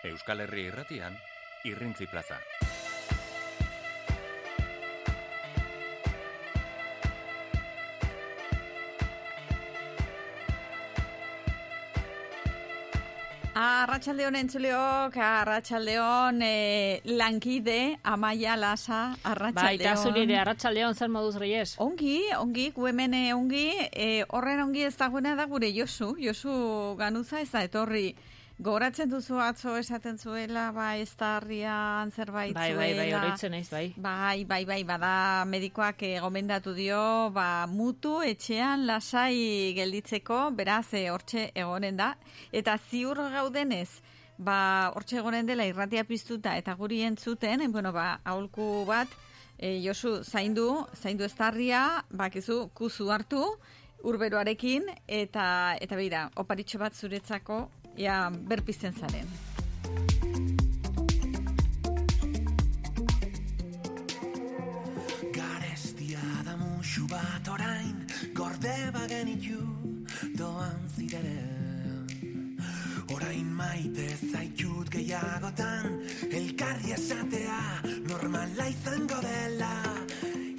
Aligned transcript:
Euskal 0.00 0.40
Herri 0.40 0.62
irratian, 0.70 1.12
irrintzi 1.68 2.06
plaza. 2.08 2.38
Arratxaldeon 13.60 14.38
entzuleok, 14.40 15.18
arratxaldeon 15.20 16.40
e, 16.46 17.02
lankide, 17.04 17.98
amaia, 18.00 18.56
lasa, 18.56 19.02
arratxaldeon. 19.20 19.84
Baita 19.84 19.94
zurire, 20.00 20.40
arratxaldeon 20.40 20.96
zer 20.96 21.12
moduz 21.12 21.36
reiez? 21.36 21.74
Ongi, 21.76 22.22
ongi, 22.38 22.70
gu 22.72 22.88
hemen 22.88 23.20
eh, 23.20 23.30
ongi, 23.36 23.68
e, 23.92 24.10
horren 24.32 24.64
ongi 24.64 24.88
ez 24.88 24.96
dagoena 24.96 25.36
da 25.36 25.44
gure 25.44 25.68
Josu, 25.76 26.14
Josu 26.16 26.96
ganuza 26.96 27.44
ez 27.44 27.50
da 27.52 27.66
etorri. 27.68 28.14
Goratzen 28.60 29.08
duzu 29.08 29.38
atzo 29.40 29.72
esaten 29.80 30.18
zuela, 30.20 30.66
ba, 30.76 30.90
ez 31.00 31.14
da 31.16 31.30
harrian 31.38 32.10
zerbait 32.12 32.52
bai, 32.52 32.66
zuela. 32.74 32.82
Bai, 32.82 32.90
bai, 32.98 33.14
oroitzen 33.16 33.54
naiz, 33.56 33.68
bai. 33.72 33.86
Bai, 33.96 34.44
bai, 34.44 34.58
bai, 34.68 34.82
bada 34.84 35.12
medikoak 35.48 36.04
eh, 36.04 36.18
gomendatu 36.20 36.74
dio, 36.76 36.98
ba, 37.32 37.64
mutu 37.72 38.18
etxean 38.20 38.84
lasai 38.84 39.72
gelditzeko, 39.78 40.42
beraz, 40.58 40.92
eh, 40.92 41.06
hortxe 41.08 41.46
egonen 41.54 41.96
da. 41.96 42.10
Eta 42.52 42.76
ziur 42.90 43.22
gaudenez, 43.32 43.88
ba, 44.36 44.60
hortxe 44.92 45.22
egonen 45.22 45.48
dela 45.48 45.64
irratia 45.64 46.04
piztuta 46.04 46.58
eta 46.60 46.76
guri 46.76 47.00
entzuten, 47.08 47.64
en, 47.64 47.72
bueno, 47.72 47.94
ba, 47.96 48.18
aholku 48.28 48.84
bat, 48.84 49.08
e, 49.56 49.78
Josu, 49.80 50.18
zaindu, 50.20 50.84
zaindu 51.00 51.24
harria, 51.38 52.04
bakizu, 52.12 52.66
kuzu 52.76 53.08
hartu, 53.08 53.40
urberoarekin, 54.04 54.84
eta, 55.08 55.76
eta 55.80 55.96
beira, 55.96 56.28
oparitxo 56.36 56.78
bat 56.78 56.92
zuretzako, 56.92 57.70
ja, 57.96 58.32
berpizten 58.48 58.92
zaren. 58.92 59.26
Garestia 65.32 66.20
da 66.44 66.56
musu 66.56 67.06
bat 67.08 67.48
orain 67.48 68.06
Gorde 68.34 68.76
bagenitu 68.92 69.60
doan 70.38 70.88
zideren 70.96 72.06
Orain 73.14 73.46
maite 73.46 74.08
zaitut 74.32 74.90
gehiagotan 74.90 76.00
Elkarri 76.30 76.92
esatea 76.94 77.60
normala 78.08 78.68
izango 78.70 79.18
dela. 79.24 79.72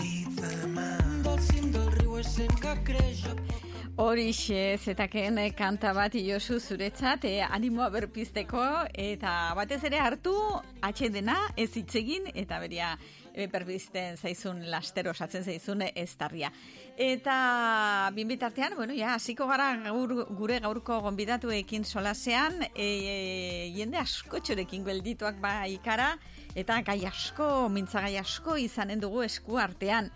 Itzeman 0.03 1.23
Dolzin 1.23 1.71
del 1.71 1.91
riu 1.99 2.17
esenka 2.19 2.75
kreja 2.83 3.35
Horixe, 3.99 4.77
zetaken 4.79 5.37
eh, 5.41 5.49
kanta 5.51 5.91
bat 5.93 6.13
Josu 6.15 6.59
zuretzat, 6.59 7.25
eh, 7.27 7.41
animoa 7.43 7.89
berpizteko, 7.91 8.63
eta 8.95 9.51
batez 9.57 9.81
ere 9.83 9.99
hartu 9.99 10.31
atxedena 10.81 11.35
ez 11.59 11.69
hitzegin 11.75 12.29
eta 12.31 12.59
beria 12.63 12.93
e, 13.33 13.47
berpizten 13.51 14.17
zaizun 14.17 14.63
lastero 14.71 15.11
osatzen 15.11 15.43
zaizun 15.43 15.83
ez 15.87 16.09
tarria. 16.15 16.51
Eta 16.97 18.11
bin 18.15 18.31
bitartean, 18.31 18.75
bueno, 18.77 18.95
ja, 18.95 19.15
hasiko 19.15 19.47
gara 19.49 19.71
gaur, 19.83 20.15
gure 20.39 20.59
gaurko 20.63 21.01
gonbidatuekin 21.07 21.85
solasean, 21.85 22.61
e, 22.71 22.87
e, 22.87 23.15
jende 23.75 23.99
askotxorekin 24.01 24.85
geldituak 24.87 25.39
ba 25.41 25.65
ikara, 25.67 26.13
eta 26.55 26.81
gai 26.87 27.01
asko, 27.07 27.69
mintzagai 27.69 28.17
asko 28.21 28.57
izanen 28.59 29.03
dugu 29.03 29.23
esku 29.27 29.59
artean. 29.59 30.11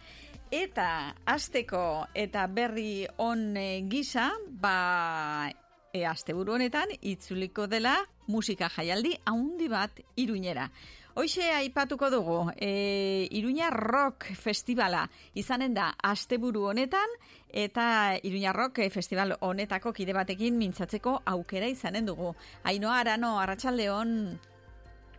Eta 0.56 1.12
asteko 1.28 2.08
eta 2.16 2.46
berri 2.48 3.04
on 3.20 3.58
e, 3.60 3.82
gisa, 3.92 4.30
ba 4.48 5.52
e, 5.92 6.06
asteburu 6.08 6.54
honetan 6.56 6.94
itzuliko 7.02 7.66
dela 7.68 7.98
musika 8.32 8.70
jaialdi 8.72 9.18
haundi 9.28 9.68
bat 9.68 10.00
Iruñera. 10.16 10.70
Hoxe 11.16 11.50
aipatuko 11.58 12.08
dugu, 12.10 12.38
e, 12.56 13.28
Iruña 13.36 13.70
Rock 13.70 14.32
Festivala 14.40 15.10
izanen 15.34 15.76
da 15.76 15.90
asteburu 16.04 16.70
honetan 16.72 17.20
eta 17.52 18.16
Iruña 18.24 18.56
Rock 18.56 18.80
Festival 18.96 19.36
honetako 19.42 19.92
kide 19.92 20.16
batekin 20.16 20.56
mintzatzeko 20.56 21.22
aukera 21.26 21.68
izanen 21.68 22.08
dugu. 22.08 22.32
Ainoa 22.64 23.02
Arano, 23.02 23.40
Arratsaldeon. 23.42 24.40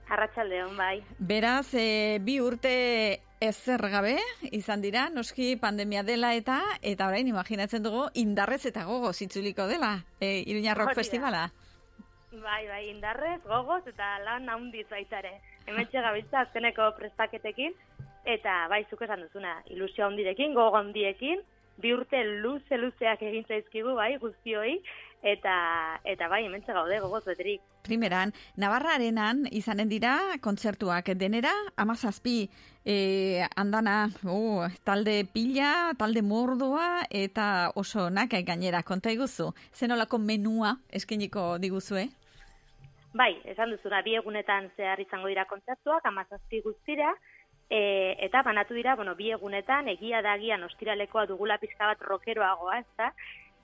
Arratsaldeon 0.08 0.76
bai. 0.76 1.02
Beraz, 1.18 1.74
e, 1.74 2.20
bi 2.24 2.40
urte 2.40 3.25
ezer 3.40 3.82
gabe 3.92 4.16
izan 4.50 4.82
dira, 4.82 5.08
noski 5.10 5.56
pandemia 5.60 6.02
dela 6.02 6.32
eta 6.34 6.60
eta 6.82 7.08
orain 7.08 7.28
imaginatzen 7.28 7.82
dugu 7.82 8.06
indarrez 8.14 8.64
eta 8.66 8.84
gogo 8.84 9.12
zitzuliko 9.12 9.66
dela 9.66 10.04
e, 10.20 10.42
Iruña 10.46 10.74
Rock 10.74 10.88
Hori 10.88 10.96
da. 10.96 11.02
Festivala. 11.02 11.42
Bai, 12.36 12.66
bai, 12.68 12.88
indarrez, 12.90 13.40
gogoz 13.44 13.82
eta 13.86 14.18
lan 14.24 14.48
handiz 14.48 14.86
baitare. 14.90 15.40
Hementxe 15.66 16.00
gabiltza 16.04 16.40
azkeneko 16.40 16.90
prestaketekin 16.98 17.74
eta 18.24 18.66
bai, 18.68 18.84
zuk 18.90 19.02
esan 19.06 19.22
duzuna, 19.22 19.60
ilusio 19.70 20.06
handirekin, 20.06 20.54
gogo 20.54 20.76
handiekin, 20.76 21.42
bi 21.80 21.92
urte 21.94 22.22
luze 22.42 22.78
luzeak 22.80 23.22
egin 23.22 23.44
zaizkigu 23.48 23.94
bai 23.96 24.16
guztioi 24.22 24.78
eta 25.22 26.00
eta 26.04 26.28
bai, 26.28 26.44
hementxe 26.46 26.72
gaude 26.72 27.00
gogoz 27.00 27.24
beterik. 27.24 27.62
Primeran, 27.86 28.32
Navarra 28.56 28.96
arenan 28.96 29.44
izanen 29.50 29.88
dira 29.88 30.16
kontzertuak 30.42 31.12
denera, 31.14 31.52
amazazpi 31.76 32.48
e, 32.84 33.46
andana 33.56 34.08
uh, 34.24 34.66
talde 34.84 35.24
pila, 35.32 35.92
talde 35.98 36.22
mordoa 36.22 37.06
eta 37.10 37.72
oso 37.74 38.08
nakai 38.10 38.42
gainera 38.44 38.82
konta 38.82 39.10
iguzu. 39.10 39.52
Zenolako 39.74 40.18
menua 40.18 40.76
eskeniko 40.90 41.56
diguzue? 41.58 42.08
Bai, 43.16 43.32
esan 43.48 43.70
duzuna, 43.72 44.02
bi 44.04 44.14
egunetan 44.18 44.68
zehar 44.76 45.00
izango 45.00 45.30
dira 45.32 45.46
kontzertuak, 45.48 46.04
amazazpi 46.04 46.60
guztira, 46.60 47.14
e, 47.70 47.78
eta 48.26 48.42
banatu 48.42 48.74
dira, 48.74 48.94
bueno, 48.94 49.14
bi 49.16 49.30
egunetan, 49.32 49.88
egia 49.88 50.20
da 50.22 50.34
agian 50.36 50.62
ostiralekoa 50.68 51.24
dugula 51.26 51.56
pizka 51.58 51.88
bat 51.92 52.02
rokeroagoa, 52.02 52.80
ez 52.82 52.98
da? 52.98 53.12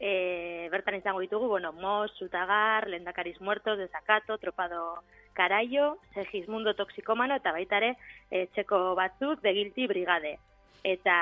E, 0.03 0.69
bertan 0.73 0.97
izango 0.99 1.21
ditugu, 1.23 1.47
bueno, 1.47 1.71
Mos, 1.73 2.11
Sutagar, 2.19 2.89
Lendakariz 2.91 3.41
Muertos, 3.41 3.79
Desacato, 3.79 4.37
Tropado 4.37 5.05
Karaio, 5.33 5.99
Segismundo 6.13 6.75
Toxikomano, 6.75 7.37
eta 7.39 7.53
baita 7.55 7.79
ere, 7.79 7.93
e, 8.29 8.49
txeko 8.51 8.97
batzuk, 8.99 9.39
Begilti 9.45 9.87
Brigade. 9.87 10.41
Eta, 10.83 11.15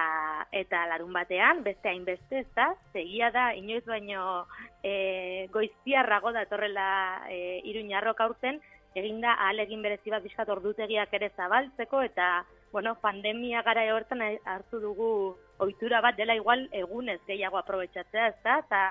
eta 0.56 0.86
larun 0.88 1.12
batean, 1.12 1.60
beste 1.62 1.90
hainbeste, 1.90 2.40
ez 2.40 2.48
da, 2.56 2.70
segia 2.94 3.28
da, 3.34 3.50
inoiz 3.52 3.84
baino 3.84 4.46
e, 4.82 5.44
goiztiarrago 5.52 6.32
datorrela 6.32 6.88
e, 7.28 7.60
iruñarrok 7.68 8.24
aurten, 8.24 8.62
eginda 8.96 9.36
ahal 9.36 9.60
egin 9.60 9.84
berezi 9.84 10.08
bat 10.08 10.24
bizkat 10.24 10.48
ordutegiak 10.48 11.12
ere 11.20 11.28
zabaltzeko, 11.36 12.00
eta, 12.08 12.46
bueno, 12.72 12.96
pandemia 13.04 13.60
gara 13.60 13.84
hortan 13.92 14.24
hartu 14.48 14.80
dugu 14.80 15.12
ohitura 15.60 16.00
bat 16.00 16.16
dela 16.16 16.34
igual 16.34 16.66
egunez 16.72 17.20
gehiago 17.26 17.58
aprobetsatzea, 17.60 18.26
ez 18.32 18.36
da, 18.44 18.58
eta 18.64 18.82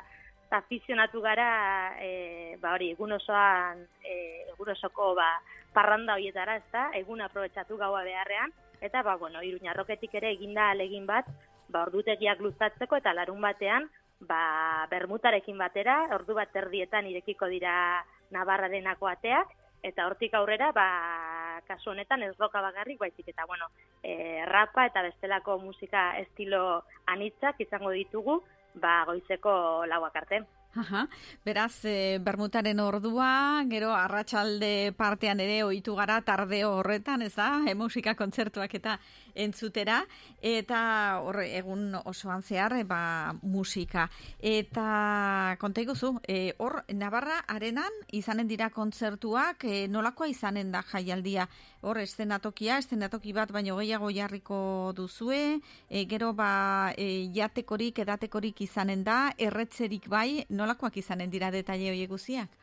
eta 0.50 0.64
afizionatu 0.64 1.22
gara, 1.22 1.94
e, 2.02 2.56
ba 2.58 2.72
hori, 2.74 2.88
egun 2.96 3.12
osoan, 3.14 3.84
e, 4.02 4.16
egun 4.50 4.72
osoko, 4.74 5.12
ba, 5.14 5.28
parranda 5.76 6.16
horietara, 6.18 6.56
ez 6.58 6.66
da, 6.74 6.88
egun 6.98 7.22
aprobetsatu 7.22 7.78
gaua 7.78 8.02
beharrean, 8.08 8.50
eta, 8.82 9.04
ba, 9.06 9.14
bueno, 9.22 9.44
iruñarroketik 9.46 10.16
ere 10.18 10.32
eginda 10.34 10.72
alegin 10.72 11.06
bat, 11.06 11.30
ba, 11.70 11.84
ordutegiak 11.86 12.42
luzatzeko, 12.42 12.98
eta 12.98 13.14
larun 13.14 13.46
batean, 13.46 13.86
ba, 14.26 14.88
bermutarekin 14.90 15.62
batera, 15.62 16.00
ordu 16.18 16.34
bat 16.42 16.56
erdietan 16.64 17.06
irekiko 17.06 17.46
dira 17.54 18.02
Navarrarenako 18.34 19.08
ateak, 19.14 19.54
eta 19.84 20.08
hortik 20.08 20.34
aurrera, 20.34 20.72
ba, 20.76 21.62
kasu 21.68 21.92
honetan 21.92 22.24
ez 22.24 22.34
roka 22.38 22.62
bagarrik, 22.62 23.00
baizik 23.00 23.28
eta, 23.32 23.46
bueno, 23.46 23.70
e, 24.04 24.44
rapa 24.46 24.86
eta 24.90 25.04
bestelako 25.06 25.60
musika 25.60 26.12
estilo 26.20 26.84
anitzak 27.06 27.60
izango 27.62 27.92
ditugu, 27.96 28.42
ba, 28.76 29.04
goizeko 29.06 29.86
lauak 29.88 30.16
arte. 30.16 30.44
Aha, 30.76 31.08
beraz, 31.44 31.84
e, 31.84 32.20
bermutaren 32.22 32.80
ordua, 32.80 33.64
gero 33.66 33.90
arratsalde 33.98 34.94
partean 34.94 35.40
ere 35.42 35.64
ohitu 35.66 35.96
gara 35.98 36.20
tardeo 36.22 36.76
horretan, 36.78 37.24
ez 37.26 37.34
da, 37.34 37.64
e, 37.66 37.74
musika 37.74 38.14
kontzertuak 38.14 38.76
eta 38.78 39.00
entzutera, 39.34 40.04
eta 40.46 40.82
hor 41.26 41.40
egun 41.42 41.96
osoan 42.04 42.44
zehar, 42.46 42.76
e, 42.78 42.84
ba, 42.86 43.34
musika. 43.42 44.06
Eta 44.38 45.58
konta 45.58 45.82
iguzu, 45.82 46.14
hor, 46.62 46.84
Navarra 46.94 47.40
arenan 47.48 47.98
izanen 48.14 48.48
dira 48.48 48.70
kontzertuak, 48.70 49.66
e, 49.66 49.88
nolakoa 49.90 50.30
izanen 50.30 50.70
da 50.72 50.84
jaialdia, 50.86 51.48
hor, 51.82 51.98
estenatokia, 52.04 52.78
estenatoki 52.78 53.34
bat, 53.34 53.50
baino 53.56 53.78
gehiago 53.80 54.12
jarriko 54.14 54.94
duzue, 54.94 55.60
e, 55.90 56.06
gero, 56.06 56.34
ba, 56.38 56.94
e, 56.94 57.26
jatekorik, 57.34 58.04
edatekorik 58.06 58.62
izanen 58.68 59.04
da, 59.08 59.20
erretzerik 59.38 60.06
bai, 60.12 60.46
nolakoak 60.60 60.98
izanen 61.02 61.32
dira 61.34 61.52
detaile 61.56 61.92
horiek 61.94 62.12
guziak? 62.12 62.58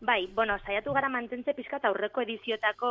Bai, 0.00 0.26
bueno, 0.34 0.56
saiatu 0.64 0.94
gara 0.96 1.10
mantentze 1.12 1.52
pizkat 1.52 1.84
aurreko 1.84 2.22
ediziotako 2.24 2.90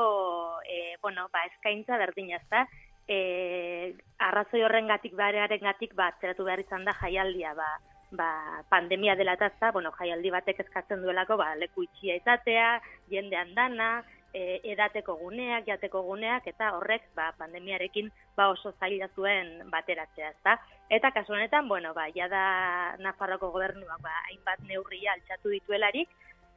e, 0.62 0.98
bueno, 1.02 1.26
ba, 1.34 1.42
eskaintza 1.50 1.98
berdina, 1.98 2.38
ezta? 2.38 2.68
E, 3.10 3.96
arrazoi 4.22 4.62
horrengatik 4.62 5.16
barearengatik 5.18 5.96
ba 5.98 6.12
atzeratu 6.14 6.46
behar 6.46 6.62
izan 6.62 6.86
da 6.86 6.94
jaialdia, 7.00 7.56
ba, 7.58 7.70
ba, 8.12 8.30
pandemia 8.70 9.16
dela 9.18 9.36
tazta, 9.42 9.72
bueno, 9.72 9.90
jaialdi 9.98 10.30
batek 10.36 10.62
eskatzen 10.68 11.02
duelako, 11.02 11.40
ba, 11.42 11.56
leku 11.58 11.88
itxia 11.88 12.20
izatea, 12.22 12.70
jendean 13.10 13.56
dana, 13.58 13.90
e, 14.34 14.60
edateko 14.76 15.16
guneak, 15.18 15.66
jateko 15.68 16.04
guneak, 16.06 16.48
eta 16.48 16.74
horrek 16.78 17.10
ba, 17.18 17.32
pandemiarekin 17.42 18.12
ba, 18.38 18.52
oso 18.54 18.76
zaila 18.80 19.10
zuen 19.16 19.72
bateratzea, 19.74 20.30
ezta? 20.38 20.60
Eta 20.90 21.12
kasu 21.14 21.34
honetan, 21.34 21.68
bueno, 21.68 21.94
ba, 21.94 22.08
jada 22.16 22.96
Nafarroko 22.98 23.52
gobernuak 23.54 24.02
ba, 24.02 24.16
hainbat 24.32 24.64
neurria 24.66 25.14
altxatu 25.14 25.52
dituelarik, 25.54 26.10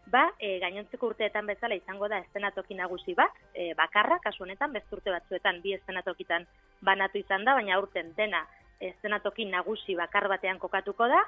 ba, 0.09 0.23
e, 0.41 0.57
gainontzeko 0.63 1.11
urteetan 1.13 1.47
bezala 1.47 1.77
izango 1.77 2.09
da 2.09 2.23
estenatoki 2.25 2.75
nagusi 2.79 3.13
bat, 3.15 3.37
e, 3.53 3.75
bakarra, 3.77 4.19
kasu 4.25 4.47
honetan, 4.47 4.73
urte 4.73 5.13
batzuetan 5.13 5.61
bi 5.61 5.75
estenatokitan 5.77 6.47
banatu 6.81 7.21
izan 7.21 7.45
da, 7.45 7.55
baina 7.61 7.79
urten 7.79 8.15
dena 8.17 8.47
estenatoki 8.81 9.45
nagusi 9.45 9.95
bakar 10.01 10.29
batean 10.33 10.59
kokatuko 10.59 11.11
da, 11.13 11.21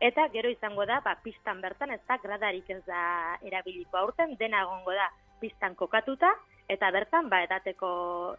eta 0.00 0.28
gero 0.28 0.52
izango 0.52 0.84
da, 0.84 1.00
ba, 1.00 1.16
pistan 1.24 1.64
bertan, 1.64 1.96
ez 1.96 2.00
da, 2.06 2.20
gradarik 2.20 2.68
ez 2.70 2.82
da 2.84 3.38
erabiliko. 3.40 3.96
Aurten, 4.04 4.36
dena 4.36 4.66
egongo 4.68 4.92
da 4.92 5.08
pistan 5.40 5.74
kokatuta, 5.80 6.34
eta 6.68 6.92
bertan, 6.92 7.32
ba, 7.32 7.40
edateko 7.48 7.90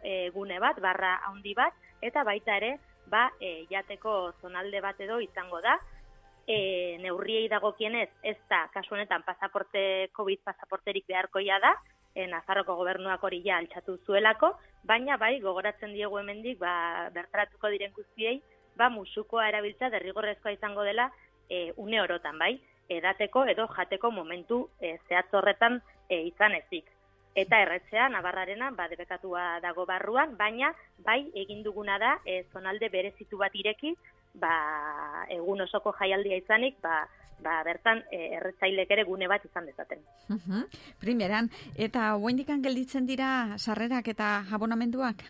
e, 0.05 0.29
gune 0.29 0.61
bat, 0.61 0.77
barra 0.79 1.17
handi 1.25 1.57
bat, 1.57 1.73
eta 2.05 2.23
baita 2.23 2.61
ere, 2.61 2.75
ba, 3.11 3.27
e, 3.39 3.65
jateko 3.69 4.33
zonalde 4.41 4.81
bat 4.81 4.99
edo 5.03 5.19
izango 5.21 5.59
da, 5.61 5.75
e, 6.47 6.97
neurriei 7.03 7.47
dagokienez, 7.51 8.09
ez 8.23 8.37
da, 8.49 8.65
kasu 8.73 8.95
honetan, 8.95 9.23
pasaporte, 9.27 10.09
COVID 10.17 10.41
pasaporterik 10.47 11.05
beharkoia 11.07 11.59
da, 11.59 11.75
e, 12.15 12.25
Nazarroko 12.27 12.75
gobernuak 12.79 13.23
hori 13.23 13.41
ja 13.45 13.59
altxatu 13.61 13.97
zuelako, 14.05 14.53
baina 14.87 15.17
bai, 15.21 15.35
gogoratzen 15.43 15.93
diegu 15.93 16.17
hemendik, 16.19 16.57
ba, 16.59 17.09
bertaratuko 17.13 17.71
diren 17.73 17.93
guztiei, 17.95 18.39
ba, 18.79 18.89
musukoa 18.89 19.47
erabiltza 19.51 19.91
derrigorrezkoa 19.93 20.55
izango 20.55 20.87
dela 20.87 21.11
e, 21.49 21.71
une 21.77 22.01
orotan, 22.01 22.39
bai, 22.39 22.55
edateko 22.91 23.45
edo 23.51 23.67
jateko 23.75 24.11
momentu 24.11 24.65
e, 24.79 24.97
zehatz 25.07 25.29
horretan 25.37 25.79
e, 26.09 26.23
izan 26.31 26.55
ezik. 26.57 26.89
Eta 27.35 27.61
erretzea, 27.63 28.09
Navarrarena, 28.11 28.71
ba, 28.75 28.89
debekatua 28.91 29.59
dago 29.63 29.85
barruan, 29.87 30.35
baina 30.37 30.73
bai 31.05 31.21
egin 31.45 31.63
duguna 31.63 31.97
da, 31.99 32.17
e, 32.25 32.43
zonalde 32.51 32.89
berezitu 32.91 33.39
bat 33.39 33.55
ireki, 33.55 33.93
ba, 34.35 34.51
egun 35.31 35.63
osoko 35.63 35.93
jaialdia 35.99 36.41
izanik, 36.41 36.81
ba, 36.83 37.05
ba, 37.39 37.61
bertan 37.63 38.03
e, 38.11 38.33
erretzailek 38.37 38.91
ere 38.91 39.05
gune 39.07 39.29
bat 39.31 39.45
izan 39.47 39.69
dezaten. 39.69 40.03
Primeran, 40.99 41.47
eta 41.75 42.15
huendikan 42.17 42.61
gelditzen 42.61 43.07
dira 43.07 43.57
sarrerak 43.57 44.11
eta 44.11 44.41
abonamenduak? 44.51 45.23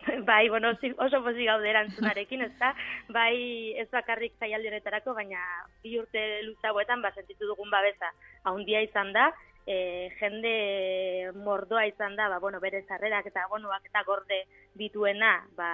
bai, 0.30 0.48
bueno, 0.48 0.70
oso 0.70 1.20
pozik 1.22 1.46
gaude 1.46 1.68
erantzunarekin, 1.70 2.42
ez 2.46 2.52
da, 2.58 2.72
bai 3.12 3.34
ez 3.80 3.88
bakarrik 3.92 4.36
zaialdi 4.40 4.70
honetarako, 4.70 5.14
baina 5.14 5.40
bi 5.84 5.98
urte 6.00 6.42
luzagoetan, 6.46 7.02
ba, 7.04 7.12
sentitu 7.14 7.48
dugun 7.50 7.70
babesa, 7.70 8.12
haundia 8.48 8.82
izan 8.86 9.12
da, 9.16 9.30
e, 9.66 10.10
jende 10.18 11.32
mordoa 11.34 11.84
izan 11.86 12.16
da, 12.16 12.28
ba, 12.28 12.38
bueno, 12.38 12.60
bere 12.60 12.82
zarrerak 12.88 13.26
eta 13.30 13.46
bonuak 13.50 13.84
eta 13.86 14.02
gorde 14.06 14.44
dituena, 14.74 15.36
ba, 15.56 15.70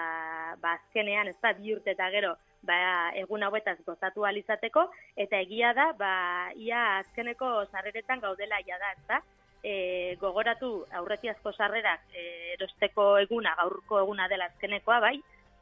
ba 0.62 0.77
azkenean, 0.81 1.29
ez 1.29 1.38
da, 1.43 1.53
bi 1.59 1.75
urte 1.75 1.94
eta 1.94 2.11
gero, 2.11 2.35
ba, 2.67 2.77
egun 3.15 3.47
hauetaz 3.47 3.79
gozatu 3.87 4.27
alizateko, 4.27 4.88
eta 5.17 5.41
egia 5.47 5.73
da, 5.77 5.93
ba, 5.99 6.12
ia 6.56 6.99
azkeneko 6.99 7.67
zarreretan 7.71 8.21
gaudela 8.21 8.61
ia 8.67 8.79
da, 8.83 8.93
ez 8.93 9.06
da, 9.09 9.23
e, 9.62 10.17
gogoratu 10.21 10.85
aurretiazko 11.00 11.53
sarrerak 11.53 12.05
e, 12.12 12.27
erosteko 12.59 13.17
eguna, 13.23 13.55
gaurko 13.62 14.03
eguna 14.03 14.29
dela 14.29 14.50
azkenekoa, 14.50 15.00
bai, 15.00 15.17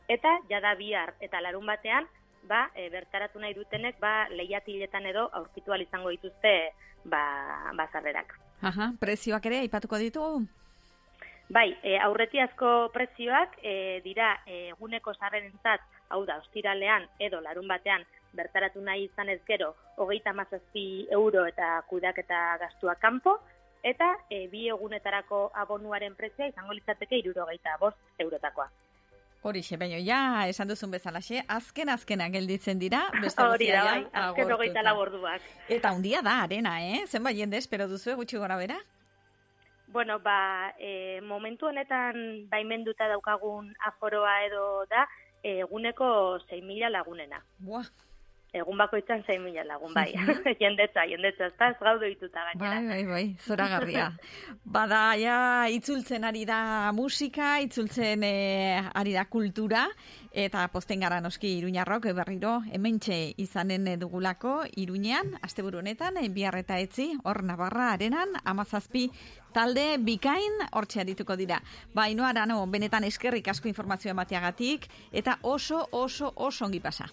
eta 0.08 0.38
jada 0.50 0.74
bihar 0.76 1.14
eta 1.24 1.40
larun 1.40 1.66
batean, 1.66 2.08
ba, 2.48 2.70
e, 2.74 2.88
bertaratu 2.90 3.40
nahi 3.40 3.54
dutenek, 3.54 3.98
ba, 4.00 4.28
lehiatiletan 4.30 5.06
edo 5.06 5.28
aurkitu 5.32 5.74
izango 5.80 6.10
dituzte, 6.10 6.72
ba, 7.04 7.72
ba 7.74 7.88
sarrerak. 7.92 8.38
Aha, 8.62 8.92
prezioak 9.00 9.46
ere, 9.46 9.60
aipatuko 9.64 9.98
ditugu? 9.98 10.44
Bai, 11.48 11.76
e, 11.82 11.98
aurretiazko 12.00 12.90
prezioak 12.92 13.58
e, 13.62 14.00
dira 14.04 14.40
e, 14.46 14.68
eguneko 14.72 15.12
sarrerentzat, 15.14 15.80
hau 16.08 16.24
da, 16.24 16.38
ostiralean 16.38 17.04
edo 17.20 17.40
larun 17.40 17.68
batean, 17.68 18.04
bertaratu 18.34 18.80
nahi 18.80 19.04
izan 19.04 19.28
ez 19.28 19.40
gero, 19.46 19.74
hogeita 19.96 20.32
mazazpi 20.32 21.06
euro 21.12 21.44
eta 21.46 21.82
kudak 21.88 22.18
eta 22.24 22.40
gastua 22.60 22.94
kanpo, 22.94 23.36
eta 23.84 24.14
e, 24.30 24.46
bi 24.48 24.68
egunetarako 24.72 25.50
abonuaren 25.62 26.16
prezia 26.16 26.48
izango 26.48 26.72
litzateke 26.72 27.20
irurogeita 27.20 27.76
bost 27.80 28.00
eurotakoa. 28.18 28.70
Hori 29.44 29.60
xe, 29.60 29.76
baino, 29.76 29.98
ja, 30.00 30.46
esan 30.48 30.70
duzun 30.70 30.92
bezala 30.94 31.20
xe, 31.20 31.42
azken 31.52 31.90
azkena 31.92 32.30
gelditzen 32.32 32.78
dira, 32.80 33.02
beste 33.20 33.44
Hori 33.44 33.66
da, 33.68 33.82
bai, 33.84 34.06
azken 34.22 34.52
hogeita 34.54 34.84
laborduak. 34.86 35.44
Eta 35.68 35.90
undia 35.92 36.22
da, 36.24 36.38
arena, 36.46 36.78
eh? 36.80 37.02
Zenba 37.04 37.32
jende 37.36 37.60
espero 37.60 37.84
duzu 37.90 38.14
gutxi 38.16 38.40
gora 38.40 38.56
bera? 38.56 38.78
Bueno, 39.92 40.16
ba, 40.24 40.72
e, 40.80 41.20
momentu 41.20 41.68
honetan 41.68 42.48
baimenduta 42.48 43.06
daukagun 43.12 43.68
aforoa 43.90 44.32
edo 44.46 44.64
da, 44.88 45.04
eguneko 45.44 46.08
6.000 46.48 46.88
lagunena. 46.88 47.44
Buah, 47.60 47.84
egun 48.54 48.78
bakoitzan 48.78 49.24
zein 49.26 49.42
mila 49.42 49.64
lagun, 49.66 49.92
bai. 49.94 50.12
jendetza, 50.62 51.04
jendetza, 51.10 51.48
ez 51.50 51.56
da, 51.58 51.70
ez 51.72 51.78
gaudu 51.80 52.06
dituta 52.06 52.44
gainera. 52.48 52.70
Bai, 52.70 52.86
bai, 52.86 53.04
bai, 53.08 53.24
zora 53.42 53.66
garria. 53.72 54.08
Bada, 54.76 55.02
ja, 55.18 55.38
itzultzen 55.74 56.24
ari 56.24 56.44
da 56.48 56.92
musika, 56.94 57.56
itzultzen 57.64 58.22
e, 58.26 58.34
ari 58.94 59.14
da 59.16 59.26
kultura, 59.30 59.88
eta 60.30 60.66
posten 60.72 61.02
gara 61.02 61.20
noski 61.24 61.50
iruñarrok, 61.58 62.10
berriro, 62.14 62.60
hemen 62.72 63.00
izanen 63.36 63.98
dugulako, 63.98 64.62
iruñean, 64.76 65.34
asteburu 65.42 65.78
honetan, 65.82 66.16
e, 66.22 66.28
biarreta 66.28 66.78
etzi, 66.78 67.10
hor 67.24 67.42
nabarra 67.42 67.92
arenan, 67.92 68.38
amazazpi, 68.44 69.10
talde 69.52 69.98
bikain 69.98 70.62
hortxe 70.72 71.04
dituko 71.04 71.36
dira. 71.36 71.60
Ba, 71.94 72.08
inoara, 72.08 72.46
no, 72.46 72.62
benetan 72.66 73.04
eskerrik 73.04 73.48
asko 73.48 73.68
informazioa 73.68 74.14
emateagatik, 74.14 74.88
eta 75.12 75.38
oso, 75.42 75.88
oso, 75.90 76.32
oso 76.36 76.64
ongi 76.64 76.80
pasa 76.80 77.10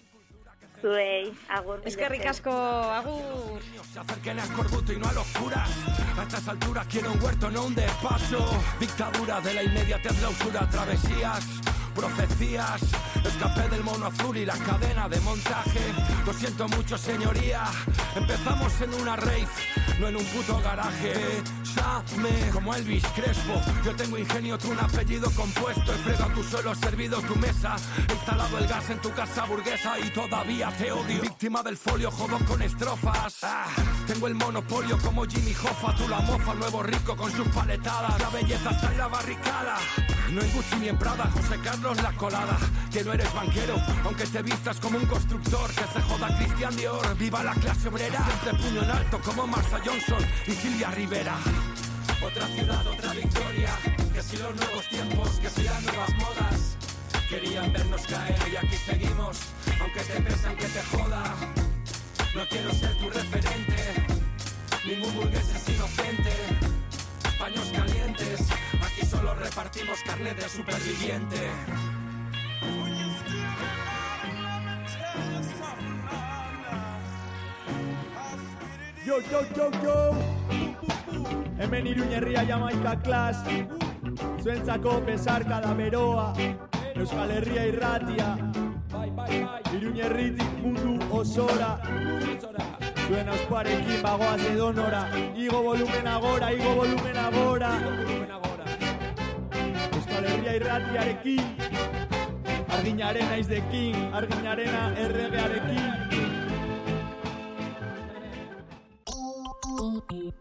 zuei, 0.82 1.32
agur. 1.48 1.80
Eskerrik 1.84 2.26
asko, 2.26 2.50
agur. 2.50 3.60
Se 3.92 4.00
acerquen 4.00 4.40
a 4.40 4.44
Escorbuto 4.44 4.92
y 4.92 4.98
no 4.98 5.08
a 5.08 5.12
los 5.12 5.26
curas. 5.38 5.70
A 6.18 6.22
estas 6.22 6.48
alturas 6.48 6.86
quiero 6.90 7.12
un 7.12 7.22
huerto, 7.22 7.50
no 7.50 7.66
un 7.66 7.74
despacho. 7.74 8.44
Dictadura 8.80 9.40
de 9.40 9.54
la 9.54 9.62
inmediatez, 9.62 10.20
la 10.20 10.28
usura, 10.28 10.68
travesías 10.68 11.44
profecías. 11.92 12.82
Escapé 13.24 13.68
del 13.68 13.84
mono 13.84 14.06
azul 14.06 14.36
y 14.36 14.44
la 14.44 14.56
cadena 14.56 15.08
de 15.08 15.20
montaje. 15.20 15.80
Lo 16.26 16.32
siento 16.32 16.68
mucho, 16.68 16.98
señoría. 16.98 17.64
Empezamos 18.14 18.80
en 18.80 18.94
una 18.94 19.16
rave, 19.16 19.48
no 20.00 20.08
en 20.08 20.16
un 20.16 20.24
puto 20.26 20.60
garaje. 20.60 21.42
Shame, 21.64 22.50
como 22.52 22.74
Elvis 22.74 23.04
Crespo. 23.14 23.60
Yo 23.84 23.94
tengo 23.94 24.18
ingenio, 24.18 24.58
tú 24.58 24.70
un 24.70 24.80
apellido 24.80 25.30
compuesto. 25.32 25.92
He 25.92 25.98
fregado 25.98 26.30
tu 26.32 26.42
suelo, 26.42 26.74
servido 26.74 27.20
tu 27.22 27.36
mesa. 27.36 27.76
He 28.08 28.12
instalado 28.12 28.58
el 28.58 28.66
gas 28.66 28.90
en 28.90 29.00
tu 29.00 29.10
casa 29.12 29.44
burguesa 29.44 29.98
y 29.98 30.10
todavía 30.10 30.70
te 30.76 30.92
odio. 30.92 31.22
Víctima 31.22 31.62
del 31.62 31.76
folio, 31.76 32.10
jodón 32.10 32.44
con 32.44 32.60
estrofas. 32.62 33.38
Ah, 33.42 33.66
tengo 34.06 34.26
el 34.26 34.34
monopolio 34.34 34.98
como 34.98 35.24
Jimmy 35.24 35.52
Hoffa. 35.52 35.94
Tú 35.96 36.08
la 36.08 36.20
mofa, 36.20 36.54
nuevo 36.54 36.82
rico 36.82 37.16
con 37.16 37.30
sus 37.32 37.48
paletadas. 37.48 38.20
La 38.20 38.30
belleza 38.30 38.70
está 38.70 38.92
en 38.92 38.98
la 38.98 39.08
barricada. 39.08 39.76
No 40.30 40.40
en 40.40 40.52
Gucci 40.52 40.76
ni 40.76 40.88
en 40.88 40.98
Prada, 40.98 41.30
José 41.34 41.58
Carlos 41.62 41.81
Que 42.92 43.02
no 43.02 43.12
eres 43.12 43.34
banquero, 43.34 43.74
aunque 44.04 44.24
te 44.24 44.40
vistas 44.40 44.78
como 44.78 44.98
un 44.98 45.06
constructor. 45.06 45.68
Que 45.70 45.84
se 45.92 46.00
joda 46.02 46.36
Cristian 46.38 46.76
Dior, 46.76 47.16
viva 47.16 47.42
la 47.42 47.54
clase 47.54 47.88
obrera. 47.88 48.24
Siempre 48.24 48.62
puño 48.62 48.82
en 48.84 48.90
alto 48.90 49.18
como 49.20 49.48
Marsa 49.48 49.80
Johnson 49.84 50.24
y 50.46 50.52
Silvia 50.52 50.90
Rivera. 50.92 51.34
Otra 52.24 52.46
ciudad, 52.46 52.86
otra 52.86 53.12
victoria. 53.12 53.70
Que 54.14 54.22
si 54.22 54.36
los 54.36 54.54
nuevos 54.54 54.88
tiempos, 54.90 55.30
que 55.40 55.50
si 55.50 55.62
las 55.64 55.82
nuevas 55.82 56.14
modas. 56.14 56.76
Querían 57.28 57.72
vernos 57.72 58.02
caer 58.02 58.38
y 58.52 58.56
aquí 58.56 58.76
seguimos. 58.76 59.38
Aunque 59.80 60.00
te 60.00 60.20
pese, 60.20 60.46
aunque 60.46 60.66
te 60.66 60.82
joda. 60.84 61.34
No 62.36 62.46
quiero 62.48 62.72
ser 62.74 62.96
tu 62.98 63.10
referente. 63.10 64.06
Ningún 64.84 65.14
burgués 65.16 65.48
es 65.48 65.68
inocente. 65.68 66.32
Paños 67.40 67.72
calientes 67.74 68.40
solo 69.12 69.34
repartimos 69.34 69.98
carne 70.06 70.32
de 70.34 70.48
superviviente. 70.48 71.36
Yo, 79.04 79.20
yo, 79.30 79.40
yo, 79.56 79.70
yo. 79.82 80.10
Hemen 81.58 81.86
iruñerria 81.86 82.44
jamaika 82.46 82.96
klas 83.02 83.36
Zuentzako 84.42 85.00
pesar 85.04 85.44
beroa 85.76 86.32
Euskal 86.94 87.30
Herria 87.30 87.66
irratia 87.66 88.38
Iruñerritik 89.76 90.50
mundu 90.62 90.98
osora. 91.10 91.80
Zuen 93.06 93.28
ausparekin 93.28 94.02
bagoaz 94.02 94.40
edonora 94.40 95.08
Igo 95.36 95.62
volumen 95.62 96.06
agora, 96.06 96.52
igo 96.52 96.74
volumen 96.74 97.16
Euskal 99.90 100.24
Herria 100.32 100.56
irratiarekin 100.60 101.44
Arginaren 102.78 103.36
aizdekin 103.38 103.96
Arginarena 104.22 104.84
erregearekin 105.06 106.02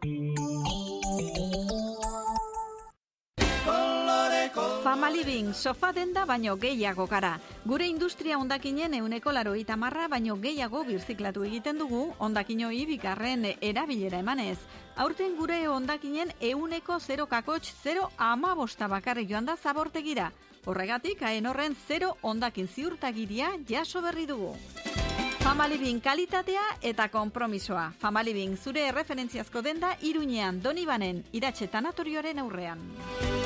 Thank. 0.01 0.41
Famaliving, 4.53 5.53
sofa 5.53 5.93
denda 5.93 6.25
baino 6.25 6.57
gehiago 6.57 7.05
gara. 7.07 7.39
Gure 7.63 7.85
industria 7.87 8.37
ondakinen 8.37 8.93
euneko 8.93 9.31
laro 9.31 9.53
marra 9.77 10.07
baino 10.07 10.35
gehiago 10.35 10.83
birziklatu 10.83 11.43
egiten 11.43 11.77
dugu 11.77 12.13
ondakinoi 12.19 12.85
bikarren 12.85 13.45
erabilera 13.61 14.19
emanez. 14.19 14.57
Aurten 14.97 15.37
gure 15.37 15.67
ondakinen 15.69 16.33
euneko 16.41 16.99
0 16.99 17.27
kakotx 17.27 17.73
0 17.83 18.09
ama 18.17 18.53
bosta 18.55 18.87
bakarri 18.87 19.25
joan 19.25 19.45
da 19.45 19.55
zabortegira. 19.55 20.31
Horregatik, 20.65 21.21
haen 21.21 21.45
horren 21.45 21.75
0 21.87 22.17
ondakin 22.21 22.67
ziurtagiria 22.67 23.51
jaso 23.67 24.01
berri 24.01 24.25
dugu. 24.25 24.55
Famalibin 25.39 26.01
kalitatea 26.01 26.61
eta 26.81 27.07
konpromisoa. 27.09 27.93
Famalibin 27.99 28.57
zure 28.57 28.91
referentziazko 28.91 29.61
denda 29.61 29.97
iruñean 30.01 30.61
donibanen 30.61 31.23
iratxe 31.31 31.67
tanatorioaren 31.67 32.39
aurrean. 32.39 33.40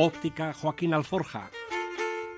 Optika 0.00 0.54
Joaquin 0.62 0.94
Alforja. 0.94 1.42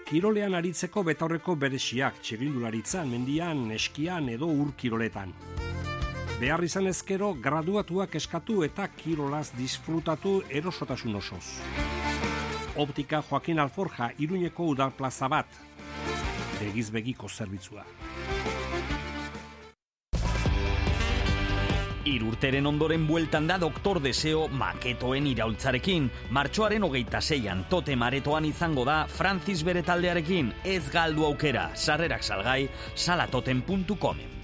Kirolean 0.08 0.56
aritzeko 0.58 1.04
betaurreko 1.06 1.54
beresiak 1.54 2.16
txirindularitzan, 2.18 3.06
mendian, 3.06 3.60
eskian 3.76 4.26
edo 4.32 4.48
ur 4.50 4.72
kiroletan. 4.80 5.30
Behar 6.40 6.64
izan 6.66 6.90
ezkero, 6.90 7.28
graduatuak 7.44 8.16
eskatu 8.18 8.64
eta 8.66 8.88
kirolaz 8.96 9.52
disfrutatu 9.54 10.32
erosotasun 10.50 11.14
osoz. 11.22 11.44
Optika 12.82 13.22
Joaquin 13.30 13.62
Alforja 13.62 14.10
iruñeko 14.18 14.66
udal 14.74 14.90
plaza 14.98 15.30
bat. 15.30 15.46
Begiz 16.58 16.90
begiko 16.90 17.30
zerbitzua. 17.30 17.86
Irurteren 22.04 22.66
ondoren 22.66 23.06
bueltan 23.06 23.46
da 23.46 23.58
Doktor 23.62 24.00
Deseo 24.02 24.48
maketoen 24.48 25.26
iraultzarekin. 25.30 26.08
Martxoaren 26.34 26.82
hogeita 26.82 27.20
zeian 27.20 27.64
tote 27.70 27.94
maretoan 27.96 28.44
izango 28.48 28.84
da 28.84 29.04
Francis 29.06 29.62
bere 29.62 29.84
taldearekin. 29.86 30.52
Ez 30.64 30.90
galdu 30.90 31.26
aukera, 31.28 31.70
sarrerak 31.76 32.26
salgai, 32.26 32.68
salatoten.comen. 32.94 34.38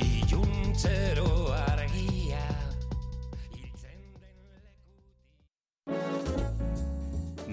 Iluntzero 0.00 1.52
argia 1.52 2.46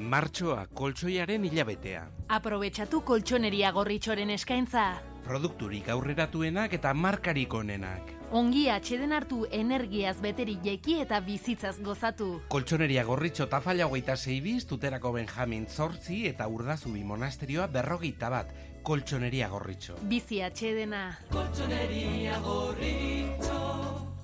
Martxoa 0.08 0.68
koltsoiaren 0.74 1.44
hilabetea. 1.50 2.06
Aprobetxatu 2.32 3.02
koltsoneria 3.02 3.74
gorritxoren 3.76 4.30
eskaintza. 4.38 5.17
Produkturik 5.28 5.90
aurreratuenak 5.92 6.74
eta 6.78 6.94
markarik 6.96 7.54
onenak. 7.54 8.14
Ongi 8.32 8.68
atxeden 8.72 9.12
hartu 9.16 9.42
energiaz 9.52 10.16
beteri 10.24 10.56
jeki 10.64 11.02
eta 11.04 11.20
bizitzaz 11.24 11.76
gozatu. 11.84 12.30
Koltsoneria 12.52 13.04
gorritxo 13.08 13.48
tafalla 13.52 13.88
hogeita 13.88 14.16
zeibiz, 14.16 14.66
tuterako 14.68 15.12
Benjamin 15.18 15.68
zortzi 15.68 16.24
eta 16.32 16.48
urdazubi 16.48 17.04
monasterioa 17.04 17.68
berrogeita 17.68 18.32
bat. 18.32 18.54
Koltsoneria 18.88 19.50
gorritxo. 19.52 19.98
Bizi 20.08 20.42
atxedena. 20.42 21.04
Colchonería 21.32 22.40
gorritxo 22.40 23.64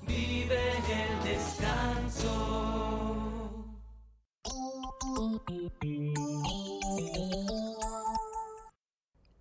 Vive 0.08 0.60
el 0.80 1.24
descanso 1.28 2.34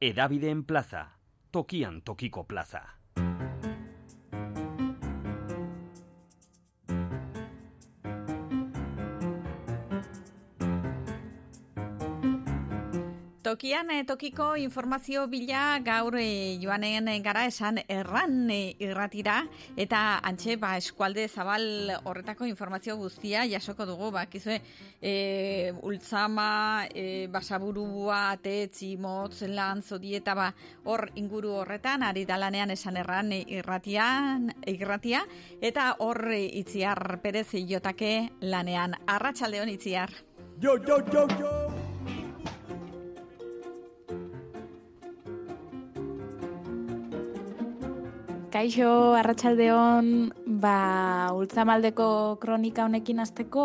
Edabideen 0.01 0.65
plaza, 0.65 1.22
tokian 1.53 2.03
tokiko 2.03 2.45
plaza. 2.45 2.81
Tokian 13.53 13.91
eh, 13.91 14.05
tokiko 14.09 14.55
informazio 14.57 15.27
bila 15.29 15.77
gaur 15.85 16.15
eh, 16.17 16.57
joanen 16.57 17.11
gara 17.21 17.43
esan 17.45 17.83
erran 17.85 18.47
eh, 18.49 18.73
irratira 18.81 19.43
eta 19.77 20.23
antxe 20.25 20.55
ba, 20.57 20.71
eskualde 20.81 21.27
zabal 21.29 21.93
horretako 22.09 22.49
informazio 22.49 22.97
guztia 22.97 23.43
jasoko 23.45 23.85
dugu 23.85 24.09
ba, 24.15 24.25
kizue, 24.25 24.57
e, 25.03 25.75
ultzama, 25.83 26.87
e, 26.95 27.27
basaburua, 27.29 28.23
atetzi, 28.39 28.95
motz, 28.97 29.43
lan, 29.43 29.83
zodieta 29.83 30.33
ba, 30.33 30.49
hor 30.89 31.11
inguru 31.21 31.53
horretan 31.61 32.07
ari 32.09 32.25
dalanean 32.25 32.73
esan 32.73 32.97
erran 32.97 33.35
irratian, 33.37 34.49
irratia 34.65 35.27
eta 35.61 35.91
hor 35.99 36.25
itziar 36.33 37.21
perez 37.21 37.51
jotake 37.69 38.31
lanean. 38.41 38.97
Arratsaldeon 39.05 39.77
itziar. 39.77 40.17
Yo, 40.63 40.79
yo, 40.89 41.05
yo, 41.13 41.29
yo. 41.37 41.72
Kaixo, 48.53 49.15
arratsaldeon, 49.17 50.09
ba, 50.61 51.33
ultzamaldeko 51.33 52.37
kronika 52.37 52.85
honekin 52.85 53.23
azteko, 53.25 53.63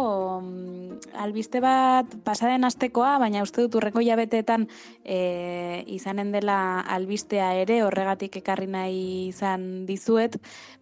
albiste 1.20 1.60
bat 1.60 2.14
pasaden 2.24 2.64
astekoa, 2.64 3.18
baina 3.20 3.42
uste 3.44 3.66
dut 3.66 3.76
urreko 3.82 4.00
jabeteetan 4.06 4.64
e, 5.04 5.84
izanen 5.92 6.32
dela 6.32 6.80
albistea 6.96 7.50
ere, 7.66 7.82
horregatik 7.84 8.38
ekarri 8.40 8.70
nahi 8.72 9.02
izan 9.34 9.84
dizuet, 9.90 10.38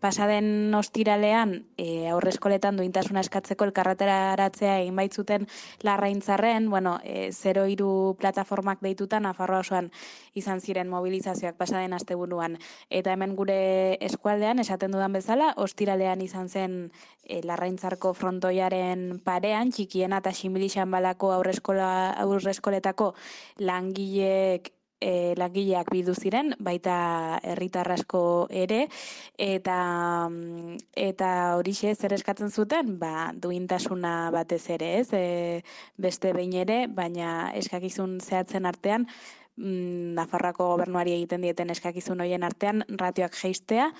pasaden 0.05 0.69
ostiralean 0.77 1.55
e, 1.73 2.05
aurreskoletan 2.13 2.77
duintasuna 2.77 3.25
eskatzeko 3.25 3.65
elkarratera 3.71 4.19
aratzea 4.35 4.77
egin 4.83 5.01
baitzuten 5.01 5.49
larraintzarren, 5.81 6.69
bueno, 6.69 6.99
e, 7.01 7.31
02 7.33 7.89
plataformak 8.21 8.85
deitutan, 8.85 9.25
Nafarroa 9.25 9.65
osoan 9.65 9.89
izan 10.37 10.61
ziren 10.61 10.93
mobilizazioak 10.93 11.57
pasaden 11.57 11.97
asteburuan. 11.97 12.59
Eta 12.93 13.17
hemen 13.17 13.33
gure 13.33 13.94
eskualdean, 14.01 14.59
esaten 14.59 14.91
dudan 14.91 15.13
bezala, 15.13 15.53
ostiralean 15.57 16.21
izan 16.21 16.49
zen 16.49 16.77
e, 17.23 17.41
larraintzarko 17.43 18.13
frontoiaren 18.13 19.19
parean, 19.25 19.71
txikiena 19.71 20.21
eta 20.23 20.33
similixan 20.33 20.91
balako 20.91 21.31
aurreskoletako 21.35 23.13
langileek 23.59 24.75
e, 25.01 25.35
langileak 25.37 25.89
bildu 25.93 26.15
ziren, 26.15 26.53
baita 26.59 26.95
herritarrasko 27.43 28.21
ere, 28.63 28.85
eta 29.37 29.77
mm, 30.29 30.77
eta 31.05 31.29
horixe 31.59 31.93
zer 31.95 32.15
eskatzen 32.17 32.51
zuten, 32.51 32.95
ba, 33.01 33.31
duintasuna 33.33 34.31
batez 34.35 34.63
ere, 34.77 34.91
ez, 35.01 35.09
e, 35.13 35.63
beste 35.97 36.33
behin 36.35 36.55
ere, 36.65 36.85
baina 36.87 37.51
eskakizun 37.61 38.19
zehatzen 38.23 38.65
artean, 38.65 39.09
Nafarroako 39.57 40.67
gobernuari 40.73 41.13
egiten 41.15 41.45
dieten 41.45 41.69
eskakizun 41.71 42.19
hoien 42.19 42.43
artean 42.43 42.83
ratioak 42.99 43.37
jeistea, 43.39 43.91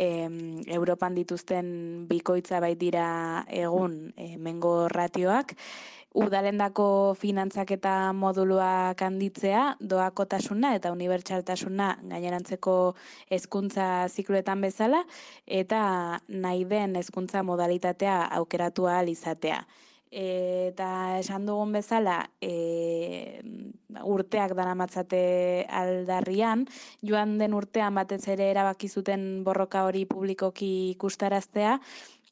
em, 0.00 0.62
Europan 0.66 1.14
dituzten 1.14 2.06
bikoitza 2.08 2.60
bait 2.64 2.78
dira 2.80 3.44
egun 3.48 4.14
e, 4.16 4.36
mengo 4.38 4.88
ratioak, 4.88 5.52
udalendako 6.14 7.14
finantzak 7.20 7.70
eta 7.76 8.12
moduluak 8.16 9.00
handitzea, 9.04 9.76
doakotasuna 9.80 10.74
eta 10.76 10.92
unibertsaltasuna 10.92 11.92
gainerantzeko 12.08 12.94
hezkuntza 13.28 14.08
zikloetan 14.08 14.64
bezala, 14.64 15.04
eta 15.46 16.20
nahi 16.28 16.64
den 16.64 16.96
hezkuntza 16.96 17.42
modalitatea 17.44 18.22
aukeratu 18.40 18.88
ahal 18.88 19.12
izatea 19.12 19.64
eta 20.12 21.18
esan 21.18 21.46
dugun 21.48 21.72
bezala 21.72 22.18
e, 22.40 23.40
urteak 24.04 24.52
daramatzate 24.54 25.64
aldarrian, 25.72 26.66
joan 27.00 27.38
den 27.40 27.56
urtean 27.56 27.96
batez 27.96 28.26
ere 28.28 28.50
erabaki 28.52 28.88
zuten 28.88 29.42
borroka 29.44 29.86
hori 29.88 30.04
publikoki 30.06 30.92
ikustaraztea, 30.92 31.78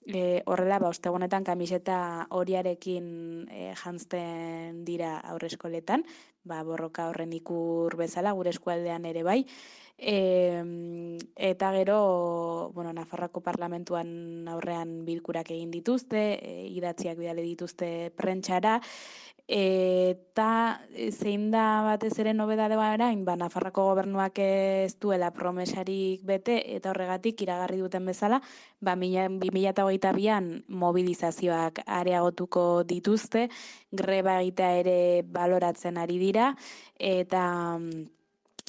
e, 0.04 0.42
horrela 0.46 0.78
ba 0.78 0.92
ostegunetan 0.92 1.44
kamiseta 1.44 2.26
horiarekin 2.36 3.48
e, 3.48 3.72
jantzten 3.80 4.84
dira 4.84 5.16
aurreskoletan, 5.32 6.04
ba 6.44 6.62
borroka 6.64 7.08
horren 7.08 7.32
ikur 7.32 7.96
bezala 7.96 8.32
gure 8.36 8.52
eskualdean 8.52 9.08
ere 9.08 9.24
bai. 9.24 9.44
E, 10.02 11.28
eta 11.36 11.72
gero, 11.76 12.72
bueno, 12.72 12.92
Nafarrako 12.96 13.42
parlamentuan 13.44 14.48
aurrean 14.48 15.04
bilkurak 15.04 15.50
egin 15.52 15.70
dituzte, 15.70 16.22
e, 16.40 16.52
idatziak 16.72 17.18
bidale 17.20 17.44
dituzte 17.44 18.08
prentxara, 18.16 18.78
eta 19.50 20.80
zein 21.10 21.50
da 21.50 21.82
batez 21.84 22.14
ere 22.22 22.32
nobedade 22.32 22.78
orain, 22.78 23.24
ba, 23.26 23.34
Nafarrako 23.36 23.84
gobernuak 23.90 24.38
ez 24.40 24.94
duela 25.02 25.32
promesarik 25.36 26.22
bete, 26.24 26.56
eta 26.76 26.94
horregatik 26.94 27.42
iragarri 27.42 27.82
duten 27.82 28.06
bezala, 28.06 28.38
ba, 28.80 28.94
2008an 28.96 30.48
mobilizazioak 30.68 31.82
areagotuko 31.84 32.84
dituzte, 32.84 33.50
greba 33.90 34.38
egitea 34.40 34.72
ere 34.80 34.96
baloratzen 35.26 35.98
ari 35.98 36.16
dira, 36.22 36.54
eta 36.96 37.44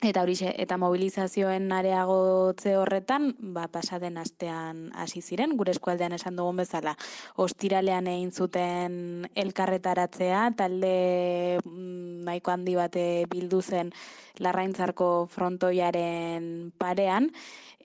Eta 0.02 0.24
hori 0.26 0.34
eta 0.42 0.80
mobilizazioen 0.82 1.68
areagotze 1.78 2.72
horretan, 2.74 3.36
ba, 3.54 3.68
pasaden 3.70 4.16
astean 4.18 4.88
hasi 4.98 5.22
ziren, 5.22 5.54
gure 5.60 5.76
eskualdean 5.76 6.16
esan 6.18 6.40
dugun 6.40 6.58
bezala, 6.58 6.96
ostiralean 7.38 8.10
egin 8.10 8.32
zuten 8.34 8.96
elkarretaratzea, 9.38 10.48
talde 10.58 11.60
mm, 11.62 12.26
nahiko 12.26 12.56
handi 12.56 12.74
bate 12.80 13.06
bildu 13.30 13.62
zen 13.62 13.94
larraintzarko 14.42 15.12
frontoiaren 15.30 16.72
parean, 16.82 17.30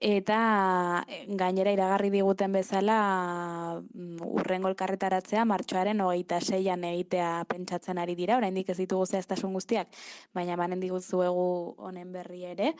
eta 0.00 1.04
eh, 1.08 1.24
gainera 1.28 1.72
iragarri 1.72 2.10
diguten 2.10 2.52
bezala 2.52 3.80
mm, 3.80 4.20
urrengo 4.26 4.68
elkarretaratzea 4.68 5.44
martxoaren 5.48 6.00
hogeita 6.00 6.40
seian 6.40 6.84
egitea 6.84 7.44
pentsatzen 7.48 7.98
ari 7.98 8.14
dira, 8.14 8.36
oraindik 8.36 8.70
ez 8.70 8.78
ditugu 8.78 9.06
zehaztasun 9.06 9.52
guztiak, 9.56 9.88
baina 10.34 10.56
banen 10.56 10.80
diguzuegu 10.80 11.74
honen 11.78 12.12
berri 12.12 12.44
ere, 12.44 12.74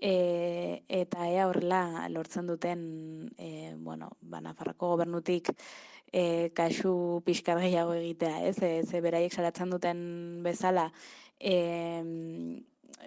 e, 0.00 0.82
eta 0.88 1.28
ea 1.28 1.46
horrela 1.48 2.08
lortzen 2.10 2.46
duten, 2.46 3.30
e, 3.38 3.74
bueno, 3.76 4.10
banafarrako 4.20 4.94
gobernutik, 4.96 5.52
e, 6.12 6.50
kasu 6.54 7.22
pixkar 7.24 7.60
gehiago 7.62 7.94
egitea, 7.94 8.42
ez, 8.48 8.58
ez, 8.62 9.02
beraiek 9.02 9.32
salatzen 9.32 9.70
duten 9.70 10.04
bezala, 10.44 10.90
e, 11.38 11.56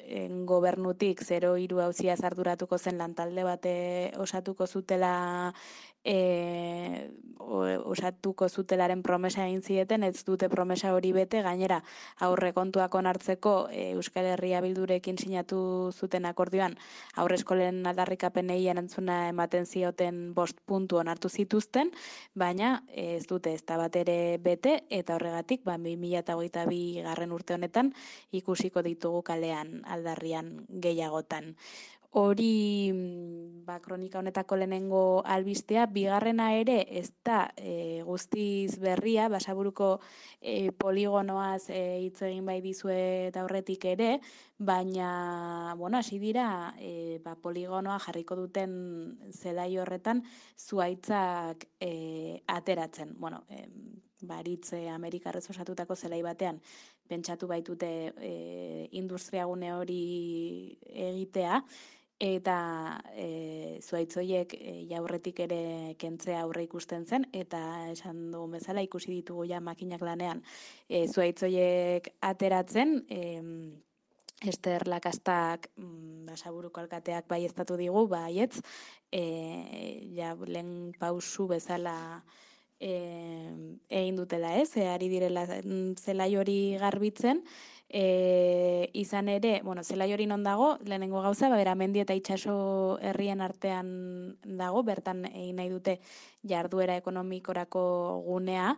en 0.04 0.46
gobernutik 0.46 1.22
03 1.24 1.82
hauzia 1.84 2.16
zarduratuko 2.18 2.78
zen 2.78 2.98
lantalde 2.98 3.44
bate 3.44 3.76
osatuko 4.28 4.68
zutela 4.68 5.54
e, 6.06 7.10
osatuko 7.46 8.48
zutelaren 8.50 9.02
promesa 9.04 9.46
egin 9.46 9.62
zieten, 9.62 10.04
ez 10.04 10.24
dute 10.26 10.48
promesa 10.50 10.94
hori 10.96 11.12
bete, 11.14 11.42
gainera 11.46 11.82
aurre 12.26 12.52
kontuak 12.54 12.96
onartzeko 12.96 13.54
e, 13.72 13.92
Euskal 13.94 14.26
Herria 14.32 14.62
Bildurekin 14.66 15.18
sinatu 15.22 15.92
zuten 15.94 16.26
akordioan 16.26 16.78
aurre 17.16 17.38
eskolen 17.38 17.84
aldarrikapenei 17.86 18.60
erantzuna 18.72 19.28
ematen 19.30 19.66
zioten 19.66 20.34
bost 20.34 20.62
puntu 20.66 20.98
onartu 21.02 21.30
zituzten, 21.30 21.92
baina 22.34 22.84
ez 22.90 23.26
dute 23.28 23.54
ez 23.54 23.64
da 23.66 23.78
bat 23.78 23.96
ere 23.96 24.38
bete, 24.42 24.80
eta 24.90 25.16
horregatik, 25.20 25.64
ba, 25.66 25.78
2008 25.78 27.04
garren 27.06 27.36
urte 27.36 27.58
honetan 27.58 27.94
ikusiko 28.32 28.82
ditugu 28.86 29.22
kalean 29.26 29.82
aldarrian 29.86 30.66
gehiagotan 30.70 31.54
hori 32.16 32.92
mm, 32.94 33.66
ba, 33.68 33.80
kronika 33.84 34.20
honetako 34.20 34.56
lehenengo 34.56 35.22
albistea, 35.26 35.86
bigarrena 35.92 36.48
ere 36.56 36.78
ez 37.00 37.10
da 37.28 37.50
e, 37.58 38.04
guztiz 38.08 38.78
berria, 38.80 39.28
basaburuko 39.34 39.90
e, 40.40 40.72
poligonoaz 40.80 41.68
e, 41.68 41.82
hitz 42.06 42.22
egin 42.30 42.48
bai 42.48 42.62
dizue 42.64 42.96
eta 43.28 43.44
horretik 43.44 43.84
ere, 43.92 44.14
baina, 44.58 45.76
bueno, 45.76 46.00
hasi 46.00 46.22
dira 46.24 46.48
e, 46.80 47.20
ba, 47.26 47.36
poligonoa 47.36 48.00
jarriko 48.08 48.40
duten 48.40 48.72
zelai 49.36 49.74
horretan 49.82 50.24
zuaitzak 50.56 51.68
e, 51.84 52.42
ateratzen. 52.48 53.16
Bueno, 53.20 53.44
e, 53.50 53.68
baritze 54.26 54.88
Amerikarrez 54.90 55.50
osatutako 55.52 55.96
zelai 55.96 56.22
batean, 56.24 56.62
pentsatu 57.08 57.48
baitute 57.48 57.90
e, 58.18 58.32
industriagune 58.98 59.74
hori 59.76 60.00
egitea, 60.90 61.60
eta 62.20 62.58
e, 63.12 63.80
zuaitzoiek 63.84 64.54
e, 64.56 64.76
jaurretik 64.90 65.40
ere 65.44 65.96
kentzea 66.00 66.42
aurre 66.44 66.64
ikusten 66.64 67.06
zen, 67.06 67.28
eta 67.34 67.60
esan 67.92 68.30
dugun 68.32 68.56
bezala 68.56 68.84
ikusi 68.86 69.12
ditugu 69.12 69.46
ja 69.50 69.60
makinak 69.60 70.02
lanean. 70.02 70.44
E, 70.88 71.08
zuaitzoiek 71.08 72.14
ateratzen, 72.22 73.02
e, 73.10 73.22
Ester 74.44 74.88
Lakastak 74.88 75.70
mm, 75.76 76.26
basaburuko 76.28 76.82
alkateak 76.82 77.28
bai 77.28 77.44
estatu 77.46 77.78
digu, 77.80 78.08
baietz, 78.08 78.60
e, 79.12 79.24
ja, 80.16 80.36
lehen 80.36 80.94
pausu 81.00 81.48
bezala 81.48 81.96
e, 82.80 82.92
egin 83.90 84.20
dutela 84.20 84.56
ez, 84.60 84.76
e, 84.78 84.88
ari 84.92 85.10
direla 85.10 85.46
mm, 85.48 85.96
zelai 86.04 86.36
hori 86.36 86.60
garbitzen, 86.80 87.44
E, 87.90 88.90
izan 88.94 89.30
ere, 89.30 89.62
bueno, 89.64 89.84
zela 89.84 90.08
jori 90.10 90.26
non 90.26 90.44
dago, 90.44 90.78
lehenengo 90.84 91.22
gauza, 91.22 91.50
bera 91.54 91.76
mendi 91.76 92.02
eta 92.02 92.16
itxaso 92.18 92.98
herrien 93.02 93.42
artean 93.46 94.38
dago, 94.44 94.82
bertan 94.84 95.26
egin 95.30 95.62
nahi 95.62 95.70
dute 95.70 96.00
jarduera 96.44 96.98
ekonomikorako 96.98 97.84
gunea, 98.26 98.74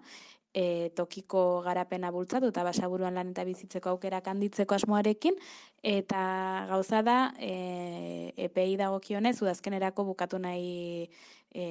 e, 0.53 0.91
tokiko 0.97 1.61
garapena 1.65 2.11
bultzatu 2.11 2.51
eta 2.51 2.63
basaburuan 2.67 3.15
lan 3.15 3.31
eta 3.31 3.45
bizitzeko 3.47 3.93
aukera 3.93 4.21
kanditzeko 4.25 4.75
asmoarekin, 4.75 5.37
eta 5.83 6.21
gauza 6.69 7.01
da, 7.05 7.17
e, 7.39 8.33
EPI 8.49 8.75
dagokionez, 8.81 9.37
udazkenerako 9.41 10.07
bukatu 10.11 10.39
nahi 10.41 11.09
e, 11.53 11.65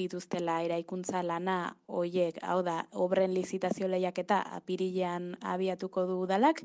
dituztela 0.00 0.60
eraikuntza 0.64 1.22
lana 1.22 1.58
hoiek, 1.88 2.40
hau 2.42 2.60
da, 2.66 2.80
obren 3.04 3.34
lizitazio 3.36 3.88
lehiaketa 3.88 4.40
apirilean 4.56 5.34
abiatuko 5.54 6.06
du 6.08 6.18
udalak, 6.24 6.64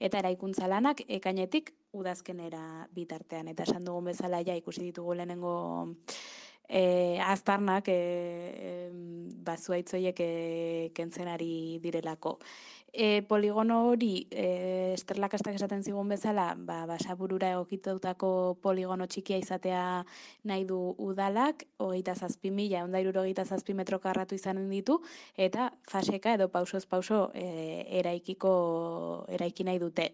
eta 0.00 0.22
eraikuntza 0.22 0.70
lanak 0.70 1.02
ekainetik 1.06 1.74
udazkenera 1.96 2.86
bitartean. 2.94 3.48
Eta 3.52 3.66
esan 3.68 3.84
dugun 3.84 4.12
bezala 4.12 4.42
ja 4.46 4.56
ikusi 4.56 4.88
ditugu 4.88 5.16
lehenengo 5.18 5.56
e, 6.68 7.18
aztarnak 7.22 7.88
e, 7.88 7.96
e, 7.96 8.72
bazuaitzoiek 9.46 10.20
e, 10.20 10.90
kentzenari 10.94 11.78
direlako 11.82 12.38
e, 12.92 13.22
poligono 13.22 13.82
hori 13.88 14.26
e, 14.30 14.92
esterlakastak 14.94 15.58
esaten 15.58 15.82
zigun 15.84 16.08
bezala, 16.08 16.46
ba, 16.56 16.84
basaburura 16.88 17.50
egokitutako 17.54 18.30
poligono 18.62 19.06
txikia 19.06 19.38
izatea 19.42 19.82
nahi 20.48 20.64
du 20.64 20.78
udalak, 20.98 21.66
hogeita 21.82 22.14
zazpi 22.14 22.50
mila, 22.50 22.84
ondairu 22.86 23.12
hogeita 23.20 23.44
zazpi 23.44 23.74
metro 23.74 23.98
karratu 24.00 24.34
izan 24.34 24.62
ditu, 24.70 25.00
eta 25.36 25.70
faseka 25.90 26.34
edo 26.38 26.48
pausoz 26.48 26.86
pauso 26.86 27.30
e, 27.34 27.84
eraikiko 28.00 29.26
eraiki 29.28 29.64
nahi 29.64 29.82
dute. 29.82 30.12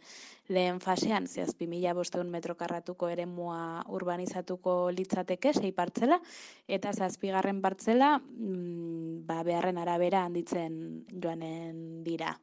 Lehen 0.49 0.81
fasean, 0.83 1.29
zehazpi 1.31 1.69
mila 1.71 1.93
bosteun 1.95 2.31
metro 2.31 2.57
karratuko 2.59 3.07
ere 3.09 3.27
mua 3.31 3.85
urbanizatuko 3.95 4.91
litzateke, 4.91 5.53
sei 5.55 5.71
partzela, 5.73 6.19
eta 6.67 6.93
zazpigarren 6.93 7.61
partzela, 7.63 8.17
mm, 8.19 9.23
ba, 9.29 9.43
beharren 9.47 9.79
arabera 9.79 10.25
handitzen 10.27 11.07
joanen 11.23 12.03
dira. 12.03 12.35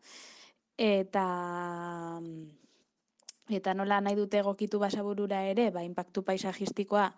Eta 0.78 1.26
eta 3.50 3.74
nola 3.74 4.00
nahi 4.00 4.16
dute 4.16 4.40
egokitu 4.40 4.80
basaburura 4.80 5.42
ere, 5.50 5.70
ba, 5.74 5.84
impactu 5.84 6.24
paisajistikoa 6.24 7.10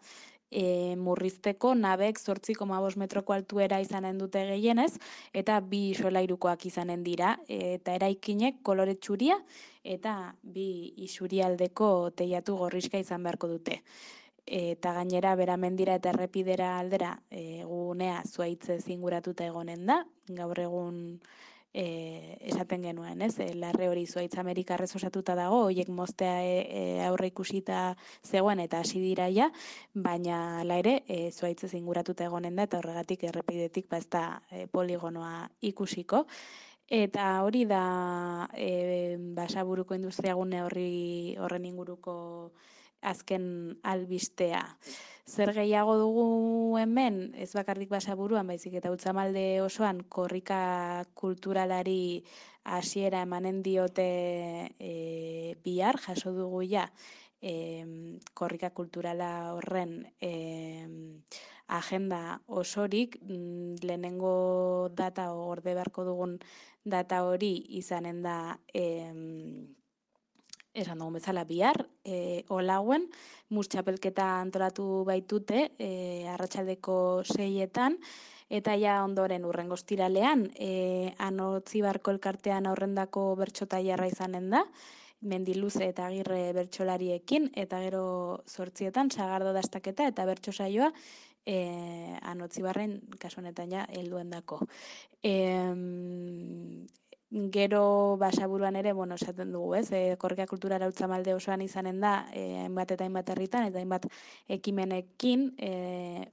e, 0.52 0.96
murrizteko 1.00 1.74
nabek 1.80 2.20
8,5 2.20 2.98
metroko 3.00 3.34
altuera 3.34 3.80
izanen 3.82 4.20
dute 4.20 4.44
gehienez, 4.52 4.92
eta 5.34 5.60
bi 5.64 5.94
solairukoak 5.98 6.66
izanen 6.68 7.04
dira, 7.08 7.38
eta 7.48 7.96
eraikinek 7.96 8.62
kolore 8.64 8.98
txuria, 9.00 9.40
eta 9.84 10.36
bi 10.44 10.94
isurialdeko 11.08 12.12
teiatu 12.16 12.58
gorrizka 12.60 13.00
izan 13.02 13.24
beharko 13.24 13.50
dute. 13.56 13.82
Eta 14.52 14.92
gainera 14.98 15.36
beramendira 15.38 15.96
eta 16.00 16.10
errepidera 16.12 16.74
aldera 16.80 17.14
egunea 17.30 18.24
zuaitze 18.26 18.80
zinguratuta 18.82 19.46
egonen 19.46 19.86
da, 19.86 20.02
gaur 20.28 20.60
egun 20.60 20.98
e, 21.74 22.38
esaten 22.42 22.84
genuen, 22.84 23.22
ez? 23.22 23.38
E, 23.40 23.54
larre 23.56 23.88
hori 23.90 24.06
zuaitz 24.08 24.38
Amerikarrez 24.40 24.90
osatuta 24.96 25.36
dago, 25.36 25.64
hoiek 25.68 25.90
moztea 25.90 26.42
e, 26.44 26.58
e, 26.64 26.82
aurre 27.06 27.32
ikusita 27.32 27.96
zegoen 28.24 28.60
eta 28.64 28.82
hasi 28.82 29.00
dira 29.04 29.30
ja, 29.32 29.52
baina 29.94 30.64
la 30.68 30.80
ere 30.82 31.02
e, 31.08 31.32
zuaitz 31.32 31.74
inguratuta 31.74 32.28
egonen 32.28 32.56
da 32.56 32.68
eta 32.68 32.82
horregatik 32.82 33.24
errepidetik 33.30 33.88
ba 33.90 34.02
ez 34.02 34.10
da 34.10 34.26
e, 34.50 34.68
poligonoa 34.68 35.48
ikusiko. 35.62 36.26
Eta 36.92 37.38
hori 37.46 37.64
da 37.66 38.50
e, 38.52 39.16
basaburuko 39.38 39.96
industriagune 39.96 40.60
horri 40.66 41.38
horren 41.40 41.66
inguruko 41.66 42.52
azken 43.02 43.78
albistea. 43.84 44.64
Zer 45.26 45.54
gehiago 45.56 45.96
dugu 46.00 46.78
hemen, 46.82 47.34
ez 47.40 47.52
bakarrik 47.56 47.90
basaburuan, 47.90 48.48
baizik 48.48 48.74
eta 48.80 48.92
utzamalde 48.92 49.62
osoan 49.64 50.02
korrika 50.10 51.06
kulturalari 51.16 52.24
hasiera 52.64 53.22
emanen 53.24 53.62
diote 53.64 54.08
e, 54.78 55.56
bihar, 55.64 56.00
jaso 56.04 56.34
dugu 56.36 56.62
ja, 56.68 56.90
e, 57.42 57.86
korrika 58.34 58.70
kulturala 58.76 59.54
horren 59.56 59.96
e, 60.20 60.34
agenda 61.72 62.42
osorik, 62.48 63.18
mm, 63.22 63.82
lehenengo 63.88 64.90
data 64.94 65.32
orde 65.34 65.74
beharko 65.74 66.06
dugun 66.06 66.38
data 66.84 67.24
hori 67.24 67.54
izanen 67.80 68.22
da 68.22 68.58
e, 68.74 68.84
esan 70.74 71.00
dugu 71.00 71.18
bezala 71.20 71.44
bihar, 71.46 71.86
e, 72.06 72.44
olauen, 72.50 73.08
mustxapelketa 73.52 74.28
antolatu 74.40 75.04
baitute, 75.08 75.72
e, 75.80 76.28
arratsaldeko 76.32 76.96
seietan, 77.28 77.98
eta 78.52 78.76
ja 78.80 79.02
ondoren 79.04 79.46
urrengo 79.48 79.76
estiralean, 79.80 80.48
e, 80.56 81.14
anotzi 81.20 81.84
barko 81.84 82.12
elkartean 82.12 82.68
aurrendako 82.68 83.36
bertxota 83.40 83.82
jarra 83.84 84.08
izanen 84.12 84.50
da, 84.52 84.66
mendiluze 85.22 85.86
eta 85.86 86.08
agirre 86.08 86.52
bertsolariekin, 86.58 87.52
eta 87.56 87.82
gero 87.84 88.06
zortzietan, 88.50 89.12
sagardo 89.12 89.54
dastaketa 89.54 90.08
eta 90.10 90.26
bertso 90.26 90.52
saioa, 90.52 90.90
e, 91.46 92.18
anotzi 92.22 92.64
barren, 92.66 93.00
kasu 93.20 93.42
honetan 93.42 93.72
ja, 93.72 93.86
helduen 93.92 94.32
dako. 94.34 94.64
E, 95.22 95.36
gero 97.32 98.18
basaburuan 98.20 98.76
ere, 98.76 98.92
bueno, 98.94 99.16
esaten 99.16 99.54
dugu, 99.56 99.76
ez, 99.76 99.88
e, 99.96 100.18
korrika 100.20 100.46
kultura 100.48 100.76
arautza 100.76 101.08
malde 101.08 101.34
osoan 101.34 101.62
izanen 101.64 102.02
da, 102.04 102.28
e, 102.36 102.60
hainbat 102.66 102.92
eta 102.92 103.06
hainbat 103.08 103.30
herritan, 103.32 103.70
eta 103.70 103.80
hainbat 103.80 104.08
ekimenekin, 104.52 105.46
e, 105.58 105.72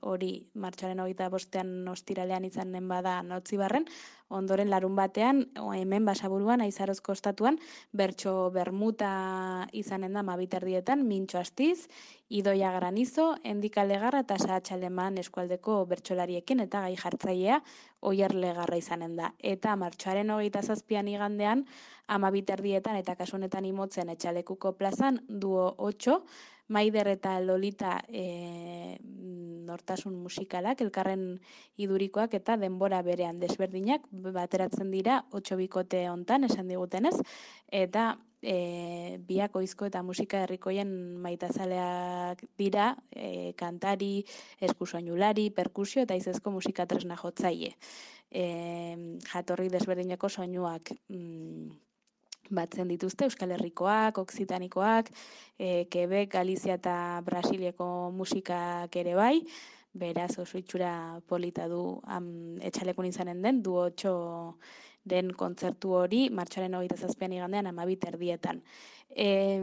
hori 0.00 0.32
martxaren 0.58 0.98
hogeita 0.98 1.28
bostean 1.30 1.86
ostiralean 1.88 2.48
izanen 2.50 2.88
bada 2.90 3.20
notzi 3.22 3.56
barren, 3.60 3.86
ondoren 4.28 4.70
larun 4.70 4.96
batean, 4.96 5.46
hemen 5.74 6.04
basaburuan, 6.04 6.60
aizaroz 6.60 7.00
kostatuan, 7.00 7.58
bertso 7.92 8.50
bermuta 8.54 9.66
izanen 9.72 10.12
da 10.12 10.22
mabiterdietan, 10.22 11.04
mintxo 11.08 11.40
astiz, 11.40 11.88
idoia 12.28 12.72
granizo, 12.74 13.30
endikale 13.44 13.98
garra 13.98 14.20
eta 14.26 14.36
saatxaleman 14.38 15.18
eskualdeko 15.24 15.80
bertsolariekin 15.88 16.60
eta 16.66 16.84
gai 16.84 16.96
jartzailea 17.00 17.62
oier 18.00 18.34
legarra 18.34 18.76
izanen 18.76 19.16
da. 19.16 19.32
Eta 19.40 19.74
martxoaren 19.76 20.30
hogeita 20.30 20.62
zazpian 20.62 21.08
igandean, 21.08 21.64
ama 22.08 22.30
biterdietan 22.32 22.96
eta 22.96 23.14
kasunetan 23.16 23.66
imotzen 23.68 24.08
etxalekuko 24.08 24.72
plazan, 24.80 25.20
duo 25.28 25.74
8, 25.78 26.18
Maider 26.68 27.08
eta 27.08 27.38
Lolita 27.40 27.94
e, 28.08 28.98
nortasun 29.68 30.16
musikalak, 30.20 30.82
elkarren 30.84 31.38
idurikoak 31.80 32.34
eta 32.36 32.56
denbora 32.60 33.00
berean 33.04 33.40
desberdinak, 33.40 34.04
bateratzen 34.12 34.90
dira 34.92 35.22
8 35.32 35.56
bikote 35.60 36.06
hontan 36.10 36.44
esan 36.48 36.68
digutenez, 36.68 37.16
eta 37.72 38.10
e, 38.42 39.18
biak 39.28 39.56
oizko 39.56 39.88
eta 39.88 40.02
musika 40.04 40.44
herrikoien 40.44 40.92
maitazaleak 41.24 42.44
dira, 42.60 42.92
e, 43.12 43.52
kantari, 43.58 44.22
eskusoinulari, 44.60 45.48
perkusio 45.56 46.04
eta 46.04 46.16
izezko 46.20 46.52
musika 46.54 46.86
tresna 46.86 47.16
jotzaile. 47.16 47.74
E, 48.28 48.46
jatorri 49.32 49.70
desberdineko 49.72 50.28
soinuak 50.28 50.92
mm, 51.08 51.68
batzen 52.50 52.88
dituzte 52.88 53.26
Euskal 53.28 53.52
Herrikoak, 53.56 54.18
Oksitanikoak, 54.18 55.10
e, 55.58 55.86
Quebec, 55.92 56.32
Galizia 56.32 56.78
eta 56.78 57.20
Brasilieko 57.26 58.10
musikak 58.14 58.96
ere 58.96 59.14
bai, 59.18 59.34
beraz 59.98 60.38
oso 60.38 60.58
itxura 60.58 61.20
polita 61.28 61.68
du 61.68 62.00
am, 62.06 62.58
etxalekun 62.62 63.08
izanen 63.08 63.42
den, 63.42 63.62
du 63.62 63.74
otxo 63.80 64.14
den 65.08 65.32
kontzertu 65.36 65.96
hori, 66.02 66.28
martxaren 66.30 66.76
hogeita 66.78 66.96
zazpian 66.96 67.34
igandean, 67.36 67.70
amabit 67.70 68.04
erdietan. 68.12 68.62
E, 69.08 69.56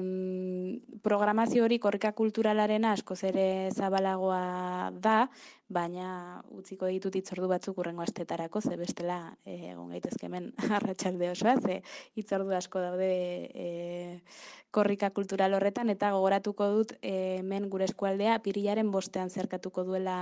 programazio 1.05 1.63
hori 1.63 1.77
korrika 1.79 2.11
kulturalarena 2.17 2.95
askoz 2.97 3.19
ere 3.29 3.69
zabalagoa 3.71 4.89
da, 4.99 5.27
baina 5.69 6.41
utziko 6.53 6.89
ditut 6.89 7.15
itzordu 7.17 7.47
batzuk 7.49 7.77
urrengo 7.77 8.01
astetarako, 8.01 8.61
ze 8.61 8.75
bestela 8.77 9.19
eh, 9.45 9.71
egon 9.71 9.93
gaitezke 9.93 10.27
hemen 10.27 10.51
arratsalde 10.77 11.29
osoa, 11.29 11.55
ze 11.61 11.81
itzordu 12.17 12.53
asko 12.57 12.81
daude 12.81 13.09
e, 13.53 13.69
korrika 14.75 15.09
kultural 15.15 15.53
horretan, 15.55 15.89
eta 15.93 16.11
gogoratuko 16.11 16.67
dut 16.73 16.95
e, 17.01 17.37
hemen 17.39 17.69
gure 17.69 17.85
eskualdea 17.85 18.39
pirilaren 18.45 18.91
bostean 18.91 19.29
zerkatuko 19.29 19.85
duela 19.87 20.17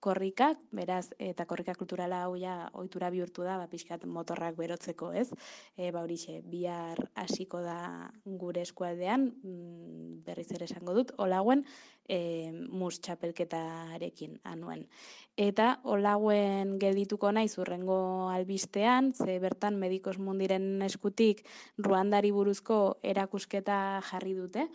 korrikak, 0.00 0.60
beraz, 0.70 1.10
eta 1.18 1.44
korrika 1.50 1.74
kulturala 1.74 2.22
hau 2.24 2.36
ja 2.38 2.68
ohitura 2.78 3.10
bihurtu 3.10 3.42
da, 3.42 3.56
ba, 3.58 3.66
pixkat 3.70 4.04
motorrak 4.06 4.56
berotzeko, 4.58 5.10
ez? 5.12 5.28
E, 5.76 5.90
ba, 5.90 6.04
horixe, 6.04 6.38
bihar 6.46 7.00
hasiko 7.18 7.60
da 7.64 8.10
gure 8.24 8.62
eskualdean, 8.62 9.26
mm, 9.42 10.22
berriz 10.26 10.46
ere 10.54 10.68
esango 10.70 10.94
dut, 10.94 11.12
olauen, 11.18 11.64
e, 12.08 12.52
mus 12.52 13.00
txapelketarekin 13.02 14.38
anuen. 14.44 14.86
Eta 15.36 15.80
olauen 15.82 16.78
geldituko 16.78 17.32
naiz 17.34 17.58
urrengo 17.58 18.00
albistean, 18.30 19.12
ze 19.14 19.38
bertan 19.42 19.78
medikos 19.82 20.18
mundiren 20.18 20.82
eskutik 20.86 21.44
ruandari 21.76 22.30
buruzko 22.30 22.98
erakusketa 23.02 24.00
jarri 24.10 24.34
dute, 24.38 24.68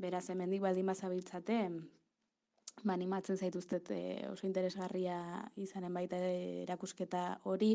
beraz 0.00 0.28
hemendik 0.32 0.64
baldin 0.64 0.88
bazabiltzate, 0.88 1.62
ba, 2.84 2.94
animatzen 2.94 3.36
zaituztet 3.36 3.90
e, 3.94 4.00
oso 4.30 4.46
interesgarria 4.46 5.18
izanen 5.60 5.94
baita 5.94 6.20
erakusketa 6.20 7.40
hori. 7.44 7.74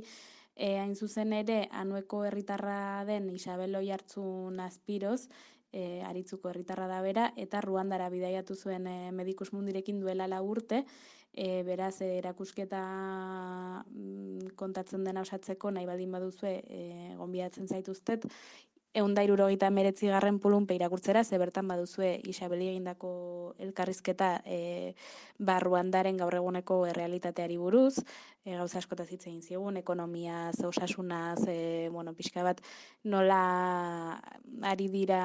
E, 0.56 0.78
hain 0.80 0.96
zuzen 0.96 1.34
ere, 1.36 1.66
anueko 1.72 2.24
herritarra 2.26 3.04
den 3.08 3.30
Isabel 3.36 3.76
Oiartzun 3.76 4.60
Azpiroz, 4.64 5.28
e, 5.76 6.02
aritzuko 6.08 6.50
herritarra 6.50 6.88
da 6.88 7.02
bera, 7.04 7.28
eta 7.36 7.60
Ruandara 7.62 8.08
bidaiatu 8.10 8.56
zuen 8.56 8.88
e, 8.88 9.12
medikus 9.12 9.52
mundirekin 9.54 10.00
duela 10.00 10.30
la 10.32 10.42
urte, 10.42 10.86
e, 11.36 11.64
beraz 11.68 12.00
e, 12.02 12.14
erakusketa 12.22 12.82
mm, 13.92 14.56
kontatzen 14.56 15.04
dena 15.04 15.26
osatzeko 15.28 15.74
nahi 15.76 15.86
baldin 15.90 16.16
baduzue 16.16 16.56
e, 16.64 16.82
gonbidatzen 17.20 17.68
zaituztet, 17.68 18.30
eundairuro 18.96 19.50
gita 19.52 19.68
meretzi 19.70 20.08
garren 20.08 20.40
pulunpe 20.40 20.76
irakurtzera, 20.78 21.24
ze 21.24 21.38
bertan 21.38 21.68
baduzue 21.68 22.22
Isabeli 22.32 22.70
egindako 22.72 23.56
elkarrizketa 23.60 24.30
e, 24.46 24.96
barruandaren 25.38 26.16
gaur 26.18 26.38
eguneko 26.40 26.78
errealitateari 26.88 27.58
buruz, 27.60 28.00
e, 28.46 28.56
gauza 28.56 28.80
askota 28.80 29.04
zitze 29.04 29.30
egin 29.30 29.42
zigun, 29.42 29.78
ekonomia, 29.82 30.52
osasunaz, 30.64 31.44
e, 31.52 31.90
bueno, 31.92 32.14
pixka 32.16 32.46
bat 32.48 32.62
nola 33.04 33.42
ari 34.64 34.88
dira 34.94 35.22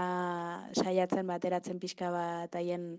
saiatzen 0.74 1.30
bateratzen 1.30 1.78
pixka 1.78 2.11
bat 2.11 2.59
haien 2.59 2.96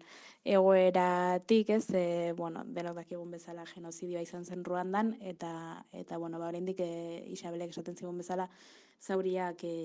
egoeratik, 0.47 1.69
ez, 1.75 1.89
e, 1.91 2.31
bueno, 2.37 2.63
denok 2.63 3.01
dakigun 3.03 3.35
bezala 3.35 3.67
genozidioa 3.67 4.23
izan 4.23 4.47
zen 4.47 4.63
Ruandan, 4.63 5.17
eta, 5.19 5.83
eta 5.91 6.17
bueno, 6.17 6.39
ba, 6.39 6.47
oraindik 6.47 6.79
e, 6.79 7.25
Isabelek 7.35 7.75
esaten 7.75 7.99
zigun 7.99 8.23
bezala, 8.23 8.47
zauriak 9.01 9.65
e, 9.67 9.75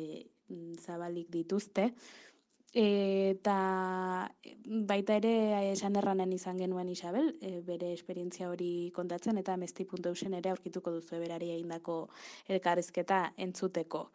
zabalik 0.80 1.30
dituzte. 1.30 1.92
Eta 2.76 3.56
baita 4.90 5.14
ere 5.16 5.32
esan 5.70 5.96
erranen 5.96 6.34
izan 6.36 6.58
genuen 6.60 6.90
Isabel, 6.92 7.30
e, 7.40 7.62
bere 7.64 7.92
esperientzia 7.94 8.50
hori 8.50 8.90
kontatzen, 8.92 9.38
eta 9.40 9.56
mesti 9.56 9.86
puntu 9.88 10.12
ere 10.12 10.50
aurkituko 10.50 10.92
duzu 10.92 11.16
berari 11.16 11.50
egindako 11.54 12.10
elkarrizketa 12.48 13.32
entzuteko. 13.38 14.10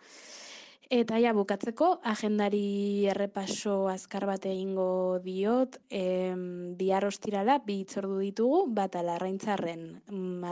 Eta 0.92 1.18
ja, 1.24 1.32
bukatzeko, 1.32 2.02
agendari 2.04 3.08
errepaso 3.08 3.88
azkar 3.88 4.26
bat 4.28 4.46
egingo 4.46 5.20
diot, 5.24 5.78
em, 5.90 6.76
bihar 6.76 7.06
ostirala, 7.08 7.60
bi 7.64 7.78
itzordu 7.86 8.18
ditugu, 8.20 8.66
bat 8.76 8.98
alarraintzarren, 9.00 10.02
mm, 10.12 10.44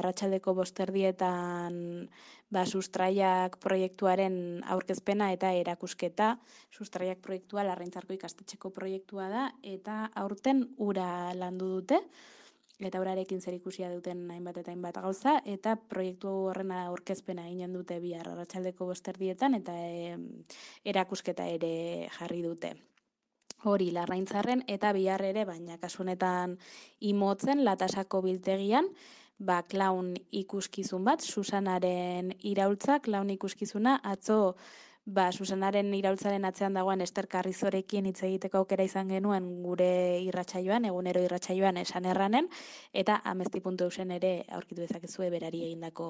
bosterdietan 0.56 2.10
ba, 2.50 2.66
sustraiak 2.66 3.58
proiektuaren 3.62 4.64
aurkezpena 4.74 5.32
eta 5.36 5.52
erakusketa, 5.58 6.34
sustraiak 6.74 7.22
proiektua 7.22 7.66
larraintzarko 7.68 8.16
ikastetxeko 8.18 8.74
proiektua 8.76 9.30
da, 9.30 9.46
eta 9.64 10.02
aurten 10.24 10.66
ura 10.78 11.32
landu 11.38 11.70
dute, 11.78 12.02
eta 12.80 13.02
urarekin 13.02 13.42
zer 13.42 13.58
ikusia 13.58 13.90
duten 13.92 14.24
hainbat 14.32 14.62
eta 14.62 14.72
hainbat 14.72 15.02
gauza, 15.04 15.40
eta 15.46 15.76
proiektu 15.76 16.32
horrena 16.50 16.86
aurkezpena 16.88 17.48
eginen 17.48 17.74
dute 17.76 18.00
bi 18.00 18.14
arratxaldeko 18.16 18.88
bosterdietan, 18.88 19.58
eta 19.60 19.76
e, 19.76 20.16
erakusketa 20.88 21.48
ere 21.60 21.74
jarri 22.18 22.42
dute. 22.46 22.74
Hori, 23.68 23.90
larraintzarren, 23.92 24.64
eta 24.72 24.94
bihar 24.96 25.22
ere, 25.28 25.44
baina 25.44 25.76
kasunetan 25.82 26.56
imotzen, 27.04 27.66
latasako 27.68 28.22
biltegian, 28.24 28.88
ba, 29.40 29.64
klaun 29.64 30.14
ikuskizun 30.36 31.08
bat, 31.08 31.24
Susanaren 31.24 32.36
iraultza, 32.44 33.00
klaun 33.00 33.32
ikuskizuna, 33.34 33.96
atzo, 34.04 34.56
ba, 35.06 35.32
Susanaren 35.32 35.94
iraultzaren 35.96 36.46
atzean 36.46 36.74
dagoen 36.78 37.02
Ester 37.02 37.28
Karrizorekin 37.32 38.06
hitz 38.10 38.24
egiteko 38.28 38.58
aukera 38.62 38.84
izan 38.84 39.08
genuen 39.10 39.64
gure 39.64 40.20
irratsaioan, 40.26 40.86
egunero 40.92 41.22
irratsaioan 41.24 41.78
esan 41.82 42.06
erranen, 42.06 42.50
eta 42.94 43.22
amesti.eusen 43.32 44.12
ere 44.20 44.46
aurkitu 44.52 44.82
dezakezue 44.84 45.30
berari 45.34 45.64
egindako 45.70 46.08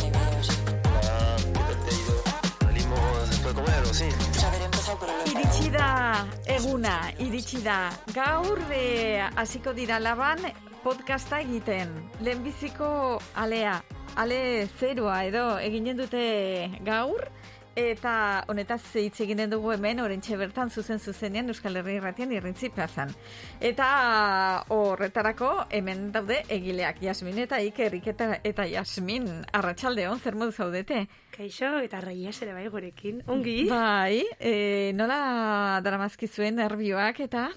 videos. 0.01 0.47
Salimos 2.59 3.29
después 3.29 3.55
de 3.55 3.61
comer 3.61 3.83
o 3.83 3.93
sí. 3.93 4.09
Pues 4.09 4.43
haber 4.43 4.61
empezado 4.61 4.99
por 4.99 5.09
el 5.09 5.31
Iritsi 5.31 5.69
da 5.69 6.27
eguna, 6.45 7.13
iritsi 7.17 7.61
da. 7.61 7.89
Gaur 8.13 8.59
e, 8.71 9.21
hasiko 9.35 9.73
dira 9.73 9.99
laban 9.99 10.39
podcasta 10.83 11.41
egiten. 11.41 12.11
Lehenbiziko 12.21 13.19
alea, 13.35 13.83
ale 14.15 14.67
zerua 14.67 15.25
edo 15.25 15.59
eginen 15.59 15.97
dute 15.97 16.71
gaur. 16.81 17.38
Eta 17.79 18.43
honetaz 18.51 18.81
hitz 18.99 19.21
eginen 19.23 19.51
dugu 19.53 19.71
hemen, 19.71 20.01
orentxe 20.03 20.35
bertan 20.39 20.67
zuzen 20.69 20.99
zuzenean 20.99 21.47
Euskal 21.53 21.79
Herri 21.79 21.93
irratian 21.95 22.33
irrintzi 22.35 22.67
plazan. 22.75 23.13
Eta 23.63 23.87
horretarako 24.75 25.51
hemen 25.77 26.09
daude 26.11 26.41
egileak 26.51 26.99
Jasmin 27.05 27.39
eta 27.45 27.61
Iker, 27.63 27.95
Iker 28.01 28.35
eta 28.43 28.67
Jasmin, 28.67 29.29
arratsaldeon 29.55 30.19
zer 30.19 30.35
modu 30.35 30.51
zaudete? 30.51 31.05
Kaixo 31.37 31.71
eta 31.85 32.03
reies 32.03 32.35
ere 32.43 32.57
bai 32.57 32.67
gurekin. 32.67 33.23
Ongi? 33.31 33.57
Bai, 33.71 34.25
e, 34.39 34.91
nola 34.99 35.79
daramazkizuen 35.85 36.59
nervioak 36.59 37.23
eta... 37.29 37.47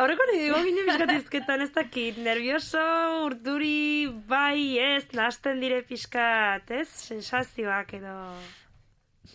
Horreko 0.00 0.26
nahi 0.28 0.44
dugu 0.44 0.60
gine 0.68 0.84
bizkatizketan 0.86 1.64
ez 1.64 1.72
dakit, 1.74 2.20
nervioso, 2.20 2.84
urduri, 3.24 4.06
bai, 4.28 4.76
ez, 4.78 5.06
nahasten 5.16 5.60
dire 5.64 5.80
pixkat, 5.88 6.68
ez, 6.82 6.88
sensazioak 7.08 7.96
edo... 7.96 8.18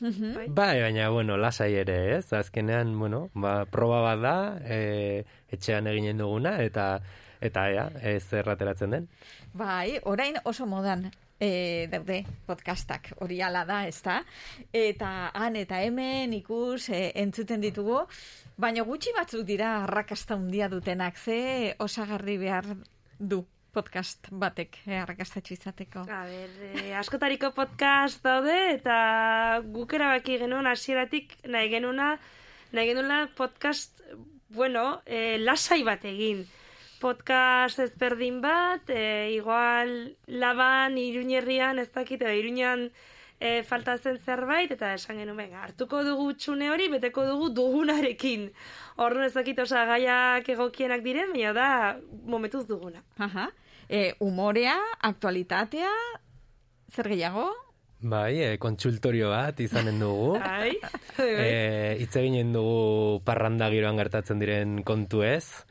Bai, 0.01 0.81
baina, 0.81 1.09
bueno, 1.09 1.37
lasai 1.37 1.73
ere, 1.81 2.17
ez? 2.17 2.33
Azkenean, 2.33 2.97
bueno, 2.99 3.29
ba, 3.33 3.65
proba 3.65 4.01
bat 4.03 4.23
da, 4.23 4.35
e, 4.63 5.23
etxean 5.55 5.87
eginen 5.91 6.19
duguna, 6.23 6.57
eta 6.63 6.99
eta 7.45 7.67
ea, 7.69 7.85
ez 8.01 8.33
errateratzen 8.33 8.95
den. 8.95 9.07
Bai, 9.53 9.99
orain 10.09 10.39
oso 10.49 10.65
modan 10.65 11.05
e, 11.39 11.87
daude 11.91 12.21
podcastak, 12.47 13.11
hori 13.21 13.41
ala 13.43 13.65
da, 13.67 13.83
ez 13.87 14.01
da? 14.05 14.21
Eta 14.73 15.31
han 15.33 15.59
eta 15.59 15.81
hemen 15.83 16.33
ikus 16.39 16.89
e, 16.89 17.09
entzuten 17.21 17.63
ditugu, 17.63 18.01
baina 18.57 18.85
gutxi 18.87 19.13
batzuk 19.15 19.45
dira 19.47 19.77
arrakasta 19.83 20.39
handia 20.39 20.69
dutenak, 20.71 21.17
ze 21.17 21.75
osagarri 21.79 22.37
behar 22.41 22.71
du 23.19 23.45
podcast 23.75 24.31
batek 24.31 24.79
eh, 24.87 25.01
arrakastatxu 25.03 25.57
izateko. 25.57 26.07
A 26.07 26.23
ber, 26.31 26.55
eh, 26.71 26.93
askotariko 26.97 27.51
podcast 27.57 28.23
daude 28.23 28.55
eta 28.77 29.61
guk 29.75 29.93
erabaki 29.99 30.39
genuen 30.41 30.71
hasieratik 30.71 31.37
nahi 31.45 31.69
genuna 31.75 32.15
nahi 32.71 32.89
genuela 32.91 33.25
podcast 33.35 34.01
bueno, 34.55 35.01
e, 35.05 35.37
lasai 35.39 35.83
bat 35.83 36.05
egin. 36.05 36.45
Podcast 37.01 37.79
ezberdin 37.83 38.39
bat, 38.41 38.89
e, 38.89 39.33
igual 39.35 40.15
laban, 40.27 40.97
iruñerrian, 40.97 41.79
ez 41.79 41.91
dakit, 41.91 42.23
edo 42.23 42.31
iruñan 42.31 42.87
e, 43.39 43.63
falta 43.67 43.97
zen 43.97 44.17
zerbait, 44.17 44.71
eta 44.71 44.93
esan 44.95 45.19
genuen, 45.19 45.37
venga, 45.43 45.65
hartuko 45.67 46.03
dugu 46.07 46.31
txune 46.39 46.71
hori, 46.71 46.87
beteko 46.93 47.27
dugu 47.27 47.51
dugunarekin. 47.59 48.47
Orduan 48.95 49.27
ez 49.27 49.35
dakit 49.35 49.59
osa 49.59 49.85
gaiak 49.91 50.49
egokienak 50.55 51.03
diren, 51.03 51.35
baina 51.35 51.53
da 51.53 51.69
momentuz 52.25 52.65
duguna. 52.71 53.03
Aha. 53.19 53.51
E, 53.89 54.15
umorea, 54.19 54.77
aktualitatea, 55.01 55.91
zer 56.91 57.09
gehiago? 57.09 57.49
Bai, 58.05 58.37
e, 58.41 58.57
kontsultorio 58.61 59.31
bat 59.31 59.59
izanen 59.63 59.99
dugu. 60.01 60.35
Bai. 60.41 60.75
e, 61.21 61.97
hitz 62.01 62.15
eginen 62.21 62.53
dugu 62.53 63.21
parranda 63.25 63.69
giroan 63.73 63.97
gertatzen 64.01 64.41
diren 64.41 64.81
kontu 64.85 65.23
ez. 65.25 65.65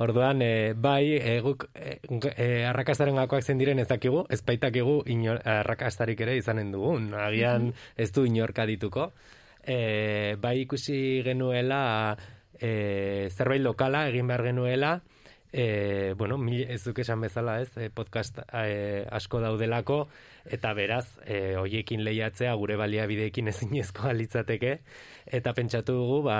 Orduan, 0.00 0.40
e, 0.40 0.72
bai, 0.72 1.16
e, 1.18 1.38
guk 1.44 1.66
e, 1.76 1.98
e, 2.32 2.48
arrakastaren 2.64 3.18
gakoak 3.20 3.44
zen 3.44 3.60
diren 3.60 3.82
ez 3.82 3.88
dakigu, 3.90 4.24
ez 4.32 4.40
baitakigu 4.46 5.02
inor, 5.12 5.42
arrakastarik 5.44 6.20
ere 6.24 6.38
izanen 6.40 6.72
dugun. 6.72 7.12
Agian 7.14 7.70
ez 7.96 8.10
du 8.16 8.24
inorka 8.24 8.64
dituko. 8.68 9.10
E, 9.60 10.36
bai 10.40 10.62
ikusi 10.62 11.20
genuela 11.26 11.82
e, 12.56 13.28
zerbait 13.28 13.60
lokala 13.60 14.06
egin 14.08 14.28
behar 14.30 14.46
genuela, 14.48 14.94
e, 15.52 16.14
bueno, 16.16 16.38
mil, 16.38 16.62
ez 16.70 16.82
duk 16.84 17.00
esan 17.02 17.20
bezala 17.20 17.60
ez, 17.62 17.70
e, 17.76 17.90
podcast 17.90 18.38
e, 18.46 19.04
asko 19.10 19.40
daudelako, 19.42 20.00
eta 20.46 20.72
beraz, 20.74 21.06
e, 21.26 21.56
hoiekin 21.58 22.04
lehiatzea 22.06 22.54
gure 22.60 22.76
baliabideekin 22.80 23.50
ezinezkoa 23.50 24.14
litzateke, 24.20 24.78
eta 25.26 25.54
pentsatu 25.56 25.96
dugu, 25.98 26.22
ba, 26.28 26.38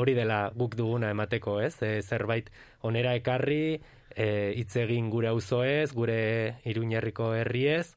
hori 0.00 0.16
dela 0.18 0.42
guk 0.56 0.76
duguna 0.78 1.12
emateko 1.14 1.60
ez, 1.62 1.76
e, 1.82 2.00
zerbait 2.02 2.50
onera 2.86 3.14
ekarri, 3.18 3.80
e, 4.10 4.26
hitz 4.58 4.74
egin 4.82 5.10
gure 5.10 5.30
auzoez, 5.30 5.92
gure 5.94 6.60
iruñerriko 6.66 7.32
herriez, 7.38 7.94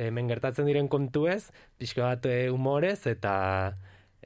hemen 0.00 0.30
gertatzen 0.30 0.68
diren 0.68 0.88
kontuez, 0.88 1.50
pixka 1.78 2.06
bat 2.06 2.26
e, 2.30 2.48
humorez, 2.48 3.04
eta 3.10 3.76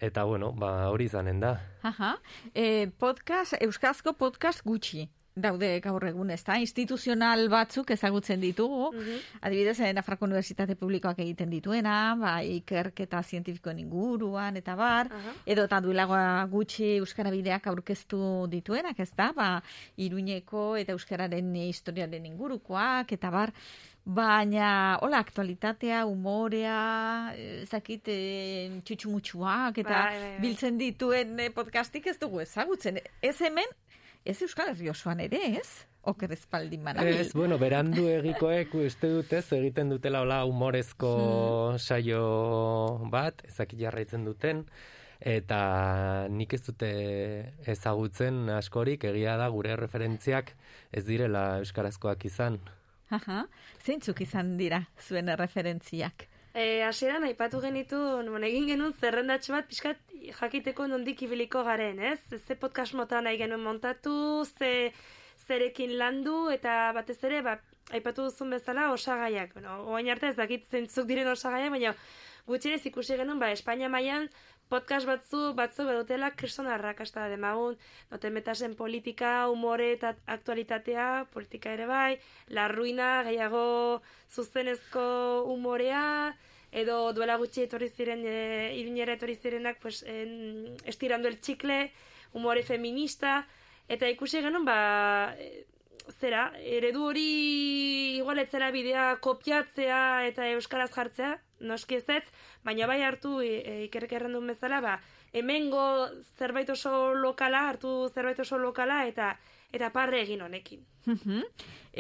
eta 0.05 0.25
bueno, 0.27 0.51
ba, 0.53 0.91
hori 0.91 1.07
izanen 1.07 1.39
da. 1.41 1.55
Aha. 1.87 2.17
E, 2.53 2.91
podcast, 2.99 3.55
euskazko 3.63 4.17
podcast 4.19 4.65
gutxi 4.67 5.07
daude 5.35 5.81
gaur 5.83 6.05
egun, 6.07 6.31
ez 6.31 6.43
da? 6.47 6.57
Instituzional 6.63 7.49
batzuk 7.51 7.91
ezagutzen 7.91 8.41
ditugu, 8.41 8.93
adibidez, 9.43 9.81
eh, 9.81 9.93
Nafarroko 9.93 10.29
Unibertsitate 10.29 10.77
Publikoak 10.79 11.19
egiten 11.25 11.51
dituena, 11.51 12.15
ba, 12.21 12.37
ikerketa 12.47 13.23
zientifikoen 13.23 13.81
inguruan, 13.83 14.57
eta 14.57 14.77
bar, 14.79 15.11
edo 15.45 15.65
eta 15.67 15.81
duelagoa 15.83 16.45
gutxi 16.53 16.97
Euskara 17.01 17.33
bideak 17.35 17.67
aurkeztu 17.67 18.47
dituenak, 18.53 19.01
ez 19.01 19.11
da? 19.17 19.33
Ba, 19.35 19.49
Iruñeko 19.99 20.77
eta 20.79 20.95
Euskararen 20.95 21.51
historiaren 21.67 22.31
ingurukoak, 22.31 23.13
eta 23.19 23.31
bar, 23.31 23.53
Baina, 24.05 24.99
hola, 25.01 25.23
aktualitatea, 25.25 26.03
humorea, 26.05 27.33
ezakit, 27.63 28.11
e, 28.13 28.81
txutxumutxuak, 28.85 29.79
eta 29.81 29.95
Bai, 29.95 30.19
bai, 30.19 30.27
bai. 30.27 30.41
biltzen 30.43 30.77
dituen 30.77 31.41
eh, 31.41 31.49
podcastik 31.49 32.11
ez 32.13 32.19
dugu 32.21 32.43
ezagutzen. 32.43 33.01
Ez 33.23 33.41
hemen, 33.41 33.65
ez 34.25 34.41
Euskal 34.43 34.73
Herri 34.73 34.89
osoan 34.89 35.21
ere, 35.21 35.41
ez? 35.61 35.85
Oker 36.05 36.33
espaldin 36.37 36.83
manabil. 36.85 37.17
Ez, 37.23 37.33
bueno, 37.37 37.57
berandu 37.61 38.09
egikoek 38.13 38.75
uste 38.83 39.09
dutez 39.13 39.45
egiten 39.57 39.93
dutela 39.93 40.21
hola 40.25 40.43
humorezko 40.49 41.15
saio 41.79 42.25
bat, 43.13 43.41
ezakit 43.49 43.81
jarraitzen 43.81 44.27
duten, 44.29 44.65
eta 45.25 46.27
nik 46.29 46.53
ez 46.53 46.61
dute 46.67 46.91
ezagutzen 47.73 48.51
askorik, 48.53 49.07
egia 49.09 49.39
da 49.41 49.49
gure 49.49 49.77
referentziak 49.81 50.53
ez 50.93 51.05
direla 51.09 51.47
euskarazkoak 51.63 52.29
izan. 52.29 52.61
Aha, 53.15 53.45
zeintzuk 53.81 54.21
izan 54.25 54.57
dira 54.61 54.85
zuen 55.01 55.33
referentziak? 55.41 56.29
E, 56.55 56.85
hasieran 56.87 57.25
aipatu 57.27 57.59
genitu, 57.59 57.99
bueno, 58.31 58.47
egin 58.47 58.69
genuen 58.69 58.93
zerrendatxo 58.95 59.57
bat 59.57 59.67
pixkat 59.67 59.99
jakiteko 60.39 60.87
nondik 60.87 61.25
ibiliko 61.27 61.65
garen, 61.67 61.99
ez? 61.99 62.21
Ze 62.31 62.55
podcast 62.55 62.95
mota 62.95 63.19
nahi 63.27 63.41
genuen 63.41 63.65
montatu, 63.65 64.45
ze 64.47 64.93
zerekin 65.49 65.97
landu, 65.99 66.37
eta 66.55 66.93
batez 66.95 67.19
ere, 67.27 67.41
ba, 67.43 67.57
aipatu 67.91 68.29
duzun 68.29 68.55
bezala 68.55 68.93
osagaiak. 68.93 69.57
Bueno, 69.59 69.81
oain 69.91 70.13
arte 70.15 70.31
ez 70.31 70.37
dakit 70.39 70.71
zentzuk 70.71 71.11
diren 71.11 71.33
osagaiak, 71.33 71.75
baina 71.75 71.97
gutxienez 72.47 72.85
ikusi 72.87 73.19
genuen, 73.19 73.43
ba, 73.43 73.51
Espainia 73.51 73.91
mailan 73.91 74.31
podcast 74.69 75.07
batzu, 75.07 75.53
batzu 75.59 75.87
bedutela 75.89 76.31
kriston 76.39 76.69
arrakasta 76.71 77.29
demagun, 77.33 77.77
noten 78.11 78.35
metasen 78.35 78.75
politika, 78.79 79.49
umore 79.53 79.93
eta 79.95 80.15
aktualitatea, 80.37 81.27
politika 81.35 81.73
ere 81.77 81.87
bai, 81.91 82.19
la 82.49 82.69
ruina, 82.73 83.23
gehiago 83.29 84.03
zuzenezko 84.33 85.05
umorea, 85.55 86.05
edo 86.73 87.13
duela 87.17 87.37
gutxi 87.39 87.67
etorri 87.67 87.91
ziren, 87.91 88.25
e, 88.27 88.73
iruñera 88.81 89.15
etorri 89.15 89.37
zirenak, 89.37 89.79
pues, 89.83 90.03
en, 90.03 90.75
estirando 90.85 91.29
el 91.29 91.39
txikle, 91.39 91.93
umore 92.35 92.65
feminista, 92.67 93.45
eta 93.89 94.11
ikusi 94.11 94.43
genuen, 94.43 94.67
ba, 94.67 95.37
e, 95.39 95.67
zera, 96.21 96.53
eredu 96.61 97.07
hori 97.09 97.29
igual 98.19 98.39
etzera 98.43 98.71
bidea 98.75 99.07
kopiatzea 99.25 100.27
eta 100.29 100.49
euskaraz 100.53 100.91
jartzea, 100.93 101.39
noski 101.61 101.97
ez 101.97 102.09
ez, 102.13 102.25
baina 102.65 102.87
bai 102.91 103.03
hartu 103.03 103.41
e, 103.45 103.51
e, 103.61 103.75
ikerrek 103.89 104.17
errandun 104.19 104.47
bezala, 104.53 104.81
ba, 104.81 104.99
hemengo 105.33 105.85
zerbait 106.39 106.71
oso 106.71 107.13
lokala, 107.15 107.69
hartu 107.69 108.09
zerbait 108.15 108.41
oso 108.41 108.59
lokala 108.59 109.05
eta 109.11 109.35
eta 109.75 109.91
parre 109.91 110.21
egin 110.23 110.43
honekin. 110.45 110.85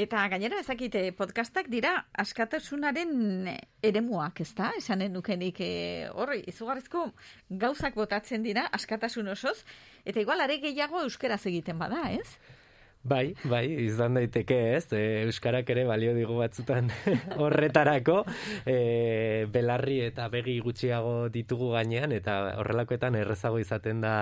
Eta 0.05 0.22
gainera 0.31 0.61
ezakite 0.62 1.00
podcastak 1.18 1.66
dira 1.72 1.92
askatasunaren 2.22 3.48
eremuak, 3.85 4.40
ez 4.40 4.53
da? 4.55 4.70
Esanen 4.79 5.12
nukenik 5.12 5.61
e, 5.61 5.72
horri, 6.14 6.40
izugarrizko 6.50 7.09
gauzak 7.64 7.98
botatzen 7.98 8.46
dira 8.46 8.68
askatasun 8.79 9.29
osoz, 9.35 9.59
eta 10.05 10.22
igual 10.22 10.40
are 10.40 10.61
gehiago 10.62 11.03
euskeraz 11.03 11.42
egiten 11.50 11.83
bada, 11.83 12.07
ez? 12.14 12.38
Bai, 13.05 13.35
bai, 13.45 13.67
izan 13.85 14.14
daiteke 14.17 14.57
ez, 14.79 14.87
e, 14.97 15.01
Euskarak 15.27 15.69
ere 15.75 15.83
balio 15.85 16.14
digu 16.17 16.38
batzutan 16.38 16.87
horretarako, 17.45 18.23
e, 18.64 19.45
belarri 19.53 19.99
eta 20.07 20.31
begi 20.33 20.55
gutxiago 20.64 21.29
ditugu 21.35 21.69
gainean, 21.75 22.14
eta 22.17 22.38
horrelakoetan 22.62 23.19
errezago 23.21 23.61
izaten 23.61 24.01
da 24.01 24.14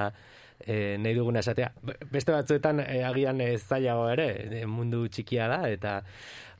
e, 0.66 0.96
nahi 0.98 1.14
duguna 1.14 1.44
esatea. 1.46 1.70
Be- 1.86 1.94
Beste 2.10 2.34
batzuetan 2.34 2.82
e, 2.82 3.04
agian 3.06 3.38
ez 3.46 3.60
zailago 3.62 4.08
ere, 4.16 4.64
mundu 4.66 5.04
txikia 5.06 5.46
da, 5.52 5.60
eta 5.70 6.00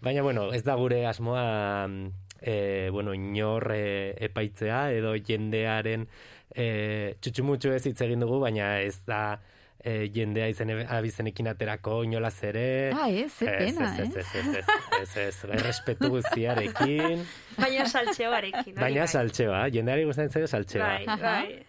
baina 0.03 0.23
bueno, 0.23 0.47
ez 0.55 0.63
da 0.63 0.77
gure 0.79 1.03
asmoa 1.11 1.89
e, 2.39 2.89
bueno, 2.95 3.15
inor 3.19 3.67
e, 3.75 4.15
epaitzea 4.31 4.93
edo 4.95 5.17
jendearen 5.19 6.07
e, 6.55 7.17
txutxumutxu 7.19 7.75
ez 7.75 7.83
hitz 7.91 7.99
egin 8.07 8.23
dugu, 8.23 8.39
baina 8.47 8.77
ez 8.87 9.01
da 9.11 9.41
e, 9.85 10.09
jendea 10.15 10.49
izen 10.53 10.73
abizenekin 10.87 11.51
aterako 11.53 12.03
inolaz 12.07 12.37
ere. 12.49 12.67
Ah, 12.95 13.09
ez, 13.11 13.33
ze 13.33 13.47
pena, 13.51 13.91
ez, 13.99 14.09
ez, 14.09 14.17
ez, 14.17 14.47
ez, 14.47 14.63
ez, 14.63 14.79
ez, 15.01 15.17
ez, 15.27 15.51
errespetu 15.59 16.13
guztiarekin. 16.15 17.27
Baina 17.63 17.89
saltxeoarekin. 17.89 18.79
Baina 18.79 19.05
bai. 19.05 19.13
saltxeoa, 19.19 19.67
jendeari 19.75 20.09
gustatzen 20.09 20.41
zaio 20.41 20.51
saltxeoa. 20.57 20.95
Bai, 21.07 21.21
bai. 21.21 21.63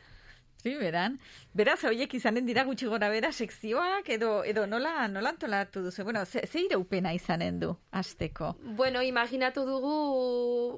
Sí, 0.63 0.77
beran. 0.79 1.17
Beraz, 1.51 1.81
horiek 1.83 2.13
izanen 2.15 2.45
dira 2.47 2.63
gutxi 2.63 2.87
gora 2.87 3.09
bera 3.11 3.33
sekzioak, 3.35 4.07
edo, 4.15 4.29
edo 4.47 4.63
nola, 4.65 5.09
nola 5.11 5.33
antolatu 5.33 5.81
duzu? 5.83 6.05
Bueno, 6.07 6.23
ze, 6.25 6.45
ze 6.47 6.61
iraupena 6.63 7.11
izanen 7.13 7.59
du, 7.59 7.73
azteko? 7.91 8.53
Bueno, 8.77 9.01
imaginatu 9.03 9.65
dugu 9.67 9.97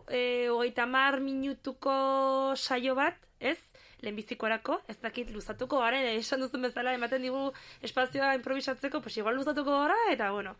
e, 0.10 0.50
hogeita 0.50 0.88
mar 0.90 1.20
minutuko 1.22 1.94
saio 2.58 2.96
bat, 2.98 3.22
ez? 3.40 3.60
Lehenbizikorako, 4.06 4.80
ez 4.92 4.98
dakit 5.02 5.32
luzatuko 5.34 5.82
gara, 5.82 6.00
esan 6.14 6.44
duzun 6.46 6.68
bezala, 6.68 6.94
ematen 6.96 7.26
digu 7.26 7.50
espazioa 7.86 8.34
improvisatzeko, 8.40 9.02
pues 9.02 9.18
igual 9.18 9.36
luzatuko 9.40 9.80
gara, 9.82 9.98
eta 10.14 10.32
bueno, 10.32 10.56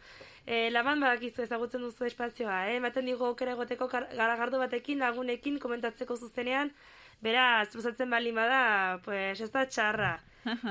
e, 0.46 0.70
laban 0.72 1.00
badakizu 1.06 1.46
ezagutzen 1.46 1.86
duzu 1.86 2.10
espazioa, 2.10 2.66
eh? 2.72 2.78
ematen 2.82 3.08
digu 3.10 3.30
aukera 3.30 3.56
egoteko 3.56 3.88
garagardo 3.94 4.60
batekin, 4.62 5.00
lagunekin, 5.06 5.60
komentatzeko 5.64 6.18
zuzenean, 6.18 6.74
beraz, 7.24 7.74
luzatzen 7.76 8.10
baldin 8.10 8.36
bada, 8.36 9.00
pues 9.06 9.40
ez 9.42 9.52
da 9.54 9.66
txarra. 9.70 10.16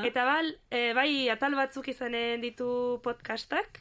Eta 0.07 0.23
bal, 0.27 0.53
e, 0.71 0.93
bai, 0.95 1.29
atal 1.33 1.57
batzuk 1.59 1.89
izanen 1.91 2.45
ditu 2.45 3.01
podcastak, 3.03 3.81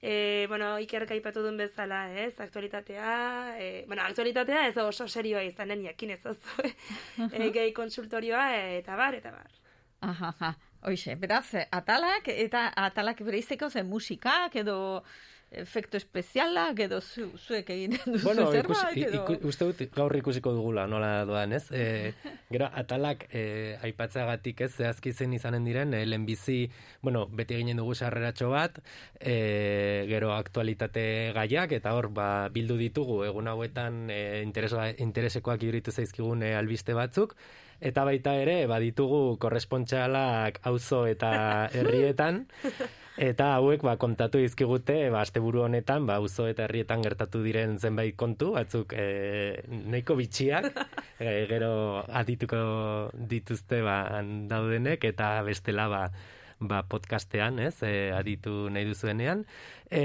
E, 0.00 0.46
bueno, 0.46 0.76
ikerka 0.78 1.14
aipatu 1.16 1.42
duen 1.42 1.56
bezala, 1.58 2.04
ez, 2.22 2.38
aktualitatea, 2.38 3.14
e, 3.58 3.84
bueno, 3.88 4.04
aktualitatea 4.06 4.68
ez 4.68 4.76
oso 4.78 5.08
serioa 5.08 5.42
izanen 5.42 5.82
jakin 5.82 6.14
ez 6.14 6.20
oso, 6.26 6.66
e, 7.32 7.50
gehi 7.56 7.72
konsultorioa, 7.74 8.44
eta 8.78 8.96
bar, 8.96 9.18
eta 9.18 9.32
bar. 9.34 9.50
Aha, 10.06 10.34
aha. 10.36 10.54
Hoixe, 10.86 11.16
beraz, 11.18 11.48
atalak, 11.74 12.28
eta 12.30 12.68
atalak 12.78 13.24
bereizteko 13.26 13.66
zen 13.70 13.88
musikak, 13.90 14.54
edo 14.62 15.02
efektu 15.50 15.96
espezialak 15.96 16.80
edo 16.84 17.00
zu, 17.00 17.30
zuek 17.38 17.70
egiten 17.72 18.12
duzu 18.12 18.26
Bueno, 18.26 18.46
zerbait 18.52 18.96
ikusi, 18.96 19.04
edo... 19.06 19.22
iku, 19.22 19.48
uste 19.48 19.68
dut 19.70 19.94
gaur 19.94 20.14
ikusiko 20.18 20.52
dugula 20.52 20.86
nola 20.90 21.24
doan, 21.28 21.54
ez? 21.56 21.64
E, 21.72 22.12
gero, 22.52 22.68
atalak 22.82 23.24
e, 23.32 23.78
aipatzeagatik 23.88 24.60
ez, 24.66 24.70
zehazki 24.76 25.12
zen 25.12 25.32
izanen 25.38 25.64
diren, 25.64 25.94
e, 25.96 26.04
lehenbizi, 26.06 26.58
bueno, 27.02 27.24
beti 27.32 27.56
eginen 27.56 27.80
dugu 27.80 27.96
sarreratxo 27.96 28.50
bat, 28.52 28.82
e, 29.20 30.04
gero 30.10 30.34
aktualitate 30.36 31.06
gaiak, 31.36 31.72
eta 31.80 31.96
hor, 31.96 32.10
ba, 32.12 32.28
bildu 32.52 32.76
ditugu, 32.80 33.22
egun 33.30 33.48
hauetan 33.48 34.04
e, 34.12 34.20
interes, 34.44 34.76
interesekoak 35.00 35.64
iruditu 35.64 35.96
zaizkigun 35.96 36.44
e, 36.44 36.52
albiste 36.58 36.96
batzuk, 36.98 37.34
eta 37.80 38.04
baita 38.04 38.34
ere, 38.36 38.60
baditugu 38.68 39.38
korrespontxalak 39.40 40.60
auzo 40.68 41.06
eta 41.08 41.30
herrietan, 41.76 42.44
Eta 43.18 43.48
hauek 43.56 43.82
ba, 43.82 43.96
kontatu 43.98 44.38
dizkigute 44.38 44.94
ba, 45.10 45.24
asteburu 45.24 45.64
honetan 45.64 46.04
ba, 46.06 46.20
auzo 46.22 46.44
eta 46.46 46.68
herrietan 46.68 47.02
gertatu 47.02 47.40
diren 47.42 47.74
zenbait 47.82 48.14
kontu, 48.14 48.52
batzuk 48.54 48.94
e, 48.94 49.58
nahiko 49.66 50.14
bitxiak, 50.20 50.68
e, 51.18 51.32
gero 51.50 51.72
adituko 52.20 52.60
dituzte 53.32 53.80
ba, 53.82 53.96
daudenek, 54.52 55.08
eta 55.10 55.32
bestela 55.42 55.88
ba, 55.90 56.04
ba, 56.60 56.84
podcastean, 56.86 57.58
ez, 57.58 57.74
e, 57.82 58.12
aditu 58.14 58.68
nahi 58.70 58.86
duzuenean. 58.86 59.42
E, 59.90 60.04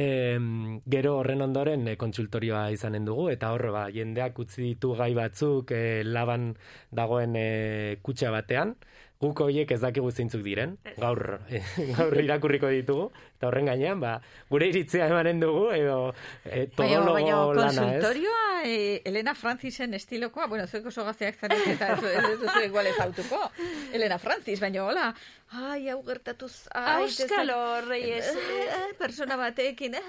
gero 0.89 1.13
horren 1.19 1.45
ondoren 1.45 1.85
e, 1.91 1.95
kontsultorioa 2.01 2.65
izanen 2.73 3.05
dugu, 3.05 3.27
eta 3.35 3.53
hor, 3.53 3.67
ba, 3.77 3.85
jendeak 3.93 4.41
utzi 4.41 4.71
ditu 4.71 4.95
gai 4.97 5.11
batzuk 5.13 5.69
e, 5.69 6.01
laban 6.01 6.55
dagoen 6.89 7.37
e, 7.37 7.47
kutxa 8.01 8.33
batean, 8.33 8.73
guk 9.23 9.43
horiek 9.45 9.71
ez 9.71 9.79
dakigu 9.81 10.11
zeintzuk 10.11 10.43
diren, 10.45 10.75
gaur, 10.99 11.39
gaur 11.97 12.17
irakurriko 12.19 12.71
ditugu, 12.73 13.09
eta 13.43 13.49
horren 13.51 13.67
gainean, 13.67 13.99
ba, 13.99 14.13
gure 14.49 14.69
iritzia 14.71 15.09
emanen 15.11 15.41
dugu, 15.43 15.67
edo 15.75 15.97
e, 16.45 16.63
Baina, 16.77 17.01
todologo 17.01 17.17
baina, 17.17 17.39
lana, 17.57 17.67
ez? 17.67 17.75
konsultorioa, 17.83 18.45
eh, 18.63 19.01
Elena 19.11 19.35
Francisen 19.35 19.93
estilokoa, 19.99 20.47
bueno, 20.47 20.67
zuek 20.67 20.87
oso 20.87 21.03
gazteak 21.03 21.35
zarete 21.35 21.75
eta 21.75 21.93
ez 21.97 22.03
ez 22.23 22.39
duzu 22.39 22.63
igual 22.63 22.87
ezautuko. 22.87 23.41
Elena 23.93 24.17
Francis, 24.17 24.61
baina 24.63 24.85
hola, 24.85 25.09
ai, 25.53 25.89
hau 25.91 25.99
gertatu 26.07 26.47
zait. 26.47 26.71
Auskalo, 26.73 27.81
Reyes. 27.85 28.31
Eh, 28.31 28.63
eh, 28.63 28.93
persona 28.97 29.35
batekin, 29.37 29.95
eh, 29.95 30.03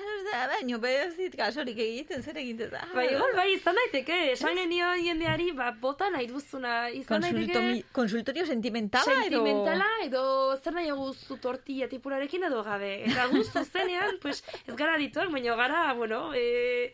baino, 0.53 0.79
bez 0.79 1.17
dit 1.19 1.35
gasorik 1.37 1.79
egiten, 1.79 2.23
zer 2.23 2.39
egiten 2.39 2.71
da. 2.71 2.85
Bai, 2.95 3.09
igual, 3.13 3.35
bai, 3.37 3.49
izan 3.57 3.77
daiteke, 3.83 4.21
esan 4.33 4.57
genio 4.57 4.93
jendeari, 5.03 5.51
ba, 5.57 5.73
bota 5.81 6.09
nahi 6.15 6.29
duzuna, 6.31 6.89
izan 6.95 7.27
daiteke... 7.27 7.83
Konsultorio 7.95 8.47
sentimentala, 8.47 9.19
sentimentala 9.25 9.91
edo 10.05 10.25
zer 10.63 10.79
nahi 10.79 10.91
guzu 10.95 11.37
tortilla 11.43 11.89
tipurarekin 11.91 12.47
edo 12.49 12.63
gabe. 12.65 12.95
Eta 13.11 13.24
gu 13.33 13.45
zuzenean, 13.45 14.19
pues, 14.23 14.43
ez 14.67 14.77
gara 14.77 14.97
dituak, 14.99 15.31
baina 15.33 15.57
gara, 15.59 15.93
bueno, 15.95 16.33
e, 16.35 16.93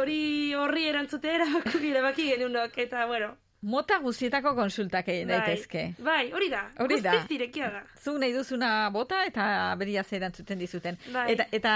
hori 0.00 0.54
horri 0.54 0.88
erantzutea 0.90 1.40
erabaki, 1.40 1.90
erabaki 1.90 2.28
genunok, 2.34 2.78
eta, 2.86 3.06
bueno, 3.06 3.34
Mota 3.64 3.96
guztietako 3.96 4.50
konsultak 4.58 5.06
egin 5.08 5.30
Bai. 5.30 5.38
daitezke. 5.40 5.84
Bai, 6.04 6.24
hori 6.36 6.50
da. 6.52 6.66
Hori 6.84 6.98
da. 7.00 7.14
Guztiz 7.14 7.38
irekia 7.38 7.70
da. 7.72 7.80
Zu 7.96 8.12
nahi 8.20 8.34
duzuna 8.34 8.90
bota 8.92 9.22
eta 9.24 9.46
beria 9.80 10.04
erantzuten 10.18 10.60
dizuten. 10.60 10.98
Bai. 11.14 11.30
Eta, 11.32 11.46
eta 11.50 11.72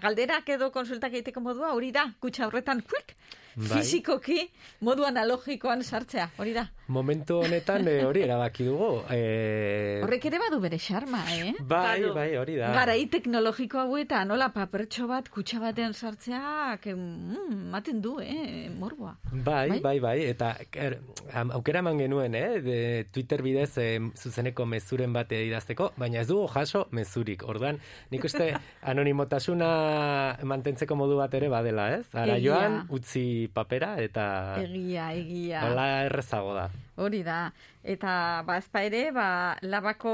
galderak 0.00 0.48
edo 0.56 0.70
konsultak 0.72 1.12
egiteko 1.12 1.42
modua 1.44 1.74
hori 1.76 1.92
da, 1.92 2.06
kutsa 2.18 2.46
horretan, 2.46 2.80
quick, 2.80 3.12
Bai. 3.56 3.80
fizikoki, 3.80 4.48
modu 4.80 5.04
analogikoan 5.08 5.82
sartzea, 5.82 6.28
hori 6.38 6.52
da. 6.54 6.68
Momentu 6.88 7.40
honetan 7.42 7.88
e, 7.88 7.98
hori 8.06 8.22
erabaki 8.24 8.64
dugu. 8.64 9.02
E, 9.12 10.00
Horrek 10.04 10.24
ere 10.30 10.38
badu 10.40 10.60
bere 10.62 10.78
xarma, 10.80 11.20
eh? 11.34 11.52
bai, 11.60 12.00
bai, 12.14 12.28
hori 12.40 12.56
da. 12.56 12.70
Garai 12.76 13.00
teknologiko 13.12 13.80
hauetan, 13.82 14.28
nola 14.30 14.48
papertxo 14.54 15.08
bat 15.10 15.28
kutsa 15.32 15.60
batean 15.60 15.92
sartzea, 15.92 16.78
que, 16.82 16.94
mm, 16.94 17.58
maten 17.72 18.00
du, 18.00 18.18
eh, 18.20 18.68
morboa. 18.70 19.16
Bai, 19.32 19.80
bai, 19.84 19.98
bai, 20.00 20.16
eta 20.30 20.54
er, 20.72 20.98
aukera 21.34 21.82
eman 21.84 21.98
genuen, 21.98 22.34
eh, 22.34 22.60
de 22.62 22.78
Twitter 23.12 23.42
bidez 23.42 23.72
eh, 23.78 23.98
zuzeneko 24.16 24.66
mezuren 24.66 25.12
bat 25.12 25.32
idazteko, 25.32 25.92
baina 25.96 26.22
ez 26.22 26.28
dugu 26.28 26.46
jaso 26.54 26.86
mezurik. 26.92 27.44
Orduan, 27.48 27.80
nik 28.10 28.24
uste 28.24 28.52
anonimotasuna 28.90 29.68
mantentzeko 30.44 30.96
modu 30.96 31.18
bat 31.18 31.34
ere 31.34 31.50
badela, 31.52 31.90
ez? 31.98 32.06
Ara 32.14 32.38
Egia. 32.38 32.54
joan, 32.54 32.80
utzi 32.94 33.47
papera 33.54 33.96
eta 34.02 34.56
Egia, 34.62 35.12
egia. 35.14 35.62
hola 35.66 35.86
errezago 36.06 36.54
da. 36.54 36.68
Hori 36.98 37.22
da. 37.22 37.52
Eta 37.84 38.42
bazpa 38.44 38.82
ere, 38.82 39.10
ba, 39.14 39.56
labako 39.62 40.12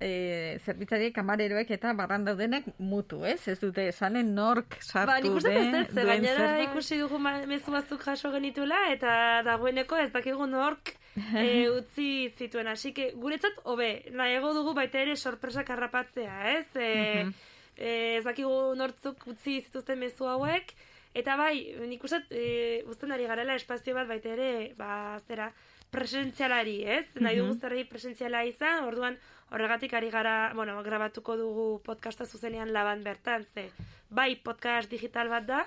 e, 0.00 0.58
zerbitzariek, 0.64 1.12
kamareroek 1.14 1.70
eta 1.76 1.92
barran 1.94 2.24
daudenek 2.24 2.64
mutu, 2.78 3.20
ez? 3.28 3.46
Ez 3.48 3.58
dute 3.60 3.84
esanen 3.90 4.34
nork 4.34 4.78
sartu 4.80 5.34
Ba, 5.34 5.40
den, 5.44 5.72
duen 5.92 6.06
gainera 6.06 6.46
zerbait. 6.48 6.70
ikusi 6.70 6.98
dugu 6.98 7.18
mezu 7.20 7.70
batzuk 7.74 8.02
jaso 8.02 8.32
genituela, 8.32 8.80
eta 8.94 9.42
dagoeneko 9.46 9.96
ez 10.02 10.10
dakigu 10.12 10.46
nork 10.50 10.94
e, 11.36 11.68
utzi 11.70 12.32
zituen. 12.38 12.66
Así 12.68 12.92
que, 12.92 13.12
guretzat, 13.14 13.60
hobe, 13.64 14.06
nahiago 14.12 14.54
dugu 14.56 14.74
baita 14.74 14.98
ere 15.04 15.16
sorpresak 15.16 15.70
harrapatzea, 15.70 16.40
ez? 16.58 16.66
E, 16.74 16.90
Mhm. 17.24 17.34
e, 17.76 18.16
ez 18.16 18.24
dakigu 18.24 18.74
nortzuk 18.74 19.26
utzi 19.28 19.60
zituzten 19.60 19.98
mezu 20.00 20.24
hauek, 20.32 20.72
eta 21.16 21.36
bai, 21.36 21.74
nik 21.88 22.04
uste, 22.04 22.22
e, 22.30 22.82
uzten 22.86 23.12
ari 23.12 23.26
garela 23.26 23.54
espazio 23.56 23.94
bat 23.96 24.08
baita 24.08 24.28
ere, 24.34 24.74
ba, 24.76 25.18
zera, 25.26 25.50
presentzialari, 25.90 26.82
ez? 26.84 27.06
Nahi 27.16 27.38
dugu 27.38 27.52
Mhm. 27.54 27.60
zerrei 27.60 27.84
presentziala 27.88 28.44
izan, 28.44 28.84
orduan 28.84 29.16
horregatik 29.50 29.94
ari 29.94 30.10
gara, 30.10 30.52
bueno, 30.54 30.82
grabatuko 30.82 31.36
dugu 31.36 31.80
podcasta 31.82 32.26
zuzenean 32.26 32.72
laban 32.72 33.02
bertan, 33.04 33.44
ze 33.54 33.70
bai 34.10 34.36
podcast 34.36 34.90
digital 34.90 35.28
bat 35.28 35.46
da, 35.46 35.66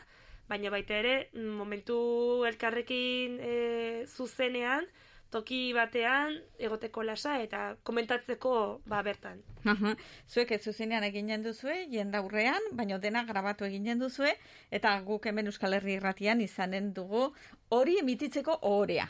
baina 0.50 0.70
baita 0.70 0.94
ere 0.98 1.30
mm, 1.34 1.56
momentu 1.58 2.46
elkarrekin 2.46 3.40
e, 3.40 4.06
zuzenean, 4.08 4.86
toki 5.32 5.74
batean 5.74 6.36
egoteko 6.58 7.04
lasa 7.06 7.38
eta 7.44 7.76
komentatzeko 7.84 8.54
ba 8.90 9.02
bertan. 9.06 9.42
Aha. 9.66 9.94
Zuek 10.30 10.52
ez 10.56 10.62
zuzenean 10.64 11.06
eginen 11.06 11.44
duzue, 11.46 11.76
jendaurrean, 11.92 12.72
baina 12.78 12.98
dena 12.98 13.24
grabatu 13.28 13.68
eginen 13.68 14.02
duzue, 14.02 14.34
eta 14.72 14.96
guk 15.06 15.28
hemen 15.30 15.52
Euskal 15.52 15.78
Herri 15.78 15.98
irratian 16.00 16.42
izanen 16.42 16.94
dugu 16.94 17.30
hori 17.76 18.00
emititzeko 18.02 18.60
orea. 18.70 19.08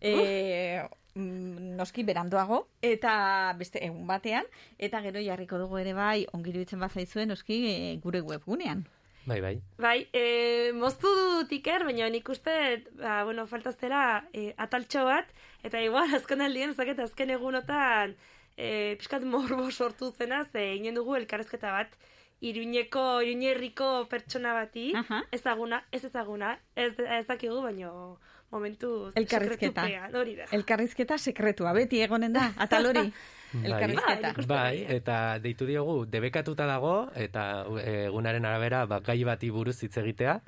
E, 0.00 0.82
mm, 1.14 1.72
noski 1.80 2.04
beranduago, 2.06 2.66
eta 2.82 3.54
beste 3.58 3.82
egun 3.84 4.06
batean, 4.06 4.46
eta 4.78 5.02
gero 5.02 5.22
jarriko 5.24 5.58
dugu 5.58 5.82
ere 5.82 5.96
bai, 5.98 6.26
ongiruditzen 6.32 6.80
bazaizue 6.80 7.26
noski 7.26 7.62
e, 7.72 7.96
gure 8.04 8.22
webgunean. 8.22 8.86
Bai, 9.26 9.40
bai. 9.42 9.56
Bai, 9.82 9.96
e, 10.14 10.72
moztu 10.78 11.10
dut 11.10 11.52
iker, 11.56 11.82
baina 11.88 12.06
nik 12.14 12.28
uste, 12.30 12.54
ba, 13.00 13.24
bueno, 13.26 13.46
faltaztera 13.50 14.02
e, 14.32 14.52
ataltxo 14.56 15.02
bat, 15.08 15.32
eta 15.66 15.82
igual 15.82 16.14
azken 16.18 16.44
aldien 16.46 16.74
zaket 16.74 17.02
azken 17.02 17.34
egunotan 17.34 18.14
e, 18.56 18.94
pixkat 19.00 19.26
morbo 19.26 19.66
sortu 19.78 20.12
zena, 20.14 20.44
ze 20.52 20.76
inen 20.76 20.94
dugu 20.94 21.18
elkarrezketa 21.18 21.74
bat, 21.74 21.98
iruñeko, 22.40 23.22
iruñerriko 23.24 24.06
pertsona 24.12 24.54
bati, 24.54 24.92
ezaguna, 25.32 25.82
ez 25.90 26.04
ezaguna, 26.04 26.54
ez, 26.76 26.92
ez 27.00 27.26
dakigu, 27.26 27.62
baino 27.64 28.18
momentu 28.50 29.10
Elkarrizketa. 29.18 29.86
hori 30.14 30.36
da. 30.36 30.46
Elkarrizketa 30.54 31.18
sekretua, 31.18 31.72
beti 31.74 32.00
egonen 32.04 32.36
da, 32.36 32.52
atal 32.62 32.92
hori. 32.92 33.08
Elkarrizketa. 33.62 34.32
Bai, 34.48 34.84
eta 34.96 35.38
deitu 35.42 35.66
diogu 35.68 35.96
debekatuta 36.10 36.66
dago 36.68 36.94
eta 37.14 37.64
e, 37.82 38.06
egunaren 38.06 38.44
arabera 38.44 38.84
ba, 38.86 39.00
gai 39.04 39.18
bati 39.24 39.50
buruz 39.50 39.78
hitz 39.82 39.96
egitea 40.02 40.38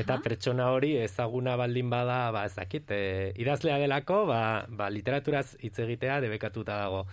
eta 0.00 0.18
pertsona 0.24 0.70
hori 0.74 0.94
ezaguna 1.00 1.56
baldin 1.60 1.90
bada, 1.90 2.18
ba 2.34 2.44
ez 2.48 2.54
dakit, 2.56 2.90
e, 2.90 3.32
idazlea 3.40 3.78
delako, 3.82 4.24
ba, 4.30 4.40
ba 4.68 4.90
literaturaz 4.92 5.56
hitz 5.60 5.78
egitea 5.82 6.20
debekatuta 6.24 6.78
dago. 6.84 7.04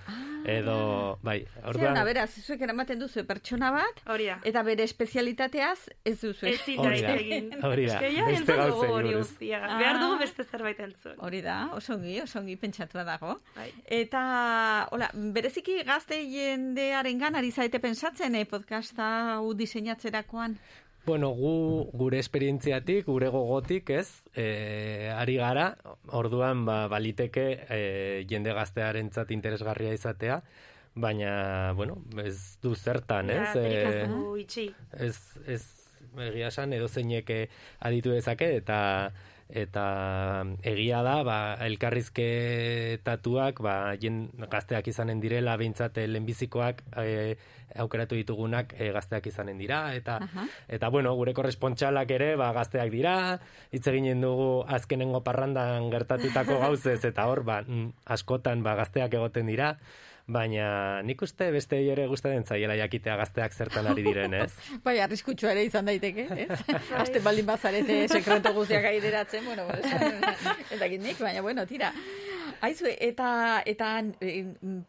Edo, 0.48 1.18
bai, 1.26 1.42
Orduan, 1.64 1.92
orduan 1.92 2.06
beraz, 2.08 2.30
zuek 2.44 2.62
eramaten 2.64 3.00
duzu 3.02 3.24
pertsona 3.28 3.72
bat, 3.76 4.02
eta 4.48 4.64
bere 4.64 4.86
espezialitateaz 4.88 5.78
ez 6.08 6.16
duzu. 6.22 6.48
Hori 6.48 7.02
da, 7.04 7.16
hori 7.68 7.88
da, 7.90 8.00
beste 8.30 8.56
gauzei 8.56 8.90
hori 8.90 9.12
buruz. 9.12 9.26
guztia. 9.26 9.62
Behar 9.80 10.00
dugu 10.02 10.20
beste 10.22 10.46
zerbait 10.46 10.80
entzun. 10.86 11.18
Hori 11.24 11.42
da, 11.46 11.58
oso 11.76 11.96
ongi, 11.98 12.20
oso 12.24 12.40
ongi 12.40 12.56
pentsatua 12.60 13.04
dago. 13.08 13.38
Bai. 13.56 13.70
Eta, 14.00 14.22
hola, 14.96 15.10
bereziki 15.34 15.84
gazte 15.88 16.20
jendearen 16.30 17.36
ari 17.36 17.52
zaite 17.52 17.80
pensatzen, 17.80 18.36
eh, 18.36 18.46
podcasta 18.46 19.36
hau 19.38 19.54
diseinatzerakoan. 19.54 20.58
Bueno, 21.08 21.30
gu 21.32 21.90
gure 21.96 22.20
esperientziatik, 22.20 23.06
gure 23.06 23.30
gogotik, 23.32 23.90
ez, 23.96 24.10
e, 24.36 25.08
ari 25.16 25.38
gara, 25.40 25.78
orduan 26.12 26.66
ba, 26.66 26.88
baliteke 26.92 27.46
e, 27.70 28.26
jende 28.28 28.52
gaztearentzat 28.54 29.32
interesgarria 29.32 29.94
izatea, 29.94 30.42
baina, 30.96 31.72
bueno, 31.78 32.02
ez 32.26 32.58
du 32.62 32.76
zertan, 32.76 33.30
Ja, 33.30 33.54
ez? 33.54 33.56
ez 33.56 33.96
E, 33.96 34.08
dugu 34.08 34.36
itxi. 34.44 34.68
ez, 35.00 35.16
ez 35.48 35.64
egia 36.18 36.48
esan 36.50 36.74
edo 36.74 36.88
zeinek 36.90 37.32
aditu 37.80 38.12
dezake 38.12 38.56
eta 38.58 39.12
eta 39.50 40.44
egia 40.68 41.02
da 41.06 41.22
ba, 41.24 41.38
elkarrizketatuak 41.64 43.62
ba, 43.64 43.76
jen, 44.00 44.28
gazteak 44.52 44.90
izanen 44.92 45.22
direla 45.24 45.56
behintzat 45.60 45.98
eh, 46.02 46.08
lehenbizikoak 46.12 46.84
e, 47.00 47.38
aukeratu 47.80 48.18
ditugunak 48.20 48.74
e, 48.76 48.92
gazteak 48.96 49.30
izanen 49.32 49.58
dira. 49.60 49.94
Eta 49.96 50.18
Aha. 50.24 50.48
eta 50.68 50.90
bueno 50.92 51.14
gure 51.16 51.34
korrespontxalak 51.38 52.12
ere 52.12 52.34
ba, 52.36 52.52
gazteak 52.56 52.92
dira. 52.92 53.16
Hitz 53.72 53.86
eginen 53.88 54.22
dugu 54.22 54.66
azkenengo 54.68 55.24
parrandan 55.24 55.90
gertatutako 55.94 56.60
gauzez 56.66 57.00
eta 57.06 57.30
hor 57.32 57.44
ba, 57.48 57.62
mm, 57.64 58.04
askotan 58.18 58.64
ba, 58.68 58.76
gazteak 58.76 59.16
egoten 59.16 59.48
dira 59.48 59.76
baina 60.28 61.02
nik 61.08 61.22
uste 61.24 61.48
beste 61.56 61.80
ere 61.92 62.06
gustatzen 62.12 62.44
zaiela 62.44 62.76
jakitea 62.76 63.16
gazteak 63.22 63.54
zertan 63.56 63.88
ari 63.88 64.04
diren, 64.04 64.34
ez? 64.36 64.52
Bai, 64.86 64.98
arriskutsua 65.04 65.54
ere 65.56 65.64
izan 65.70 65.88
daiteke, 65.88 66.28
ez? 66.44 66.60
Aste 67.00 67.22
baldin 67.24 67.48
bazarete 67.48 68.02
sekreto 68.12 68.52
guztiak 68.58 68.90
aideratzen, 68.92 69.46
bueno, 69.48 69.68
ez 70.74 70.80
dakit 70.80 71.02
nik, 71.02 71.22
baina 71.24 71.44
bueno, 71.46 71.66
tira. 71.70 71.94
Aizu, 72.66 72.88
eta, 72.90 73.62
eta 73.70 73.88
e, 74.22 74.32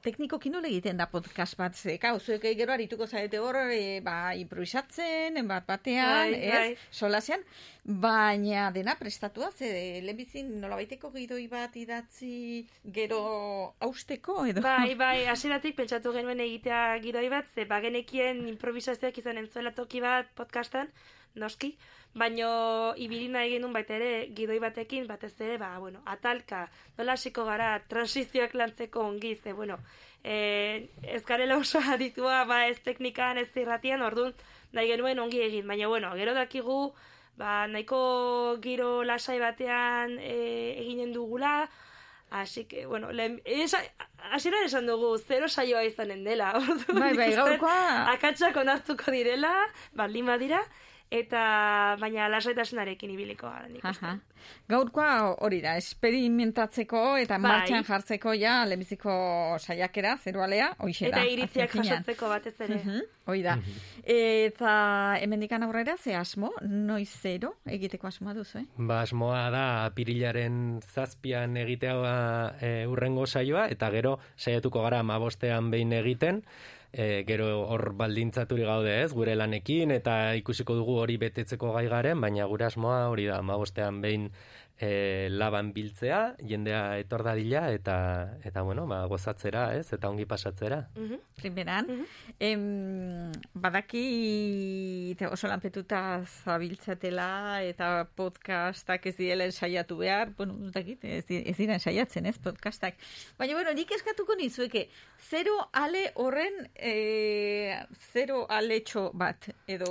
teknikoki 0.04 0.50
nola 0.52 0.68
egiten 0.70 0.96
da 0.96 1.06
podcast 1.10 1.56
bat, 1.58 1.74
ze, 1.76 1.98
kau, 2.00 2.14
zuek 2.20 2.46
gero 2.56 2.72
arituko 2.72 3.06
zarete 3.06 3.40
hor, 3.42 3.58
e, 3.74 4.00
ba, 4.04 4.34
improvisatzen, 4.38 5.36
bat 5.48 5.66
batean, 5.68 6.32
Bai, 6.32 6.40
ez, 6.48 6.54
bai. 6.54 6.70
solasean, 6.90 7.44
baina 7.84 8.70
dena 8.72 8.96
prestatua, 9.00 9.50
ze 9.52 10.00
lehenbizin 10.04 10.54
nola 10.62 10.78
baiteko 10.80 11.12
gidoi 11.12 11.46
bat 11.52 11.76
idatzi 11.76 12.64
gero 12.84 13.20
austeko, 13.84 14.44
edo? 14.48 14.64
Bai, 14.64 14.94
bai, 14.94 15.26
hasieratik 15.28 15.76
pentsatu 15.76 16.12
genuen 16.16 16.40
egitea 16.44 16.82
gidoi 17.04 17.28
bat, 17.32 17.46
ze 17.54 17.68
bagenekien 17.68 18.46
improvisazioak 18.48 19.20
izan 19.20 19.38
entzuela 19.44 19.74
toki 19.76 20.00
bat 20.04 20.32
podcastan, 20.40 20.88
noski, 21.38 21.76
baino 22.14 22.94
ibilina 22.96 23.44
egin 23.46 23.62
nun 23.62 23.72
baita 23.72 23.94
ere 23.94 24.28
gidoi 24.34 24.58
batekin, 24.58 25.06
batez 25.06 25.34
ere, 25.40 25.58
ba, 25.58 25.78
bueno, 25.78 26.00
atalka, 26.06 26.68
nola 26.98 27.12
hasiko 27.14 27.44
gara 27.44 27.78
transizioak 27.88 28.54
lantzeko 28.54 29.00
ongi, 29.00 29.34
ze, 29.36 29.52
bueno, 29.52 29.78
e, 30.24 30.88
ez 31.02 31.24
garela 31.24 31.56
oso 31.58 31.78
aditua, 31.78 32.44
ba, 32.44 32.66
ez 32.68 32.80
teknikan, 32.82 33.38
ez 33.38 33.48
irratian, 33.56 34.02
orduan, 34.02 34.34
nahi 34.72 34.88
genuen 34.88 35.18
ongi 35.18 35.40
egin, 35.44 35.66
baina, 35.68 35.86
bueno, 35.88 36.10
gero 36.16 36.34
dakigu, 36.34 36.92
ba, 37.38 37.66
nahiko 37.70 38.58
giro 38.62 39.04
lasai 39.04 39.38
batean 39.38 40.18
e, 40.18 40.74
eginen 40.80 41.12
dugula, 41.12 41.68
Así 42.30 42.66
que, 42.66 42.84
bueno, 42.84 43.10
lehen, 43.10 43.40
esa, 43.46 43.78
hasieran 44.32 44.62
esan 44.66 44.84
dugu, 44.86 45.14
zero 45.16 45.48
saioa 45.48 45.80
izanen 45.88 46.24
dela. 46.24 46.50
Orduan, 46.58 46.98
Bai, 47.00 47.14
bai, 47.16 47.30
gaurkoa- 47.32 48.12
Akatsak 48.12 48.54
onartuko 48.60 49.10
direla, 49.10 49.54
baldin 49.96 50.26
badira, 50.28 50.60
eta 51.10 51.96
baina 52.00 52.28
lasaitasunarekin 52.28 53.10
ibiliko 53.14 53.48
gara 53.48 53.68
nik 53.68 53.84
uste. 53.84 54.18
Gaurkoa 54.70 55.34
hori 55.44 55.58
da, 55.64 55.74
experimentatzeko 55.80 57.00
eta 57.18 57.38
Bai. 57.38 57.42
martxan 57.50 57.84
jartzeko 57.84 58.34
ja 58.38 58.60
lehenbiziko 58.68 59.12
saiakera, 59.58 60.16
zerualea, 60.22 60.70
hoixe 60.78 61.10
da. 61.10 61.22
Eta 61.22 61.32
iritziak 61.32 61.74
jasotzeko 61.80 62.28
batez 62.30 62.54
ere. 62.60 62.76
Mhm, 62.78 63.00
Hoi 63.28 63.42
da. 63.44 63.58
Eta 64.08 65.18
hemendikan 65.20 65.62
aurrera, 65.66 65.96
ze 65.98 66.14
asmo, 66.16 66.52
noiz 66.62 67.10
zero 67.10 67.56
egiteko 67.66 68.08
asmoa 68.08 68.32
duzu, 68.38 68.62
eh? 68.62 68.64
Ba, 68.78 69.02
asmoa 69.02 69.42
da 69.52 69.64
apirilaren 69.84 70.80
zazpian 70.80 71.56
egitea 71.60 71.98
e, 72.60 72.72
urrengo 72.88 73.26
saioa, 73.26 73.66
eta 73.68 73.90
gero 73.92 74.18
saiatuko 74.36 74.82
gara 74.86 75.00
amabostean 75.04 75.70
behin 75.70 75.92
egiten, 75.92 76.44
e, 76.92 77.24
gero 77.28 77.48
hor 77.68 77.92
baldintzaturi 77.98 78.64
gaude 78.68 78.94
ez, 79.02 79.12
gure 79.12 79.34
lanekin, 79.36 79.92
eta 79.94 80.34
ikusiko 80.40 80.76
dugu 80.78 80.98
hori 81.02 81.18
betetzeko 81.20 81.72
gai 81.76 81.86
garen, 81.88 82.20
baina 82.20 82.46
gure 82.50 82.68
asmoa 82.68 83.06
hori 83.12 83.26
da 83.30 83.38
amabostean 83.42 84.00
behin 84.04 84.30
e, 84.78 85.28
laban 85.30 85.72
biltzea, 85.74 86.36
jendea 86.46 86.98
etor 86.98 87.24
dadila, 87.26 87.72
eta, 87.74 88.38
eta 88.46 88.62
bueno, 88.62 88.86
ba, 88.86 89.02
gozatzera, 89.10 89.74
ez, 89.76 89.92
eta 89.92 90.08
ongi 90.08 90.24
pasatzera. 90.28 90.84
Primeran, 91.38 91.88
em, 92.38 93.32
badaki 93.54 95.14
te 95.18 95.26
oso 95.26 95.50
lanpetuta 95.50 96.22
zabiltzatela 96.44 97.62
eta 97.66 98.06
podcastak 98.18 99.06
ez 99.10 99.16
direla 99.18 99.50
saiatu 99.50 99.98
behar, 99.98 100.32
bueno, 100.38 100.54
dakit, 100.74 101.04
ez, 101.04 101.24
ez 101.28 101.56
dira 101.58 101.78
saiatzen, 101.78 102.26
ez, 102.30 102.38
podcastak. 102.38 102.98
Baina, 103.38 103.58
bueno, 103.58 103.74
nik 103.74 103.90
eskatuko 103.98 104.38
nizueke, 104.38 104.86
zero 105.18 105.56
ale 105.72 106.12
horren, 106.14 106.68
e, 106.74 107.74
zero 108.12 108.44
aletxo 108.48 109.08
bat, 109.14 109.50
edo 109.66 109.90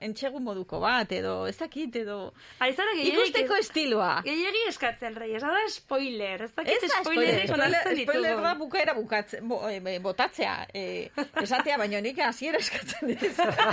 entxegu 0.00 0.40
moduko 0.40 0.78
bat, 0.80 1.10
edo 1.12 1.40
ez 1.50 1.56
dakit, 1.58 2.02
edo 2.04 2.18
Aizara 2.62 2.94
ikusteko 3.02 3.58
estiloa. 3.58 4.22
Gehiagi 4.28 4.62
eskatzen, 4.68 5.14
rei, 5.16 5.30
ez 5.38 5.40
da 5.40 5.54
spoiler, 5.72 6.42
ez 6.44 6.50
dakit 6.52 6.74
Ez 6.74 6.90
da 6.90 7.00
spoiler, 7.00 7.40
spoiler, 7.48 8.02
spoiler 8.02 8.42
da 8.44 8.52
bukaera 8.58 8.94
bukatzen, 8.98 9.46
bo, 9.48 9.62
e, 9.70 9.78
e, 9.80 9.96
botatzea, 10.04 10.54
e, 10.74 10.84
esatea, 11.44 11.78
baino 11.80 12.02
nik 12.04 12.20
hasiera 12.26 12.60
eskatzen 12.60 13.14
dut. 13.14 13.24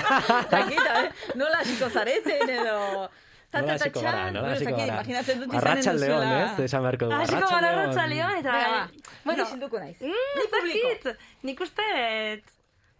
Dakita, 0.55 1.03
eh? 1.03 1.11
nola 1.35 1.59
hasiko 1.59 1.91
zareten 1.91 2.55
edo... 2.55 2.79
ta, 3.51 3.61
Nola 3.61 3.75
ta, 3.75 3.77
ta, 3.77 3.83
hasiko 3.83 4.05
gara, 4.07 4.25
nola 4.31 4.55
hasiko 4.55 4.75
gara. 4.79 4.95
Imaginatzen 4.95 5.43
dut 5.43 5.59
izanen 5.59 5.85
duzuela. 5.91 6.33
ez? 6.45 6.65
Esan 6.69 6.87
beharko 6.87 7.11
du. 7.11 7.17
Hasiko 7.19 7.51
gara 7.51 7.71
arratsaldeon, 7.75 8.41
eta... 8.41 8.57
Bueno, 9.27 9.47
naiz. 9.83 9.95
Mm, 10.01 10.43
ez 10.43 10.51
dakit, 10.57 11.09
nik 11.51 11.65
uste... 11.67 11.89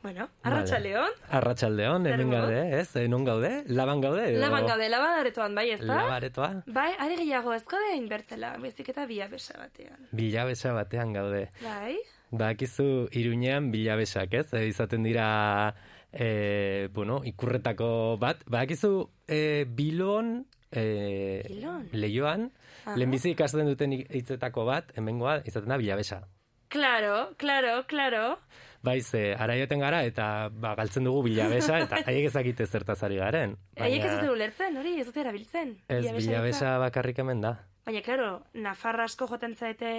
Bueno, 0.05 0.27
arratsaldeon. 0.45 1.09
Arratsaldeon, 1.33 2.03
hemen 2.05 2.29
gaude, 2.29 2.79
ez? 2.79 2.91
Eh, 2.95 3.07
Non 3.09 3.23
gaude? 3.25 3.63
Laban 3.73 4.01
gaude? 4.03 4.27
edo- 4.29 4.39
Laban 4.43 4.67
gaude, 4.69 4.87
labadaretoan 4.93 5.55
bai, 5.57 5.71
ez 5.73 5.79
da? 5.81 5.95
Labaretoa? 6.03 6.49
Bai, 6.67 6.91
are 6.99 7.15
gehiago 7.17 7.53
ez 7.55 7.63
gaude 7.65 7.95
inbertzela, 7.97 8.51
bezik 8.61 8.89
eta 8.93 9.07
bia 9.09 9.25
besa 9.27 9.57
batean. 9.57 10.05
Bilabesa 10.11 10.73
batean 10.77 11.13
gaude. 11.13 11.47
Bai? 11.63 11.95
Bakizu 12.29 13.07
iruñean 13.17 13.71
bilabesak, 13.73 14.33
ez? 14.43 14.53
E, 14.53 14.67
izaten 14.67 15.01
dira, 15.03 15.73
e, 16.13 16.87
bueno, 16.93 17.21
ikurretako 17.25 18.17
bat. 18.21 18.45
Bakizu 18.45 19.09
e, 19.27 19.65
bilon, 19.67 20.45
e, 20.71 21.41
Bilon? 21.49 21.89
leioan, 21.93 22.51
lehenbizi 22.95 23.31
ikasten 23.33 23.65
duten 23.73 23.91
hitzetako 24.05 24.65
bat, 24.69 24.93
hemengoa 24.95 25.39
izaten 25.49 25.69
da 25.73 25.77
bilabesa. 25.81 26.27
Claro, 26.69 27.35
claro, 27.37 27.85
claro. 27.87 28.39
Bai, 28.85 29.01
ze, 29.01 29.33
ara 29.33 29.55
joaten 29.57 29.81
gara, 29.81 30.03
eta 30.05 30.49
ba, 30.53 30.75
galtzen 30.77 31.07
dugu 31.07 31.23
bilabesa, 31.25 31.79
eta 31.81 32.03
haiek 32.05 32.27
ezakite 32.29 32.67
zertaz 32.67 32.99
ari 33.07 33.17
garen. 33.17 33.55
Haiek 33.81 34.03
ez 34.05 34.11
dute 34.19 34.29
ulertzen, 34.33 34.77
hori, 34.77 34.99
ez 35.01 35.07
dute 35.07 35.23
erabiltzen. 35.23 35.77
Ez, 35.89 36.03
Bilabesa 36.05 36.77
bakarrik 36.83 37.23
hemen 37.23 37.41
da. 37.41 37.55
Baina, 37.85 38.01
claro, 38.01 38.41
Nafarra 38.57 39.03
asko 39.05 39.27
joten 39.29 39.53
zaete, 39.53 39.89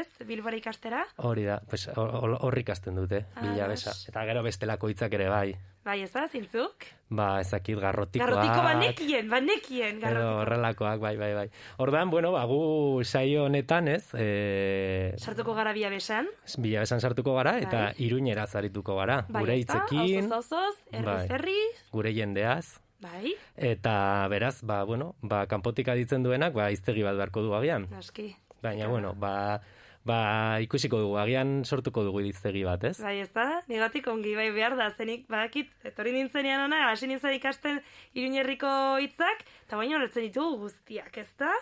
ez, 0.00 0.08
Bilbora 0.26 0.56
ikastera. 0.58 1.04
Hori 1.22 1.44
da, 1.46 1.60
pues, 1.70 1.84
hor- 1.94 2.10
hor 2.18 2.32
hor 2.42 2.58
ikasten 2.58 2.96
dute, 2.98 3.26
bilabesa. 3.40 3.90
Ados. 3.92 4.08
Eta 4.10 4.24
gero 4.26 4.42
bestelako 4.42 4.88
hitzak 4.90 5.12
ere 5.14 5.28
bai. 5.30 5.52
Bai, 5.86 6.00
ez 6.02 6.10
da, 6.12 6.24
zintzuk? 6.28 6.82
Ba, 7.08 7.40
ezakit 7.40 7.78
garrotikoak. 7.78 8.28
Garrotiko 8.28 8.64
banekien, 8.64 9.30
banekien, 9.30 9.96
Edo 9.98 10.00
garrotiko. 10.08 10.40
horrelakoak, 10.40 10.98
bai, 11.00 11.16
bai, 11.16 11.30
bai. 11.34 11.46
Ordan, 11.78 12.10
bueno, 12.10 12.32
ba, 12.32 12.42
gu 12.44 13.04
saio 13.04 13.44
honetan, 13.44 13.86
ez, 13.88 14.10
e, 14.18 15.14
Sartuko 15.16 15.54
gara 15.54 15.72
bia 15.72 15.88
besan. 15.94 16.26
bilabesan 16.58 17.00
sartuko 17.00 17.36
gara, 17.36 17.56
eta 17.60 17.84
Bai. 17.84 17.94
iruñera 17.98 18.48
zarituko 18.48 18.96
gara. 18.96 19.24
Bai, 19.28 19.42
gure 19.44 19.56
hitzekin, 19.62 20.32
auzoz, 20.32 20.74
herri, 20.90 21.04
Bai. 21.06 21.56
gure 21.92 22.12
jendeaz, 22.12 22.80
Bai, 22.98 23.36
eta 23.54 24.26
beraz, 24.26 24.58
ba, 24.66 24.82
bueno, 24.82 25.14
ba, 25.22 25.44
kanpotik 25.46 25.86
aditzen 25.88 26.24
duenak, 26.26 26.54
ba, 26.54 26.70
iztegi 26.74 27.04
bat 27.06 27.14
beharko 27.14 27.44
du 27.46 27.54
agian. 27.54 27.86
noski. 27.94 28.32
Baina, 28.62 28.88
bueno, 28.90 29.12
ba, 29.14 29.60
ba, 30.02 30.58
ikusiko 30.64 30.98
dugu, 30.98 31.14
agian 31.22 31.62
sortuko 31.62 32.02
dugu 32.02 32.24
iztegi 32.26 32.64
bat, 32.66 32.82
ez? 32.90 32.96
Bai, 32.98 33.20
ez 33.22 33.30
da, 33.36 33.62
negatik 33.70 34.08
ongi, 34.10 34.34
bai, 34.34 34.48
behar 34.50 34.74
da, 34.74 34.88
zenik, 34.90 35.28
badakit, 35.30 35.70
etorri 35.86 36.16
nintzenean 36.16 36.64
ona, 36.64 36.88
hasi 36.90 37.06
nintzen 37.06 37.38
ikasten 37.38 37.78
iruñerriko 38.18 38.72
hitzak, 39.04 39.46
eta 39.68 39.78
baina 39.78 40.00
horretzen 40.00 40.26
ditugu 40.26 40.64
guztiak, 40.66 41.22
ez 41.22 41.30
da? 41.38 41.54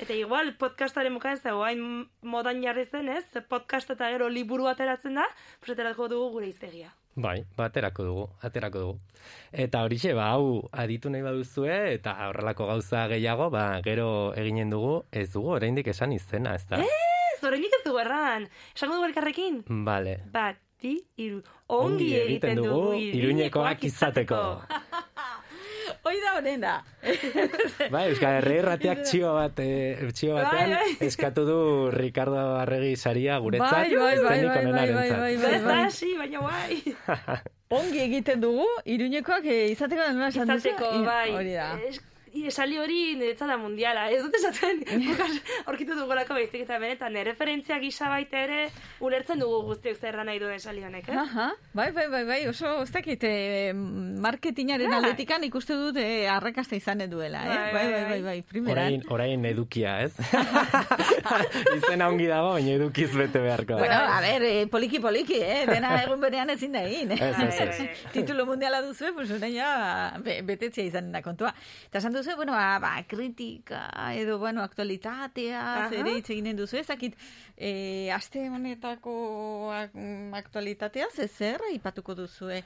Eta 0.00 0.16
igual, 0.16 0.54
podcastaren 0.56 1.12
muka 1.12 1.36
ez 1.36 1.42
da, 1.44 1.52
guain 1.60 2.06
modan 2.22 2.64
jarri 2.64 2.88
zen, 2.88 3.12
ez? 3.12 3.26
Podcast 3.52 3.92
eta 3.92 4.08
gero 4.16 4.32
liburu 4.32 4.72
ateratzen 4.72 5.20
da, 5.20 5.28
pues 5.60 5.76
aterako 5.76 6.08
dugu 6.08 6.38
gure 6.38 6.48
iztegia. 6.48 6.94
Bai, 7.16 7.44
ba, 7.56 7.68
aterako 7.70 8.04
dugu, 8.04 8.24
aterako 8.42 8.80
dugu. 8.82 8.94
Eta 9.64 9.84
horixe, 9.86 10.14
ba, 10.18 10.32
hau 10.34 10.68
aditu 10.72 11.12
nahi 11.14 11.22
baduzue, 11.22 11.76
eta 11.94 12.16
horrelako 12.28 12.66
gauza 12.72 13.06
gehiago, 13.12 13.50
ba, 13.54 13.80
gero 13.86 14.08
eginen 14.34 14.74
dugu, 14.74 15.04
ez 15.12 15.28
dugu, 15.32 15.54
oraindik 15.60 15.92
esan 15.94 16.12
izena, 16.16 16.56
ez 16.58 16.66
da? 16.66 16.82
Ez, 16.82 17.38
oraindik 17.46 17.78
ez 17.78 17.82
dugu 17.86 18.02
erran. 18.02 18.48
Esango 18.74 18.98
dugu 18.98 19.12
elkarrekin? 19.12 19.62
Vale. 19.86 20.18
Bat, 20.34 20.58
bi, 20.82 20.96
iru. 21.22 21.44
Ongi, 21.70 22.10
egiten 22.24 22.58
dugu 22.64 22.98
iruñekoak 22.98 23.86
izateko. 23.86 24.42
Hoi 26.06 26.16
da 26.20 26.32
honena. 26.38 26.72
Bai, 27.94 28.08
Euskal 28.10 28.38
Herri 28.38 28.58
Erratiak 28.62 29.02
txio 29.06 29.32
bat, 29.36 29.58
eh, 29.62 30.08
txio 30.12 30.34
batean, 30.36 30.72
Bai, 30.74 30.86
bai. 30.98 31.08
eskatu 31.08 31.44
du 31.48 31.58
Ricardo 31.94 32.40
Arregi 32.60 32.96
saria 32.96 33.38
guretzat, 33.38 33.70
Bai, 33.72 33.90
bai, 33.94 34.16
bai, 34.22 34.40
bai, 34.46 34.64
bai, 34.72 34.88
bai, 34.94 35.36
bai, 35.36 35.52
da 35.58 35.60
bai. 35.66 35.78
hasi, 35.84 36.14
baina 36.18 36.40
guai. 36.40 36.80
Ongi 37.78 38.00
egiten 38.04 38.42
dugu, 38.42 38.66
iruñekoak 38.86 39.46
eh, 39.50 39.70
izateko 39.72 40.10
nola 40.12 40.28
esan 40.32 40.50
duzu? 40.50 40.68
Izateko, 40.68 40.90
bai. 41.06 41.30
Hori 41.34 41.54
da. 41.58 41.70
Es- 42.34 42.54
esaldi 42.54 42.78
hori 42.78 43.14
niretzat 43.16 43.48
da 43.48 43.56
mundiala. 43.58 44.08
Ez 44.10 44.22
dut 44.22 44.34
esaten, 44.34 44.80
gukas 45.06 45.36
aurkitu 45.66 45.94
dugulako 45.98 46.34
baizik 46.34 46.62
eta 46.64 46.78
benetan, 46.82 47.14
referentzia 47.24 47.78
gisa 47.78 48.08
baita 48.08 48.40
ere, 48.44 48.68
ulertzen 49.00 49.38
dugu 49.38 49.62
guztiok 49.70 49.96
zer 50.00 50.18
nahi 50.24 50.38
duen 50.42 50.54
esaldi 50.58 50.82
honek, 50.84 51.08
ez? 51.08 51.16
Aha, 51.16 51.48
bai, 51.74 51.90
bai, 51.92 52.08
bai, 52.10 52.24
bai, 52.28 52.40
oso, 52.50 52.82
ez 52.82 52.90
dakit, 52.92 53.24
eh, 53.24 53.72
marketingaren 53.74 54.90
Bai. 54.90 54.98
aldetikan 54.98 55.44
ikuste 55.44 55.74
dut 55.78 55.96
eh, 56.00 56.28
arrakasta 56.30 56.76
izanen 56.76 57.10
duela, 57.10 57.42
eh? 57.44 57.48
Bai, 57.48 57.72
Bai, 57.74 57.84
bai, 57.84 57.92
bai, 57.92 58.10
bai, 58.10 58.22
bai, 58.22 58.42
primeran. 58.42 58.84
Orain, 58.84 59.02
orain 59.10 59.44
edukia, 59.52 60.00
ez? 60.02 60.12
Izena 61.78 62.08
ongi 62.08 62.26
dago, 62.30 62.52
baina 62.56 62.74
edukiz 62.78 63.10
bete 63.16 63.40
beharko 63.42 63.74
da. 63.76 63.80
Bueno, 63.82 63.98
a 64.16 64.20
ver, 64.24 64.42
eh, 64.48 64.66
poliki 64.70 65.00
poliki, 65.02 65.38
eh? 65.42 65.64
Dena 65.68 65.94
egun 66.02 66.20
berean 66.22 66.50
ezin 66.54 66.72
da 66.74 66.82
egin. 66.86 67.12
eh? 67.14 67.20
Ez, 67.30 67.38
ez, 67.60 67.80
ez. 67.84 68.10
Titulo 68.14 68.46
mundiala 68.48 68.80
duzu, 68.84 69.12
pues 69.16 69.30
orain 69.34 69.54
ja 69.56 69.70
be, 70.24 70.40
betetzea 70.46 70.84
izan 70.88 71.10
da 71.14 71.22
kontua. 71.22 71.54
Eta 71.88 71.98
esan 72.02 72.14
duzu, 72.24 72.36
bueno, 72.36 72.52
ba, 72.52 72.78
ba, 72.80 72.94
kritika 73.06 73.84
edo, 74.14 74.38
bueno, 74.38 74.62
aktualitatea, 74.62 75.88
zere 75.90 76.16
hitz 76.18 76.30
eginen 76.30 76.56
duzu, 76.56 76.78
ezakit, 76.80 77.14
eh, 77.56 78.08
aste 78.14 78.48
honetako 78.48 79.70
ak- 79.74 79.94
aktualitatea, 80.40 81.06
ze 81.14 81.28
zer 81.28 81.60
aipatuko 81.70 82.14
duzu, 82.14 82.50
eh? 82.50 82.62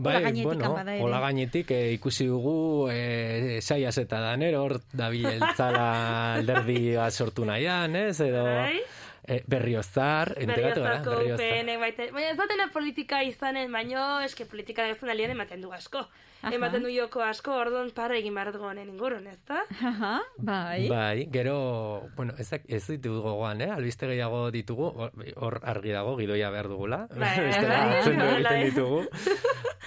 Bai, 0.00 0.22
gainetik 0.22 0.44
bueno, 0.46 0.76
hola 1.02 1.18
gainetik 1.20 1.70
eh, 1.76 1.92
ikusi 1.98 2.24
dugu 2.30 2.88
eh, 2.92 3.58
saiaz 3.60 3.98
eta 3.98 4.20
daner 4.22 4.54
hor 4.56 4.78
dabiltzala 4.96 5.88
alderdi 6.38 6.94
bat 6.96 7.12
sortu 7.12 7.44
nahian, 7.44 7.96
ez? 7.96 8.20
Edo 8.24 8.44
Bai. 8.44 8.78
eh, 9.26 9.42
berriozar, 9.46 10.32
enteratu 10.40 10.80
gara, 10.86 11.02
berriozar. 11.04 11.66
Baina 12.14 12.30
ez 12.30 12.36
datena 12.38 12.70
politika 12.72 13.22
izanen, 13.26 13.70
baino 13.72 14.20
eske 14.24 14.46
politika 14.46 14.86
ez 14.88 15.02
alien 15.02 15.34
ematen 15.36 15.60
du 15.60 15.72
asko. 15.72 16.06
Aha. 16.42 16.54
Ematen 16.56 16.82
du 16.82 16.88
joko 16.88 17.20
asko, 17.20 17.52
orduan 17.60 17.90
para 17.92 18.16
egin 18.16 18.34
behar 18.34 18.52
dugu 18.54 18.64
honen 18.70 18.88
ingurun, 18.88 19.26
ez 19.28 19.38
da? 19.48 19.58
Aha, 19.84 20.12
bai. 20.38 20.88
Bai, 20.88 21.26
gero, 21.32 22.08
bueno, 22.16 22.32
ez, 22.38 22.48
ez 22.66 22.86
ditugu 22.88 23.20
gogoan, 23.20 23.60
eh? 23.60 23.70
Albiste 23.74 24.06
gehiago 24.08 24.46
ditugu, 24.50 24.88
hor- 25.36 25.60
argi 25.68 25.92
dago, 25.92 26.16
gidoia 26.16 26.48
behar 26.50 26.68
dugula. 26.72 27.02
Bai, 27.12 27.36
bai, 27.44 27.66
bai, 27.66 27.82
egiten 28.06 28.42
bai. 28.48 28.64
ditugu. 28.70 29.02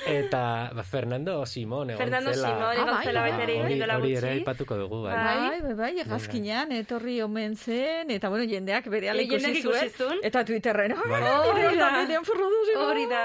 Eta 0.03 0.69
ba, 0.75 0.83
Fernando 0.83 1.45
Simon 1.45 1.91
egon 1.93 2.01
Fernando 2.01 2.33
zela. 2.33 2.47
Simon 2.49 2.73
egon 2.75 2.89
Ah, 2.89 2.95
bai, 2.97 3.05
zela 3.07 3.21
bai, 3.21 3.31
ere 3.43 3.53
hori, 3.61 3.75
hori 3.79 3.79
ere 3.79 3.99
gutxi. 4.01 4.31
aipatuko 4.33 4.75
dugu, 4.77 4.97
bai. 5.05 5.13
Bai, 5.15 5.61
bai, 5.61 5.73
bai, 5.79 5.91
egazkinean, 6.03 6.73
etorri 6.75 7.21
omen 7.23 7.55
zen, 7.55 8.11
eta 8.11 8.27
bueno, 8.29 8.43
jendeak 8.49 8.89
bere 8.91 9.13
ikusi 9.23 9.53
ikusi 9.61 9.89
zuen, 9.95 10.19
eta 10.27 10.43
Twitterren, 10.43 10.95
Bai. 10.97 11.21
Hori 11.23 11.77
da. 11.79 11.87
Fernando 12.03 12.23
Simon. 12.25 12.89
Hori 12.89 13.05
da. 13.13 13.23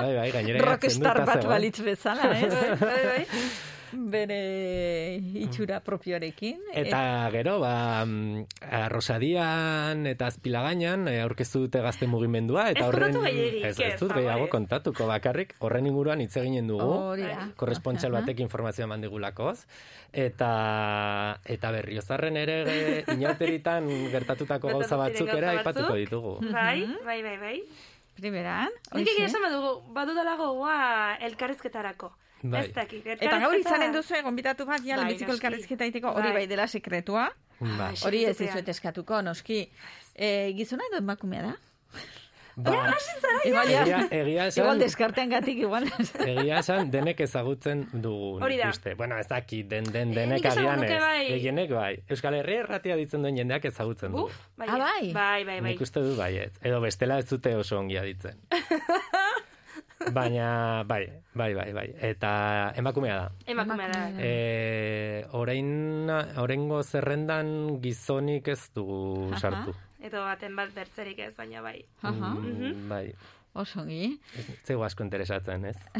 Bai, 0.00 0.10
bai, 0.16 0.26
gainera 0.34 0.64
Rockstar 0.66 1.22
bat 1.28 1.46
balitz 1.46 1.78
bezala, 1.86 2.32
ez? 2.34 2.52
Bai, 2.80 3.00
bai. 3.06 3.24
Bere 3.96 5.16
itxura 5.40 5.78
propioarekin. 5.80 6.58
Eta 6.74 7.30
gero, 7.30 7.56
ba, 7.62 8.04
mm, 8.04 8.42
eh, 8.66 8.88
Rosadian 8.90 10.06
eta 10.10 10.26
Azpilagainan 10.26 11.06
eh, 11.08 11.20
aurkeztu 11.22 11.62
dute 11.64 11.80
gazte 11.84 12.08
mugimendua, 12.10 12.68
eta 12.74 12.82
Ez 12.82 12.88
horren... 12.88 13.16
ez, 13.30 13.78
ez 13.78 13.94
dut 14.00 14.12
gehiago 14.12 14.48
kontatuko 14.52 15.06
bakarrik, 15.08 15.54
horren 15.64 15.86
inguruan 15.86 16.20
hitz 16.20 16.34
eginen 16.36 16.68
dugu. 16.72 16.90
Hori 17.14 17.28
da. 17.28 17.48
korrespontxal 17.56 18.12
Aha. 18.12 18.24
batek 18.24 18.42
informazioa 18.44 18.90
eman 18.90 19.06
digulakoz. 19.06 19.60
Eta, 20.12 20.50
eta 21.44 21.72
berriozarren 21.74 22.36
ere 22.40 22.58
inauteritan 23.12 23.88
gertatutako 24.10 24.68
Gertatu 24.68 24.82
gauza 24.82 24.96
batzuk 25.00 25.32
ere 25.34 25.52
aipatuko 25.56 25.94
ditugu. 25.94 26.38
Bai, 26.52 26.82
bai, 27.04 27.20
bai, 27.22 27.36
bai. 27.38 27.58
Primeran, 28.16 28.72
Nik 28.96 29.10
egia 29.12 29.26
esan 29.28 29.42
badugu, 29.44 29.92
badudala 29.92 30.38
gogoa 30.40 31.16
elkarrizketarako. 31.26 32.14
Bai. 32.42 32.64
Ez 32.66 32.72
dakit. 32.74 33.06
Eta 33.06 33.38
gaur 33.40 33.54
izanen 33.58 33.92
duzu 33.92 34.14
gonbitatu 34.22 34.66
bat, 34.66 34.80
ja, 34.84 34.96
Bai, 34.96 35.04
lehenbiziko 35.04 35.32
noski. 35.32 35.46
elkarrizketa 35.46 35.84
egiteko, 35.84 36.12
hori 36.12 36.28
Bai. 36.28 36.32
bai 36.42 36.46
dela 36.46 36.66
sekretua. 36.68 37.30
Ba. 37.60 37.92
Hori 38.04 38.24
ez 38.28 38.36
dizuet 38.38 38.68
eskatuko, 38.68 39.22
noski. 39.22 39.62
E, 40.14 40.52
gizona 40.56 40.84
edo 40.90 40.98
emakumea 40.98 41.42
da? 41.42 41.54
Ba, 42.58 42.72
Igual, 43.44 43.68
ja, 43.68 43.82
egia, 43.84 43.98
egia 44.10 44.46
esan, 44.48 44.62
igual 44.64 44.78
deskartean 44.80 45.28
gatik, 45.28 45.58
igual. 45.60 45.84
egia 46.24 46.58
esan 46.62 46.90
denek 46.90 47.20
ezagutzen 47.20 47.82
dugu 47.92 48.38
Hori 48.42 48.56
da. 48.56 48.70
uste. 48.72 48.94
Bueno, 48.96 49.18
ez 49.20 49.28
dakit, 49.28 49.68
den, 49.68 49.84
den, 49.92 50.10
Eh, 50.12 50.14
denek 50.14 50.44
esango 50.44 50.70
agian 50.70 50.84
ez. 50.84 51.00
bai. 51.02 51.26
Gehienek 51.34 51.70
bai. 51.70 51.92
Euskal 52.08 52.34
Herria 52.34 52.60
erratia 52.64 52.96
ditzen 52.96 53.22
duen 53.22 53.36
jendeak 53.36 53.64
ezagutzen 53.68 54.12
du. 54.12 54.24
Uf, 54.24 54.38
bai, 54.56 54.68
Ah, 54.70 54.78
bai? 54.78 55.12
bai, 55.12 55.44
bai, 55.44 55.60
bai. 55.60 55.70
Nik 55.72 55.80
uste 55.84 56.00
du 56.00 56.16
baiet. 56.16 56.56
Edo 56.62 56.80
bestela 56.80 57.18
ez 57.18 57.28
dute 57.28 57.54
oso 57.56 57.78
ongi 57.78 57.98
aditzen. 57.98 58.40
Baina, 60.12 60.84
bai, 60.86 61.06
bai, 61.34 61.54
bai, 61.54 61.72
bai. 61.72 61.88
Eta 61.98 62.72
emakumea 62.78 63.16
da. 63.16 63.26
Emakumea 63.46 63.88
da. 63.90 64.02
E, 64.22 65.24
orain, 65.32 66.10
oraingo 66.38 66.82
zerrendan 66.82 67.80
gizonik 67.82 68.48
ez 68.48 68.70
dugu 68.74 69.32
Aha. 69.32 69.40
sartu. 69.40 69.74
Edo 70.06 70.22
baten 70.22 70.54
bat 70.54 70.70
bertzerik 70.74 71.18
ez, 71.18 71.32
baina 71.36 71.62
bai. 71.64 71.80
Aha. 72.02 72.34
Mm, 72.38 72.88
bai, 72.88 73.10
Oso 73.56 73.80
ongi. 73.80 74.18
ez 74.36 74.44
zego 74.68 74.84
asko 74.84 75.02
interesatzen, 75.04 75.64
ez? 75.64 75.76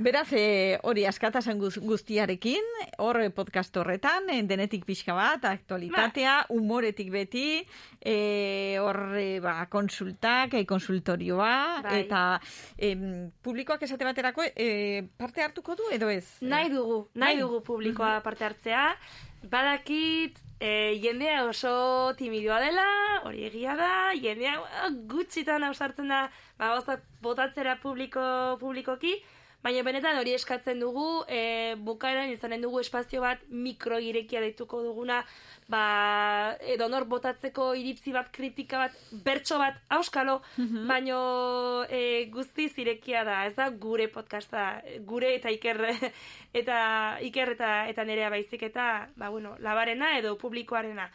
Beraz, 0.00 0.28
e, 0.32 0.78
hori 0.84 1.06
askatasan 1.08 1.58
guz, 1.60 1.78
guztiarekin, 1.80 2.66
hor 3.00 3.20
e, 3.22 3.30
podcast 3.32 3.76
horretan, 3.80 4.28
e, 4.32 4.42
denetik 4.48 4.84
pixka 4.88 5.14
bat, 5.16 5.44
aktualitatea, 5.48 6.34
umoretik 6.56 7.08
beti, 7.12 7.62
e, 8.00 8.16
hor 8.80 9.00
e, 9.16 9.40
ba, 9.44 9.54
konsultak, 9.72 10.58
e, 10.60 10.66
konsultorioa, 10.68 11.54
Bai. 11.84 11.96
eta 12.02 12.22
em, 12.76 13.30
publikoak 13.44 13.84
esate 13.88 14.08
baterako 14.08 14.44
e, 14.52 15.08
parte 15.20 15.44
hartuko 15.44 15.76
du 15.80 15.88
edo 15.92 16.12
ez? 16.12 16.26
Nahi 16.40 16.68
dugu, 16.72 17.02
nahi 17.14 17.36
Bai. 17.38 17.42
dugu 17.44 17.64
publikoa 17.64 18.18
parte 18.24 18.48
hartzea. 18.48 18.86
Badakit, 19.48 20.36
e, 20.60 21.00
jendea 21.02 21.46
oso 21.48 22.12
timidoa 22.20 22.60
dela, 22.60 22.86
hori 23.24 23.46
egia 23.48 23.74
da, 23.80 24.12
jendea 24.14 24.58
ah, 24.60 24.90
gutxitan 25.08 25.64
ausartzen 25.64 26.12
da, 26.12 26.26
ba, 26.60 26.74
gauzak 26.74 27.02
botatzera 27.24 27.78
publiko, 27.80 28.22
publikoki, 28.60 29.14
baina 29.64 29.82
benetan 29.84 30.20
hori 30.20 30.36
eskatzen 30.36 30.80
dugu, 30.84 31.24
e, 31.28 31.74
bukaeran 31.88 32.30
izanen 32.32 32.60
dugu 32.64 32.84
espazio 32.84 33.24
bat 33.24 33.42
mikroirekia 33.48 34.44
deituko 34.44 34.82
duguna, 34.84 35.22
ba, 35.70 36.56
edonor 36.66 37.04
botatzeko 37.06 37.68
iritzi 37.78 38.10
bat, 38.12 38.28
kritika 38.34 38.78
bat, 38.82 38.96
bertso 39.24 39.58
bat, 39.60 39.76
auskalo, 39.94 40.40
baino 40.88 41.20
e, 41.88 42.26
guztiz 42.32 42.72
irekia 42.82 43.22
da, 43.24 43.44
ez 43.46 43.54
da 43.54 43.68
gure 43.70 44.08
podcasta, 44.10 44.82
gure 45.06 45.30
eta 45.36 45.50
iker, 45.54 45.78
eta 46.60 46.78
iker 47.22 47.52
eta, 47.54 47.70
eta 47.92 48.04
nerea 48.04 48.30
baizik 48.34 48.62
eta, 48.66 49.08
ba, 49.16 49.28
bueno, 49.30 49.54
labarena 49.60 50.16
edo 50.18 50.36
publikoarena. 50.38 51.08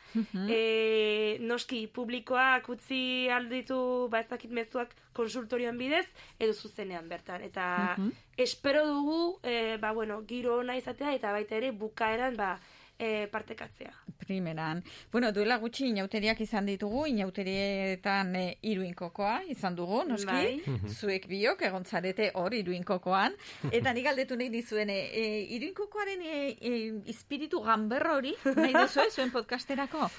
e, 0.50 1.38
noski, 1.42 1.88
publikoak 1.88 2.70
utzi 2.70 3.28
alditu, 3.30 4.08
ba, 4.10 4.20
ez 4.24 4.30
dakit 4.32 4.52
mezuak 4.52 4.96
konsultorioan 5.16 5.78
bidez, 5.78 6.06
edo 6.40 6.54
zuzenean 6.54 7.10
bertan. 7.10 7.42
Eta 7.44 7.96
Mhm. 7.98 8.12
espero 8.38 8.86
dugu, 8.88 9.40
e, 9.44 9.78
ba, 9.80 9.92
bueno, 9.92 10.24
giro 10.28 10.58
ona 10.60 10.76
izatea, 10.78 11.14
eta 11.16 11.32
baita 11.32 11.56
ere 11.56 11.72
bukaeran, 11.72 12.36
ba, 12.36 12.58
e, 13.00 13.28
partekatzea. 13.28 13.92
Primeran. 14.26 14.84
Bueno, 15.12 15.32
duela 15.32 15.58
gutxi 15.62 15.90
inauteriak 15.90 16.40
izan 16.42 16.66
ditugu, 16.66 17.06
inauterietan 17.12 18.36
e, 18.36 18.46
iruinkokoa 18.62 19.42
izan 19.52 19.76
dugu, 19.76 20.04
noski. 20.08 20.26
Bai. 20.32 20.62
Mhm. 20.66 20.88
Zuek 20.90 21.28
biok 21.28 21.62
egon 21.68 21.84
zarete 21.86 22.32
hor 22.36 22.54
iruinkokoan. 22.54 23.36
Eta 23.72 23.94
nik 23.94 24.06
galdetu 24.08 24.38
nahi 24.40 24.50
dizuen, 24.50 24.90
e, 24.90 25.00
e, 25.14 25.26
iruinkokoaren 25.58 26.22
e, 26.22 26.40
e, 26.62 26.74
espiritu 27.12 27.62
ganberra 27.62 28.16
hori, 28.18 28.34
nahi 28.56 28.74
duzu 28.74 29.10
zuen 29.12 29.32
podcasterako? 29.32 30.10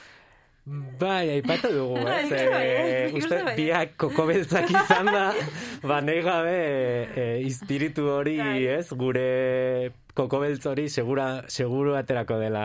Bai, 0.99 1.29
aipatu 1.31 1.68
dugu, 1.70 2.01
Bai, 2.03 2.14
ez? 2.16 2.27
ikuste 2.27 2.49
bai, 2.51 2.64
Eh, 2.66 3.09
ikuste 3.09 3.35
uste, 3.37 3.45
bai. 3.45 3.53
biak 3.57 3.93
kokobeltzak 3.97 4.70
izan 4.70 5.07
da, 5.07 5.29
ba, 5.89 6.01
nahi 6.03 6.22
gabe 6.27 6.57
e, 7.14 7.27
izpiritu 7.47 8.09
hori, 8.11 8.37
Bai. 8.39 8.64
ez? 8.66 8.89
Gure 8.91 9.93
kokobeltz 10.16 10.64
hori 10.66 10.88
segura, 10.88 11.44
seguru 11.52 11.94
aterako 11.98 12.38
dela 12.40 12.64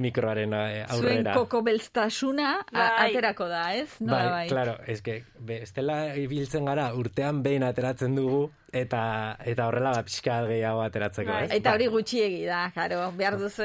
mikroaren 0.00 0.52
eh, 0.56 0.84
Zuen 0.88 1.04
aurrera. 1.20 1.34
koko 1.36 1.62
belztasuna 1.62 2.50
a- 2.60 2.64
Bai. 2.72 3.10
aterako 3.10 3.48
da, 3.52 3.62
ez? 3.76 3.88
Bai, 4.00 4.08
Nolabait. 4.08 4.48
claro, 4.50 4.78
es 4.86 5.02
que 5.02 5.22
bestela 5.38 6.16
ibiltzen 6.16 6.64
gara 6.64 6.92
urtean 6.94 7.42
behin 7.42 7.62
ateratzen 7.62 8.14
dugu 8.16 8.48
eta 8.76 9.36
eta 9.46 9.66
horrela 9.68 9.92
ba 9.94 10.02
pixka 10.04 10.40
bat 10.40 10.48
gehiago 10.50 10.82
ateratzeko, 10.82 11.30
Bai. 11.32 11.44
ez? 11.44 11.50
Eta 11.60 11.72
hori 11.76 11.86
gutxiegi 11.86 12.42
da, 12.44 12.70
karo, 12.74 13.12
behar 13.16 13.38
duzu 13.38 13.62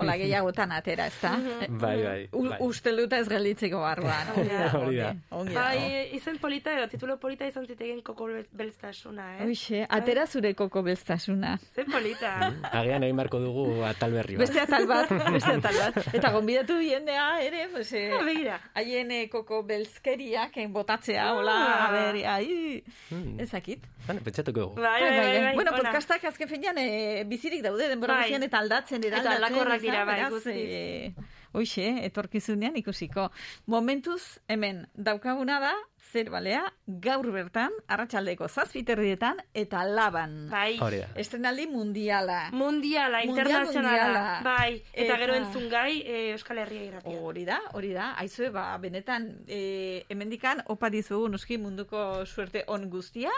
hola 0.00 0.16
gehiagotan 0.16 0.72
atera, 0.72 1.06
ez 1.06 1.18
da? 1.22 1.34
Bai, 1.68 2.02
bai, 2.02 2.28
U, 2.32 2.48
bai. 2.48 2.58
Uste 2.60 2.90
ez 2.90 3.28
gelditzeko 3.28 3.78
barruan. 3.80 4.26
Hori 4.80 4.96
da. 4.96 5.14
Bai, 5.30 6.08
izen 6.16 6.38
polita 6.38 6.72
edo 6.76 6.88
titulo 6.88 7.16
polita 7.18 7.46
izan 7.46 7.66
zitegen 7.66 8.02
koko 8.02 8.26
bel- 8.26 8.48
beltztasuna, 8.52 9.36
eh? 9.38 9.44
Hoxe, 9.46 9.86
atera 9.88 10.26
zure 10.26 10.54
koko 10.54 10.82
belztasuna. 10.82 11.58
Zer 11.74 11.86
polita. 11.86 12.52
Agian 12.62 13.02
egin 13.06 13.16
beharko 13.16 13.38
dugu 13.40 13.64
atal 13.84 14.12
berri 14.12 14.36
bat. 14.36 14.44
Beste 14.46 14.60
atal 14.60 14.86
bat, 14.86 15.08
beste 15.32 15.52
atal 15.56 15.76
bat. 15.80 15.98
Eta 16.14 16.30
gonbidatu 16.34 16.76
jendea 16.84 17.40
ere, 17.42 17.68
pues, 17.72 17.92
eh, 17.92 18.10
Ah, 18.12 18.22
begira. 18.24 18.60
haien 18.74 19.10
eh, 19.10 19.28
koko 19.30 19.62
belzkeriak 19.64 20.56
eh, 20.56 20.66
botatzea, 20.68 21.34
hola, 21.34 21.54
Ah. 21.56 21.88
a 21.88 21.92
ber, 21.92 22.26
ai, 22.26 22.82
Hmm. 23.10 23.40
ezakit. 23.40 23.84
Bueno, 24.06 24.20
pentsatuko 24.24 24.60
dugu. 24.60 24.74
Bai, 24.80 25.00
bai, 25.02 25.10
bai, 25.18 25.40
bai, 25.44 25.54
Bueno, 25.54 25.72
podcastak 25.72 26.24
azken 26.24 26.48
finean 26.48 26.78
eh, 26.78 27.24
bizirik 27.26 27.62
daude 27.62 27.88
denbora 27.88 28.14
Bai. 28.20 28.32
eta 28.34 28.58
aldatzen, 28.58 29.02
Eta 29.04 29.16
eraldatzen. 29.16 29.44
aldakorrak 29.44 29.76
ez 29.76 29.82
da? 29.82 29.90
dira, 29.90 30.04
bai, 30.04 30.30
guztiz. 30.30 30.52
eh, 30.56 31.14
Hoxe, 31.52 32.04
etorkizunean 32.06 32.76
ikusiko. 32.76 33.30
Momentuz, 33.66 34.38
hemen, 34.46 34.86
daukaguna 34.94 35.58
da, 35.58 35.72
zer 36.12 36.30
balea, 36.30 36.62
gaur 36.86 37.28
bertan, 37.32 37.70
arratsaldeko 37.88 38.48
zazpiterrietan, 38.48 39.38
eta 39.54 39.84
laban. 39.86 40.48
Bai. 40.50 40.78
Estrenaldi 41.14 41.66
mundiala. 41.70 42.50
Mundiala, 42.52 43.22
Mundial 43.24 43.46
internazionala. 43.46 44.40
Bai, 44.44 44.82
eta, 44.92 45.04
Eta- 45.04 45.18
gero 45.22 45.34
entzun 45.38 45.68
gai 45.70 46.00
e, 46.02 46.30
Euskal 46.32 46.58
Herria 46.64 46.84
irratia. 46.88 47.16
Hori 47.20 47.44
da, 47.44 47.60
hori 47.74 47.92
da. 47.94 48.12
Aizue, 48.18 48.50
ba, 48.50 48.76
benetan, 48.78 49.30
e, 49.46 50.04
hemendikan 50.08 50.62
opa 50.66 50.90
dizugu 50.90 51.28
noski 51.28 51.58
munduko 51.58 52.24
suerte 52.26 52.64
on 52.66 52.88
guztia, 52.90 53.30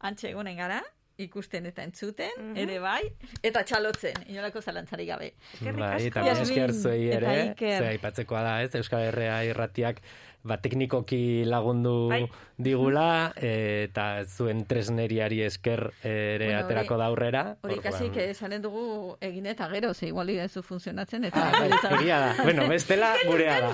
antxe 0.00 0.30
egonen 0.30 0.56
gara, 0.56 0.82
ikusten 1.22 1.66
eta 1.68 1.84
entzuten, 1.84 2.30
Mhm. 2.38 2.56
ere 2.56 2.78
bai, 2.80 3.02
eta 3.42 3.62
txalotzen, 3.64 4.14
inolako 4.32 4.62
zalantzari 4.62 5.04
gabe. 5.06 5.34
Bai, 5.60 6.06
eta 6.06 6.22
Jasmin, 6.24 6.42
esker 6.42 6.72
zuei 6.74 7.10
eta 7.12 7.34
ere, 7.34 7.54
ze 7.58 7.86
aipatzekoa 7.92 8.40
da, 8.42 8.62
ez, 8.62 8.74
Euskal 8.74 9.02
Herria 9.10 9.42
irratiak 9.44 10.00
ba, 10.44 10.58
teknikoki 10.58 11.46
lagundu 11.46 12.08
Bai. 12.10 12.26
Digula, 12.62 13.32
e, 13.36 13.84
eta 13.88 14.24
zuen 14.26 14.64
tresneriari 14.66 15.42
esker 15.42 15.92
ere 16.02 16.46
Bueno, 16.46 16.60
aterako 16.64 16.96
da 16.96 17.06
aurrera. 17.06 17.42
Hori 17.62 17.74
Orduan- 17.78 17.82
kasik 17.92 18.16
esanen 18.16 18.62
dugu 18.62 19.16
egin 19.20 19.46
eta 19.46 19.68
gero, 19.68 19.92
ze 19.94 20.06
igual 20.08 20.30
ez 20.30 20.52
du 20.54 20.62
funtzionatzen, 20.62 21.24
eta... 21.24 21.48
Ah, 21.48 21.60
bai, 21.60 21.98
egia 22.00 22.18
da. 22.20 22.34
Bueno, 22.42 22.68
bestela 22.68 23.14
gurea 23.26 23.60
da. 23.60 23.72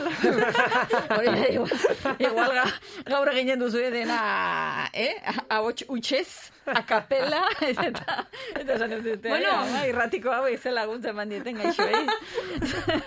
Hori 1.16 1.26
da, 1.26 1.48
igual, 1.48 1.70
igual 2.18 2.52
ga, 2.54 2.64
gaur 3.06 3.28
eginen 3.32 3.58
duzu 3.60 3.78
dena, 3.92 4.88
eh? 4.92 5.14
Ahots 5.48 5.84
utxez, 5.88 6.50
akapela, 6.68 7.42
eta, 7.88 8.26
eta 8.58 8.74
esan 8.74 8.92
ez 8.92 9.02
dute, 9.04 9.28
Bueno. 9.28 9.48
bueno, 9.62 9.84
irratiko 9.88 10.32
hau 10.32 10.46
izen 10.52 10.74
laguntzen 10.76 11.14
mandieten 11.16 11.56
gaixoei. 11.56 12.04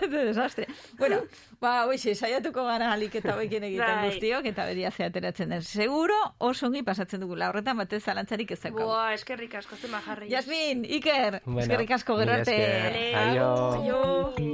Eta 0.02 0.24
desastre. 0.32 0.68
Bueno, 0.98 1.22
ba, 1.62 1.86
hoxe, 1.86 2.16
saiatuko 2.16 2.66
gara 2.66 2.92
alik 2.96 3.16
eta 3.22 3.36
hoekin 3.38 3.64
egiten 3.70 3.86
Bai. 3.86 4.10
guztiok, 4.10 4.46
eta 4.54 4.66
beria 4.66 4.92
ze 4.92 5.06
ateratzen 5.06 5.50
den. 5.50 5.62
Seguro 5.72 6.16
oso 6.44 6.66
ongi 6.68 6.82
pasatzen 6.84 7.22
dugula, 7.24 7.48
horretan 7.48 7.78
batez 7.80 8.02
zalantzarik 8.04 8.50
ez 8.52 8.60
daukagu. 8.60 8.90
Boa, 8.90 9.14
eskerrik 9.16 9.54
asko, 9.62 9.78
zema 9.80 10.02
jarri. 10.04 10.28
Jasmin, 10.34 10.84
Iker, 11.00 11.40
Bueno, 11.46 11.62
eskerrik 11.64 11.92
asko 11.96 12.18
mila 12.18 12.26
gero 12.26 12.34
arte. 12.42 12.58
esker. 12.60 13.16
Aio. 13.22 14.52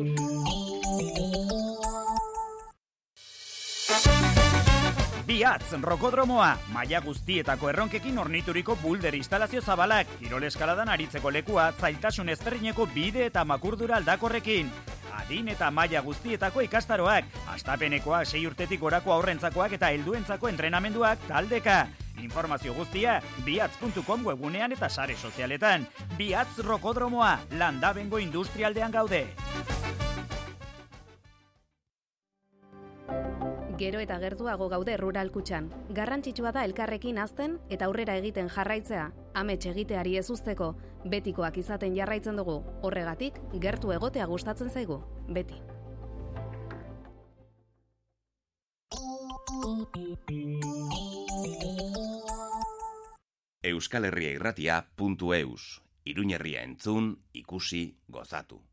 Biatz, 5.27 5.73
rokodromoa, 5.83 6.51
maila 6.71 7.01
guztietako 7.03 7.69
erronkekin 7.69 8.17
ornituriko 8.21 8.77
bulder 8.79 9.15
instalazio 9.17 9.61
zabalak, 9.61 10.07
kirol 10.21 10.45
eskaladan 10.47 10.89
aritzeko 10.93 11.31
lekua, 11.35 11.71
zailtasun 11.81 12.29
ezberdineko 12.29 12.87
bide 12.93 13.25
eta 13.27 13.43
makurdura 13.45 13.97
aldakorrekin. 13.99 14.71
Adin 15.17 15.49
eta 15.49 15.69
maila 15.73 16.01
guztietako 16.05 16.61
ikastaroak, 16.67 17.31
astapenekoa 17.53 18.23
sei 18.25 18.43
urtetik 18.47 18.79
gorako 18.83 19.15
aurrentzakoak 19.15 19.73
eta 19.79 19.89
helduentzako 19.95 20.51
entrenamenduak 20.51 21.25
taldeka. 21.27 21.87
Informazio 22.21 22.73
guztia, 22.73 23.19
biatz.com 23.45 24.25
webunean 24.25 24.73
eta 24.73 24.89
sare 24.89 25.15
sozialetan. 25.15 25.87
Biatz 26.17 26.59
rokodromoa, 26.65 27.37
landabengo 27.57 28.21
industrialdean 28.21 28.91
gaude. 28.91 29.25
Gero 33.77 33.99
eta 34.01 34.17
gertuago 34.17 34.67
gaude 34.73 34.95
rural 34.97 35.29
kutxan. 35.29 35.67
Garrantzitsua 35.93 36.51
da 36.51 36.63
elkarrekin 36.65 37.19
azten 37.21 37.59
eta 37.69 37.85
aurrera 37.85 38.15
egiten 38.17 38.49
jarraitzea. 38.49 39.11
Amets 39.37 39.67
egiteari 39.69 40.15
ez 40.17 40.25
usteko, 40.33 40.71
betikoak 41.05 41.59
izaten 41.61 41.93
jarraitzen 41.95 42.41
dugu. 42.41 42.63
Horregatik, 42.81 43.37
gertu 43.61 43.93
egotea 43.93 44.25
gustatzen 44.25 44.73
zaigu. 44.73 45.03
Beti. 45.29 45.61
Euskal 53.61 54.09
Herria 54.09 54.33
irratia.eus. 54.39 55.81
Iruñerria 56.07 56.63
entzun, 56.63 57.17
ikusi, 57.33 57.99
gozatu. 58.07 58.63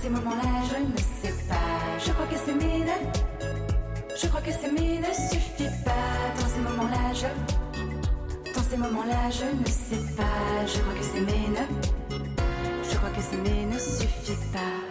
Ces 0.00 0.10
moments-là, 0.10 0.62
je. 0.70 0.78
Ne 0.78 0.98
sais 1.22 1.34
pas. 1.48 1.98
Je 1.98 2.12
crois 2.12 2.26
que 2.26 2.36
s'aimer 2.36 2.84
ne. 2.84 4.16
Je 4.16 4.26
crois 4.28 4.40
que 4.40 4.52
s'aimer 4.52 4.98
ne 5.00 5.12
suffit 5.12 5.70
pas. 5.84 6.40
Dans 6.40 6.48
ces 6.48 6.60
moments-là, 6.60 7.12
je. 7.14 8.52
Dans 8.54 8.62
ces 8.62 8.76
moments-là, 8.76 9.30
je 9.30 9.44
ne 9.44 9.66
sais 9.66 10.14
pas. 10.16 10.66
Je 10.66 10.78
crois 10.80 10.94
que 10.94 11.04
s'aimer 11.04 11.48
ne. 11.48 12.88
Je 12.88 12.96
crois 12.96 13.10
que 13.10 13.20
s'aimer 13.20 13.66
ne 13.66 13.78
suffit 13.78 14.38
pas. 14.52 14.87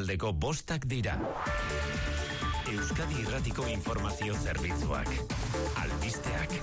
Arratsaldeko 0.00 0.32
bostak 0.32 0.86
dira. 0.88 1.12
Euskadi 2.72 3.18
Irratiko 3.20 3.66
Informazio 3.68 4.32
Zerbitzuak. 4.32 5.10
Albisteak. 5.76 6.54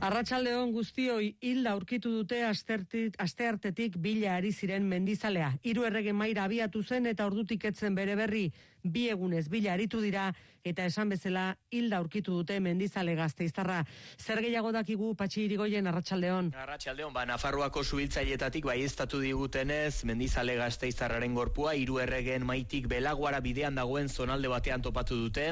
Arratsaldeon 0.00 0.72
guztioi 0.72 1.34
hilda 1.44 1.74
aurkitu 1.76 2.08
dute 2.22 2.40
astertit, 2.48 3.18
asteartetik 3.20 3.98
bila 4.00 4.38
ari 4.38 4.52
ziren 4.52 4.88
mendizalea. 4.88 5.50
Hiru 5.62 5.84
errege 5.84 6.16
maira 6.16 6.48
abiatu 6.48 6.82
zen 6.82 7.04
eta 7.12 7.26
ordutik 7.28 7.68
etzen 7.68 7.94
bere 7.94 8.16
berri 8.16 8.46
bi 8.84 9.08
egunez 9.08 9.48
bila 9.48 9.72
aritu 9.72 10.00
dira 10.04 10.28
eta 10.64 10.84
esan 10.88 11.10
bezala 11.12 11.56
hilda 11.70 11.98
aurkitu 11.98 12.32
dute 12.38 12.58
mendizale 12.60 13.14
gazteiztarra. 13.16 13.82
Zer 14.16 14.40
gehiago 14.40 14.72
dakigu 14.72 15.10
patxi 15.14 15.44
irigoien 15.44 15.86
arratsaldeon. 15.86 16.50
Arratxaldeon, 16.56 17.12
ba, 17.12 17.24
Nafarroako 17.28 17.82
subiltzaietatik 17.84 18.64
baieztatu 18.64 19.20
digutenez, 19.20 20.04
mendizale 20.08 20.56
gazteiztarraren 20.56 21.36
gorpua, 21.36 21.74
hiru 21.76 21.98
erregen 22.00 22.46
maitik 22.48 22.88
belaguara 22.88 23.40
bidean 23.44 23.76
dagoen 23.76 24.08
zonalde 24.08 24.48
batean 24.48 24.82
topatu 24.82 25.20
dute. 25.26 25.50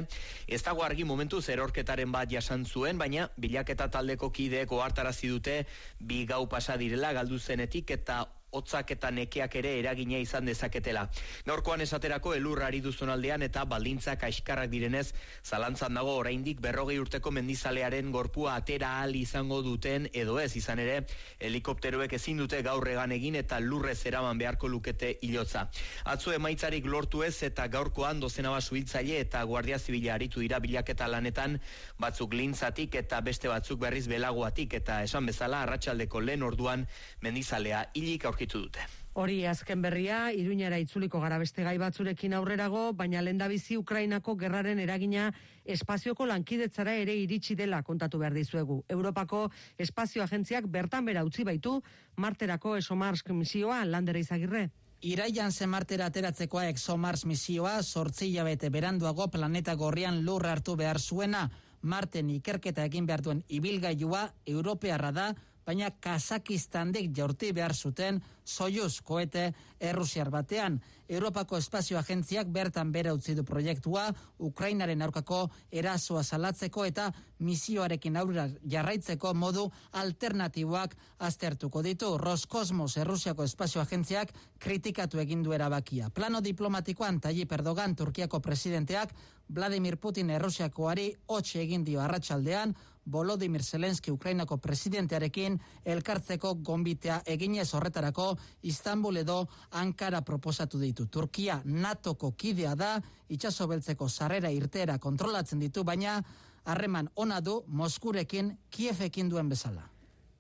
Ez 0.48 0.62
dago 0.64 0.84
argi 0.84 1.04
momentuz 1.04 1.44
erorketaren 1.48 2.12
bat 2.12 2.30
jasan 2.32 2.64
zuen, 2.64 2.98
baina 2.98 3.28
bilaketa 3.36 3.90
taldeko 3.92 4.30
kideek 4.32 4.72
ohartarazi 4.72 5.28
dute 5.28 5.64
bi 6.00 6.24
gau 6.24 6.46
pasa 6.48 6.76
direla 6.80 7.12
galdu 7.12 7.38
zenetik 7.38 7.90
eta 7.90 8.24
hotzak 8.53 8.90
eta 8.94 9.11
nekeak 9.11 9.55
ere 9.57 9.72
eragina 9.80 10.18
izan 10.20 10.44
dezaketela. 10.46 11.07
Gaurkoan 11.46 11.80
esaterako 11.80 12.34
elurrari 12.36 12.82
duzonaldean 12.84 13.42
eta 13.46 13.64
baldintzak 13.68 14.26
aiskarrak 14.28 14.70
direnez, 14.70 15.12
zalantzan 15.44 15.96
dago 15.96 16.16
oraindik 16.20 16.61
berrogei 16.61 16.98
urteko 17.00 17.32
mendizalearen 17.32 18.12
gorpua 18.12 18.57
atera 18.61 18.90
ahal 18.98 19.16
izango 19.16 19.62
duten 19.64 20.09
edo 20.12 20.38
ez 20.40 20.50
izan 20.57 20.82
ere, 20.84 20.98
helikopteroek 21.40 22.12
ezin 22.18 22.42
dute 22.44 22.61
gaur 22.62 22.88
egan 22.88 23.12
egin 23.16 23.38
eta 23.40 23.61
lurrez 23.61 23.98
eraman 24.07 24.38
beharko 24.38 24.68
lukete 24.68 25.16
hilotza. 25.22 25.68
Atzo 26.05 26.32
emaitzarik 26.36 26.86
lortu 26.86 27.22
ez 27.24 27.42
eta 27.42 27.66
gaurkoan 27.72 28.20
dozena 28.20 28.53
suhiltzaile 28.61 29.18
eta 29.20 29.42
guardia 29.48 29.78
zibila 29.78 30.14
aritu 30.14 30.40
dira 30.44 30.59
bilaketa 30.61 31.09
lanetan 31.09 31.59
batzuk 31.98 32.34
lintzatik 32.34 32.94
eta 33.00 33.20
beste 33.20 33.48
batzuk 33.48 33.80
berriz 33.80 34.07
belagoatik 34.09 34.74
eta 34.74 35.03
esan 35.03 35.26
bezala 35.26 35.62
arratsaldeko 35.62 36.20
lehen 36.20 36.42
orduan 36.42 36.86
mendizalea 37.22 37.86
hilik 37.94 38.26
aurkitu 38.43 38.66
dute. 38.66 38.80
Hori 39.14 39.45
azken 39.45 39.82
berria, 39.82 40.32
iruñara 40.32 40.78
itzuliko 40.80 41.20
gara 41.20 41.38
beste 41.38 41.62
gai 41.62 41.76
batzurekin 41.78 42.32
aurrerago, 42.32 42.93
baina 42.93 43.20
lendabizi 43.20 43.76
Ukrainako 43.76 44.36
gerraren 44.36 44.78
eragina 44.80 45.32
espazioko 45.64 46.26
lankidetzara 46.26 46.95
ere 46.97 47.14
iritsi 47.14 47.55
dela 47.55 47.82
kontatu 47.82 48.18
behar 48.18 48.32
dizuegu. 48.32 48.84
Europako 48.88 49.51
espazio 49.78 50.22
agentziak 50.22 50.64
bertan 50.66 51.05
bera 51.05 51.24
utzi 51.24 51.45
baitu, 51.45 51.82
marterako 52.16 52.76
esomarsk 52.76 53.30
misioa 53.30 53.84
landera 53.84 54.18
izagirre. 54.18 54.70
Iraian 55.03 55.53
zemartera 55.53 56.07
ateratzekoa 56.07 56.68
ExoMars 56.70 57.26
misioa 57.26 57.82
sortzi 57.82 58.30
hilabete 58.30 58.70
beranduago 58.70 59.28
planeta 59.28 59.74
gorrian 59.74 60.24
lur 60.24 60.47
hartu 60.47 60.76
behar 60.76 60.99
zuena, 60.99 61.51
Marten 61.82 62.28
ikerketa 62.30 62.84
egin 62.86 63.07
behar 63.07 63.22
duen 63.26 63.40
ibilgailua 63.51 64.28
europearra 64.47 65.11
da, 65.12 65.24
baina 65.66 65.90
Kazakistandik 66.00 67.10
jaurti 67.16 67.52
behar 67.52 67.74
zuten 67.74 68.20
Soyuz 68.44 69.00
koete 69.00 69.52
errusiar 69.80 70.30
batean. 70.30 70.80
Europako 71.08 71.58
Espazio 71.58 71.98
Agentziak 71.98 72.48
bertan 72.50 72.90
bera 72.92 73.12
utzi 73.14 73.34
du 73.34 73.44
proiektua, 73.44 74.08
Ukrainaren 74.38 75.02
aurkako 75.02 75.44
erasoa 75.70 76.22
salatzeko 76.22 76.84
eta 76.88 77.10
misioarekin 77.38 78.16
aurrera 78.16 78.48
jarraitzeko 78.74 79.34
modu 79.34 79.68
alternatiboak 79.92 80.96
aztertuko 81.18 81.82
ditu. 81.82 82.16
Roskosmos 82.18 82.96
Errusiako 82.96 83.44
Espazio 83.44 83.82
Agentziak 83.82 84.32
kritikatu 84.58 85.20
egin 85.22 85.42
du 85.42 85.52
erabakia. 85.52 86.10
Plano 86.10 86.40
diplomatikoan 86.40 87.20
Tayyip 87.20 87.52
Erdogan 87.52 87.94
Turkiako 87.96 88.40
presidenteak 88.40 89.14
Vladimir 89.52 89.98
Putin 90.00 90.30
Errusiakoari 90.30 91.12
hotxe 91.28 91.60
egin 91.60 91.84
dio 91.84 92.00
arratsaldean, 92.00 92.74
Volodymyr 93.07 93.62
Zelensky 93.62 94.11
Ukrainako 94.11 94.57
presidentearekin 94.57 95.59
elkartzeko 95.84 96.55
gonbitea 96.55 97.22
eginez 97.26 97.68
horretarako 97.74 98.36
Istanbul 98.62 99.16
edo 99.16 99.46
Ankara 99.70 100.22
proposatu 100.22 100.78
ditu. 100.78 101.07
Turkia 101.07 101.61
NATOko 101.64 102.32
kidea 102.32 102.74
da, 102.74 103.00
itxaso 103.28 103.66
beltzeko 103.66 104.09
sarrera 104.09 104.50
irtera 104.50 104.98
kontrolatzen 104.98 105.59
ditu, 105.59 105.84
baina 105.84 106.22
harreman 106.64 107.11
ona 107.16 107.40
du 107.40 107.62
Moskurekin 107.66 108.57
Kiefekin 108.70 109.28
duen 109.28 109.48
bezala. 109.48 109.91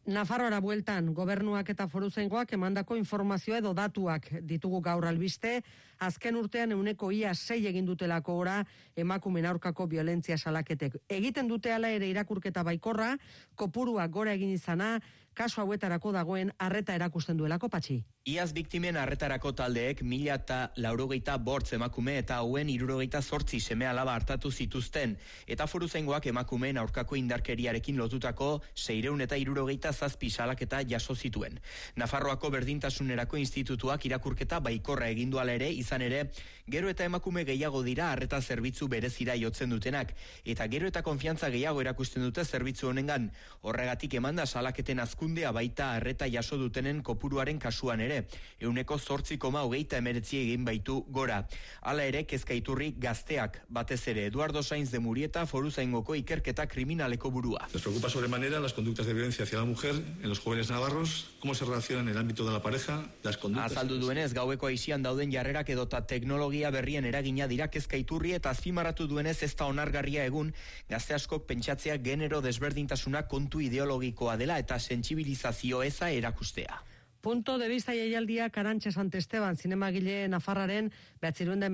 Nafarroara 0.02 0.58
bueltan, 0.58 1.12
gobernuak 1.14 1.68
eta 1.70 1.84
foruzengoak 1.86 2.50
emandako 2.56 2.96
informazioa 2.98 3.60
edo 3.60 3.70
datuak 3.70 4.24
ditugu 4.42 4.80
gaur 4.82 5.04
albiste, 5.06 5.60
azken 6.02 6.34
urtean 6.40 6.72
euneko 6.74 7.12
ia 7.14 7.30
sei 7.38 7.68
egin 7.70 7.86
dutelako 7.86 8.34
ora 8.34 8.56
emakumen 8.98 9.46
aurkako 9.46 9.86
violentzia 9.86 10.34
salaketek. 10.38 10.96
Egiten 11.06 11.46
dute 11.46 11.70
ala 11.70 11.92
ere 11.94 12.08
irakurketa 12.10 12.64
baikorra, 12.66 13.12
kopuruak 13.54 14.10
gora 14.10 14.34
egin 14.34 14.50
izana, 14.50 14.96
kasu 15.34 15.60
hauetarako 15.60 16.12
dagoen 16.12 16.52
arreta 16.58 16.94
erakusten 16.94 17.36
duelako 17.36 17.68
patxi. 17.68 18.02
Iaz 18.28 18.52
biktimen 18.54 18.96
arretarako 18.96 19.50
taldeek 19.58 20.02
mila 20.06 20.36
eta 20.38 20.58
laurogeita 20.76 21.34
bortz 21.42 21.72
emakume 21.74 22.18
eta 22.20 22.36
hauen 22.38 22.68
irurogeita 22.70 23.22
sortzi 23.22 23.58
seme 23.60 23.86
alaba 23.86 24.14
hartatu 24.14 24.52
zituzten, 24.52 25.16
eta 25.46 25.66
foruzengoak 25.66 26.26
emakumeen 26.30 26.78
aurkako 26.78 27.16
indarkeriarekin 27.18 27.98
lotutako 27.98 28.62
seireun 28.74 29.20
eta 29.26 29.36
irurogeita 29.36 29.92
zazpi 29.92 30.30
salaketa 30.30 30.82
jaso 30.88 31.16
zituen. 31.16 31.58
Nafarroako 31.96 32.50
berdintasunerako 32.50 33.40
institutuak 33.42 34.06
irakurketa 34.06 34.60
baikorra 34.60 35.08
egindu 35.08 35.42
ala 35.42 35.56
ere, 35.58 35.72
izan 35.72 36.02
ere, 36.02 36.28
gero 36.70 36.88
eta 36.88 37.04
emakume 37.04 37.44
gehiago 37.44 37.82
dira 37.82 38.12
arreta 38.12 38.40
zerbitzu 38.40 38.86
berezira 38.88 39.34
jotzen 39.34 39.70
dutenak, 39.74 40.14
eta 40.44 40.68
gero 40.68 40.86
eta 40.86 41.02
konfiantza 41.02 41.50
gehiago 41.50 41.80
erakusten 41.80 42.22
dute 42.22 42.44
zerbitzu 42.44 42.88
honengan, 42.88 43.32
horregatik 43.62 44.14
emanda 44.14 44.46
salaketen 44.46 45.00
azkundea 45.22 45.52
baita 45.54 45.92
arreta 45.94 46.26
jaso 46.26 46.56
dutenen 46.58 47.00
kopuruaren 47.06 47.58
kasuan 47.62 48.00
ere, 48.02 48.24
euneko 48.58 48.96
zortzi 48.98 49.36
koma 49.38 49.60
hogeita 49.62 50.00
emeretzi 50.02 50.40
egin 50.40 50.64
baitu 50.66 51.04
gora. 51.14 51.46
Hala 51.82 52.02
ere, 52.10 52.24
kezka 52.26 52.54
iturri 52.58 52.96
gazteak, 52.98 53.60
batez 53.70 54.00
ere, 54.08 54.26
Eduardo 54.26 54.62
Sainz 54.62 54.90
de 54.90 54.98
Murieta 54.98 55.44
foruzaingoko 55.46 56.16
ikerketa 56.18 56.66
kriminaleko 56.66 57.30
burua. 57.30 57.68
Nos 57.72 57.82
preocupa 57.82 58.10
sobremanera 58.10 58.58
las 58.58 58.72
conductas 58.72 59.06
de 59.06 59.14
violencia 59.14 59.44
hacia 59.44 59.58
la 59.58 59.64
mujer 59.64 59.94
en 59.94 60.28
los 60.28 60.40
jóvenes 60.40 60.70
navarros, 60.70 61.30
cómo 61.38 61.54
se 61.54 61.64
relacionan 61.64 62.08
en 62.08 62.14
el 62.14 62.18
ámbito 62.18 62.44
de 62.44 62.52
la 62.52 62.62
pareja, 62.62 63.06
las 63.22 63.36
conductas... 63.36 63.72
Azaldu 63.72 64.00
duenez, 64.02 64.34
gaueko 64.34 64.66
aixian 64.66 65.06
dauden 65.06 65.30
jarrerak 65.30 65.70
edota 65.70 66.02
teknologia 66.06 66.70
berrien 66.74 67.04
eragina 67.04 67.46
dira 67.46 67.70
kezka 67.70 67.96
iturri 67.96 68.34
eta 68.34 68.50
azpimarratu 68.50 69.06
duenez 69.06 69.38
ez 69.46 69.54
da 69.54 69.70
onargarria 69.70 70.26
egun, 70.26 70.50
gazte 70.90 71.14
askok 71.14 71.46
pentsatzea 71.46 72.00
genero 72.02 72.42
desberdintasuna 72.42 73.28
kontu 73.30 73.62
ideologikoa 73.62 74.36
dela 74.36 74.58
eta 74.58 74.80
sentsibilizazio 75.12 75.82
eza 75.82 76.10
erakustea. 76.10 76.82
Punto 77.20 77.56
de 77.58 77.68
vista 77.68 77.92
jaialdia 77.94 78.50
Karantxe 78.50 78.90
Sant 78.90 79.14
Esteban 79.14 79.56
zinemagile 79.56 80.26
Nafarraren 80.28 80.90
behatziruen 81.20 81.60
da 81.60 81.68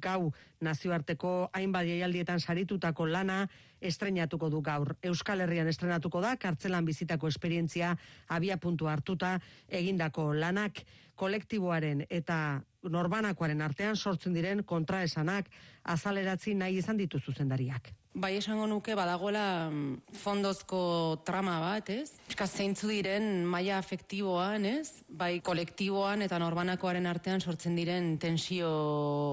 gau 0.00 0.32
nazioarteko 0.60 1.50
hainbat 1.52 1.86
jaialdietan 1.86 2.40
saritutako 2.40 3.06
lana 3.06 3.48
estrenatuko 3.80 4.50
du 4.50 4.60
gaur. 4.60 4.96
Euskal 5.02 5.40
Herrian 5.40 5.68
estrenatuko 5.68 6.20
da, 6.20 6.36
kartzelan 6.36 6.84
bizitako 6.84 7.28
esperientzia 7.28 7.96
abia 8.28 8.56
puntu 8.56 8.88
hartuta 8.88 9.38
egindako 9.68 10.34
lanak 10.34 10.82
kolektiboaren 11.14 12.06
eta 12.10 12.62
norbanakoaren 12.82 13.60
artean 13.62 13.96
sortzen 13.96 14.34
diren 14.34 14.64
kontraesanak 14.64 15.46
azaleratzi 15.84 16.54
nahi 16.54 16.78
izan 16.78 16.96
ditu 16.96 17.20
zuzendariak. 17.20 17.92
Bai 18.18 18.32
esango 18.40 18.64
nuke 18.66 18.96
badagoela 18.98 19.70
mm, 19.70 20.14
fondozko 20.18 20.80
trama 21.26 21.60
bat, 21.62 21.90
ez? 21.94 22.16
Eska 22.26 22.48
zeintzu 22.50 22.88
diren 22.90 23.44
maila 23.46 23.76
afektiboan, 23.78 24.64
ez? 24.66 25.04
Bai 25.06 25.38
kolektiboan 25.44 26.24
eta 26.26 26.40
norbanakoaren 26.42 27.06
artean 27.06 27.38
sortzen 27.38 27.76
diren 27.78 28.16
tensio 28.18 28.70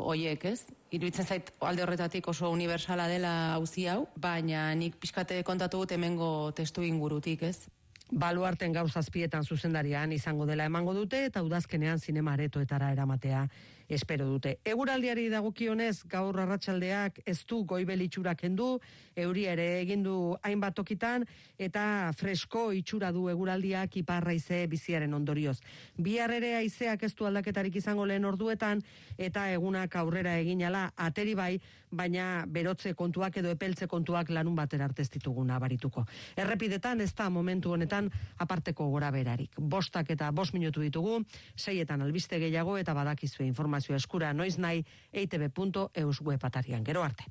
hoiek, 0.05 0.45
ez? 0.51 0.67
Iruditzen 0.93 1.25
zait 1.25 1.49
alde 1.65 1.81
horretatik 1.81 2.29
oso 2.29 2.51
universala 2.53 3.07
dela 3.09 3.33
hauzi 3.55 3.88
hau, 3.89 4.03
baina 4.21 4.67
nik 4.77 4.99
pixkate 5.01 5.41
kontatu 5.47 5.81
dut 5.81 5.95
hemengo 5.97 6.51
testu 6.53 6.86
ingurutik, 6.86 7.41
ez? 7.49 7.65
Baluarten 8.11 8.75
gaur 8.75 8.91
zazpietan 8.91 9.47
zuzendarian 9.49 10.13
izango 10.13 10.45
dela 10.45 10.69
emango 10.69 10.93
dute 10.93 11.23
eta 11.31 11.41
udazkenean 11.41 11.97
zinema 11.97 12.38
aretoetara 12.38 12.91
eramatea 12.93 13.47
espero 13.88 14.25
dute. 14.25 14.57
Eguraldiari 14.65 15.27
dagokionez 15.29 16.03
gaur 16.09 16.39
arratsaldeak 16.39 17.21
ez 17.25 17.38
du 17.45 17.63
goibel 17.65 18.01
itxura 18.01 18.36
kendu, 18.36 18.79
euria 19.15 19.53
ere 19.53 19.67
egin 19.81 20.03
du 20.03 20.36
hainbat 20.43 20.75
tokitan 20.75 21.25
eta 21.57 22.11
fresko 22.17 22.71
itxura 22.73 23.11
du 23.15 23.27
eguraldiak 23.29 23.97
iparraize 24.01 24.65
biziaren 24.67 25.13
ondorioz. 25.13 25.59
Bihar 25.97 26.33
ere 26.36 26.55
haizeak 26.57 27.03
ez 27.03 27.13
du 27.15 27.25
aldaketarik 27.25 27.75
izango 27.75 28.05
lehen 28.05 28.25
orduetan 28.25 28.81
eta 29.17 29.49
egunak 29.53 29.95
aurrera 29.95 30.38
eginala 30.39 30.89
ateri 30.95 31.36
bai, 31.36 31.53
baina 31.96 32.46
berotze 32.48 32.93
kontuak 32.93 33.38
edo 33.41 33.50
epeltze 33.54 33.88
kontuak 33.88 34.30
lanun 34.30 34.56
batera 34.56 34.86
arte 34.86 35.02
ez 35.02 35.10
ditugu 35.10 35.43
nabarituko. 35.48 36.06
Errepidetan 36.38 37.02
ez 37.02 37.14
da 37.16 37.30
momentu 37.30 37.72
honetan 37.72 38.12
aparteko 38.38 38.89
gora 38.91 39.12
berarik. 39.12 39.56
Bostak 39.58 40.12
eta 40.12 40.32
bost 40.32 40.54
minutu 40.54 40.82
ditugu, 40.82 41.22
seietan 41.56 42.02
albiste 42.02 42.39
gehiago 42.39 42.78
eta 42.78 42.93
badakizue 42.93 43.46
informazio 43.48 43.96
eskura 43.96 44.34
noiz 44.34 44.58
nahi 44.58 44.86
eitb.eus 45.14 46.22
web 46.22 46.46
atarian. 46.46 46.84
Gero 46.84 47.04
arte. 47.04 47.24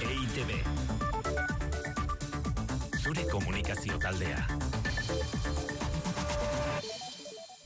EITB 0.00 0.50
Zure 3.00 3.24
komunikazio 3.30 3.98
taldea 3.98 4.46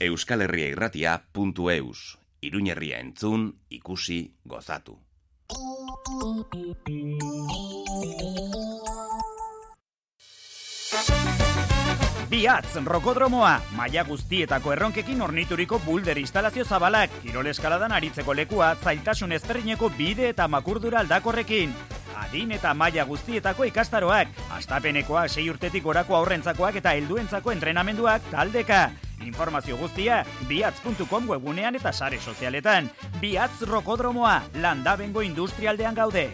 Euskal 0.04 0.44
Herria 0.44 0.68
irratia.eus 0.74 2.23
Iruñerria 2.44 2.98
entzun, 3.00 3.48
ikusi, 3.70 4.20
gozatu. 4.44 4.98
Biatz, 12.30 12.76
rokodromoa, 12.84 13.58
maila 13.76 14.02
guztietako 14.08 14.72
erronkekin 14.72 15.20
ornituriko 15.22 15.78
bulder 15.84 16.16
instalazio 16.18 16.64
zabalak, 16.64 17.12
kirol 17.22 17.50
eskaladan 17.50 17.92
aritzeko 17.92 18.34
lekua, 18.34 18.70
zailtasun 18.80 19.34
ezberdineko 19.36 19.90
bide 19.98 20.30
eta 20.30 20.48
makurdura 20.48 21.02
aldakorrekin. 21.04 21.74
Adin 22.16 22.54
eta 22.56 22.72
maila 22.74 23.04
guztietako 23.04 23.68
ikastaroak, 23.68 24.32
astapenekoa 24.56 25.26
sei 25.28 25.50
urtetik 25.52 25.84
gorako 25.84 26.16
aurrentzakoak 26.16 26.80
eta 26.80 26.94
helduentzako 26.96 27.52
entrenamenduak 27.52 28.30
taldeka. 28.30 28.86
Informazio 29.24 29.76
guztia, 29.76 30.22
biatz.com 30.48 31.28
webunean 31.28 31.76
eta 31.76 31.92
sare 31.92 32.20
sozialetan. 32.20 32.90
Biatz 33.20 33.68
rokodromoa, 33.68 34.40
landabengo 34.64 35.22
industrialdean 35.22 35.94
gaude. 35.94 36.30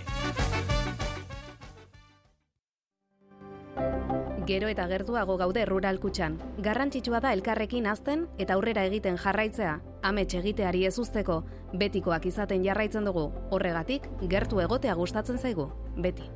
Gero 4.50 4.66
eta 4.66 4.88
gertuago 4.90 5.36
gaude 5.38 5.62
rural 5.68 6.00
kutxan. 6.02 6.34
Garrantzitsua 6.58 7.20
da 7.22 7.30
elkarrekin 7.36 7.84
azten 7.86 8.24
eta 8.42 8.56
aurrera 8.56 8.82
egiten 8.88 9.14
jarraitzea. 9.22 9.76
Amets 10.02 10.32
egiteari 10.34 10.82
ez 10.88 10.96
usteko, 10.98 11.36
betikoak 11.78 12.26
izaten 12.26 12.64
jarraitzen 12.66 13.06
dugu. 13.06 13.28
Horregatik, 13.54 14.08
gertu 14.32 14.58
egotea 14.58 14.96
gustatzen 14.98 15.38
zaigu. 15.38 15.68
Beti. 15.94 16.26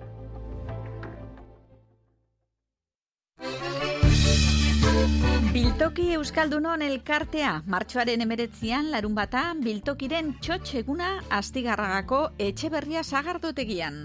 Biltoki 5.51 6.13
Euskaldunon 6.15 6.87
elkartea, 6.87 7.63
martxoaren 7.67 8.23
emeretzian 8.23 8.95
larun 8.95 9.19
bata, 9.19 9.49
Biltokiren 9.59 10.37
txotx 10.39 10.79
eguna 10.85 11.17
astigarragako 11.35 12.29
etxe 12.39 12.71
berria 12.71 13.03
sagardotegian. 13.03 14.05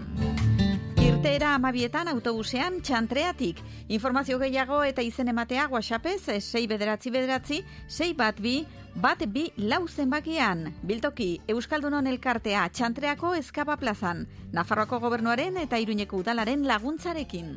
Ir, 1.09 1.15
irteera 1.15 1.55
amabietan 1.57 2.07
autobusean 2.07 2.75
txantreatik. 2.85 3.57
Informazio 3.89 4.37
gehiago 4.39 4.83
eta 4.85 5.01
izen 5.01 5.31
ematea 5.31 5.65
WhatsAppez 5.71 6.35
6 6.35 6.67
bederatzi 6.69 7.09
bederatzi, 7.09 7.57
6 7.87 8.13
bat 8.15 8.37
bi, 8.39 8.65
bat 8.93 9.23
bi 9.27 9.47
lau 9.57 9.87
zenbakian. 9.87 10.75
Biltoki, 10.83 11.39
Euskaldunon 11.47 12.07
elkartea 12.07 12.67
txantreako 12.69 13.33
eskaba 13.39 13.77
plazan. 13.81 14.27
Nafarroako 14.53 14.99
gobernuaren 14.99 15.57
eta 15.57 15.79
Iruñeko 15.81 16.19
udalaren 16.21 16.67
laguntzarekin. 16.67 17.55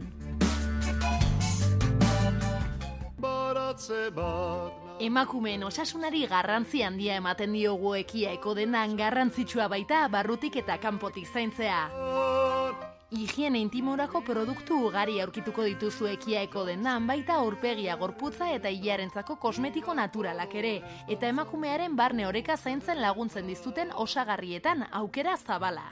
Emakumeen 5.00 5.68
osasunari 5.68 6.24
garrantzi 6.30 6.82
handia 6.82 7.20
ematen 7.20 7.52
diogu 7.52 7.94
ekiaeko 8.00 8.56
dendan 8.56 8.96
garrantzitsua 8.96 9.68
baita 9.68 10.06
barrutik 10.08 10.56
eta 10.64 10.80
kanpotik 10.80 11.28
zaintzea. 11.28 11.84
Higiene 13.12 13.60
intimorako 13.60 14.22
produktu 14.24 14.78
ugari 14.86 15.18
aurkituko 15.20 15.66
dituzu 15.68 16.06
ekiaeko 16.14 16.62
dendan 16.64 17.04
baita 17.06 17.34
aurpegia 17.42 17.96
gorputza 18.00 18.48
eta 18.54 18.70
hilarentzako 18.72 19.36
kosmetiko 19.42 19.92
naturalak 19.92 20.54
ere, 20.56 20.70
eta 21.12 21.28
emakumearen 21.28 21.92
barne 21.96 22.24
oreka 22.26 22.56
zaintzen 22.56 23.02
laguntzen 23.04 23.46
dizuten 23.52 23.92
osagarrietan 24.06 24.86
aukera 25.02 25.36
zabala. 25.36 25.84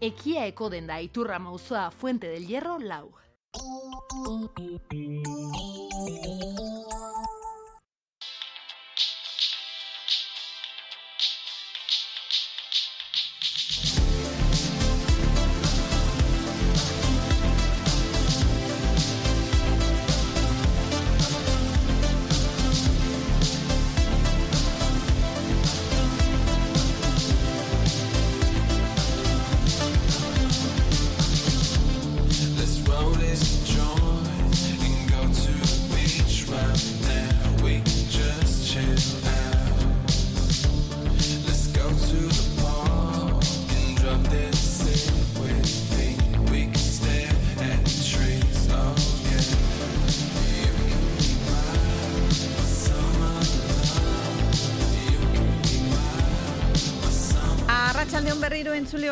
Ekia 0.00 0.46
eko 0.48 0.70
denda 0.72 0.96
iturra 0.98 1.38
mauzoa 1.38 1.90
Fuente 1.90 2.32
del 2.32 2.46
Hierro 2.48 2.78
lau. 2.78 3.12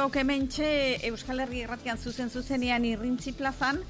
Entzuleok 0.01 0.17
hementxe 0.17 0.69
Euskal 1.11 1.43
Herri 1.43 1.59
erratian 1.61 1.99
zuzen 1.99 2.31
zuzenean 2.31 2.87
irrintzi 2.89 3.35
plazan, 3.37 3.83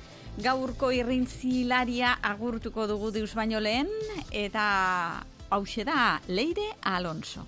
gaurko 0.43 0.89
irrintzilaria 0.91 2.17
agurtuko 2.27 2.89
dugu 2.91 3.13
deus 3.15 3.31
baino 3.39 3.61
lehen, 3.61 3.87
eta 4.33 5.23
hause 5.51 5.85
da 5.85 6.19
Leire 6.27 6.67
Alonso. 6.83 7.45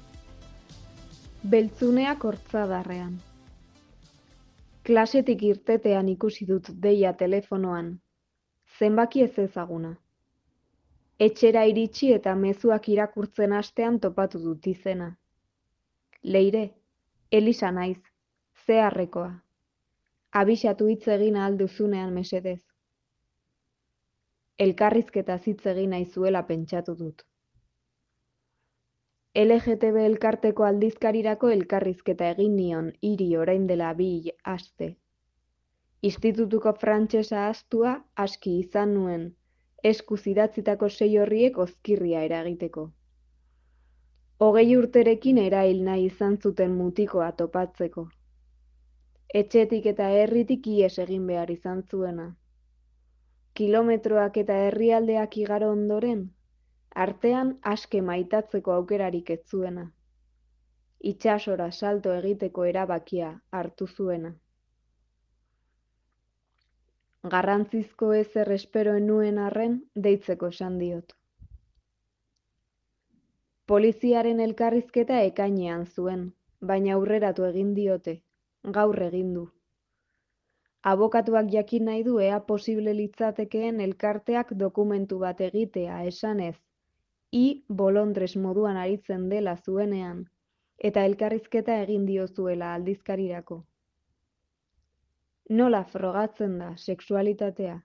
Beltzuneak 1.43 2.23
hortzadarrean. 2.23 3.17
Klasetik 4.87 5.43
irtetean 5.43 6.09
ikusi 6.15 6.47
dut 6.47 6.71
deia 6.71 7.17
telefonoan. 7.19 7.99
Zenbaki 8.79 9.25
ez 9.27 9.35
ezaguna. 9.39 9.97
Etxera 11.19 11.67
iritsi 11.67 12.13
eta 12.15 12.37
mezuak 12.37 12.89
irakurtzen 12.95 13.59
astean 13.59 13.99
topatu 13.99 14.39
dut 14.39 14.71
izena. 14.71 15.17
Leire, 16.23 16.69
Elisa 17.33 17.73
naiz, 17.73 17.99
zeharrekoa. 18.67 19.33
Abixatu 20.41 20.87
hitz 20.93 21.09
egin 21.15 21.37
ahal 21.37 21.59
duzunean 21.59 22.13
mesedez. 22.19 22.61
Elkarrizketa 24.67 25.39
hitz 25.47 25.67
egin 25.75 25.91
nahi 25.97 26.07
zuela 26.07 26.43
pentsatu 26.51 26.95
dut. 27.03 27.27
LGTB 29.43 30.01
elkarteko 30.07 30.65
aldizkarirako 30.69 31.51
elkarrizketa 31.57 32.31
egin 32.35 32.57
nion 32.57 32.91
hiri 33.09 33.29
orain 33.45 33.67
dela 33.71 33.93
bi 34.01 34.09
aste. 34.55 34.89
Institutuko 36.03 36.73
frantsesa 36.81 37.47
astua 37.49 37.95
aski 38.27 38.59
izan 38.61 38.95
nuen, 38.95 39.29
eskuz 39.93 40.21
idatzitako 40.35 40.89
sei 40.89 41.13
horriek 41.19 41.59
ozkirria 41.65 42.25
eragiteko. 42.29 42.89
Hogei 44.43 44.77
urterekin 44.77 45.39
erail 45.39 45.85
nahi 45.87 46.09
izan 46.11 46.37
zuten 46.43 46.73
mutikoa 46.77 47.33
topatzeko. 47.33 48.09
Etxetik 49.39 49.87
eta 49.89 50.07
herritik 50.13 50.67
ies 50.69 50.99
egin 51.03 51.23
behar 51.27 51.51
izan 51.53 51.79
zuena. 51.91 52.25
Kilometroak 53.57 54.35
eta 54.43 54.57
herrialdeak 54.65 55.37
igaro 55.43 55.71
ondoren, 55.73 56.19
artean 57.05 57.53
aske 57.71 58.03
maitatzeko 58.09 58.75
aukerarik 58.75 59.31
ez 59.35 59.39
zuena. 59.51 59.85
Itsasora 61.11 61.71
salto 61.73 62.13
egiteko 62.17 62.67
erabakia 62.73 63.31
hartu 63.61 63.87
zuena. 63.87 64.33
Garrantzizko 67.35 68.11
ezer 68.19 68.53
esperoen 68.59 69.07
nuen 69.07 69.39
arren 69.39 69.79
deitzeko 70.09 70.51
esan 70.57 70.77
diot. 70.83 71.17
Poliziaren 73.73 74.45
elkarrizketa 74.49 75.23
ekainean 75.31 75.87
zuen, 75.87 76.29
baina 76.61 76.95
aurreratu 76.99 77.49
egin 77.49 77.73
diote, 77.81 78.17
gaur 78.71 79.03
egin 79.03 79.35
du. 79.35 79.49
Abokatuak 80.91 81.49
jakin 81.51 81.85
nahi 81.85 82.03
du 82.03 82.19
ea 82.19 82.39
posible 82.41 82.93
litzatekeen 82.95 83.81
elkarteak 83.81 84.53
dokumentu 84.59 85.19
bat 85.19 85.41
egitea 85.41 86.03
esanez, 86.11 86.57
i 87.33 87.65
bolondres 87.69 88.37
moduan 88.37 88.77
aritzen 88.77 89.29
dela 89.29 89.57
zuenean, 89.57 90.25
eta 90.79 91.05
elkarrizketa 91.11 91.77
egin 91.83 92.07
diozuela 92.07 92.75
aldizkarirako. 92.75 93.65
Nola 95.51 95.85
frogatzen 95.85 96.59
da 96.59 96.77
sexualitatea? 96.77 97.81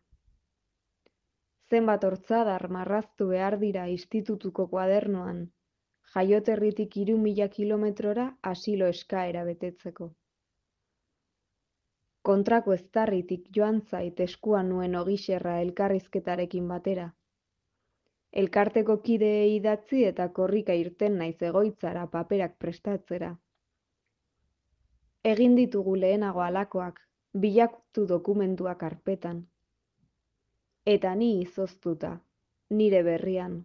Zenbat 1.69 2.03
hortzadar 2.03 2.69
marraztu 2.69 3.27
behar 3.27 3.59
dira 3.59 3.87
institutuko 3.93 4.67
kuadernoan, 4.67 5.41
jaioterritik 6.13 6.95
hiru 6.97 7.17
mila 7.17 7.47
kilometrora 7.47 8.29
asilo 8.53 8.87
eskaera 8.87 9.43
betetzeko. 9.43 10.13
Kontrako 12.27 12.73
eztarritik 12.75 13.45
joan 13.55 13.77
zait 13.81 14.19
eskuan 14.19 14.67
nuen 14.69 14.95
ogixerra 14.99 15.61
elkarrizketarekin 15.63 16.67
batera. 16.67 17.05
Elkarteko 18.41 18.97
kideei 19.05 19.55
idatzi 19.55 20.03
eta 20.09 20.27
korrika 20.39 20.75
irten 20.75 21.15
naiz 21.21 21.37
egoitzara 21.49 22.03
paperak 22.15 22.57
prestatzera. 22.59 23.31
Egin 25.23 25.55
ditugu 25.55 25.95
lehenago 26.03 26.43
alakoak, 26.43 26.99
bilaktu 27.45 28.05
dokumentuak 28.11 28.83
arpetan. 28.83 29.41
Eta 30.85 31.15
ni 31.15 31.33
izoztuta, 31.41 32.13
nire 32.69 33.03
berrian, 33.03 33.59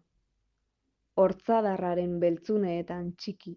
hortzadarraren 1.17 2.19
beltzuneetan 2.23 3.15
txiki. 3.17 3.57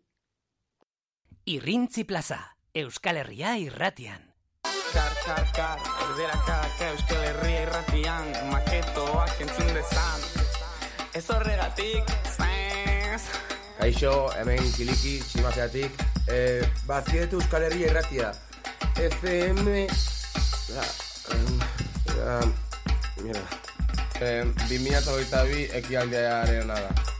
Irrintzi 1.45 2.03
plaza, 2.03 2.39
Euskal 2.73 3.21
Herria 3.21 3.57
irratian. 3.61 4.34
Kar, 4.95 5.11
kar, 5.25 5.47
kar, 5.51 5.79
erderakak 6.05 6.83
Euskal 6.87 7.23
Herria 7.27 7.63
irratian 7.65 8.29
Maketoak 8.47 9.41
entzun 9.43 9.73
dezan 9.75 10.21
Ez 11.11 11.23
horregatik, 11.35 12.13
zaiz 12.31 13.25
Kaixo, 13.75 14.13
hemen 14.39 14.63
kiliki, 14.77 15.17
tximafeatik. 15.27 15.99
Eh, 16.31 16.63
bazkietu 16.87 17.41
Euskal 17.41 17.67
Herria 17.67 17.89
irratia. 17.91 18.29
FM... 19.03 19.67
Ah, 20.79 20.87
em, 21.35 21.59
ah, 22.23 22.47
mira. 23.19 23.43
Eh, 24.21 24.47
2022 24.63 25.67
ekialdearen 25.81 26.71
da. 26.71 27.14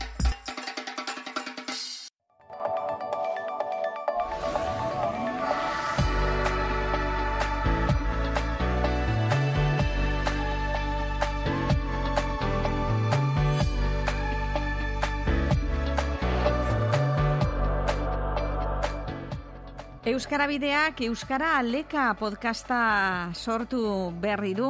Euskara 20.36 20.52
Bideak 20.52 21.00
Euskara 21.00 21.50
Aleka 21.56 22.10
podcasta 22.20 23.32
sortu 23.32 24.12
berri 24.20 24.52
du. 24.52 24.68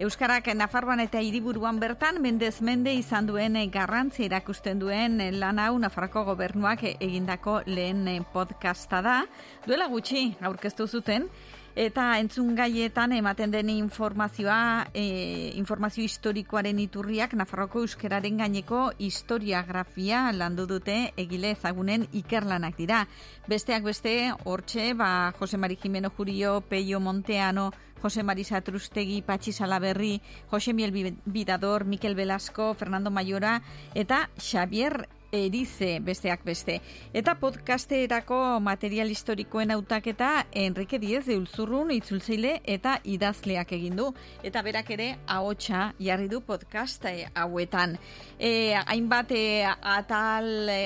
Euskarak 0.00 0.48
Nafarroan 0.56 1.02
eta 1.04 1.20
hiriburuan 1.20 1.76
bertan 1.76 2.16
mendez 2.24 2.62
mende 2.64 2.94
izan 2.96 3.28
duen 3.28 3.58
garrantzi 3.70 4.24
erakusten 4.24 4.80
duen 4.80 5.20
lan 5.36 5.60
hau 5.60 5.76
Nafarroko 5.76 6.24
gobernuak 6.30 6.86
egindako 6.88 7.58
lehen 7.66 8.24
podcasta 8.32 9.02
da. 9.04 9.18
Duela 9.66 9.90
gutxi 9.92 10.30
aurkeztu 10.40 10.88
zuten 10.88 11.28
eta 11.76 12.18
entzun 12.18 12.54
gaietan 12.56 13.12
ematen 13.12 13.52
den 13.52 13.68
informazioa, 13.70 14.88
e, 14.96 15.52
informazio 15.60 16.02
historikoaren 16.02 16.78
iturriak 16.80 17.34
Nafarroko 17.36 17.82
euskararen 17.84 18.40
gaineko 18.40 18.90
historiografia 18.98 20.24
landu 20.32 20.64
dute 20.66 21.12
egile 21.20 21.52
ezagunen 21.52 22.08
ikerlanak 22.16 22.78
dira. 22.80 23.04
Besteak 23.46 23.84
beste, 23.84 24.32
hortxe, 24.44 24.94
ba, 24.96 25.34
Jose 25.38 25.60
Mari 25.60 25.76
Jimeno 25.76 26.10
Jurio, 26.16 26.62
Peio 26.62 26.98
Monteano, 26.98 27.70
Jose 28.02 28.22
Marisa 28.22 28.60
Trustegi, 28.60 29.20
Patxi 29.22 29.52
Salaberri, 29.52 30.22
Jose 30.50 30.72
Miel 30.72 30.92
Bidador, 31.24 31.84
Mikel 31.84 32.14
Velasco, 32.14 32.72
Fernando 32.74 33.10
Mayora 33.10 33.60
eta 33.94 34.30
Xavier 34.38 35.08
Erize 35.32 35.98
besteak 36.00 36.44
beste. 36.44 36.80
Eta 37.16 37.36
podcasterako 37.40 38.60
material 38.60 39.10
historikoen 39.10 39.70
hautaketa 39.74 40.46
Enrique 40.52 40.98
Diez 40.98 41.24
de 41.26 41.36
Ulzurrun 41.36 41.90
itzultzaile 41.94 42.60
eta 42.64 42.98
idazleak 43.04 43.72
egin 43.72 43.96
du. 43.96 44.10
Eta 44.46 44.62
berak 44.62 44.90
ere 44.94 45.08
ahotsa 45.26 45.92
jarri 45.98 46.28
du 46.28 46.40
podcast 46.40 47.04
eh, 47.10 47.26
hauetan. 47.34 47.96
E, 48.38 48.74
hainbat 48.86 49.32
e, 49.32 49.44
atal 49.66 50.68
e, 50.70 50.80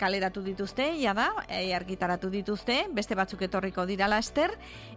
kaleratu 0.00 0.42
dituzte, 0.44 0.90
ja 1.00 1.14
da, 1.14 1.30
e, 1.48 1.72
argitaratu 1.76 2.30
dituzte, 2.32 2.84
beste 2.94 3.14
batzuk 3.14 3.42
etorriko 3.46 3.86
dira 3.86 4.08
laster, 4.08 4.56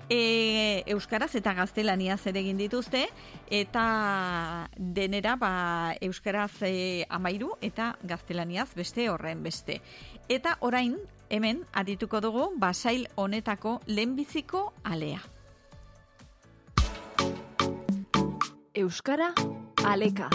e, 0.10 0.84
Euskaraz 0.88 1.34
eta 1.36 1.54
gaztelaniaz 1.54 2.22
ere 2.28 2.42
egin 2.42 2.58
dituzte, 2.58 3.08
eta 3.50 4.70
denera 4.78 5.36
ba, 5.36 5.96
Euskaraz 6.02 6.62
e, 6.62 7.06
amairu 7.10 7.54
eta 7.62 7.96
gaztelaniaz 8.04 8.70
beste 8.76 9.10
horren 9.10 9.44
beste. 9.44 9.82
Eta 10.30 10.58
orain, 10.62 10.98
hemen, 11.30 11.64
adituko 11.74 12.22
dugu, 12.22 12.52
basail 12.58 13.08
honetako 13.16 13.82
lehenbiziko 13.88 14.74
alea. 14.84 15.24
Euskara 18.78 19.32
Aleka. 19.88 20.30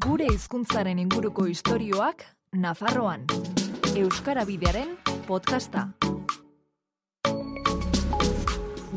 Gure 0.00 0.24
hizkuntzaren 0.32 0.98
inguruko 1.02 1.44
istorioak 1.50 2.24
Nafarroan. 2.56 3.26
Euskara 3.96 4.46
bidearen 4.48 4.96
podcasta. 5.26 5.90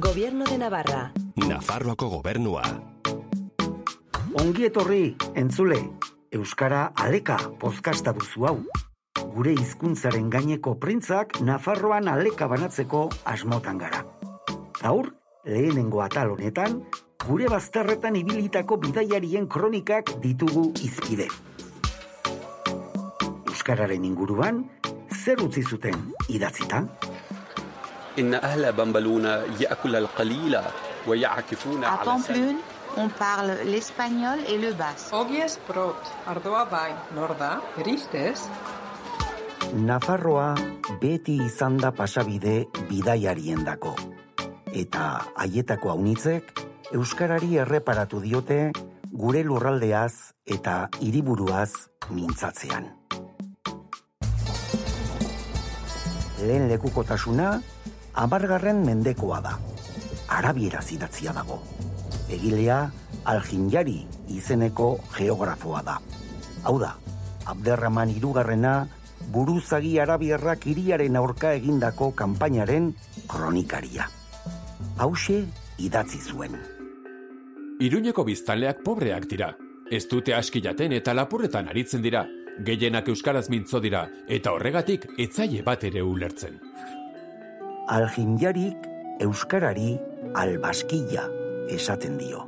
Gobierno 0.05 0.45
de 0.45 0.59
Navarra. 0.59 1.11
Nafarroako 1.35 2.07
gobernua. 2.09 2.61
Ongi 4.37 4.67
etorri, 4.67 5.15
entzule, 5.33 5.79
Euskara 6.29 6.91
Aleka 6.93 7.39
podcasta 7.57 8.13
duzu 8.13 8.45
hau. 8.45 8.59
Gure 9.33 9.55
hizkuntzaren 9.57 10.29
gaineko 10.29 10.75
printzak 10.77 11.39
Nafarroan 11.41 12.07
aleka 12.07 12.45
banatzeko 12.51 13.07
asmotan 13.33 13.81
gara. 13.81 14.03
Gaur, 14.77 15.09
lehenengo 15.43 16.03
atal 16.05 16.35
honetan, 16.35 16.83
gure 17.25 17.49
bazterretan 17.49 18.21
ibilitako 18.21 18.77
bidaiarien 18.85 19.49
kronikak 19.49 20.13
ditugu 20.21 20.67
izpide. 20.85 21.31
Euskararen 23.49 24.05
inguruan, 24.05 24.67
zer 25.09 25.41
utzi 25.41 25.65
zuten 25.65 26.11
idatzita? 26.29 26.85
إن 28.18 28.34
أهل 28.34 28.72
بمبلونة 28.72 29.42
يأكل 29.60 29.96
القليل 29.96 30.58
ويعكفون 31.06 31.84
À 31.84 31.88
على 31.88 32.04
Pamplune, 32.04 32.58
on 32.96 33.08
parle 33.08 33.56
l'espagnol 33.64 34.38
et 34.48 34.58
le 34.58 34.72
basque. 34.72 35.12
Ogiez 35.12 35.58
brot, 35.68 35.96
ardoa 36.26 36.64
bai, 36.64 36.92
nor 37.14 37.34
da, 37.38 37.60
eristez? 37.78 38.48
Nafarroa 39.74 40.54
beti 41.00 41.36
izan 41.44 41.76
da 41.78 41.92
pasabide 41.92 42.66
bidaiariendako. 42.90 43.94
Eta 44.72 45.06
haietako 45.36 45.90
haunitzek, 45.94 46.50
Euskarari 46.92 47.56
erreparatu 47.62 48.18
diote 48.18 48.72
gure 49.12 49.42
lurraldeaz 49.46 50.34
eta 50.46 50.88
hiriburuaz 51.00 51.70
mintzatzean. 52.10 52.88
Lehen 56.40 56.66
lekukotasuna, 56.70 57.60
amargarren 58.15 58.83
mendekoa 58.85 59.41
da. 59.43 59.55
Arabieraz 60.31 60.87
idatzia 60.95 61.33
dago. 61.35 61.59
Egilea, 62.31 62.79
Aljinjari 63.25 63.99
izeneko 64.33 64.95
geografoa 65.15 65.81
da. 65.85 65.99
Hau 66.65 66.77
da, 66.81 66.95
Abderraman 67.45 68.09
irugarrena, 68.15 68.87
buruzagi 69.33 69.97
arabierrak 69.99 70.65
iriaren 70.69 71.15
aurka 71.15 71.53
egindako 71.57 72.11
kanpainaren 72.17 72.93
kronikaria. 73.29 74.07
Hauxe 74.97 75.43
idatzi 75.77 76.21
zuen. 76.21 76.57
Iruñeko 77.83 78.23
biztanleak 78.25 78.81
pobreak 78.85 79.27
dira. 79.29 79.53
Ez 79.91 80.05
dute 80.09 80.33
aski 80.33 80.61
jaten 80.63 80.95
eta 80.95 81.13
lapurretan 81.13 81.67
aritzen 81.69 82.01
dira. 82.01 82.25
Gehienak 82.65 83.09
euskaraz 83.11 83.49
mintzo 83.51 83.81
dira 83.83 84.07
eta 84.31 84.55
horregatik 84.55 85.09
etzaile 85.19 85.61
bat 85.61 85.83
ere 85.83 86.01
ulertzen. 86.01 86.61
Aljinjarik 87.85 88.87
euskarari 89.21 89.91
albaskilla 90.33 91.27
esaten 91.69 92.15
dio. 92.17 92.47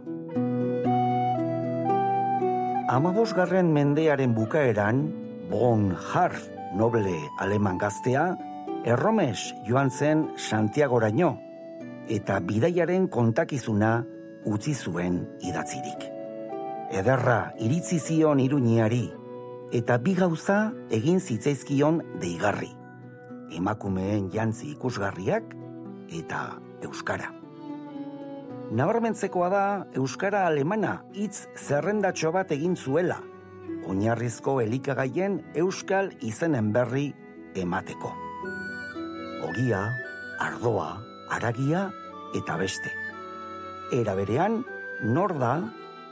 Amabosgarren 2.89 3.69
mendearen 3.73 4.33
bukaeran, 4.33 5.03
Bon 5.51 5.91
Harf 5.93 6.47
noble 6.73 7.13
aleman 7.39 7.77
gaztea, 7.77 8.31
erromes 8.85 9.53
joan 9.67 9.91
zen 9.91 10.25
Santiagoraino, 10.37 11.35
eta 12.09 12.39
bidaiaren 12.39 13.05
kontakizuna 13.07 13.91
utzi 14.45 14.73
zuen 14.73 15.21
idatzirik. 15.45 16.09
Ederra 16.97 17.53
iritzi 17.59 17.99
zion 17.99 18.41
iruñiari, 18.41 19.05
eta 19.69 19.99
bi 20.01 20.17
gauza 20.17 20.71
egin 20.89 21.19
zitzaizkion 21.19 22.01
deigarri. 22.23 22.76
Emakumeen 23.51 24.29
jantzi 24.33 24.73
ikusgarriak 24.73 25.53
eta 26.11 26.41
euskara. 26.83 27.31
Nabarmentzekoa 28.67 29.47
da 29.49 29.65
euskara 29.95 30.45
alemana 30.47 30.97
hitz 31.15 31.47
zerrendatxo 31.55 32.33
bat 32.35 32.51
egin 32.51 32.75
zuela, 32.75 33.21
oinarrizko 33.87 34.59
elikagaien 34.59 35.39
euskal 35.55 36.11
izenen 36.19 36.73
berri 36.75 37.13
emateko. 37.55 38.11
Ogia, 39.47 39.85
ardoa, 40.43 40.89
aragia 41.31 41.87
eta 42.35 42.57
beste. 42.59 42.91
Era 43.95 44.17
berean, 44.19 44.59
nor 45.03 45.37
da, 45.39 45.53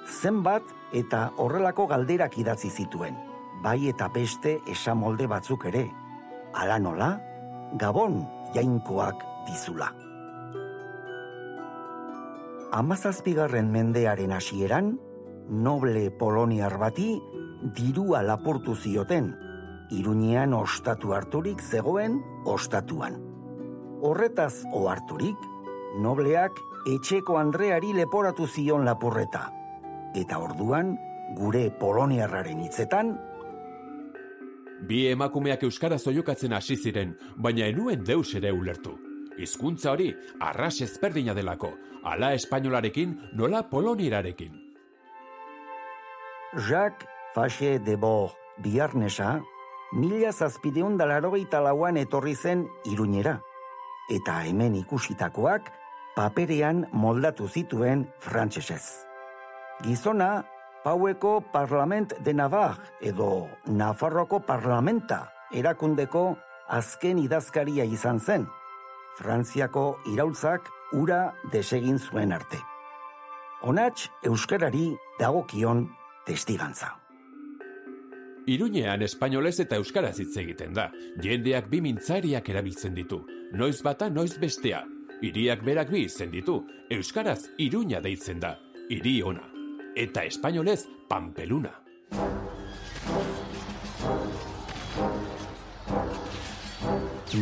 zenbat 0.07 0.63
eta 0.95 1.31
horrelako 1.41 1.89
galderak 1.91 2.37
idatzi 2.39 2.71
zituen, 2.71 3.17
bai 3.63 3.89
eta 3.91 4.07
beste 4.13 4.59
esamolde 4.71 5.27
batzuk 5.27 5.67
ere. 5.73 5.89
Ala 6.55 6.77
nola, 6.79 7.09
gabon 7.75 8.21
jainkoak 8.55 9.23
dizula. 9.49 9.89
Amazazpigarren 12.71 13.67
mendearen 13.71 14.31
hasieran, 14.31 14.93
noble 15.49 16.07
poloniar 16.15 16.77
bati 16.79 17.09
dirua 17.75 18.23
lapurtu 18.23 18.75
zioten, 18.75 19.33
iruñean 19.91 20.55
ostatu 20.55 21.11
harturik 21.13 21.59
zegoen 21.59 22.21
ostatuan. 22.45 23.19
Horretaz 24.01 24.63
oharturik, 24.71 25.37
nobleak 25.99 26.55
etxeko 26.87 27.35
Andreari 27.41 27.91
leporatu 27.99 28.47
zion 28.47 28.87
lapurreta. 28.87 29.49
Eta 30.15 30.39
orduan, 30.39 30.95
gure 31.35 31.67
poloniarraren 31.79 32.63
hitzetan, 32.63 33.17
Bi 34.83 35.07
emakumeak 35.07 35.63
euskara 35.63 35.97
zoiokatzen 35.97 36.53
hasi 36.53 36.75
ziren, 36.75 37.15
baina 37.37 37.67
enuen 37.71 38.03
deus 38.03 38.33
ere 38.35 38.51
ulertu. 38.51 38.97
Hizkuntza 39.37 39.91
hori 39.91 40.11
arras 40.39 40.81
ezberdina 40.81 41.33
delako, 41.33 41.73
ala 42.03 42.33
espainolarekin 42.33 43.15
nola 43.33 43.63
polonirarekin. 43.69 44.61
Jacques 46.67 47.07
Faxe 47.35 47.79
de 47.79 47.97
Bo 47.99 48.31
biarnesa, 48.63 49.41
mila 49.91 50.31
zazpideun 50.31 50.95
dalarogeita 50.97 51.59
lauan 51.59 51.97
etorri 51.99 52.35
zen 52.35 52.63
iruñera, 52.87 53.41
eta 54.09 54.37
hemen 54.47 54.77
ikusitakoak 54.79 55.67
paperean 56.15 56.85
moldatu 56.93 57.49
zituen 57.49 58.05
frantsesez. 58.23 59.03
Gizona, 59.83 60.45
Paueko 60.85 61.41
Parlament 61.41 62.13
de 62.23 62.31
Navar 62.31 62.77
edo 63.01 63.49
Nafarroko 63.65 64.37
Parlamenta 64.45 65.31
erakundeko 65.49 66.35
azken 66.69 67.17
idazkaria 67.17 67.87
izan 67.89 68.19
zen. 68.21 68.45
Frantziako 69.17 69.85
iraultzak 70.13 70.69
ura 70.93 71.31
desegin 71.49 71.97
zuen 71.97 72.35
arte. 72.37 72.59
Onats 73.65 74.11
euskarari 74.29 74.91
dagokion 75.17 75.87
testigantza. 76.27 76.91
Iruñean 78.45 79.01
espainolez 79.01 79.55
eta 79.65 79.81
euskaraz 79.81 80.19
hitz 80.19 80.37
egiten 80.37 80.77
da. 80.77 80.91
Jendeak 81.17 81.65
bi 81.73 81.81
mintzariak 81.81 82.53
erabiltzen 82.53 82.93
ditu. 82.93 83.23
Noiz 83.57 83.81
bata, 83.81 84.11
noiz 84.13 84.37
bestea. 84.37 84.85
Hiriak 85.25 85.65
berak 85.65 85.89
bi 85.89 86.05
izen 86.05 86.29
ditu. 86.29 86.61
Euskaraz 86.93 87.39
Iruña 87.57 88.05
deitzen 88.05 88.37
da. 88.37 88.59
Hiri 88.85 89.17
ona. 89.25 89.54
Eta 89.95 90.25
espainolez 90.27 90.81
Pampeluna. 91.07 91.69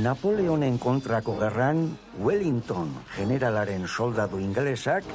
Napoleonen 0.03 0.77
kontrako 0.77 1.39
gerran, 1.39 1.81
Wellington 2.21 2.93
generalaren 3.15 3.87
soldadu 3.87 4.37
ingelesak, 4.37 5.09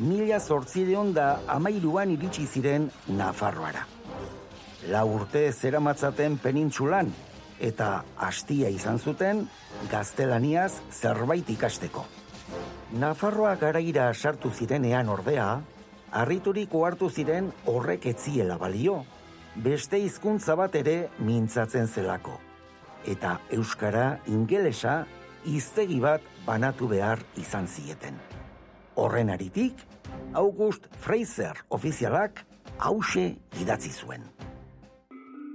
mila 0.00 0.40
zortzideon 0.40 1.12
da 1.12 1.28
amairuan 1.58 2.16
iritsi 2.16 2.48
ziren 2.48 2.88
Nafarroara. 3.20 3.84
La 4.88 5.04
urte 5.04 5.50
zeramatzaten 5.52 6.40
penintsulan, 6.40 7.12
eta 7.60 8.02
hastia 8.16 8.72
izan 8.72 8.96
zuten 8.98 9.44
gaztelaniaz 9.92 10.72
zerbait 10.88 11.50
ikasteko. 11.52 12.08
Nafarroa 12.96 13.58
garaira 13.60 14.14
sartu 14.14 14.48
zirenean 14.48 15.12
ordea, 15.12 15.58
harriturik 16.12 16.74
hartu 16.74 17.10
ziren 17.10 17.52
horrek 17.66 18.06
etziela 18.06 18.58
balio, 18.58 19.04
beste 19.56 19.98
hizkuntza 19.98 20.54
bat 20.56 20.74
ere 20.74 21.08
mintzatzen 21.18 21.86
zelako. 21.86 22.38
Eta 23.06 23.38
euskara 23.50 24.18
ingelesa 24.26 25.06
hiztegi 25.46 26.00
bat 26.00 26.22
banatu 26.46 26.88
behar 26.88 27.22
izan 27.36 27.66
zieten. 27.66 28.14
Horren 28.96 29.30
aritik, 29.30 29.74
August 30.34 30.88
Fraser 31.00 31.54
ofizialak 31.68 32.44
hause 32.78 33.36
idatzi 33.60 33.90
zuen. 33.90 34.24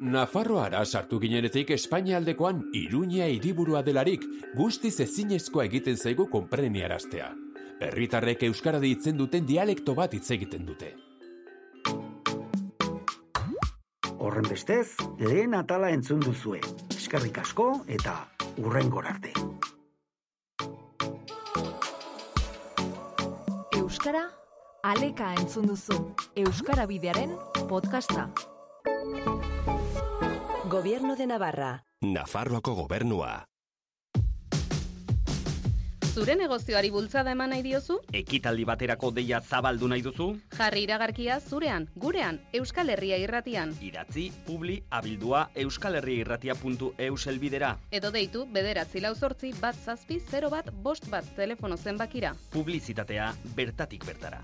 Nafarroara 0.04 0.82
sartu 0.84 1.20
ginenetik 1.20 1.70
Espainialdekoan 1.72 2.66
Iruña 2.76 3.30
hiriburua 3.32 3.84
delarik 3.88 4.26
guztiz 4.58 5.00
ezinezkoa 5.00 5.64
egiten 5.70 5.96
zaigu 5.96 6.28
konpreniaraztea. 6.28 7.30
Herritarrek 7.82 8.44
euskara 8.50 8.80
deitzen 8.80 9.18
duten 9.18 9.48
dialekto 9.48 9.96
bat 9.96 10.14
hitz 10.14 10.30
egiten 10.36 10.66
dute. 10.66 10.94
Horren 14.24 14.46
bestez, 14.48 14.96
lehen 15.20 15.54
atala 15.58 15.90
entzun 15.92 16.22
duzue. 16.24 16.62
Eskerrik 16.94 17.42
asko 17.42 17.68
eta 17.92 18.16
urrengor 18.62 19.10
arte. 19.10 19.34
Euskara 23.82 24.24
aleka 24.84 25.34
entzun 25.42 25.68
duzu. 25.68 26.00
Euskara 26.36 26.86
bidearen 26.86 27.36
podcasta. 27.70 28.30
Gobierno 30.70 31.16
de 31.16 31.28
Navarra. 31.28 31.84
Nafarroako 32.02 32.76
gobernua. 32.76 33.53
Zure 36.14 36.36
negozioari 36.38 36.92
bultzada 36.94 37.32
eman 37.34 37.50
nahi 37.50 37.64
diozu? 37.66 37.96
Ekitaldi 38.14 38.68
baterako 38.70 39.10
deia 39.18 39.40
zabaldu 39.42 39.88
nahi 39.90 40.04
duzu? 40.06 40.28
Jarri 40.54 40.84
iragarkia 40.86 41.40
zurean, 41.42 41.88
gurean, 42.04 42.38
Euskal 42.60 42.94
Herria 42.94 43.18
irratian. 43.18 43.74
Idatzi, 43.82 44.28
publi, 44.46 44.76
abildua, 44.94 45.48
euskalherriairratia.eus 45.64 47.26
elbidera. 47.34 47.72
Edo 47.90 48.12
deitu, 48.14 48.46
bederatzi 48.46 49.02
lau 49.02 49.16
zortzi, 49.16 49.56
bat 49.60 49.74
zazpi, 49.74 50.20
0 50.30 50.54
bat, 50.54 50.70
bost 50.86 51.10
bat 51.10 51.26
telefono 51.36 51.78
zenbakira. 51.82 52.36
Publizitatea 52.54 53.34
bertatik 53.58 54.06
bertara. 54.06 54.44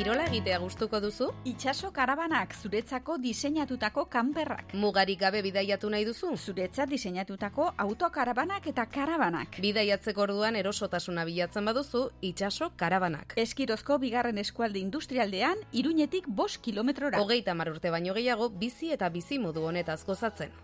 Kirola 0.00 0.22
egitea 0.30 0.56
gustuko 0.62 0.96
duzu? 1.04 1.26
Itxaso 1.44 1.90
karabanak 1.92 2.54
zuretzako 2.56 3.18
diseinatutako 3.20 4.06
kanperrak. 4.08 4.70
Mugarik 4.72 5.18
gabe 5.20 5.42
bidaiatu 5.44 5.90
nahi 5.92 6.06
duzu? 6.08 6.30
Zuretzat 6.40 6.88
diseinatutako 6.88 7.66
autokarabanak 7.84 8.70
eta 8.72 8.86
karabanak. 8.94 9.58
Bidaiatzeko 9.60 10.22
orduan 10.24 10.56
erosotasuna 10.56 11.26
bilatzen 11.28 11.68
baduzu, 11.68 12.06
itxaso 12.30 12.70
karabanak. 12.80 13.34
Eskirozko 13.44 13.98
bigarren 14.00 14.40
eskualde 14.40 14.80
industrialdean, 14.80 15.60
iruñetik 15.82 16.32
bost 16.40 16.62
kilometrora. 16.64 17.20
Hogeita 17.20 17.52
mar 17.52 17.68
urte 17.74 17.92
baino 17.92 18.16
gehiago, 18.16 18.48
bizi 18.48 18.94
eta 18.96 19.12
bizi 19.12 19.38
modu 19.38 19.68
honetaz 19.68 20.00
gozatzen. 20.08 20.56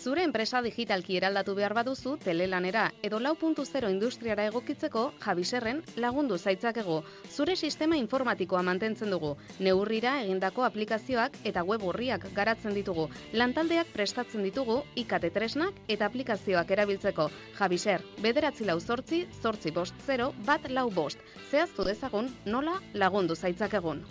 Zure 0.00 0.22
enpresa 0.24 0.62
digitalki 0.64 1.18
eraldatu 1.18 1.52
behar 1.56 1.74
baduzu 1.76 2.14
telelanera 2.24 2.86
edo 3.04 3.18
lau 3.20 3.34
puntu 3.36 3.66
zero 3.68 3.90
industriara 3.92 4.46
egokitzeko 4.48 5.02
Javiserren 5.20 5.82
lagundu 6.00 6.38
zaitzakegu. 6.38 7.02
Zure 7.28 7.56
sistema 7.56 7.98
informatikoa 8.00 8.62
mantentzen 8.68 9.12
dugu. 9.12 9.34
Neurrira 9.66 10.14
egindako 10.22 10.64
aplikazioak 10.64 11.36
eta 11.52 11.66
web 11.72 11.84
horriak 11.84 12.24
garatzen 12.38 12.72
ditugu. 12.78 13.10
Lantaldeak 13.42 13.92
prestatzen 13.92 14.48
ditugu 14.48 14.78
ikate 15.04 15.30
tresnak 15.36 15.76
eta 15.86 16.08
aplikazioak 16.08 16.72
erabiltzeko. 16.78 17.28
Javiser, 17.60 18.00
bederatzi 18.24 18.64
lau 18.64 18.78
zortzi, 18.80 19.26
zortzi 19.42 19.70
bost 19.70 20.00
zero, 20.06 20.32
bat 20.48 20.70
lau 20.70 20.88
bost. 20.88 21.20
Zehaztu 21.50 21.84
dezagun 21.84 22.32
nola 22.46 22.80
lagundu 22.94 23.36
zaitzakegun. 23.36 24.06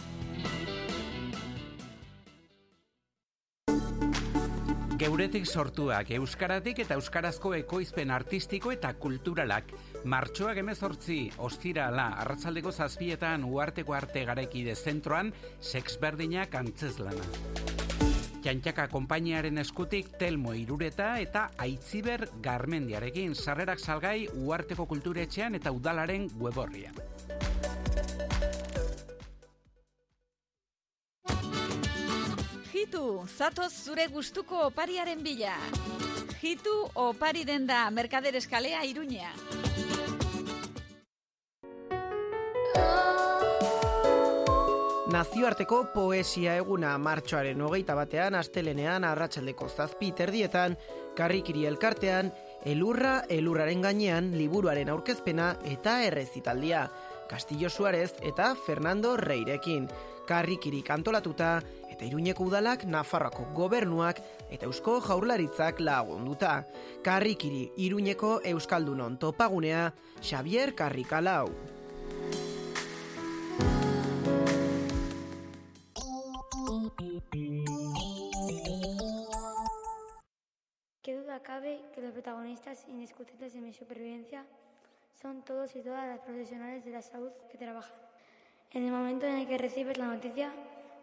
Geuretik 4.99 5.45
sortuak, 5.47 6.09
euskaratik 6.11 6.81
eta 6.83 6.97
euskarazko 6.99 7.53
ekoizpen 7.55 8.09
artistiko 8.11 8.73
eta 8.73 8.89
kulturalak. 8.99 9.69
Martxoak 10.11 10.59
emezortzi, 10.59 11.19
ostirala, 11.47 12.09
arratzaldeko 12.19 12.73
zazpietan 12.75 13.45
uarteko 13.47 13.95
arte 13.95 14.25
garaikide 14.27 14.75
zentroan, 14.75 15.31
sexberdinak 15.61 16.57
antzezlana. 16.59 17.29
Txantxaka 18.43 18.89
konpainiaren 18.91 19.63
eskutik 19.63 20.11
Telmo 20.19 20.51
Irureta 20.55 21.13
eta 21.23 21.45
Aitziber 21.63 22.27
Garmendiarekin 22.43 23.39
sarrerak 23.39 23.79
salgai 23.79 24.27
uarteko 24.33 24.83
kulturetxean 24.91 25.55
eta 25.55 25.71
udalaren 25.71 26.27
weborrian. 26.43 26.99
Jitu, 32.79 33.25
zatoz 33.27 33.73
zure 33.83 34.05
gustuko 34.07 34.61
opariaren 34.69 35.19
bila. 35.19 35.51
Jitu 36.39 36.71
opari 36.95 37.41
denda 37.43 37.81
Merkader 37.91 38.37
Eskalea 38.39 38.85
Iruña. 38.87 39.33
Nazioarteko 45.11 45.81
poesia 45.91 46.55
eguna 46.61 46.93
martxoaren 47.03 47.59
hogeita 47.67 47.97
batean, 47.99 48.39
astelenean, 48.39 49.03
arratsaldeko 49.03 49.67
zazpi 49.67 50.13
terdietan, 50.15 50.77
karrikiri 51.19 51.65
elkartean, 51.67 52.31
elurra, 52.63 53.25
elurraren 53.27 53.83
gainean, 53.83 54.31
liburuaren 54.39 54.93
aurkezpena 54.95 55.57
eta 55.67 55.99
errezitaldia. 56.07 56.87
Castillo 57.27 57.69
Suarez 57.69 58.13
eta 58.23 58.53
Fernando 58.55 59.17
Reirekin. 59.17 59.89
Karrikiri 60.29 60.81
kantolatuta 60.85 61.59
eta 61.99 62.07
Iruñeko 62.07 62.45
udalak 62.47 62.85
Nafarroako 62.87 63.49
gobernuak 63.51 64.21
eta 64.47 64.69
Eusko 64.69 65.01
Jaurlaritzak 65.03 65.81
lagunduta. 65.83 66.63
Karrikiri 67.03 67.73
Iruñeko 67.75 68.39
Euskaldunon 68.47 69.17
topagunea 69.19 69.91
Xavier 70.23 70.71
Karrikalau. 70.79 71.51
Qué 81.03 81.17
duda 81.19 81.43
cabe 81.43 81.81
que 81.93 81.99
los 81.99 82.13
protagonistas 82.13 82.87
indiscutibles 82.87 83.51
de 83.51 83.59
mi 83.59 83.73
supervivencia 83.73 84.45
son 85.21 85.43
todos 85.43 85.75
y 85.75 85.81
todas 85.81 86.07
las 86.07 86.19
profesionales 86.19 86.85
de 86.85 86.91
la 86.91 87.01
salud 87.01 87.31
que 87.51 87.57
trabajan. 87.57 87.97
En 88.71 88.85
el 88.85 88.91
momento 88.91 89.25
en 89.25 89.39
el 89.39 89.47
que 89.47 89.57
recibes 89.57 89.97
la 89.97 90.05
noticia, 90.05 90.53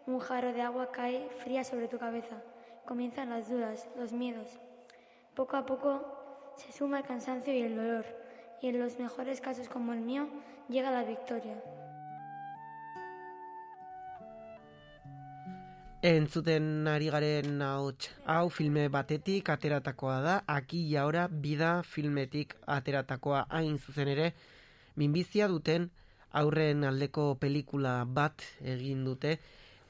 un 0.07 0.19
jarro 0.19 0.53
de 0.53 0.61
agua 0.61 0.91
cae 0.91 1.29
fría 1.43 1.63
sobre 1.63 1.89
tu 1.89 1.99
cabeza. 1.99 2.41
Comienzan 2.85 3.29
las 3.29 3.49
dudas, 3.49 3.87
los 3.97 4.13
miedos. 4.13 4.47
Poco 5.35 5.57
a 5.57 5.65
poco 5.65 6.53
se 6.55 6.71
suma 6.71 6.99
el 6.99 7.05
cansancio 7.05 7.53
y 7.53 7.61
el 7.61 7.75
dolor, 7.75 8.05
y 8.61 8.69
en 8.69 8.79
los 8.79 8.97
mejores 8.97 9.41
casos 9.41 9.67
como 9.67 9.91
el 9.91 9.99
mío, 9.99 10.27
llega 10.69 10.91
la 10.91 11.03
victoria. 11.03 11.61
Entzuten 16.01 16.87
ari 16.87 17.09
garen 17.09 17.61
ahots, 17.61 18.11
hau 18.25 18.49
filme 18.49 18.87
batetik 18.87 19.49
ateratakoa 19.49 20.21
da, 20.21 20.35
aki 20.47 20.85
jaora 20.89 21.27
bida 21.27 21.83
filmetik 21.83 22.55
ateratakoa 22.65 23.47
hain 23.49 23.77
zuzen 23.77 24.07
ere, 24.07 24.33
minbizia 24.95 25.49
duten 25.51 25.89
aurren 26.31 26.85
aldeko 26.85 27.33
pelikula 27.41 28.05
bat 28.05 28.45
egin 28.61 29.03
dute, 29.03 29.39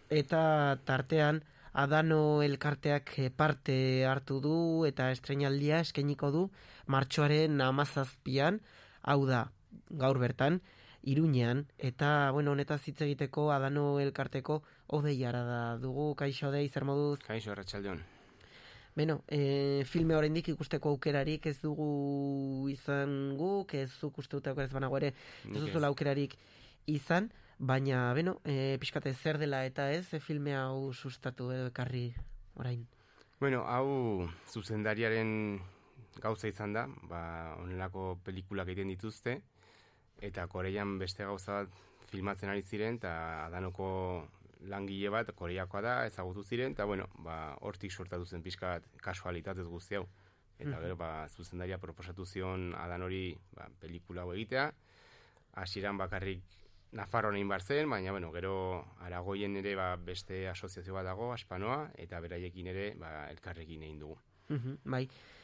eta 0.09 0.79
tartean 0.85 1.43
Adano 1.77 2.41
elkarteak 2.41 3.11
eh, 3.19 3.29
parte 3.29 4.05
hartu 4.09 4.39
du 4.41 4.85
eta 4.87 5.11
estrenaldia 5.13 5.79
eskainiko 5.85 6.31
du 6.33 6.41
martxoaren 6.87 7.61
amazazpian, 7.61 8.61
hau 9.03 9.25
da, 9.27 9.51
gaur 9.89 10.17
bertan, 10.17 10.61
Iruñean, 11.07 11.67
eta, 11.77 12.31
bueno, 12.33 12.51
honetaz 12.51 12.81
hitz 12.89 12.99
egiteko 13.05 13.51
Adano 13.53 13.99
elkarteko 14.01 14.63
odeiara 14.97 15.43
da 15.45 15.61
dugu, 15.79 16.13
kaixo 16.19 16.49
odei, 16.49 16.67
zer 16.67 16.83
moduz? 16.83 17.19
Kaixo, 17.23 17.53
Arratxaldeon. 17.53 18.01
Beno, 18.97 19.21
e, 19.29 19.85
filme 19.85 20.17
oraindik 20.17 20.49
ikusteko 20.49 20.89
aukerarik 20.95 21.45
ez 21.45 21.59
dugu 21.61 22.67
izan 22.73 23.37
guk, 23.37 23.75
ez 23.77 23.91
zuk 24.01 24.17
uste 24.17 24.39
dute 24.39 24.55
ez 24.63 24.71
banago 24.73 24.97
ere, 24.97 25.13
ez. 25.45 25.53
duzula 25.61 25.91
aukerarik 25.93 26.33
izan, 26.89 27.29
baina, 27.59 28.13
beno, 28.13 28.39
e, 28.45 28.77
pixkate 28.79 29.13
zer 29.13 29.37
dela 29.37 29.63
eta 29.65 29.91
ez, 29.91 30.13
e, 30.13 30.19
filme 30.19 30.53
hau 30.55 30.93
sustatu 30.93 31.51
edo 31.51 31.67
ekarri 31.71 32.13
orain. 32.55 32.85
Bueno, 33.39 33.63
hau 33.69 34.27
zuzendariaren 34.49 35.59
gauza 36.21 36.47
izan 36.49 36.73
da, 36.73 36.87
ba, 37.09 37.55
onelako 37.61 38.17
pelikulak 38.25 38.69
egiten 38.69 38.89
dituzte, 38.93 39.41
eta 40.21 40.47
Koreian 40.49 40.97
beste 40.97 41.25
gauza 41.25 41.61
bat 41.61 41.83
filmatzen 42.09 42.49
ari 42.49 42.63
ziren, 42.63 42.97
eta 42.97 43.45
adanoko 43.45 43.89
langile 44.65 45.11
bat 45.13 45.29
Koreakoa 45.37 45.81
da, 45.85 45.95
ezagutu 46.07 46.43
ziren, 46.43 46.73
eta 46.73 46.85
bueno, 46.85 47.05
ba, 47.21 47.55
hortik 47.61 47.91
sortatu 47.93 48.25
zen 48.25 48.41
pixka 48.41 48.77
bat 48.77 48.87
kasualitatez 49.01 49.67
guzti 49.67 49.95
hau. 49.95 50.07
Eta 50.57 50.71
Mhm. 50.71 50.81
gero, 50.81 50.95
ba, 50.97 51.27
zuzendaria 51.29 51.77
proposatu 51.77 52.25
zion 52.25 52.73
adan 52.73 53.03
hori 53.03 53.37
ba, 53.53 53.69
pelikula 53.79 54.23
hau 54.23 54.33
egitea, 54.33 54.71
hasieran 55.53 55.97
bakarrik 55.97 56.41
Nafarroan 56.97 57.35
egin 57.37 57.49
bar 57.51 57.61
zen, 57.61 57.89
baina 57.89 58.11
bueno, 58.11 58.31
gero 58.33 58.53
Aragoien 59.05 59.55
ere 59.59 59.75
ba, 59.77 59.91
beste 60.01 60.47
asoziazio 60.49 60.95
bat 60.95 61.05
dago, 61.05 61.29
Aspanoa, 61.33 61.91
eta 62.01 62.19
beraiekin 62.23 62.71
ere 62.73 62.87
ba, 62.97 63.27
elkarrekin 63.29 63.83
egin 63.85 63.99
dugu. 64.01 64.17
Mhm, 64.49 64.79
bai, 64.95 65.03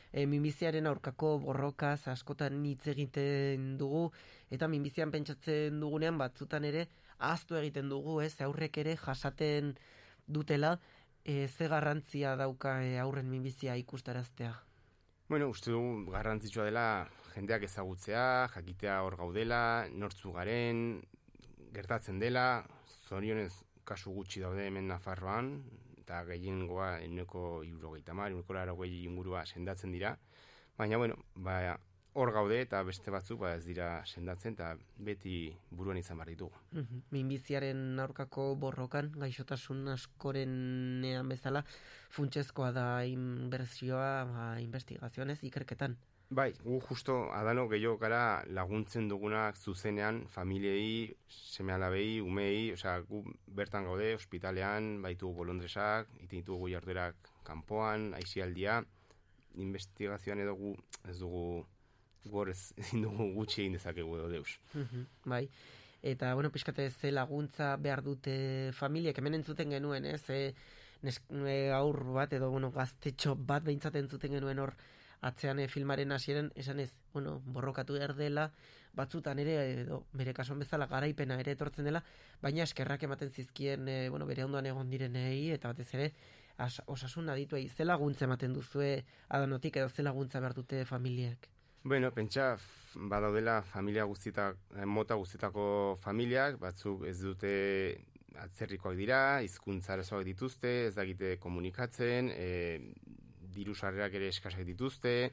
e, 0.10 0.26
minbiziaren 0.26 0.90
aurkako 0.90 1.36
borrokaz 1.44 2.08
askotan 2.16 2.64
hitz 2.66 2.88
egiten 2.96 3.78
dugu, 3.78 4.08
eta 4.50 4.70
minbizian 4.72 5.14
pentsatzen 5.14 5.80
dugunean 5.84 6.18
batzutan 6.18 6.66
ere 6.66 6.88
ahaztu 7.20 7.60
egiten 7.62 7.90
dugu, 7.92 8.20
ez, 8.26 8.34
aurrek 8.42 8.82
ere 8.82 8.98
jasaten 8.98 9.76
dutela, 10.26 10.80
e, 11.24 11.48
ze 11.48 11.68
garrantzia 11.70 12.36
dauka 12.40 12.80
e, 12.84 12.98
aurren 13.00 13.30
minbizia 13.30 13.76
ikustaraztea. 13.78 14.56
Bueno, 15.30 15.50
uste 15.50 15.72
dugu 15.72 16.12
garrantzitsua 16.12 16.66
dela 16.66 16.88
jendeak 17.36 17.64
ezagutzea, 17.70 18.50
jakitea 18.54 19.02
hor 19.06 19.22
gaudela, 19.22 19.88
nortzu 19.90 20.34
garen, 20.34 21.04
gertatzen 21.74 22.20
dela, 22.20 22.64
zorionez 23.08 23.54
kasu 23.84 24.14
gutxi 24.16 24.44
daude 24.44 24.68
hemen 24.68 24.88
Nafarroan, 24.88 25.56
eta 26.04 26.24
gehiengoa 26.28 26.98
eneko 27.04 27.64
irurogeita 27.68 28.14
mar, 28.14 28.32
eneko 28.32 28.56
larogei 28.56 29.04
ingurua 29.04 29.46
sendatzen 29.46 29.92
dira, 29.96 30.18
baina 30.78 31.00
bueno, 31.00 31.18
ba, 31.36 31.78
hor 32.14 32.32
gaude 32.34 32.60
eta 32.62 32.82
beste 32.86 33.12
batzuk 33.14 33.42
ba, 33.42 33.56
ez 33.58 33.66
dira 33.66 33.88
sendatzen 34.06 34.54
eta 34.54 34.74
beti 35.08 35.38
buruan 35.72 35.98
izan 35.98 36.20
behar 36.20 36.30
ditugu. 36.34 36.62
Mhm. 36.72 37.04
Minbiziaren 37.16 38.00
aurkako 38.06 38.54
borrokan, 38.62 39.12
gaixotasun 39.18 39.88
askorenean 39.96 41.30
bezala, 41.30 41.64
funtsezkoa 42.14 42.72
da 42.72 42.88
inbertsioa, 43.10 44.10
ba, 44.30 44.48
investigazioanez, 44.62 45.40
ikerketan. 45.50 45.98
Bai, 46.34 46.50
gu 46.66 46.80
justo 46.82 47.14
adano 47.38 47.68
gehiago 47.70 48.00
gara 48.02 48.42
laguntzen 48.58 49.06
dugunak 49.06 49.58
zuzenean 49.58 50.24
familiei, 50.34 51.14
seme 51.30 51.76
alabei, 51.76 52.22
umei, 52.26 52.72
osea, 52.74 52.96
gu 53.06 53.20
bertan 53.60 53.86
gaude, 53.86 54.08
ospitalean, 54.18 54.88
baitu 55.04 55.30
bolondresak, 55.38 56.10
iten 56.24 56.40
ditugu 56.40 56.72
jarduerak 56.72 57.30
kanpoan, 57.46 58.08
aizialdia, 58.18 58.80
investigazioan 59.62 60.42
edo 60.42 60.56
gu 60.58 60.72
ez 61.12 61.20
dugu 61.20 61.44
gor 62.34 62.50
ez 62.50 62.58
ezin 62.82 63.06
dugu 63.06 63.30
gutxi 63.36 63.62
egin 63.68 63.78
dezakegu 63.78 64.18
edo 64.18 64.32
deus. 64.34 64.58
Mhm, 64.74 65.06
bai. 65.36 65.44
Eta, 66.02 66.34
bueno, 66.34 66.50
pixkate 66.50 66.90
ze 66.90 67.14
laguntza 67.14 67.76
behar 67.78 68.02
dute 68.02 68.72
familiek, 68.74 69.22
hemen 69.22 69.38
entzuten 69.38 69.78
genuen, 69.78 70.10
ez? 70.10 70.24
E, 70.34 70.42
nesk, 71.06 71.30
e, 71.46 71.70
aur 71.78 72.02
bat 72.18 72.34
edo, 72.34 72.50
bueno, 72.50 72.74
gaztetxo 72.74 73.38
bat 73.38 73.70
behintzat 73.70 74.02
entzuten 74.02 74.34
genuen 74.40 74.66
hor 74.66 74.74
atzean 75.24 75.60
e, 75.60 75.68
filmaren 75.72 76.12
hasieren 76.12 76.52
esan 76.60 76.80
ez, 76.84 76.92
bueno, 77.14 77.40
borrokatu 77.46 77.96
behar 77.98 78.16
dela, 78.18 78.50
batzutan 78.94 79.40
ere, 79.40 79.56
edo, 79.82 80.04
bere 80.14 80.34
kasuan 80.38 80.62
bezala 80.62 80.88
garaipena 80.92 81.40
ere 81.42 81.56
etortzen 81.58 81.88
dela, 81.88 82.04
baina 82.42 82.68
eskerrak 82.68 83.08
ematen 83.08 83.32
zizkien, 83.32 83.88
e, 83.88 83.98
bueno, 84.10 84.28
bere 84.30 84.46
ondoan 84.46 84.68
egon 84.70 84.92
direnei, 84.92 85.50
eta 85.56 85.72
batez 85.74 85.90
ere, 85.98 86.12
as, 86.58 86.82
osasun 86.86 87.32
adituei, 87.34 87.68
ze 87.70 87.86
laguntza 87.86 88.28
ematen 88.28 88.54
duzue 88.54 88.94
adanotik, 89.30 89.82
edo 89.82 89.90
ze 89.90 90.06
laguntza 90.06 90.40
behar 90.40 90.54
dute 90.60 90.86
familiek? 90.86 91.50
Bueno, 91.84 92.12
pentsa 92.16 92.54
badaudela 92.96 93.62
familia 93.68 94.06
guztietak, 94.08 94.60
eh, 94.78 94.86
mota 94.86 95.16
guztietako 95.20 95.98
familiak, 96.00 96.60
batzuk 96.62 97.04
ez 97.10 97.18
dute 97.20 97.54
atzerrikoak 98.40 98.96
dira, 98.98 99.42
hizkuntza 99.46 99.94
arazoak 99.94 100.24
dituzte, 100.26 100.72
ez 100.88 100.96
dakite 100.96 101.36
komunikatzen, 101.44 102.32
e, 102.32 102.94
diru 103.56 103.76
sarrerak 103.76 104.14
ere 104.20 104.30
eskasak 104.34 104.66
dituzte, 104.68 105.32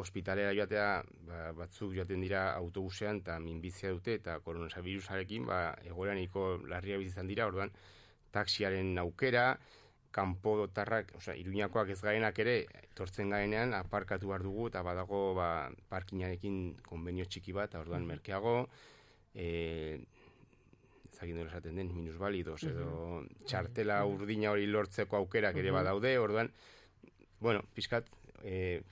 ospitalera 0.00 0.52
joatea 0.54 1.02
ba, 1.26 1.40
batzuk 1.56 1.94
joaten 1.96 2.22
dira 2.22 2.44
autobusean 2.54 3.22
eta 3.24 3.38
minbizia 3.42 3.90
dute 3.90 4.14
eta 4.20 4.38
koronavirusarekin 4.44 5.48
ba, 5.48 5.60
egoera 5.84 6.14
nahiko 6.14 6.46
larria 6.70 6.98
bizizan 7.00 7.30
dira, 7.30 7.48
orduan 7.50 7.72
taxiaren 8.30 8.98
aukera, 9.02 9.58
kanpo 10.10 10.56
dotarrak, 10.58 11.12
osea, 11.18 11.36
iruñakoak 11.38 11.92
ez 11.94 12.00
garenak 12.02 12.38
ere, 12.42 12.54
etortzen 12.90 13.30
garenean, 13.30 13.74
aparkatu 13.78 14.30
behar 14.30 14.42
dugu, 14.42 14.68
eta 14.70 14.82
badago, 14.86 15.20
ba, 15.38 15.70
parkinarekin 15.90 16.60
konbenio 16.86 17.26
txiki 17.26 17.54
bat, 17.54 17.76
orduan 17.78 18.06
merkeago, 18.08 18.54
e, 19.34 20.00
ezagin 21.12 21.38
nola 21.38 21.52
esaten 21.52 21.78
den, 21.78 21.94
minusbalidos, 21.94 22.62
edo 22.70 23.22
txartela 23.46 24.00
urdina 24.08 24.50
hori 24.50 24.66
lortzeko 24.66 25.20
aukerak 25.20 25.58
ere 25.62 25.74
badaude, 25.74 26.16
orduan, 26.18 26.50
bueno, 27.40 27.64
pixkat, 27.74 28.08
e, 28.44 28.82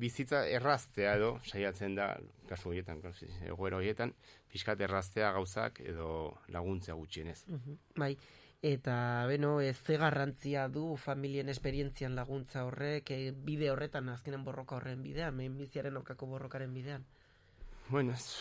bizitza 0.00 0.46
erraztea 0.48 1.16
edo, 1.18 1.34
saiatzen 1.44 1.96
da, 1.96 2.14
kasu 2.48 2.70
horietan, 2.70 3.02
egoera 3.46 3.78
horietan, 3.78 4.14
pixkat 4.52 4.80
erraztea 4.80 5.32
gauzak 5.36 5.80
edo 5.84 6.38
laguntzea 6.48 6.94
gutxienez. 6.94 7.42
Mhm, 7.48 7.78
Bai, 7.96 8.16
eta 8.62 9.26
beno, 9.28 9.60
ez 9.60 9.76
ze 9.76 9.98
garrantzia 9.98 10.68
du 10.68 10.96
familien 10.96 11.48
esperientzian 11.48 12.16
laguntza 12.16 12.64
horrek, 12.64 13.10
e, 13.10 13.32
bide 13.32 13.70
horretan, 13.70 14.08
azkenen 14.08 14.44
borroka 14.44 14.76
horren 14.76 15.02
bidean, 15.02 15.36
minbiziaren 15.36 15.96
aurkako 15.96 16.26
borrokaren 16.26 16.74
bidean. 16.74 17.04
Bueno, 17.88 18.12
ez, 18.12 18.36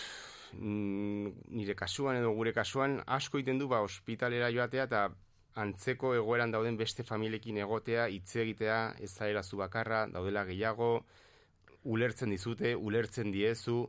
mm, 0.53 1.27
nire 1.49 1.75
kasuan 1.75 2.15
edo 2.21 2.31
gure 2.31 2.53
kasuan 2.53 3.01
asko 3.07 3.39
egiten 3.39 3.59
du 3.59 3.67
ba 3.67 3.81
ospitalera 3.81 4.51
joatea 4.51 4.83
eta 4.83 5.09
antzeko 5.59 6.13
egoeran 6.15 6.51
dauden 6.51 6.77
beste 6.79 7.03
familiekin 7.03 7.57
egotea, 7.63 8.07
hitz 8.07 8.35
egitea, 8.35 8.79
ez 9.03 9.11
zaera 9.11 9.43
zu 9.43 9.57
bakarra, 9.59 10.05
daudela 10.07 10.45
gehiago, 10.47 10.91
ulertzen 11.83 12.31
dizute, 12.31 12.75
ulertzen 12.75 13.31
diezu, 13.33 13.83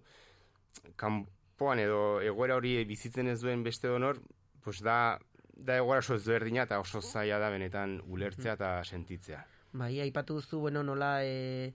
kanpoan 0.97 1.83
edo 1.83 2.21
egoera 2.25 2.57
hori 2.57 2.75
bizitzen 2.89 3.29
ez 3.29 3.41
duen 3.43 3.63
beste 3.63 3.91
honor, 3.93 4.19
pues 4.65 4.81
da, 4.83 5.19
da 5.55 5.79
egoera 5.79 6.03
oso 6.03 6.19
ezberdina 6.19 6.67
eta 6.67 6.81
oso 6.81 7.03
zaila 7.03 7.39
da 7.39 7.51
benetan 7.53 8.01
ulertzea 8.09 8.57
eta 8.59 8.75
sentitzea. 8.85 9.45
Bai, 9.73 10.01
aipatu 10.05 10.37
duzu, 10.41 10.59
bueno, 10.61 10.83
nola 10.83 11.23
e, 11.25 11.73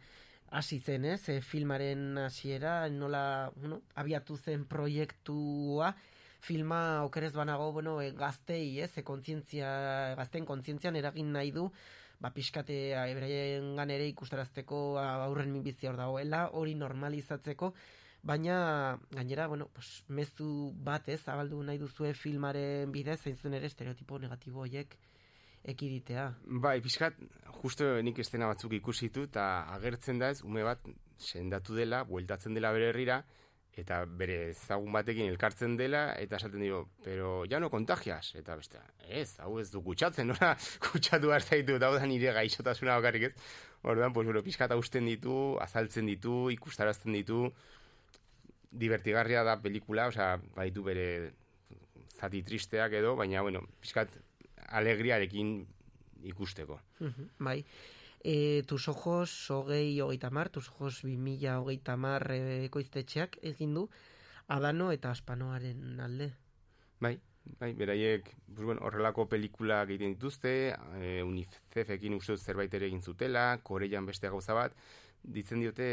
hasi 0.52 0.80
zen, 0.80 1.06
ez, 1.06 1.30
e, 1.30 1.40
filmaren 1.42 2.18
hasiera, 2.22 2.90
nola, 2.90 3.52
bueno, 3.56 3.82
abiatu 3.96 4.38
zen 4.38 4.68
proiektua, 4.70 5.96
filma 6.40 7.04
okerez 7.04 7.34
banago, 7.34 7.72
bueno, 7.72 8.02
e, 8.02 8.12
gaztei, 8.12 8.80
ez, 8.82 8.92
e, 8.98 9.04
kontzientzia, 9.04 9.70
gazten 10.20 10.46
kontzientzian 10.46 10.96
eragin 10.96 11.32
nahi 11.34 11.52
du, 11.52 11.68
ba, 12.20 12.32
pixkate, 12.34 12.78
ebreien 13.12 13.78
ere 13.90 14.08
ikustarazteko 14.10 15.00
aurren 15.02 15.52
minbizia 15.54 15.92
hor 15.92 16.00
dagoela, 16.00 16.48
hori 16.54 16.76
normalizatzeko, 16.76 17.74
baina, 18.24 18.98
gainera, 19.12 19.48
bueno, 19.48 19.70
pues, 19.74 20.04
mezu 20.10 20.74
bat, 20.84 21.08
ez, 21.10 21.22
zabaldu 21.24 21.62
nahi 21.64 21.78
duzue 21.78 22.14
filmaren 22.14 22.92
bidez, 22.92 23.22
zein 23.22 23.38
zuen 23.38 23.54
ere 23.54 23.70
estereotipo 23.70 24.20
negatibo 24.20 24.66
horiek 24.66 24.98
ekiditea. 25.68 26.30
Bai, 26.64 26.80
pixkat, 26.82 27.18
justo 27.62 27.90
nik 28.04 28.20
estena 28.24 28.50
batzuk 28.52 28.74
ikusi 28.78 29.10
ditut, 29.10 29.32
eta 29.32 29.68
agertzen 29.76 30.20
da 30.22 30.32
ez, 30.34 30.42
ume 30.46 30.64
bat 30.64 30.84
sendatu 31.18 31.76
dela, 31.76 32.04
bueltatzen 32.08 32.54
dela 32.58 32.72
bere 32.76 32.92
herrira, 32.92 33.24
eta 33.78 34.02
bere 34.20 34.38
ezagun 34.52 34.92
batekin 34.96 35.30
elkartzen 35.30 35.76
dela, 35.78 36.10
eta 36.18 36.40
esaten 36.40 36.64
dio, 36.66 36.82
pero 37.06 37.46
ja 37.50 37.60
no 37.62 37.70
kontagias, 37.70 38.32
eta 38.40 38.56
beste, 38.58 38.82
ez, 39.06 39.38
hau 39.44 39.60
ez 39.62 39.70
du 39.72 39.84
kutsatzen, 39.86 40.28
nora 40.32 40.56
kutsatu 40.88 41.30
behar 41.30 41.46
zaitu, 41.46 41.78
eta 41.78 41.92
da 41.94 42.10
nire 42.10 42.34
gaixotasuna 42.34 42.98
bakarrik 42.98 43.30
ez. 43.30 43.34
Orduan, 43.88 44.14
pues, 44.14 44.26
bueno, 44.26 44.42
pixkat 44.44 44.74
usten 44.74 45.06
ditu, 45.06 45.56
azaltzen 45.62 46.10
ditu, 46.10 46.48
ikustarazten 46.52 47.14
ditu, 47.14 47.46
divertigarria 48.72 49.44
da 49.46 49.60
pelikula, 49.62 50.10
osea, 50.12 50.36
baditu 50.56 50.84
bere 50.84 51.08
zati 52.18 52.42
tristeak 52.44 52.98
edo, 52.98 53.16
baina, 53.16 53.46
bueno, 53.46 53.62
pixkat 53.84 54.18
alegriarekin 54.80 55.60
ikusteko. 56.34 56.82
Mhm, 57.00 57.30
Bai. 57.46 57.62
E, 58.24 58.64
tus 58.68 58.88
ojos 58.88 59.32
hogei 59.52 60.00
hogeita 60.02 60.30
mar, 60.30 60.50
tus 60.50 60.70
ojos 60.70 61.04
bi 61.06 61.18
mila 61.18 61.60
hogeita 61.62 61.96
mar 61.98 62.26
e, 62.34 62.66
ekoiztetxeak 62.66 63.38
egin 63.42 63.76
du 63.78 63.88
Adano 64.48 64.92
eta 64.92 65.12
Aspanoaren 65.12 66.00
alde. 66.00 66.32
Bai, 67.00 67.20
bai, 67.60 67.74
beraiek, 67.74 68.32
pues, 68.56 68.66
bueno, 68.66 68.82
horrelako 68.88 69.28
pelikulak 69.30 69.90
egiten 69.90 70.16
dituzte, 70.16 70.54
e, 70.98 71.22
UNICEFekin 71.24 72.18
uste 72.18 72.38
zerbait 72.38 72.74
ere 72.74 72.88
egin 72.88 73.04
zutela, 73.04 73.60
Koreian 73.64 74.06
beste 74.06 74.32
gauza 74.34 74.56
bat, 74.58 74.76
ditzen 75.24 75.62
diote 75.62 75.88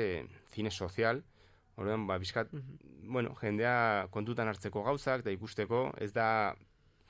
cine 0.54 0.70
sozial, 0.70 1.24
Orduan, 1.76 2.06
ba, 2.06 2.18
bizkat, 2.22 2.52
bueno, 3.02 3.34
jendea 3.40 4.06
kontutan 4.14 4.46
hartzeko 4.46 4.84
gauzak, 4.86 5.24
da 5.26 5.32
ikusteko, 5.34 5.88
ez 5.98 6.12
da, 6.14 6.54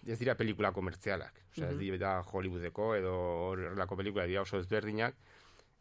ez 0.07 0.19
dira 0.19 0.35
pelikula 0.37 0.73
komertzialak. 0.73 1.33
Osea, 1.53 1.69
ez 1.71 1.75
Mhm. 1.77 1.81
dira 1.81 2.23
Hollywoodeko 2.23 2.95
edo 2.97 3.15
horrelako 3.51 3.97
pelikula 3.97 4.25
dira 4.27 4.43
oso 4.43 4.59
ezberdinak, 4.59 5.15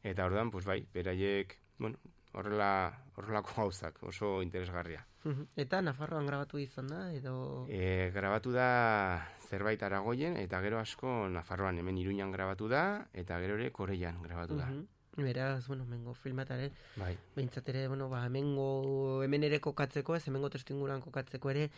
eta 0.03 0.25
orduan, 0.25 0.51
pues 0.51 0.65
bai, 0.65 0.85
beraiek, 0.93 1.57
bueno, 1.79 1.97
horrela, 2.33 3.03
horrelako 3.15 3.51
gauzak, 3.57 4.01
oso 4.03 4.41
interesgarria. 4.41 5.05
Mhm. 5.23 5.47
Eta 5.55 5.81
Nafarroan 5.81 6.25
grabatu 6.27 6.57
izan 6.59 6.87
da, 6.87 7.13
edo... 7.13 7.65
E, 7.69 8.11
grabatu 8.13 8.51
da 8.51 9.25
zerbait 9.49 9.81
aragoien, 9.83 10.35
eta 10.37 10.59
gero 10.61 10.79
asko 10.79 11.29
Nafarroan 11.29 11.77
hemen 11.77 11.97
Iruñan 11.97 12.31
grabatu 12.31 12.67
da, 12.67 13.07
eta 13.13 13.39
gero 13.39 13.55
ere 13.55 13.71
Koreian 13.71 14.21
grabatu 14.21 14.57
da. 14.57 14.65
Mhm. 14.67 14.87
Beraz, 15.15 15.67
bueno, 15.67 15.85
mengo 15.85 16.15
filmataren, 16.15 16.71
Bai. 16.95 17.15
behintzat 17.35 17.69
ere, 17.69 17.87
bueno, 17.87 18.09
ba, 18.09 18.25
hemengo, 18.25 19.21
hemen 19.23 19.43
ere 19.43 19.59
kokatzeko, 19.61 20.15
ez 20.15 20.27
hemengo 20.27 20.49
testuinguran 20.49 21.01
kokatzeko 21.01 21.51
ere, 21.51 21.69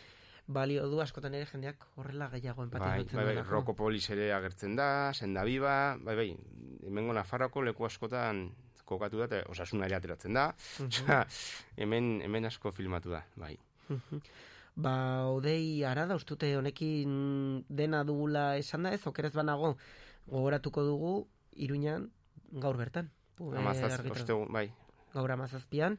balio 0.46 0.86
du 0.88 1.00
askotan 1.02 1.34
ere 1.34 1.46
jendeak 1.50 1.84
horrela 1.96 2.28
gehiago 2.30 2.62
Bai, 2.62 2.68
empatizatzen 2.68 3.16
bai, 3.16 3.24
bai, 3.24 3.34
duelako. 3.34 3.50
Rokopolis 3.50 4.10
ere 4.10 4.32
agertzen 4.32 4.76
da, 4.76 5.12
Senda 5.14 5.42
Biba, 5.44 5.96
bai, 6.00 6.14
bai, 6.16 6.28
hemengo 6.86 7.12
Nafarroko 7.12 7.62
leku 7.62 7.86
askotan 7.86 8.50
kokatu 8.86 9.18
da, 9.18 9.24
eta 9.26 9.40
osasuna 9.50 9.86
ere 9.86 9.96
ateratzen 9.96 10.34
da, 10.34 10.52
Mhm. 10.78 10.86
osea, 10.86 11.26
hemen, 11.76 12.20
hemen 12.22 12.44
asko 12.46 12.70
filmatu 12.72 13.10
da, 13.10 13.24
bai. 13.36 13.56
Mhm. 13.88 14.20
Ba, 14.76 15.26
odei 15.32 15.82
arada, 15.84 16.14
ustute 16.14 16.54
honekin 16.56 17.64
dena 17.68 18.04
dugula 18.04 18.56
esan 18.58 18.82
da 18.84 18.92
ez, 18.92 19.06
okerez 19.06 19.32
banago, 19.32 19.76
gogoratuko 20.28 20.82
dugu, 20.84 21.28
iruñan, 21.56 22.10
gaur 22.52 22.76
bertan. 22.76 23.10
Amazaz, 23.40 24.00
ostegun, 24.10 24.52
bai, 24.52 24.70
Gaur 25.14 25.30
amazazpian, 25.32 25.98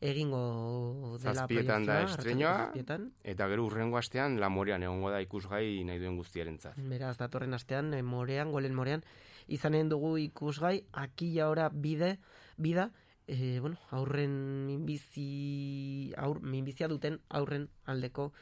egingo 0.00 1.18
dela 1.18 1.42
zazpietan 1.42 1.86
da 1.86 2.06
zazpietan. 2.06 3.12
eta 3.24 3.48
gero 3.48 3.64
urrengo 3.66 3.98
astean 3.98 4.38
Lamorean 4.40 4.82
egongo 4.82 5.10
da 5.10 5.20
ikusgai 5.20 5.84
nahi 5.84 5.98
duen 5.98 6.16
guztiarentzat. 6.16 6.76
Beraz, 6.76 7.16
datorren 7.18 7.54
astean, 7.54 7.92
eh, 7.94 8.02
morean, 8.02 8.52
golen 8.52 8.74
morean, 8.74 9.02
izanen 9.48 9.88
dugu 9.88 10.16
ikusgai, 10.18 10.84
akila 10.92 11.48
ora 11.48 11.68
bide, 11.68 12.18
bida, 12.56 12.92
e, 13.26 13.58
bueno, 13.60 13.76
aurren 13.90 14.66
minbizi, 14.66 16.12
aur, 16.16 16.40
minbizia 16.40 16.88
duten 16.88 17.20
aurren 17.28 17.68
aldeko 17.84 18.32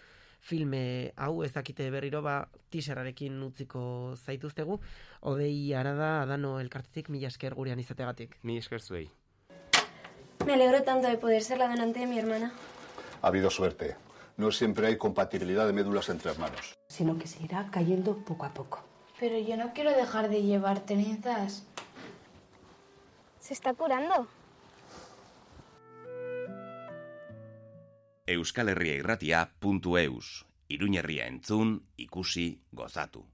filme 0.47 1.13
hau 1.17 1.43
ez 1.43 1.53
dakite 1.53 1.91
berriro 1.91 2.23
ba 2.23 2.37
teaserarekin 2.71 3.43
utziko 3.43 4.15
zaituztegu 4.17 4.79
odei 5.33 5.75
arada 5.75 6.23
adano 6.23 6.61
elkartetik 6.61 7.11
mila 7.11 7.33
esker 7.33 7.55
gurean 7.55 7.83
izategatik 7.83 8.39
Mi 8.43 8.59
esker 8.59 8.81
zuei. 8.81 9.09
Me 10.45 10.55
alegro 10.55 10.83
tanto 10.83 11.09
de 11.09 11.19
poder 11.19 11.43
ser 11.43 11.59
la 11.59 11.69
donante 11.69 12.01
de 12.01 12.07
mi 12.07 12.19
hermana. 12.19 12.53
Ha 13.23 13.29
habido 13.29 13.51
suerte. 13.51 13.97
No 14.37 14.53
siempre 14.53 14.89
hay 14.89 14.99
compatibilidad 14.99 15.67
de 15.67 15.73
médulas 15.73 16.09
entre 16.09 16.31
hermanos. 16.31 16.75
Sino 16.89 17.19
que 17.19 17.27
se 17.27 17.43
irá 17.43 17.69
cayendo 17.71 18.19
poco 18.19 18.45
a 18.45 18.53
poco. 18.53 18.85
Pero 19.19 19.39
yo 19.39 19.57
no 19.57 19.73
quiero 19.73 19.91
dejar 19.93 20.29
de 20.29 20.43
llevar 20.43 20.81
trenzas. 20.81 21.65
Se 23.41 23.55
está 23.55 23.73
curando. 23.73 24.29
Euskal 28.27 28.69
Herria 28.69 28.95
irratia.eus. 28.95 30.47
Iruñerria 30.69 31.29
entzun, 31.29 31.87
ikusi, 31.97 32.61
gozatu. 32.73 33.25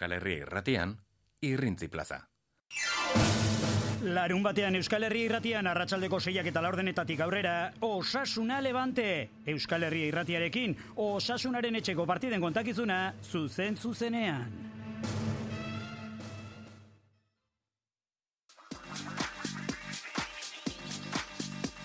Euskal 0.00 0.14
Herria 0.16 0.46
irratian, 0.46 0.94
irrintzi 1.44 1.90
plaza. 1.92 2.16
Larun 4.00 4.40
batean 4.40 4.78
Euskal 4.78 5.04
Herria 5.04 5.28
irratian 5.28 5.66
arratsaldeko 5.68 6.16
seiak 6.24 6.46
eta 6.48 6.62
laurdenetatik 6.64 7.20
aurrera 7.20 7.74
Osasuna 7.84 8.62
Levante 8.64 9.28
Euskal 9.44 9.84
Herria 9.84 10.08
irratiarekin 10.08 10.72
Osasunaren 11.04 11.76
etxeko 11.82 12.06
partiden 12.08 12.40
kontakizuna 12.40 13.12
zuzen 13.20 13.76
zuzenean. 13.76 14.48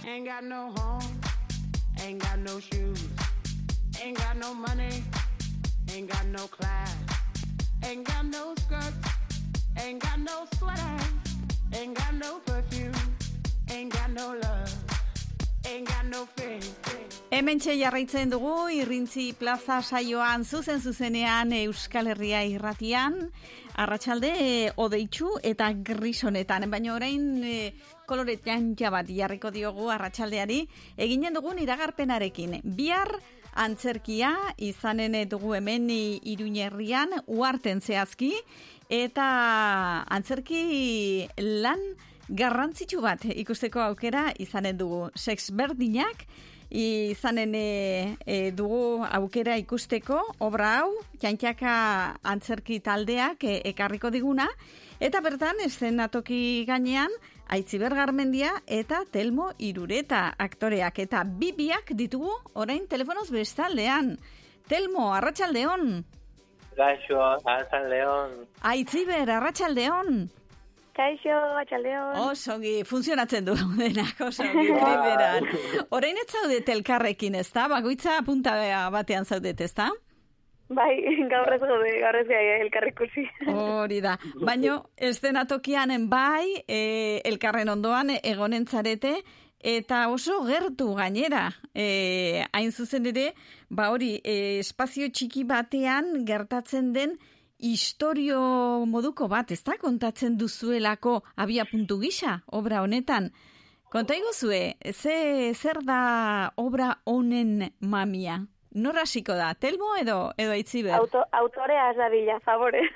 Ain't 0.08 0.26
got 0.26 0.44
no 0.46 0.72
home, 0.72 1.20
ain't 2.00 2.24
got 2.24 2.40
no 2.40 2.62
shoes, 2.62 3.10
ain't 4.02 4.18
got 4.18 4.38
no 4.38 4.54
money, 4.54 5.04
ain't 5.92 6.10
got 6.10 6.26
no 6.28 6.48
class, 6.48 7.05
ain't 7.86 8.08
got 8.08 8.26
no 8.26 8.54
skirts, 8.58 9.10
ain't 9.78 10.02
got 10.02 10.20
no 10.20 10.46
sweater, 10.58 10.98
ain't 11.74 11.96
got 11.98 12.14
no 12.14 12.40
perfume, 12.46 12.94
ain't 13.70 13.94
got 13.94 14.10
no 14.12 14.34
love, 14.34 14.74
ain't 15.66 15.88
got 15.88 16.06
no 16.06 16.26
faith. 16.36 16.86
Hementxe 17.32 17.74
jarraitzen 17.76 18.30
dugu 18.32 18.70
Irrintzi 18.72 19.34
Plaza 19.36 19.82
saioan 19.84 20.46
zuzen 20.46 20.80
zuzenean 20.80 21.52
Euskal 21.54 22.08
Herria 22.08 22.44
irratian. 22.48 23.18
Arratsalde 23.76 24.30
e, 24.40 24.52
odeitsu 24.80 25.34
eta 25.44 25.68
gris 25.74 26.24
honetan 26.24 26.70
baina 26.72 26.94
orain 26.94 27.44
e, 27.44 27.74
kolore 28.08 28.38
jantja 28.46 28.92
bat 28.94 29.10
jarriko 29.12 29.52
diogu 29.52 29.90
arratsaldeari. 29.92 30.62
Eginen 30.96 31.36
dugun 31.36 31.60
iragarpenarekin. 31.60 32.62
Bihar 32.64 33.12
antzerkia 33.56 34.32
izanen 34.58 35.16
dugu 35.30 35.54
hemen 35.56 35.88
Iruñerrian 35.90 37.22
uarten 37.26 37.82
zehazki 37.82 38.34
eta 38.90 39.28
antzerki 40.12 41.28
lan 41.40 41.82
garrantzitsu 42.30 43.02
bat 43.02 43.26
ikusteko 43.26 43.82
aukera 43.82 44.32
izanen 44.40 44.78
dugu. 44.78 45.10
Sex 45.16 45.52
berdinak 45.52 46.26
izanen 46.70 47.54
e, 47.56 48.18
e, 48.26 48.52
dugu 48.52 49.06
aukera 49.06 49.58
ikusteko. 49.62 50.20
Obra 50.40 50.80
hau 50.82 50.92
jantxaka 51.22 51.76
antzerki 52.24 52.82
taldeak 52.84 53.44
e, 53.44 53.62
ekarriko 53.72 54.12
diguna. 54.12 54.48
Eta 55.00 55.22
bertan 55.22 55.60
eszenatoki 55.66 56.66
gainean 56.68 57.12
Aitziber 57.48 57.94
Garmendia 57.94 58.52
eta 58.68 59.04
Telmo 59.12 59.52
Irureta 59.60 60.34
aktoreak 60.40 61.00
eta 61.00 61.24
bibiak 61.24 61.94
ditugu 61.94 62.34
orain 62.54 62.88
telefonoz 62.88 63.30
bestaldean. 63.32 64.18
Telmo, 64.68 65.14
arratsaldeon. 65.14 66.06
Gaixo, 66.76 67.22
Arratzal 67.22 67.90
León. 67.90 68.32
Aitziber, 68.62 69.30
arratsaldeon. 69.30 70.26
Kaixo, 70.96 71.36
atxaldeon. 71.60 72.16
Osongi, 72.30 72.78
funtzionatzen 72.88 73.48
du 73.48 73.56
denak, 73.82 74.20
osongi, 74.24 74.68
primeran. 74.80 75.48
Orain 75.96 76.20
ez 76.22 76.28
zaudete 76.32 76.72
elkarrekin, 76.76 77.36
ez 77.36 77.50
da? 77.52 77.68
Bagoitza 77.72 78.22
punta 78.28 78.56
batean 78.94 79.28
zaudete, 79.28 79.68
ez 79.68 79.76
da? 79.76 79.90
Bai, 80.68 80.98
gaur 81.32 81.54
ez 81.54 81.62
gaude, 81.62 81.92
gaur 82.02 82.18
ez 82.18 82.28
gai 82.28 82.44
elkarrikusi. 82.64 83.26
Hori 83.54 84.00
da. 84.02 84.16
Baino, 84.42 84.80
eszenatokianen 84.98 86.08
bai, 86.10 86.64
e, 86.68 87.22
elkarren 87.26 87.70
ondoan 87.70 88.16
egonen 88.18 88.66
zarete, 88.66 89.14
eta 89.62 90.08
oso 90.10 90.42
gertu 90.48 90.92
gainera. 90.98 91.52
E, 91.74 92.46
hain 92.52 92.72
zuzen 92.72 93.06
ere, 93.12 93.32
ba 93.70 93.92
hori, 93.94 94.16
e, 94.24 94.60
espazio 94.64 95.10
txiki 95.10 95.46
batean 95.46 96.26
gertatzen 96.26 96.94
den 96.98 97.18
historio 97.62 98.40
moduko 98.90 99.30
bat, 99.30 99.54
ez 99.54 99.62
da? 99.64 99.78
Kontatzen 99.82 100.38
duzuelako 100.38 101.20
abia 101.38 101.66
puntu 101.70 102.00
gisa, 102.02 102.40
obra 102.48 102.82
honetan. 102.82 103.30
Konta 103.94 104.18
iguzue, 104.18 104.76
ze, 104.92 105.54
zer 105.54 105.80
da 105.86 106.52
obra 106.60 106.96
honen 107.06 107.70
mamia? 107.80 108.42
Nor 108.76 108.98
hasiko 109.00 109.32
da, 109.40 109.54
Telmo 109.56 109.94
edo, 109.96 110.34
edo 110.38 110.52
Aitziber? 110.52 110.92
Auto, 110.98 111.22
autorea 111.32 111.92
ez 111.92 111.98
da 111.98 112.10
bila, 112.12 112.40
favore. 112.44 112.82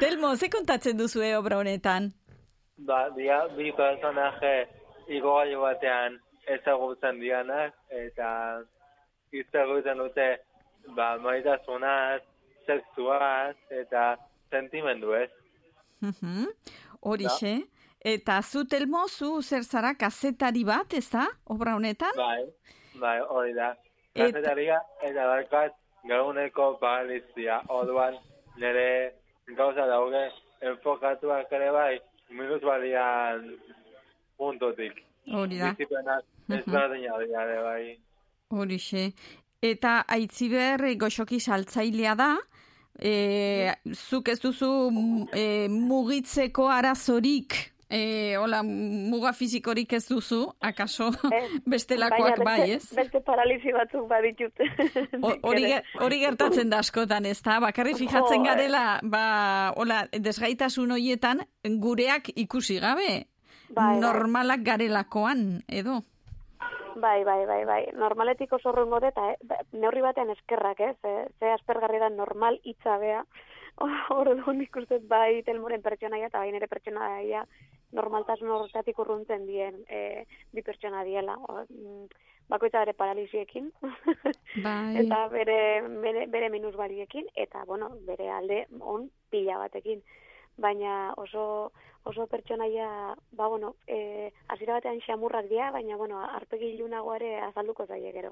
Telmo, 0.00 0.36
ze 0.36 0.50
kontatzen 0.52 0.98
duzue 0.98 1.30
obra 1.38 1.56
honetan? 1.56 2.12
Ba, 2.76 3.08
dia, 3.16 3.48
bi 3.56 3.72
personaje 3.72 4.68
igogailu 5.08 5.62
batean 5.62 6.20
ezagutzen 6.58 7.20
dianak, 7.22 7.72
eta 7.88 8.28
egiten 9.32 9.96
dute, 10.04 10.28
ba, 10.92 11.16
maitasunaz, 11.24 12.20
sexuaz, 12.66 13.56
eta 13.70 14.18
sentimendu 14.52 15.14
ez. 15.16 15.30
Mhm, 16.04 16.44
Horixe. 17.00 17.62
Eta 18.06 18.38
zu, 18.42 18.64
Telmo, 18.70 19.08
zu 19.08 19.42
zer 19.42 19.64
zara 19.64 19.94
kazetari 19.98 20.62
bat, 20.64 20.92
ez 20.94 21.08
da, 21.10 21.24
obra 21.50 21.72
honetan? 21.74 22.14
Bai, 22.14 22.44
bai, 23.02 23.16
hori 23.26 23.54
da. 23.56 23.72
Eta- 24.14 24.28
Kazetaria 24.30 24.78
eta 25.02 25.24
barkat 25.26 25.74
gauneko 26.06 26.68
paralizia. 26.78 27.58
Orduan, 27.68 28.14
nire 28.62 28.86
gauza 29.58 29.88
daude 29.90 30.22
enfokatuak 30.62 31.50
ere 31.58 31.72
bai, 31.74 31.98
minutualian 32.30 33.50
puntotik. 34.38 35.02
Hori 35.26 35.58
da. 35.58 35.74
Bizipenak 35.74 36.24
dira 36.46 37.42
ere 37.42 37.60
bai. 37.62 37.98
Horixe. 38.54 39.08
Eta 39.60 40.04
Aitziber 40.06 40.84
eh, 40.84 40.94
goxoki 40.94 41.40
saltzailea 41.40 42.14
da, 42.14 42.36
e, 43.02 43.74
zuk 43.94 44.28
ez 44.28 44.38
duzu 44.38 44.70
e, 45.34 45.66
mugitzeko 45.68 46.68
arazorik 46.70 47.75
E, 47.88 48.34
hola, 48.36 48.64
muga 48.66 49.30
fizikorik 49.32 49.92
ez 49.94 50.08
duzu, 50.08 50.40
akaso 50.60 51.12
bestelakoak 51.70 52.40
bai, 52.42 52.56
beste- 52.60 52.74
ez? 52.74 52.88
Beste 52.98 53.20
paralisi 53.22 53.70
batzuk 53.72 54.08
baditut. 54.10 54.58
Hori 55.46 55.62
ge- 55.70 55.82
hori 56.02 56.18
gertatzen 56.24 56.70
da 56.72 56.80
askotan, 56.82 57.26
ez 57.30 57.38
da? 57.46 57.60
Bakarri 57.62 57.94
fijatzen 57.94 58.42
garela, 58.42 58.98
ba, 59.06 59.72
hola, 59.76 60.00
desgaitasun 60.12 60.90
hoietan, 60.96 61.44
gureak 61.78 62.32
ikusi 62.34 62.80
gabe, 62.82 63.26
Bai, 63.68 63.94
bai. 63.94 63.96
normalak 64.02 64.66
garelakoan, 64.66 65.62
edo? 65.68 66.00
Bai, 66.96 67.22
bai, 67.28 67.42
bai, 67.46 67.64
bai. 67.68 67.82
Normaletik 67.94 68.52
oso 68.56 68.70
urrungo 68.72 68.98
dut, 69.02 69.10
eta 69.12 69.30
eh, 69.34 69.64
neurri 69.76 70.00
batean 70.02 70.30
eskerrak, 70.32 70.80
ez? 70.80 70.96
Eh, 71.04 71.26
Ze 71.38 71.50
aspergarri 71.52 71.98
da 72.02 72.08
normal 72.10 72.58
hitza 72.64 72.96
bea. 72.98 73.22
Orduan 74.16 74.60
ikusten 74.64 75.08
bai 75.08 75.42
telmoren 75.44 75.82
pertsonaia 75.82 76.30
eta 76.30 76.40
bai 76.40 76.52
nire 76.52 76.68
pertsonaia 76.68 77.44
normaltasun 77.94 78.50
horretatik 78.50 78.98
urruntzen 78.98 79.46
dien 79.46 79.82
e, 79.88 80.24
bi 80.52 80.64
pertsona 80.66 81.04
diela. 81.06 81.36
O, 81.48 81.64
mm, 81.68 82.06
bakoitza 82.50 82.82
bere 82.84 82.94
paralisiekin. 82.94 83.72
Bai. 84.66 84.96
eta 85.02 85.26
bere, 85.32 85.58
bere, 86.02 86.26
bere 86.32 86.50
minusbaliekin, 86.50 87.26
eta, 87.34 87.64
bueno, 87.66 87.90
bere 88.06 88.30
alde 88.30 88.64
on 88.80 89.10
pila 89.30 89.58
batekin. 89.64 90.02
Baina 90.56 91.12
oso, 91.20 91.72
oso 92.08 92.26
pertsonaia, 92.32 92.88
ba, 93.32 93.48
bueno, 93.48 93.74
e, 93.86 94.30
hasiera 94.48 94.78
batean 94.78 95.02
xamurrak 95.04 95.50
dira, 95.50 95.70
baina, 95.74 95.98
bueno, 96.00 96.22
arpegi 96.22 96.72
ilunago 96.74 97.14
ere 97.18 97.36
azalduko 97.50 97.86
zaie 97.86 98.12
gero. 98.14 98.30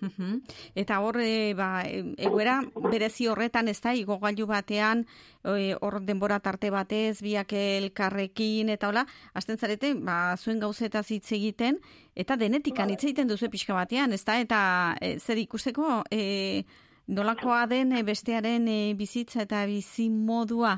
Mhm. 0.00 0.42
Eta 0.74 1.00
hor, 1.00 1.16
e, 1.20 1.54
ba, 1.56 1.82
egoera 1.86 2.60
berezi 2.90 3.26
horretan, 3.28 3.68
ez 3.68 3.80
da, 3.80 3.94
igogailu 3.96 4.46
batean, 4.46 5.06
e, 5.42 5.74
hor 5.80 6.00
denbora 6.04 6.38
tarte 6.40 6.70
batez, 6.70 7.22
biak 7.24 7.52
elkarrekin, 7.56 8.68
eta 8.68 8.90
hola, 8.90 9.06
hasten 9.32 9.56
zarete, 9.56 9.94
ba, 9.94 10.36
zuen 10.36 10.60
gauzetaz 10.60 11.06
hitz 11.10 11.32
egiten, 11.32 11.80
eta 12.14 12.36
denetikan 12.36 12.90
hitz 12.92 13.04
egiten 13.04 13.28
duzu 13.28 13.48
pixka 13.50 13.74
batean, 13.74 14.12
ez 14.12 14.24
da, 14.24 14.38
eta 14.40 14.60
e, 15.00 15.16
zer 15.18 15.40
ikusteko, 15.40 16.02
e, 16.12 16.64
nolakoa 17.08 17.64
den 17.66 17.96
e, 17.96 18.02
bestearen 18.04 18.68
e, 18.68 18.94
bizitza 18.94 19.46
eta 19.46 19.64
bizi 19.66 20.10
modua. 20.10 20.76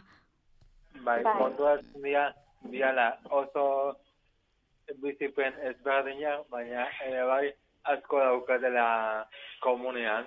Bai, 1.02 1.22
Bai. 1.24 1.38
kontuak 1.38 1.82
dira, 2.04 2.28
diala 2.70 3.16
oso 3.30 3.96
bizipen 5.02 5.58
ezberdinak, 5.68 6.46
baina 6.52 6.86
ere 7.06 7.24
bai 7.26 7.46
asko 7.94 8.20
daukatela 8.20 8.86
komunean. 9.64 10.26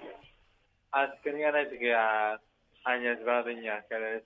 Azkenian 0.92 1.56
ez 1.56 1.70
gea 1.80 2.06
hain 2.86 3.06
ezberdinak 3.14 3.92
ere. 3.92 4.16
ez. 4.18 4.24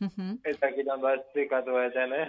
Mhm. 0.00 0.40
Eta 0.44 0.72
kitan 0.72 1.00
bat 1.00 1.26
zikatu 1.34 1.76
eten, 1.76 2.12
eh? 2.12 2.28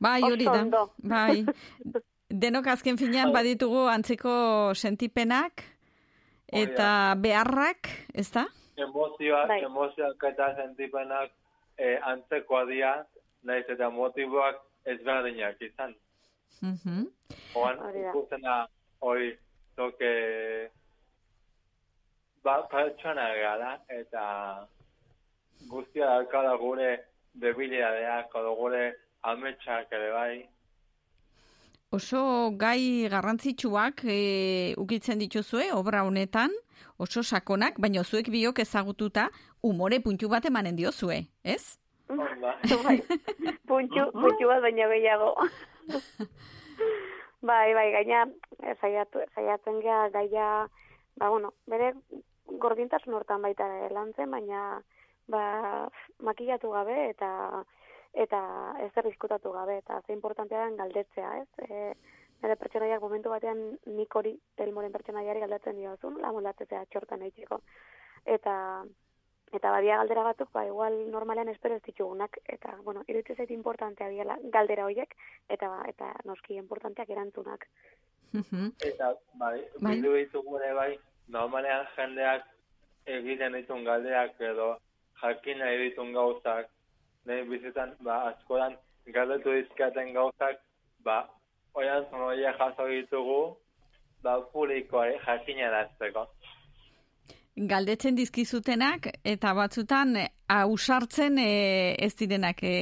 Bai, 0.00 0.20
hori 0.22 0.44
da. 0.44 0.86
Bai. 0.98 1.44
Denok 2.42 2.66
azken 2.66 2.98
finean 2.98 3.30
baditugu 3.32 3.86
antzeko 3.86 4.74
sentipenak 4.74 5.62
eta 6.52 7.14
beharrak, 7.22 7.88
ez 8.14 8.26
da? 8.34 8.46
Emozioak, 8.76 9.48
Bai. 9.48 9.60
emozioak 9.64 10.24
eta 10.32 10.50
sentipenak 10.58 11.30
eh, 11.78 11.96
antzekoa 12.02 12.64
dira, 12.66 12.96
naiz 13.46 13.64
eta 13.70 13.88
motiboak 13.90 14.58
ezberdinak 14.84 15.62
izan. 15.62 15.94
Mhm. 16.60 17.06
Oan, 17.54 17.78
Hori 17.78 18.02
da. 18.02 18.10
ikusten 18.10 18.42
da, 18.42 18.56
hori, 19.00 19.32
toke, 19.76 20.12
ba, 22.44 22.62
pertsona 22.70 23.28
gara, 23.40 23.72
eta 23.88 24.24
guztia 25.70 26.06
daukala 26.16 26.56
gure 26.60 26.90
debilidadeak, 27.34 28.34
edo 28.40 28.54
gure 28.58 28.84
ametsak 29.22 29.92
ere 29.92 30.12
bai. 30.12 30.34
Oso 31.96 32.50
gai 32.58 33.08
garrantzitsuak 33.10 34.02
e, 34.10 34.74
ukitzen 34.82 35.20
dituzue 35.22 35.70
obra 35.72 36.02
honetan, 36.04 36.52
oso 36.98 37.22
sakonak, 37.22 37.78
baina 37.78 38.02
zuek 38.04 38.28
biok 38.32 38.58
ezagututa 38.64 39.28
umore 39.62 40.00
puntu 40.02 40.28
bat 40.28 40.44
emanen 40.50 40.76
diozue, 40.76 41.22
ez? 41.44 41.78
bai, 42.08 42.98
puntxu, 43.68 44.10
puntxu 44.12 44.50
bat 44.50 44.62
baina 44.66 44.90
gehiago. 44.92 45.32
bai, 47.46 47.74
bai, 47.74 47.90
gaina, 47.92 48.26
eh, 48.62 48.74
saiatu, 48.80 49.22
saiatzen 49.34 49.80
gea 49.80 50.08
gaia, 50.14 50.48
ba, 51.16 51.28
bueno, 51.30 51.52
bere 51.66 51.92
gordintasun 52.64 53.14
hortan 53.14 53.42
baita 53.42 53.66
lantzen, 53.94 54.30
baina 54.30 54.82
ba, 55.28 55.88
makillatu 56.22 56.70
gabe 56.74 57.10
eta 57.10 57.30
eta 58.16 58.40
ez 58.80 58.92
erriskutatu 58.96 59.52
gabe, 59.52 59.78
eta 59.82 60.00
ze 60.06 60.12
importantea 60.12 60.64
den 60.64 60.76
galdetzea, 60.76 61.32
ez? 61.42 61.48
E, 61.68 61.94
nire 62.42 62.56
pertsonaiak 62.56 63.02
momentu 63.02 63.32
batean 63.32 63.58
nik 63.98 64.14
hori 64.16 64.32
telmoren 64.56 64.92
pertsonaiari 64.92 65.42
galdatzen 65.44 65.76
diozun, 65.76 66.16
lamulatzea 66.22 66.84
txortan 66.92 67.26
eitzeko. 67.28 67.60
Eta 68.24 68.54
eta 69.52 69.70
badia 69.70 69.98
galdera 69.98 70.24
batzuk, 70.26 70.50
ba, 70.52 70.64
igual 70.66 71.10
normalean 71.10 71.48
espero 71.48 71.76
ez 71.76 71.82
ditugunak, 71.82 72.38
eta, 72.44 72.76
bueno, 72.84 73.04
iruditzen 73.06 73.36
zait 73.36 73.50
importantea 73.50 74.08
diela 74.08 74.38
galdera 74.52 74.84
horiek, 74.84 75.14
eta, 75.48 75.70
eta 75.88 76.12
noski 76.24 76.56
importanteak 76.56 77.10
erantzunak. 77.10 77.68
Eta, 78.84 79.12
bai, 79.34 79.60
Bai. 79.80 79.92
bildu 79.92 80.12
ditugu 80.16 80.58
ere 80.58 80.72
bai, 80.74 80.90
normalean 81.28 81.86
jendeak 81.96 82.44
egiten 83.06 83.54
ditun 83.56 83.84
galdeak 83.84 84.40
edo 84.40 84.76
jakin 85.22 85.62
nahi 85.62 85.78
ditun 85.84 86.12
gauzak, 86.12 86.68
nahi 87.24 87.46
bizitan, 87.48 87.94
ba, 88.00 88.18
askoran 88.32 88.76
galdetu 89.14 89.54
dizkaten 89.54 90.12
gauzak, 90.12 90.60
ba, 91.06 91.22
oian 91.74 92.04
zonoia 92.10 92.52
jaso 92.58 92.88
ditugu, 92.90 93.40
ba, 94.22 94.40
publikoari 94.52 95.18
jakinarazteko. 95.24 96.26
Galdetzen 97.56 98.12
dizkizutenak 98.18 99.06
eta 99.24 99.54
batzutan 99.56 100.10
e, 100.20 100.26
ausartzen 100.52 101.38
e, 101.40 101.96
ez 102.04 102.12
direnak 102.18 102.58
e, 102.60 102.72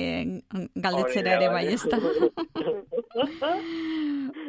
galdetzera 0.75 1.37
ere 1.39 1.51
bai, 1.53 1.69
ez 1.77 1.85
da? 1.87 2.01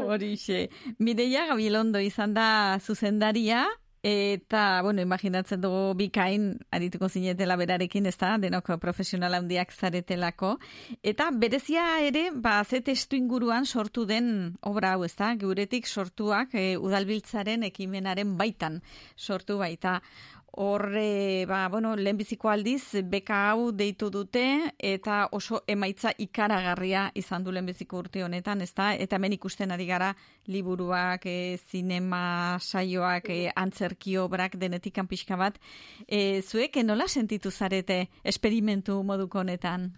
Horixe. 0.05 0.69
Mireia 0.97 1.45
Gabilondo 1.51 2.01
izan 2.01 2.33
da 2.33 2.79
zuzendaria, 2.81 3.67
eta, 4.05 4.83
bueno, 4.83 5.01
imaginatzen 5.01 5.63
dugu 5.63 5.95
bikain 5.97 6.51
arituko 6.69 7.07
zinetela 7.09 7.55
berarekin, 7.57 8.05
ez 8.05 8.13
da, 8.21 8.35
denok 8.37 8.75
profesional 8.77 9.33
handiak 9.33 9.73
zaretelako. 9.73 10.51
Eta 11.01 11.31
berezia 11.33 11.87
ere, 12.05 12.27
ba, 12.29 12.59
ze 12.63 12.83
testu 12.85 13.17
inguruan 13.17 13.65
sortu 13.65 14.05
den 14.05 14.27
obra 14.61 14.93
hau, 14.93 15.03
ez 15.07 15.15
da, 15.17 15.31
guretik 15.41 15.89
sortuak 15.89 16.53
e, 16.53 16.77
udalbiltzaren 16.77 17.65
ekimenaren 17.71 18.37
baitan 18.37 18.83
sortu 19.17 19.57
baita. 19.57 20.01
Horre, 20.57 21.45
ba, 21.49 21.67
bueno, 21.67 21.97
lehenbiziko 21.97 22.47
aldiz, 22.47 23.01
beka 23.03 23.49
hau 23.49 23.73
deitu 23.75 24.07
dute, 24.09 24.71
eta 24.79 25.25
oso 25.35 25.59
emaitza 25.67 26.13
ikaragarria 26.15 27.09
izan 27.19 27.43
du 27.43 27.51
lehenbiziko 27.51 27.99
urte 27.99 28.23
honetan, 28.23 28.63
ezta? 28.63 28.93
Eta 28.95 29.19
hemen 29.19 29.35
ikusten 29.35 29.75
ari 29.75 29.83
gara 29.89 30.13
liburuak, 30.47 31.27
e, 31.27 31.57
zinema 31.57 32.55
saioak, 32.61 33.27
e, 33.35 33.51
antzerki 33.51 34.15
obrak, 34.15 34.55
denetikan 34.61 35.11
pixka 35.11 35.35
bat. 35.35 35.59
E, 36.07 36.39
zuek, 36.41 36.79
nola 36.87 37.09
sentitu 37.09 37.51
zarete 37.51 38.05
esperimentu 38.23 39.01
moduko 39.03 39.43
honetan? 39.43 39.89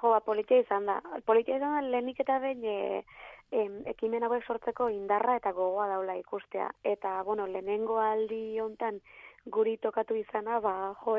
Jo, 0.00 0.16
ba, 0.16 0.18
politia 0.26 0.64
izan 0.66 0.90
da. 0.90 0.98
Politia 1.30 1.62
izan 1.62 1.78
da 1.78 1.86
lehenik 1.94 2.18
eta 2.26 2.42
behin 2.42 2.66
em, 3.50 3.82
ekimen 3.86 4.24
hauek 4.24 4.44
sortzeko 4.46 4.88
indarra 4.92 5.36
eta 5.36 5.52
gogoa 5.52 5.88
daula 5.88 6.16
ikustea. 6.18 6.70
Eta, 6.84 7.22
bueno, 7.22 7.46
lehenengo 7.46 7.98
aldi 8.00 8.60
hontan 8.60 9.00
guri 9.46 9.76
tokatu 9.76 10.16
izana, 10.16 10.58
ba, 10.60 10.94
jo, 11.04 11.16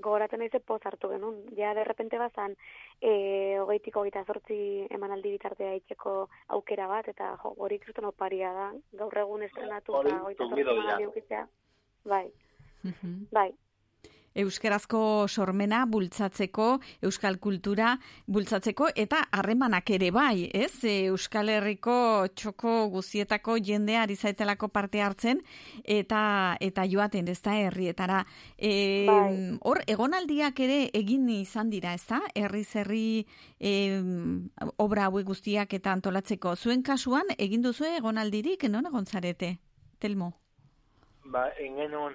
gogoratzen 0.00 0.40
naiz 0.40 0.62
poz 0.64 0.80
hartu 0.86 1.10
genuen. 1.10 1.40
Ja, 1.56 1.74
de 1.74 1.84
repente 1.84 2.18
bazan, 2.18 2.54
e, 3.00 3.58
hogeitik 3.60 3.96
hogeita 3.96 4.24
zortzi 4.24 4.86
emanaldi 4.90 5.34
bitartea 5.36 5.74
itxeko 5.80 6.28
aukera 6.56 6.86
bat, 6.86 7.08
eta 7.08 7.34
jo, 7.42 7.54
hori 7.58 7.78
kriston 7.82 8.10
oparia 8.12 8.52
da. 8.52 8.68
Gaur 9.02 9.22
egun 9.24 9.42
estrenatu, 9.48 9.96
Hori, 10.00 10.12
eta 10.12 10.22
hogeita 10.22 10.48
zortzi 10.48 10.68
emanaldi. 10.76 11.46
Bai, 12.08 12.26
bai. 13.32 13.50
Euskarazko 14.38 15.26
sormena 15.28 15.84
bultzatzeko, 15.86 16.68
euskal 17.02 17.38
kultura 17.38 17.94
bultzatzeko 18.26 18.90
eta 18.94 19.22
harremanak 19.32 19.90
ere 19.90 20.10
bai, 20.14 20.48
ez? 20.54 20.84
E, 20.84 21.08
Euskal 21.08 21.48
Herriko 21.48 22.28
txoko 22.34 22.88
guzietako 22.92 23.56
jendea 23.64 24.02
ari 24.02 24.16
zaitelako 24.16 24.68
parte 24.68 25.02
hartzen 25.02 25.42
eta 25.84 26.56
eta 26.60 26.84
joaten, 26.86 27.28
ez 27.28 27.40
da, 27.42 27.56
herrietara. 27.58 28.24
E, 28.56 29.06
Bai. 29.08 29.58
Hor, 29.62 29.82
egonaldiak 29.86 30.60
ere 30.60 30.78
egin 30.94 31.28
izan 31.28 31.70
dira, 31.70 31.94
ez 31.94 32.06
da? 32.06 32.20
Herri 32.34 32.64
zerri 32.64 33.26
e, 33.58 33.72
obra 34.76 35.08
hauek 35.08 35.26
guztiak 35.26 35.74
eta 35.74 35.92
antolatzeko. 35.92 36.54
Zuen 36.56 36.82
kasuan, 36.82 37.34
egin 37.38 37.62
duzu 37.62 37.88
egonaldirik, 37.96 38.68
non 38.70 38.86
egon 38.86 39.06
zarete? 39.06 39.56
Telmo? 39.98 40.32
Ba, 41.24 41.48
ingenun 41.60 42.14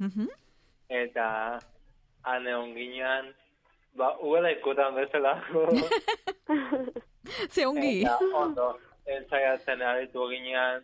ahaigoiagan, 0.00 0.28
Mhm. 0.28 0.28
eta 0.88 1.58
han 2.22 2.46
egon 2.46 2.74
ginean, 2.74 3.34
ba, 3.94 4.16
uela 4.20 4.50
ikutan 4.50 4.94
bezala. 4.94 5.34
Ze 7.50 7.66
ongi. 7.66 8.00
Eta 8.02 8.18
ondo, 8.34 8.78
ensaiatzen 9.06 9.82
aritu 9.82 10.28
ginean, 10.28 10.82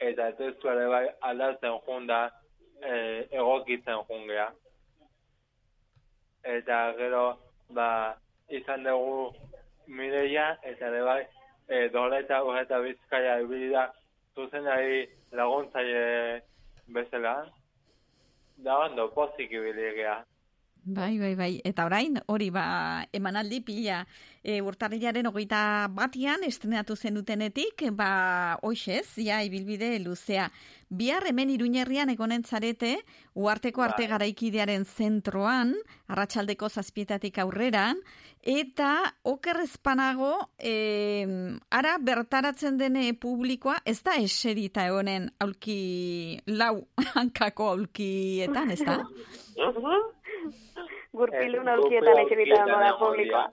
eta 0.00 0.32
testu 0.32 0.68
ere 0.68 0.86
bai 0.88 1.08
aldatzen 1.20 1.78
junda, 1.86 2.30
e, 2.82 3.26
egokitzen 3.30 4.04
jungea. 4.08 4.52
Eta 6.44 6.94
gero, 6.98 7.38
ba, 7.70 8.16
izan 8.48 8.84
dugu 8.84 9.32
mireia, 9.86 10.58
eta 10.62 10.86
ere 10.88 11.02
bai, 11.02 11.22
e, 11.68 11.88
doleta 11.88 12.40
eta 12.60 12.80
bizkaia 12.80 13.40
ibilida, 13.40 13.92
zuzenari 14.34 15.08
laguntzaile 15.32 16.42
bezala. 16.88 17.46
Da 18.64 18.78
ondo, 18.78 19.10
pozik 19.14 19.50
ibili. 19.50 20.04
Bai, 20.84 21.16
bai, 21.18 21.36
bai. 21.38 21.60
Eta 21.62 21.84
orain, 21.86 22.16
hori 22.26 22.48
ba, 22.50 23.06
emanaldi 23.14 23.60
pila 23.62 24.00
e, 24.42 24.56
urtarrilaren 24.66 25.28
hogeita 25.30 25.86
batian 25.94 26.42
estrenatu 26.42 26.96
zenutenetik, 26.96 27.84
ba, 27.94 28.58
hoxez, 28.66 29.14
ja, 29.22 29.38
ibilbide 29.46 29.92
luzea. 30.02 30.48
Bihar 30.90 31.22
hemen 31.30 31.52
iruñerrian 31.54 32.10
egonen 32.10 32.42
zarete, 32.42 32.96
uarteko 33.38 33.84
arte 33.84 34.08
garaikidearen 34.10 34.82
zentroan, 34.84 35.76
arratsaldeko 36.10 36.66
zazpietatik 36.68 37.38
aurreran, 37.38 38.00
eta 38.42 39.14
okerrezpanago, 39.22 40.32
e, 40.58 41.54
ara 41.70 41.92
bertaratzen 42.02 42.80
dene 42.80 43.12
publikoa, 43.14 43.76
ez 43.86 44.00
da 44.02 44.16
eserita 44.18 44.88
egonen 44.90 45.30
aulki, 45.38 46.40
lau 46.50 46.88
hankako 47.14 47.70
aulkietan, 47.76 48.74
ez 48.74 48.82
da? 48.82 48.98
Gurpilun 51.12 51.68
aulkietan 51.68 52.22
eserita 52.24 52.64
dago 52.64 52.80
da 52.80 52.96
publikoa. 52.98 53.44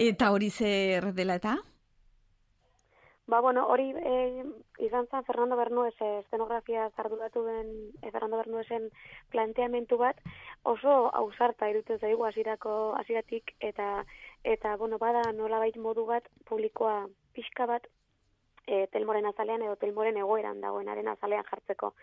Eta 0.00 0.30
hori 0.32 0.50
zer 0.50 1.10
dela 1.16 1.36
eta? 1.40 1.56
Ba, 3.30 3.38
bueno, 3.40 3.62
hori 3.70 3.92
e, 3.94 4.44
izan 4.82 5.06
zen 5.06 5.22
Fernando 5.26 5.54
Bernuez 5.56 5.94
e, 6.02 6.08
estenografia 6.18 6.88
zarduratu 6.96 7.44
den 7.46 7.68
e, 8.02 8.10
Fernando 8.10 8.40
Bernuezen 8.40 8.88
planteamentu 9.30 9.98
bat 10.00 10.18
oso 10.72 10.94
ausarta 11.20 11.68
irutu 11.70 11.98
zaigu 12.00 12.26
hasierako 12.26 12.72
hasieratik 12.98 13.54
eta 13.60 14.04
eta 14.42 14.74
bueno, 14.82 14.98
bada 14.98 15.22
nolabait 15.36 15.76
modu 15.76 16.06
bat 16.08 16.26
publikoa 16.50 17.06
pixka 17.36 17.68
bat 17.70 17.86
e, 18.66 18.88
telmoren 18.96 19.30
azalean 19.30 19.62
edo 19.62 19.76
telmoren 19.76 20.18
egoeran 20.24 20.60
dagoenaren 20.66 21.14
azalean 21.14 21.46
jartzeko. 21.52 21.94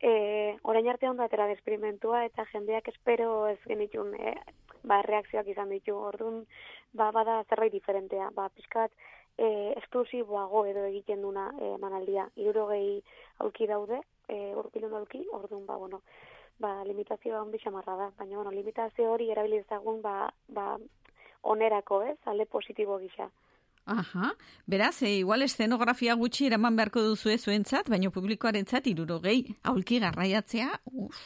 E, 0.00 0.56
orain 0.62 0.88
arte 0.88 1.08
ondo 1.08 1.24
atera 1.24 1.48
desperimentua 1.50 2.24
eta 2.24 2.44
jendeak 2.52 2.88
espero 2.92 3.48
ez 3.50 3.58
genitun 3.66 4.14
e, 4.14 4.34
ba, 4.84 5.02
reakzioak 5.02 5.48
izan 5.50 5.72
ditu. 5.74 5.96
Orduan, 6.10 6.44
ba, 6.92 7.10
bada 7.10 7.42
zerbait 7.48 7.72
diferentea. 7.72 8.30
Ba, 8.36 8.48
pixkat, 8.54 8.94
e, 9.38 9.48
esklusiboago 9.80 10.64
edo 10.70 10.84
egiten 10.90 11.22
duna 11.22 11.48
e, 11.58 11.74
manaldia. 11.82 12.28
Irurogei 12.36 13.02
aulki 13.44 13.66
daude, 13.70 14.00
e, 14.28 14.38
urpilun 14.62 14.94
aulki, 15.00 15.24
orduan, 15.40 15.66
ba, 15.66 15.78
bueno, 15.82 16.02
ba, 16.62 16.76
limitazioa 16.84 17.42
ondi 17.42 17.58
xamarra 17.62 17.96
da. 17.96 18.08
Baina, 18.18 18.36
bueno, 18.36 18.54
limitazio 18.54 19.10
hori 19.12 19.30
erabilizagun, 19.34 20.02
ba, 20.02 20.32
ba, 20.48 20.76
onerako, 21.42 22.02
ez, 22.12 22.18
alde 22.26 22.46
positibo 22.46 22.98
gisa. 22.98 23.30
Aha, 23.88 24.34
beraz, 24.66 25.02
e, 25.02 25.14
igual 25.22 25.40
eszenografia 25.46 26.12
gutxi 26.20 26.44
eraman 26.50 26.76
beharko 26.76 27.00
duzu 27.00 27.32
zuentzat, 27.38 27.88
baina 27.88 28.10
publikoarentzat 28.12 28.86
irurogei 28.90 29.38
aulki 29.64 29.96
garraiatzea, 30.02 30.68
uf, 30.92 31.22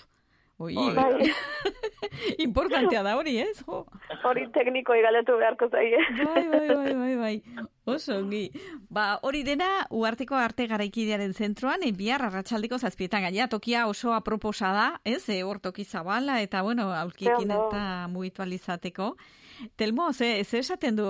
oi, 0.63 0.77
Bai. 0.95 1.27
importantea 2.47 3.03
da 3.03 3.17
hori, 3.19 3.35
ez? 3.43 3.65
Jo. 3.67 3.81
Hori 4.31 4.47
tekniko 4.55 4.95
igaletu 4.95 5.35
beharko 5.41 5.69
zaie. 5.75 5.99
Bai, 6.23 6.45
bai, 6.55 6.69
bai, 6.69 6.95
bai, 7.01 7.13
bai. 7.25 7.67
Oso 7.91 8.21
ongi. 8.21 8.45
Ba, 8.95 9.19
hori 9.27 9.43
dena, 9.43 9.69
uarteko 9.91 10.39
arte 10.39 10.69
garaikidearen 10.71 11.35
zentroan, 11.35 11.83
e, 11.83 11.91
bihar 11.91 12.23
arratsaldeko 12.29 12.79
zazpietan 12.79 13.27
gaia, 13.27 13.51
tokia 13.51 13.89
oso 13.91 14.15
aproposa 14.15 14.71
da, 14.71 14.89
ez? 15.03 15.25
E, 15.35 15.43
hor 15.43 15.59
toki 15.59 15.83
zabala, 15.83 16.39
eta 16.47 16.63
bueno, 16.63 16.93
ondo. 16.95 17.43
eta 17.43 18.09
mugitu 18.09 18.47
alizateko. 18.47 19.17
Telmo, 19.77 20.13
ze, 20.13 20.45
ze 20.45 20.59
esaten 20.59 20.97
du 20.97 21.07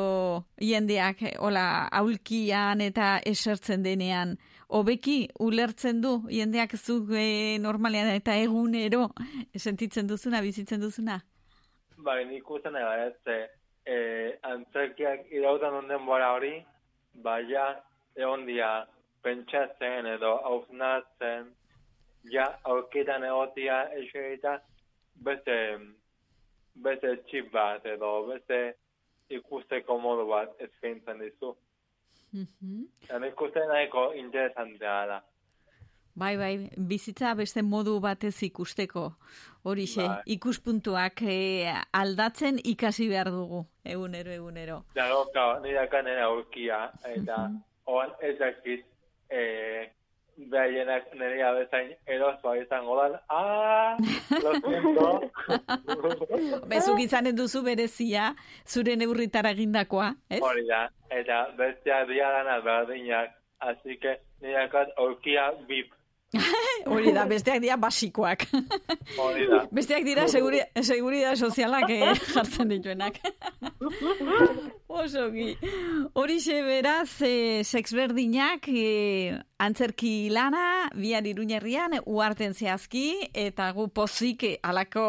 jendeak, 0.61 1.23
eh, 1.23 1.37
hola, 1.39 1.89
aulkian 1.93 2.81
eta 2.81 3.19
esertzen 3.25 3.83
denean, 3.83 4.37
hobeki 4.69 5.29
ulertzen 5.41 6.01
du 6.01 6.13
jendeak 6.31 6.77
zuk 6.77 7.13
e, 7.17 7.59
normalean 7.61 8.11
eta 8.13 8.37
egunero 8.41 9.09
sentitzen 9.57 10.09
duzuna, 10.09 10.43
bizitzen 10.45 10.81
duzuna? 10.81 11.21
Bai, 11.97 12.25
nik 12.29 12.51
usten 12.51 12.77
ega 12.77 12.95
ez, 13.07 13.39
e, 13.87 13.97
antzerkiak 14.43 15.33
irautan 15.33 15.81
onden 15.83 16.07
bora 16.07 16.33
hori, 16.37 16.55
baina 17.25 17.69
egon 18.17 18.47
dia 18.47 18.71
pentsatzen 19.23 20.09
edo 20.17 20.35
hausnatzen, 20.49 21.51
ja 22.33 22.47
aurkitan 22.69 23.25
egotia 23.25 23.85
eserita 23.99 24.59
beste, 25.25 25.57
beste 26.75 27.17
txip 27.29 27.53
bat 27.53 27.85
edo 27.87 28.13
beste 28.29 28.63
ikusteko 29.31 29.99
modu 29.99 30.27
bat 30.29 30.57
eskaintzen 30.61 31.21
dizu. 31.21 31.55
Eta 33.05 33.19
nik 33.21 33.41
uste 33.41 33.67
nahiko 33.69 34.13
interesantea 34.17 34.97
da. 35.07 35.21
Bai, 36.15 36.37
bai, 36.37 36.69
bizitza 36.77 37.33
beste 37.35 37.63
modu 37.65 37.95
batez 38.01 38.35
ikusteko. 38.45 39.07
Horixe, 39.65 40.03
Bai. 40.03 40.23
ikuspuntuak 40.35 41.23
eh, 41.25 41.73
aldatzen 41.97 42.59
ikasi 42.73 43.07
behar 43.09 43.31
dugu, 43.33 43.63
egunero, 43.85 44.33
egunero. 44.35 44.83
Dago, 44.95 45.25
claro, 45.33 45.61
nire 45.65 45.87
nire 46.03 46.21
aurkia, 46.21 46.91
eta 47.15 47.39
oan 47.87 48.11
ez 48.21 48.37
dakit, 48.39 48.85
e, 49.31 49.89
behaienak 50.51 51.13
nire 51.15 51.43
abezain 51.47 51.93
erosoa 52.07 52.57
izango 52.59 52.97
dan, 52.99 53.17
ah, 53.29 53.97
lo 54.43 54.53
siento. 54.65 55.09
Bezuk 56.73 57.01
izanen 57.05 57.37
duzu 57.37 57.63
berezia, 57.67 58.33
zure 58.67 58.97
neurritara 58.97 59.55
egindakoa, 59.57 60.13
ez? 60.31 60.43
Hori 60.43 60.67
da, 60.69 60.87
eta 61.11 61.47
besteak 61.59 62.09
dira 62.11 62.31
dana 62.39 62.61
berdinak, 62.65 63.35
así 63.61 63.99
que 63.99 64.19
nire 64.41 64.69
aurkia 64.97 65.51
bip, 65.69 65.93
Hori 66.93 67.13
da, 67.13 67.27
besteak 67.29 67.61
dira 67.61 67.77
basikoak. 67.77 68.47
hori 69.21 69.47
da. 69.51 69.63
Besteak 69.75 70.07
dira 70.07 70.27
seguri, 70.29 70.63
seguridad 70.81 71.37
sozialak 71.37 71.91
eh, 71.93 72.15
jartzen 72.33 72.73
dituenak. 72.73 73.21
Osogi. 74.93 75.55
Horixe 76.19 76.59
beraz, 76.67 77.21
e, 77.25 77.63
sexberdinak 77.65 78.69
e, 78.69 79.39
antzerki 79.63 80.29
lana, 80.33 80.91
bihar 80.99 81.27
iruñerrian, 81.29 81.95
uarten 82.05 82.53
zehazki, 82.55 83.29
eta 83.33 83.71
gu 83.77 83.87
pozik 83.95 84.45
eh, 84.49 84.57
alako 84.63 85.05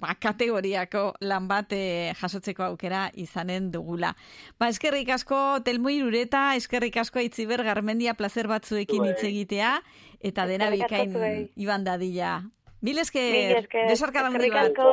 ba, 0.00 0.14
kategoriako 0.20 1.04
lan 1.26 1.48
bat 1.50 1.74
eh, 1.76 2.14
jasotzeko 2.20 2.64
aukera 2.70 3.06
izanen 3.18 3.70
dugula. 3.74 4.14
Ba, 4.60 4.70
eskerrik 4.72 5.10
asko 5.16 5.40
Telmo 5.66 5.92
Irureta, 5.92 6.54
eskerrik 6.56 6.96
asko 7.02 7.20
Aitziber 7.20 7.64
Garmendia 7.66 8.14
placer 8.14 8.48
batzuekin 8.48 9.04
hitz 9.10 9.22
egitea, 9.26 9.74
eta 10.20 10.46
dena 10.46 10.70
bikain 10.70 11.50
iban 11.56 11.84
dadila. 11.84 12.42
Mil 12.80 12.98
Mil 12.98 13.00
esker, 13.02 13.66
besarkada 13.88 14.26
handi 14.28 14.46
Eskerrik 14.46 14.76
bat. 14.76 14.88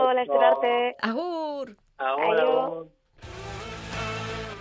Agur! 1.02 1.78
Agur, 1.98 2.40
agur. 2.40 2.88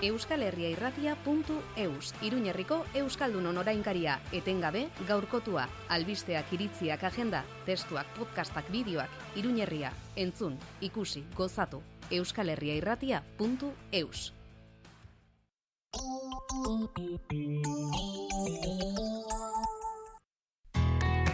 euskalherriairratia.eus 0.02 2.14
Iruñerriko 2.22 2.84
Euskaldunon 2.94 3.58
orainkaria, 3.58 4.20
etengabe, 4.32 4.88
gaurkotua, 5.08 5.68
albisteak 5.88 6.52
iritziak 6.52 7.04
agenda, 7.04 7.44
testuak, 7.66 8.06
podcastak, 8.18 8.70
bideoak, 8.74 9.10
Iruñerria, 9.36 9.92
entzun, 10.16 10.58
ikusi, 10.80 11.24
gozatu, 11.36 11.82
euskalherriairratia.eus 12.10 14.32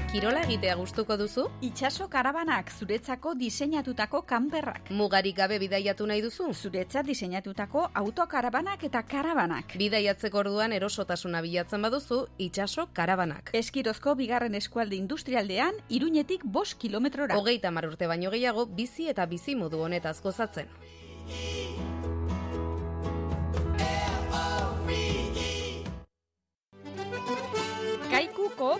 Kirola 0.09 0.41
egitea 0.47 0.73
gustuko 0.81 1.19
duzu? 1.21 1.43
Itxaso 1.61 2.07
karabanak 2.09 2.71
zuretzako 2.73 3.35
diseinatutako 3.37 4.23
kanperrak. 4.31 4.89
Mugarik 4.97 5.37
gabe 5.37 5.59
bidaiatu 5.61 6.07
nahi 6.09 6.23
duzu? 6.25 6.47
Zuretzat 6.55 7.05
diseinatutako 7.05 7.83
autokarabanak 8.03 8.87
eta 8.89 9.03
karabanak. 9.05 9.77
Bidaiatzeko 9.77 10.41
orduan 10.41 10.73
erosotasuna 10.73 11.43
bilatzen 11.45 11.85
baduzu, 11.85 12.23
itxaso 12.39 12.87
karabanak. 12.97 13.53
Eskirozko 13.53 14.17
bigarren 14.17 14.57
eskualde 14.57 14.97
industrialdean, 14.97 15.77
iruñetik 15.91 16.49
bost 16.57 16.81
kilometrora. 16.81 17.37
Hogeita 17.37 17.71
mar 17.71 17.91
urte 17.93 18.09
baino 18.09 18.33
gehiago 18.33 18.65
bizi 18.65 19.11
eta 19.13 19.29
bizi 19.29 19.61
modu 19.61 19.85
honetaz 19.85 20.23
gozatzen. 20.25 20.73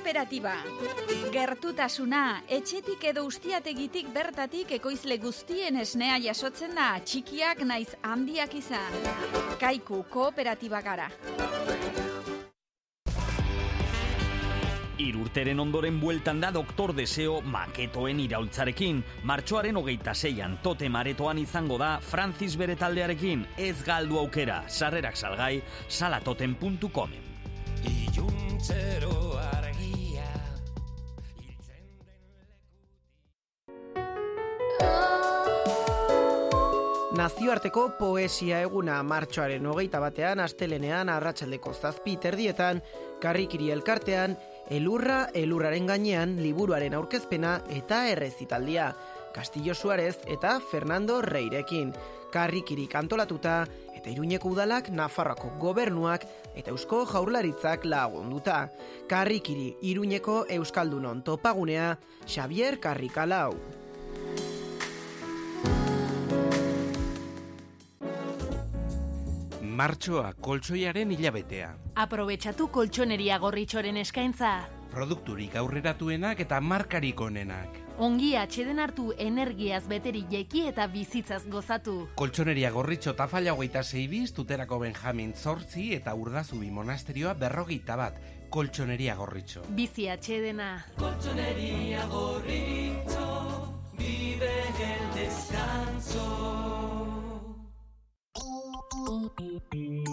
Kooperatiba. 0.09 0.55
Gertutasuna, 1.33 2.41
etxetik 2.49 3.03
edo 3.11 3.27
ustiategitik 3.29 4.09
bertatik 4.15 4.73
ekoizle 4.79 5.19
guztien 5.21 5.77
esnea 5.77 6.17
jasotzen 6.25 6.73
da, 6.75 6.95
txikiak 7.05 7.61
naiz 7.69 7.93
handiak 8.03 8.55
izan. 8.57 8.97
Kaiku 9.61 10.05
kooperatiba 10.09 10.81
gara. 10.81 11.11
Irurteren 14.99 15.61
ondoren 15.61 16.01
bueltan 16.01 16.41
da 16.41 16.51
Doktor 16.55 16.95
Deseo 16.97 17.43
maketoen 17.43 18.25
iraultzarekin. 18.25 19.05
Martxoaren 19.29 19.77
hogeita 19.77 20.15
zeian 20.15 20.59
tote 20.63 20.89
maretoan 20.89 21.39
izango 21.39 21.77
da 21.79 21.99
Francis 22.01 22.57
bere 22.57 22.77
taldearekin 22.77 23.45
ez 23.59 23.77
galdu 23.85 24.19
aukera. 24.19 24.63
Sarrerak 24.69 25.17
salgai 25.17 25.61
salatoten.comen. 25.89 27.25
Iluntzero 27.85 29.28
Nazioarteko 37.19 37.83
poesia 37.99 38.61
eguna 38.63 39.01
martxoaren 39.03 39.65
hogeita 39.67 39.99
batean, 39.99 40.39
astelenean, 40.39 41.09
arratsaldeko 41.11 41.73
zazpi 41.75 42.13
terdietan, 42.23 42.79
karrikiri 43.19 43.73
elkartean, 43.75 44.37
elurra, 44.71 45.17
elurraren 45.41 45.89
gainean, 45.91 46.37
liburuaren 46.39 46.95
aurkezpena 46.95 47.57
eta 47.75 48.05
errezitaldia. 48.13 48.93
Castillo 49.35 49.75
Suarez 49.75 50.21
eta 50.31 50.61
Fernando 50.71 51.19
Reirekin. 51.23 51.91
Karrikiri 52.31 52.87
kantolatuta 52.87 53.57
eta 53.97 54.13
Iruñeko 54.13 54.53
udalak 54.55 54.93
Nafarroako 54.95 55.51
gobernuak 55.59 56.29
eta 56.55 56.71
Eusko 56.71 57.03
Jaurlaritzak 57.11 57.89
lagunduta. 57.89 58.69
Karrikiri 59.11 59.73
Iruñeko 59.91 60.45
Euskaldunon 60.61 61.27
topagunea 61.27 61.97
Xavier 62.29 62.79
Karrikalau. 62.79 63.88
Martxoa 69.79 70.33
koltsoiaren 70.43 71.13
hilabetea. 71.15 71.69
Aprobetxatu 72.03 72.67
koltsoneria 72.75 73.37
gorritxoren 73.39 74.01
eskaintza. 74.01 74.49
Produkturik 74.91 75.55
aurreratuenak 75.61 76.41
eta 76.43 76.59
markarik 76.61 77.21
onenak. 77.23 77.77
Ongi 78.03 78.33
atxeden 78.41 78.81
hartu 78.83 79.13
energiaz 79.23 79.85
beteri 79.91 80.25
jeki 80.33 80.65
eta 80.73 80.89
bizitzaz 80.91 81.45
gozatu. 81.53 81.95
Koltsoneria 82.19 82.73
gorritxo 82.75 83.15
tafalla 83.21 83.55
hogeita 83.55 83.85
zeibiz, 83.85 84.33
tuterako 84.35 84.81
Benjamin 84.83 85.33
Zortzi 85.35 85.93
eta 85.95 86.15
urdazubi 86.15 86.73
monasterioa 86.75 87.37
berrogeita 87.39 88.01
bat. 88.03 88.19
Koltsoneria 88.51 89.15
gorritxo. 89.21 89.63
Bizi 89.79 90.09
atxedena. 90.11 90.73
Colchonería 90.99 92.07
gorrito 92.11 93.31
Vive 93.99 94.55
el 94.91 95.15
descanso 95.15 97.18
Bila 98.91 100.09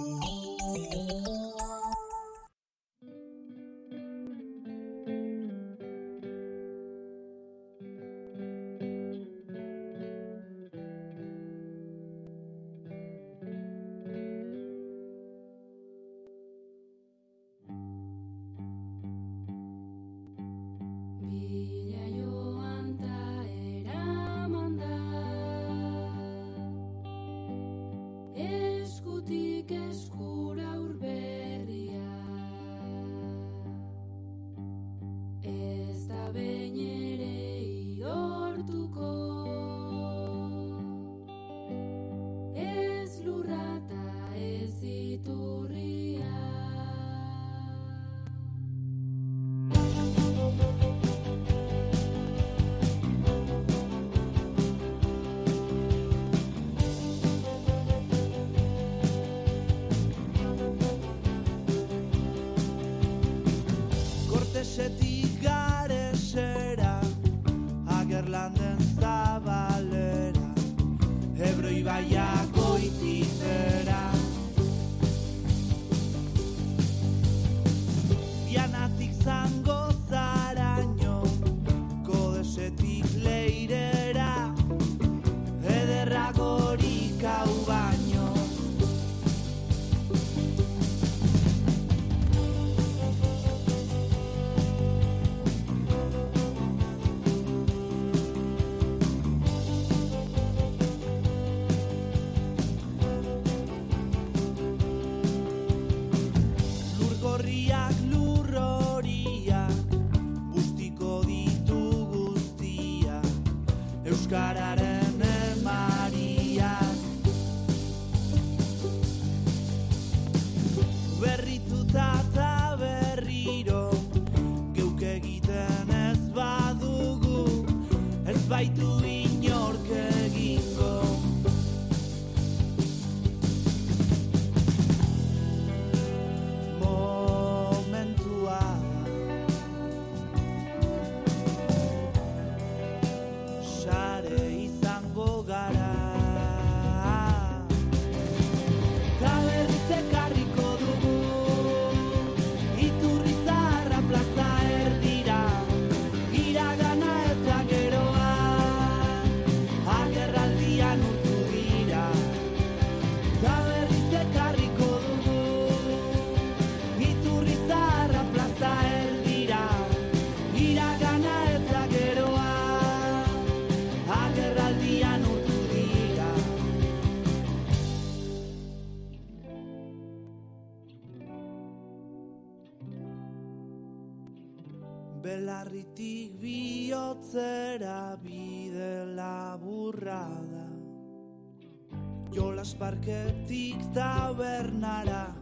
parketik 192.85 193.81
tabernara 193.95 195.33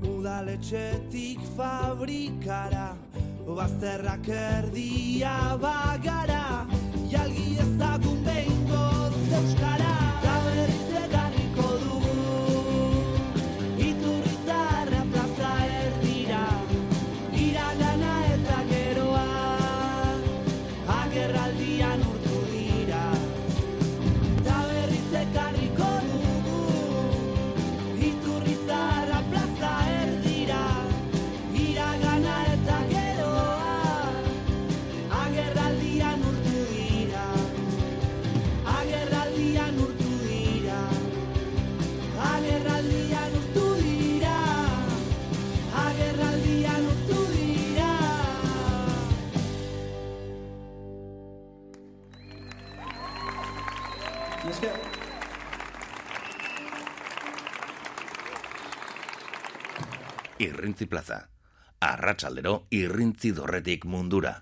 Udaletxetik 0.00 1.40
fabrikara 1.56 2.88
bazterrak 3.58 4.28
erdia 4.38 5.34
bagara 5.64 6.46
jalgi 7.12 7.48
ezagun 7.64 8.20
behingoz 8.28 9.16
euskara 9.40 9.85
Irrintzi 60.66 60.88
plaza. 60.90 61.20
Arratsaldero 61.86 62.66
irrintzi 62.74 63.30
dorretik 63.30 63.84
mundura. 63.86 64.32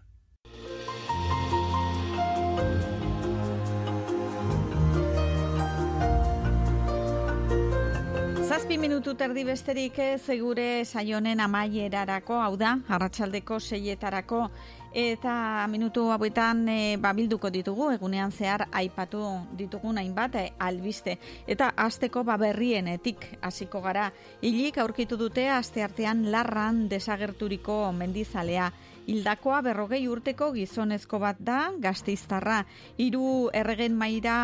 Zazpi 8.41 8.79
minutu 8.81 9.13
terdi 9.21 9.45
besterik 9.45 9.99
ez 10.01 10.23
gure 10.41 10.87
saionen 10.87 11.45
amaierarako, 11.45 12.41
hau 12.41 12.57
da, 12.57 12.79
arratsaldeko 12.89 13.61
seietarako, 13.61 14.47
eta 14.95 15.66
minutu 15.69 16.07
hauetan 16.15 16.69
e, 16.71 16.97
babilduko 17.03 17.51
ditugu, 17.51 17.91
egunean 17.97 18.31
zehar 18.33 18.69
aipatu 18.71 19.21
ditugun 19.59 19.99
hainbat 19.99 20.39
e, 20.39 20.45
albiste. 20.62 21.19
Eta 21.51 21.73
asteko 21.77 22.23
baberrienetik 22.25 23.27
hasiko 23.43 23.83
gara, 23.83 24.12
hilik 24.41 24.79
aurkitu 24.79 25.19
dute 25.19 25.49
aste 25.51 25.83
artean 25.83 26.31
larran 26.31 26.87
desagerturiko 26.89 27.91
mendizalea. 27.93 28.71
Hildakoa 29.05 29.59
berrogei 29.60 30.06
urteko 30.09 30.47
gizonezko 30.55 31.18
bat 31.20 31.40
da, 31.44 31.59
gazteiztarra. 31.81 32.62
Hiru 32.97 33.51
erregen 33.52 33.93
maira 34.01 34.36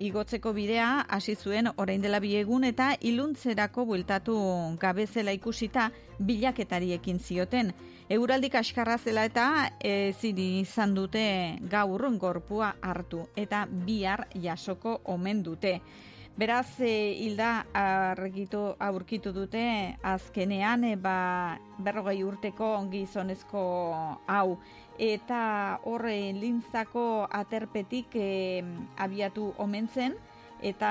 igotzeko 0.00 0.54
bidea 0.56 1.04
hasi 1.12 1.34
zuen 1.36 1.68
orain 1.76 2.00
dela 2.00 2.20
bi 2.24 2.32
egun 2.40 2.64
eta 2.64 2.94
iluntzerako 3.10 3.84
bueltatu 3.90 4.38
gabezela 4.80 5.36
ikusita 5.36 5.90
bilaketari 6.18 6.94
ekin 6.96 7.20
zioten. 7.20 7.74
Euraldik 8.08 8.54
askarra 8.54 8.96
zela 8.96 9.26
eta 9.28 9.46
ezin 9.84 10.38
izan 10.62 10.94
dute 10.94 11.58
gaur 11.68 12.08
gorpua 12.16 12.74
hartu 12.80 13.26
eta 13.36 13.66
bihar 13.68 14.28
jasoko 14.40 15.00
omen 15.04 15.42
dute. 15.42 15.80
Beraz, 16.36 16.78
e, 16.80 17.16
hilda 17.16 17.64
argitu 17.72 18.74
aurkitu 18.78 19.30
dute 19.32 19.96
azkenean 20.04 20.82
e, 20.84 20.90
ba, 21.00 21.56
berrogei 21.80 22.18
urteko 22.28 22.68
gizonezko 22.92 23.62
hau. 24.28 24.58
Eta 25.00 25.38
horre 25.88 26.34
lintzako 26.36 27.24
aterpetik 27.40 28.18
e, 28.20 28.60
abiatu 29.00 29.54
omen 29.64 29.88
zen 29.88 30.18
eta 30.60 30.90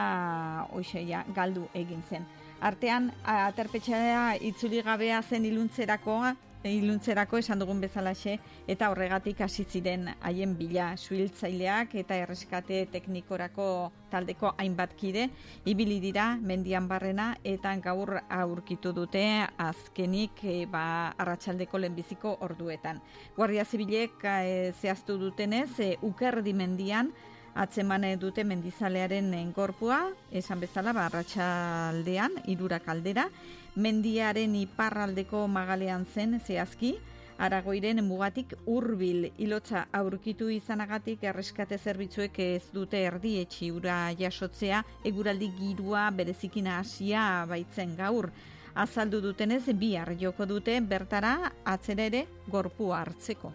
hoxeia 0.74 1.22
galdu 1.38 1.68
egin 1.78 2.02
zen. 2.10 2.26
Artean 2.66 3.12
aterpetxea 3.22 4.40
itzuli 4.50 4.82
gabea 4.82 5.22
zen 5.22 5.46
iluntzerakoa, 5.46 6.34
iluntzerako 6.70 7.38
esan 7.38 7.60
dugun 7.62 7.82
bezalaxe 7.84 8.38
eta 8.68 8.90
horregatik 8.90 9.42
hasi 9.46 9.66
ziren 9.66 10.08
haien 10.22 10.56
bila 10.58 10.92
suhiltzaileak 10.98 11.96
eta 12.02 12.18
erreskate 12.18 12.86
teknikorako 12.92 13.68
taldeko 14.12 14.54
hainbat 14.58 14.96
kide. 14.98 15.30
Ibili 15.66 16.00
dira 16.02 16.36
mendian 16.42 16.88
barrena 16.88 17.36
eta 17.44 17.76
gaur 17.84 18.16
aurkitu 18.30 18.94
dute 18.94 19.24
azkenik 19.58 20.44
e, 20.44 20.66
ba, 20.66 21.14
arratsaldeko 21.18 21.78
lehenbiziko 21.78 22.38
orduetan. 22.42 23.02
Guardia 23.36 23.66
Zibilek 23.66 24.26
e, 24.26 24.74
zehaztu 24.82 25.20
dutenez 25.22 25.80
e, 25.80 25.96
ukerdi 26.02 26.54
mendian 26.54 27.14
atzeman 27.56 28.04
dute 28.20 28.44
mendizalearen 28.44 29.32
gorpua, 29.56 30.10
esan 30.32 30.60
bezala, 30.60 30.92
ba, 30.94 31.06
arratsaldean, 31.08 32.42
irurak 32.52 32.90
aldera, 32.92 33.30
mendiaren 33.76 34.56
iparraldeko 34.56 35.48
magalean 35.48 36.06
zen 36.14 36.40
zehazki, 36.40 36.96
Aragoiren 37.38 38.00
mugatik 38.08 38.54
hurbil 38.66 39.26
ilotza 39.44 39.82
aurkitu 39.92 40.48
izanagatik 40.56 41.24
erreskate 41.28 41.78
zerbitzuek 41.78 42.40
ez 42.40 42.64
dute 42.72 43.02
erdi 43.10 43.34
etxiura 43.42 43.98
jasotzea 44.20 44.80
eguraldi 45.12 45.52
girua 45.58 46.06
berezikina 46.16 46.78
hasia 46.80 47.26
baitzen 47.50 47.96
gaur. 48.00 48.32
Azaldu 48.76 49.20
dutenez 49.22 49.66
bihar 49.84 50.16
joko 50.20 50.48
dute 50.48 50.80
bertara 50.80 51.36
atzera 51.76 52.08
ere 52.12 52.26
gorpua 52.48 53.04
hartzeko. 53.04 53.52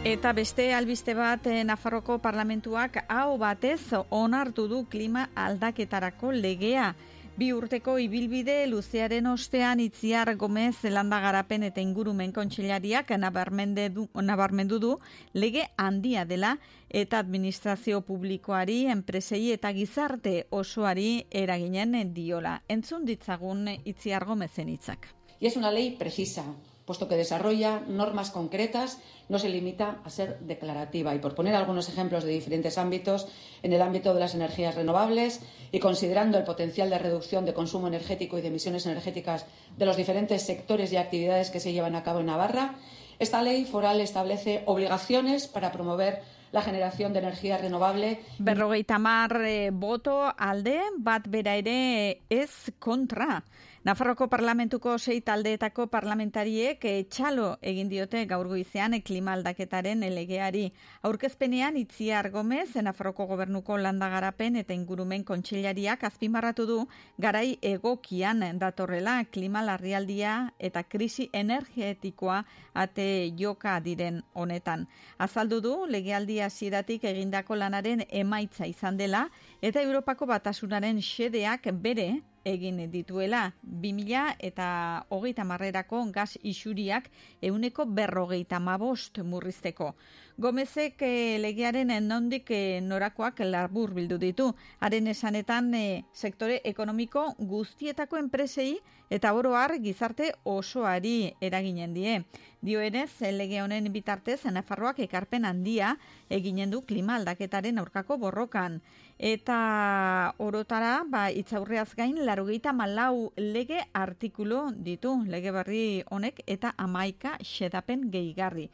Eta 0.00 0.30
beste 0.32 0.72
albiste 0.72 1.12
bat 1.12 1.44
eh, 1.46 1.60
Nafarroko 1.60 2.14
parlamentuak 2.24 3.02
hau 3.12 3.36
batez 3.36 3.92
onartu 4.08 4.64
du 4.66 4.86
klima 4.88 5.26
aldaketarako 5.36 6.30
legea. 6.32 6.94
Bi 7.36 7.50
urteko 7.52 7.98
ibilbide 8.00 8.54
luzearen 8.66 9.28
ostean 9.28 9.80
Itziar 9.84 10.32
Gomez 10.40 10.88
landa 10.88 11.20
garapen 11.20 11.68
eta 11.68 11.84
ingurumen 11.84 12.32
kontseilariak 12.32 13.12
nabarmendu, 13.20 14.08
nabarmendu 14.14 14.78
du 14.80 14.94
lege 15.34 15.66
handia 15.76 16.24
dela 16.24 16.56
eta 16.88 17.20
administrazio 17.20 18.00
publikoari, 18.00 18.86
enpresei 18.88 19.52
eta 19.52 19.68
gizarte 19.76 20.46
osoari 20.48 21.26
eraginen 21.30 22.14
diola. 22.14 22.62
Entzun 22.68 23.04
ditzagun 23.04 23.68
Itziar 23.84 24.24
Gomezen 24.24 24.72
hitzak. 24.72 25.12
Y 25.40 25.46
es 25.46 25.56
una 25.56 25.70
ley 25.70 25.96
precisa, 25.96 26.44
puesto 26.90 27.06
que 27.06 27.14
desarrolla 27.14 27.84
normas 27.86 28.32
concretas, 28.32 28.98
no 29.28 29.38
se 29.38 29.48
limita 29.48 30.00
a 30.02 30.10
ser 30.10 30.40
declarativa. 30.40 31.14
Y 31.14 31.20
por 31.20 31.36
poner 31.36 31.54
algunos 31.54 31.88
ejemplos 31.88 32.24
de 32.24 32.32
diferentes 32.32 32.78
ámbitos, 32.78 33.28
en 33.62 33.72
el 33.72 33.80
ámbito 33.80 34.12
de 34.12 34.18
las 34.18 34.34
energías 34.34 34.74
renovables 34.74 35.40
y 35.70 35.78
considerando 35.78 36.36
el 36.36 36.42
potencial 36.42 36.90
de 36.90 36.98
reducción 36.98 37.44
de 37.46 37.54
consumo 37.54 37.86
energético 37.86 38.38
y 38.38 38.40
de 38.40 38.48
emisiones 38.48 38.86
energéticas 38.86 39.46
de 39.76 39.86
los 39.86 39.96
diferentes 39.96 40.42
sectores 40.42 40.92
y 40.92 40.96
actividades 40.96 41.50
que 41.50 41.60
se 41.60 41.72
llevan 41.72 41.94
a 41.94 42.02
cabo 42.02 42.18
en 42.18 42.26
Navarra, 42.26 42.74
esta 43.20 43.40
ley 43.40 43.66
foral 43.66 44.00
establece 44.00 44.64
obligaciones 44.66 45.46
para 45.46 45.70
promover 45.70 46.22
la 46.50 46.62
generación 46.62 47.12
de 47.12 47.20
energía 47.20 47.56
renovable. 47.56 48.18
Berrogeita 48.40 48.98
mar 48.98 49.40
eh, 49.44 49.70
boto 49.72 50.34
alde, 50.36 50.80
bat 50.98 51.28
bera 51.28 51.54
ere 51.54 52.22
ez 52.28 52.72
kontra. 52.80 53.44
Nafarroko 53.80 54.26
parlamentuko 54.28 54.98
sei 54.98 55.22
taldeetako 55.24 55.86
parlamentariek 55.88 56.82
eh, 56.84 57.06
txalo 57.08 57.46
egin 57.64 57.88
diote 57.88 58.26
gaur 58.28 58.44
goizean 58.50 58.92
eh, 58.92 59.00
klima 59.00 59.32
aldaketaren 59.32 60.02
legeari. 60.12 60.66
Aurkezpenean 61.08 61.78
Itziar 61.80 62.28
Gomez, 62.28 62.74
Nafarroko 62.76 63.24
gobernuko 63.30 63.78
landagarapen 63.80 64.58
eta 64.60 64.76
ingurumen 64.76 65.24
kontseilariak 65.24 66.04
azpimarratu 66.04 66.66
du 66.68 66.76
garai 67.16 67.56
egokian 67.62 68.44
datorrela 68.60 69.22
klima 69.32 69.62
larrialdia 69.64 70.52
eta 70.58 70.82
krisi 70.82 71.30
energetikoa 71.32 72.42
ate 72.74 73.30
joka 73.32 73.78
diren 73.80 74.20
honetan. 74.34 74.90
Azaldu 75.16 75.62
du 75.64 75.74
legealdi 75.88 76.42
hasieratik 76.44 77.08
egindako 77.08 77.56
lanaren 77.56 78.04
emaitza 78.10 78.68
izan 78.68 79.00
dela 79.00 79.30
eta 79.62 79.80
Europako 79.80 80.28
batasunaren 80.28 81.00
xedeak 81.00 81.72
bere 81.80 82.10
egin 82.44 82.80
dituela 82.90 83.54
2000 83.62 84.36
eta 84.38 85.06
hogeita 85.08 85.44
marrerako 85.44 86.04
gaz 86.12 86.36
isuriak 86.42 87.10
euneko 87.42 87.86
berrogeita 87.86 88.60
mabost 88.60 89.18
murrizteko. 89.24 89.94
Gomezek 90.40 91.02
e, 91.04 91.36
legearen 91.36 91.90
nondik 92.08 92.48
e, 92.50 92.80
norakoak 92.80 93.42
labur 93.44 93.92
bildu 93.92 94.16
ditu. 94.16 94.46
Haren 94.80 95.10
esanetan 95.12 95.74
e, 95.74 96.04
sektore 96.14 96.62
ekonomiko 96.64 97.26
guztietako 97.36 98.16
enpresei 98.16 98.78
eta 99.10 99.34
oroar 99.36 99.74
gizarte 99.84 100.30
osoari 100.44 101.34
eraginen 101.44 101.92
die. 101.92 102.22
Dioenez, 102.64 103.20
lege 103.36 103.60
honen 103.60 103.92
bitartez, 103.92 104.44
Nafarroak 104.48 104.98
ekarpen 105.04 105.44
handia 105.44 105.94
eginen 106.30 106.70
du 106.72 106.82
klima 106.88 107.18
aldaketaren 107.20 107.78
aurkako 107.80 108.16
borrokan. 108.24 108.80
Eta 109.20 110.32
orotara, 110.40 111.02
ba, 111.04 111.26
itzaurreaz 111.28 111.90
gain, 111.92 112.22
larogeita 112.24 112.72
malau 112.72 113.34
lege 113.36 113.82
artikulu 113.92 114.70
ditu 114.72 115.12
lege 115.28 115.52
berri 115.52 115.82
honek 116.08 116.40
eta 116.46 116.70
amaika 116.80 117.34
xedapen 117.44 118.06
gehigarri. 118.14 118.70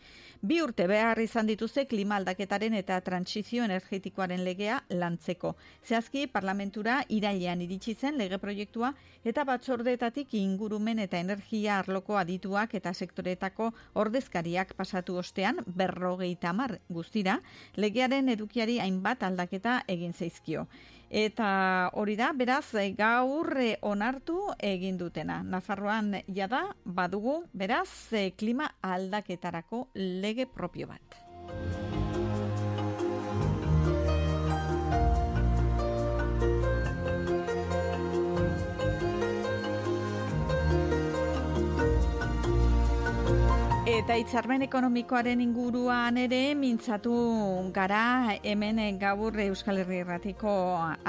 Bi 0.47 0.61
urte 0.63 0.87
behar 0.87 1.19
izan 1.19 1.49
dituzte 1.51 1.89
klima 1.91 2.21
aldaketaren 2.21 2.77
eta 2.79 3.01
transizio 3.01 3.65
energetikoaren 3.65 4.45
legea 4.47 4.77
lantzeko. 4.91 5.57
Zehazki, 5.83 6.29
parlamentura 6.31 7.01
irailean 7.09 7.65
iritsi 7.67 7.97
zen 7.97 8.15
lege 8.21 8.39
proiektua 8.39 8.93
eta 9.25 9.43
batzordetatik 9.49 10.35
ingurumen 10.39 11.03
eta 11.03 11.19
energia 11.19 11.81
arloko 11.81 12.21
adituak 12.21 12.79
eta 12.79 12.95
sektoretako 12.95 13.73
ordezkariak 13.95 14.77
pasatu 14.79 15.19
ostean 15.19 15.59
berrogeita 15.67 16.53
mar 16.53 16.79
guztira, 16.89 17.41
legearen 17.75 18.29
edukiari 18.29 18.79
hainbat 18.79 19.27
aldaketa 19.27 19.81
egin 19.89 20.15
zaizkio. 20.37 20.67
Eta 21.09 21.91
hori 21.95 22.17
da, 22.17 22.33
beraz, 22.35 22.73
gaur 22.99 23.57
eh, 23.61 23.77
onartu 23.83 24.53
egin 24.59 24.99
dutena. 24.99 25.43
Nafarroan 25.43 26.23
jada 26.27 26.75
badugu, 26.85 27.45
beraz, 27.53 28.13
eh, 28.13 28.33
klima 28.37 28.73
aldaketarako 28.83 29.89
lege 29.95 30.47
propio 30.47 30.89
bat. 30.89 31.26
Eta 43.97 44.13
hitzarmen 44.21 44.61
ekonomikoaren 44.67 45.41
inguruan 45.41 46.19
ere 46.21 46.41
mintzatu 46.59 47.15
gara 47.73 48.35
hemen 48.45 48.79
gaur 49.01 49.39
Euskal 49.47 49.79
Herri 49.81 50.03
Erratiko 50.03 50.53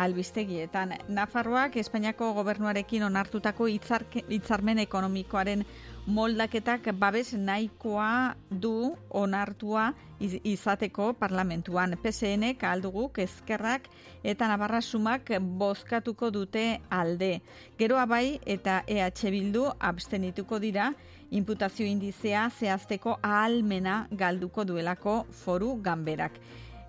albistegietan. 0.03 0.93
Nafarroak 1.09 1.76
Espainiako 1.81 2.31
gobernuarekin 2.38 3.03
onartutako 3.09 3.68
hitzarmen 3.68 4.80
ekonomikoaren 4.85 5.65
moldaketak 6.07 6.88
babes 6.95 7.34
nahikoa 7.34 8.35
du 8.49 8.95
onartua 9.09 9.89
iz- 10.23 10.39
izateko 10.43 11.11
parlamentuan. 11.19 11.97
PSN 12.01 12.55
alduguk 12.72 13.19
ezkerrak 13.19 13.89
eta 14.23 14.47
Navarra 14.47 14.81
sumak 14.81 15.34
bozkatuko 15.41 16.31
dute 16.31 16.80
alde. 16.89 17.41
Geroa 17.77 18.05
bai 18.05 18.39
eta 18.45 18.84
EH 18.88 19.30
Bildu 19.31 19.68
abstenituko 19.80 20.59
dira 20.59 20.93
imputazio 21.31 21.85
indizea 21.85 22.49
zehazteko 22.49 23.19
ahalmena 23.21 24.07
galduko 24.11 24.65
duelako 24.65 25.25
foru 25.31 25.77
ganberak. 25.81 26.39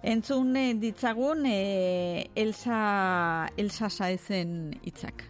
Entzun 0.02 0.56
eh, 0.56 0.74
ditzagun 0.74 1.44
eh, 1.46 2.30
Elsa, 2.34 3.48
Elsa 3.56 3.90
Saezen 3.90 4.78
hitzak. 4.82 5.24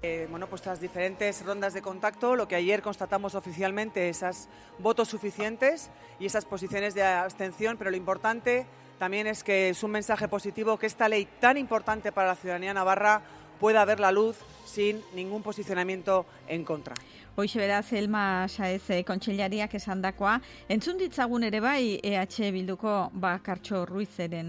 Eh, 0.00 0.28
bueno, 0.30 0.46
pues 0.46 0.62
tras 0.62 0.80
diferentes 0.80 1.44
rondas 1.44 1.74
de 1.74 1.82
contacto, 1.82 2.36
lo 2.36 2.46
que 2.46 2.54
ayer 2.54 2.82
constatamos 2.82 3.34
oficialmente, 3.34 4.08
esas 4.08 4.48
votos 4.78 5.08
suficientes 5.08 5.90
y 6.20 6.26
esas 6.26 6.44
posiciones 6.44 6.94
de 6.94 7.02
abstención, 7.02 7.76
pero 7.76 7.90
lo 7.90 7.96
importante 7.96 8.66
también 9.00 9.26
es 9.26 9.42
que 9.42 9.70
es 9.70 9.82
un 9.82 9.90
mensaje 9.90 10.28
positivo 10.28 10.78
que 10.78 10.86
esta 10.86 11.08
ley 11.08 11.26
tan 11.40 11.56
importante 11.56 12.12
para 12.12 12.28
la 12.28 12.34
ciudadanía 12.36 12.74
navarra 12.74 13.22
pueda 13.58 13.84
ver 13.84 13.98
la 13.98 14.12
luz 14.12 14.36
sin 14.64 15.02
ningún 15.14 15.42
posicionamiento 15.42 16.26
en 16.46 16.64
contra. 16.64 16.94
Hoixe 17.38 17.60
beraz, 17.60 17.92
Elma 17.92 18.48
Saez 18.50 18.90
eh, 18.90 19.04
kontseilariak 19.06 19.76
esandakoa. 19.78 20.32
Entzun 20.74 20.96
ditzagun 20.98 21.44
ere 21.46 21.60
bai 21.62 22.00
EH 22.02 22.48
Bilduko 22.50 22.94
bakartxo 23.14 23.84
Ruizeren, 23.86 24.48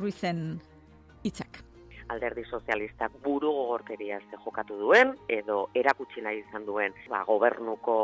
Ruizen 0.00 0.40
hitzak. 1.22 1.62
alderdi 2.10 2.42
sozialistak 2.50 3.12
buru 3.22 3.52
gogorkeria 3.54 4.16
ez 4.18 4.38
jokatu 4.44 4.74
duen, 4.80 5.12
edo 5.28 5.68
erakutsi 5.78 6.20
nahi 6.20 6.40
izan 6.40 6.64
duen, 6.66 6.96
ba, 7.08 7.20
gobernuko 7.28 7.94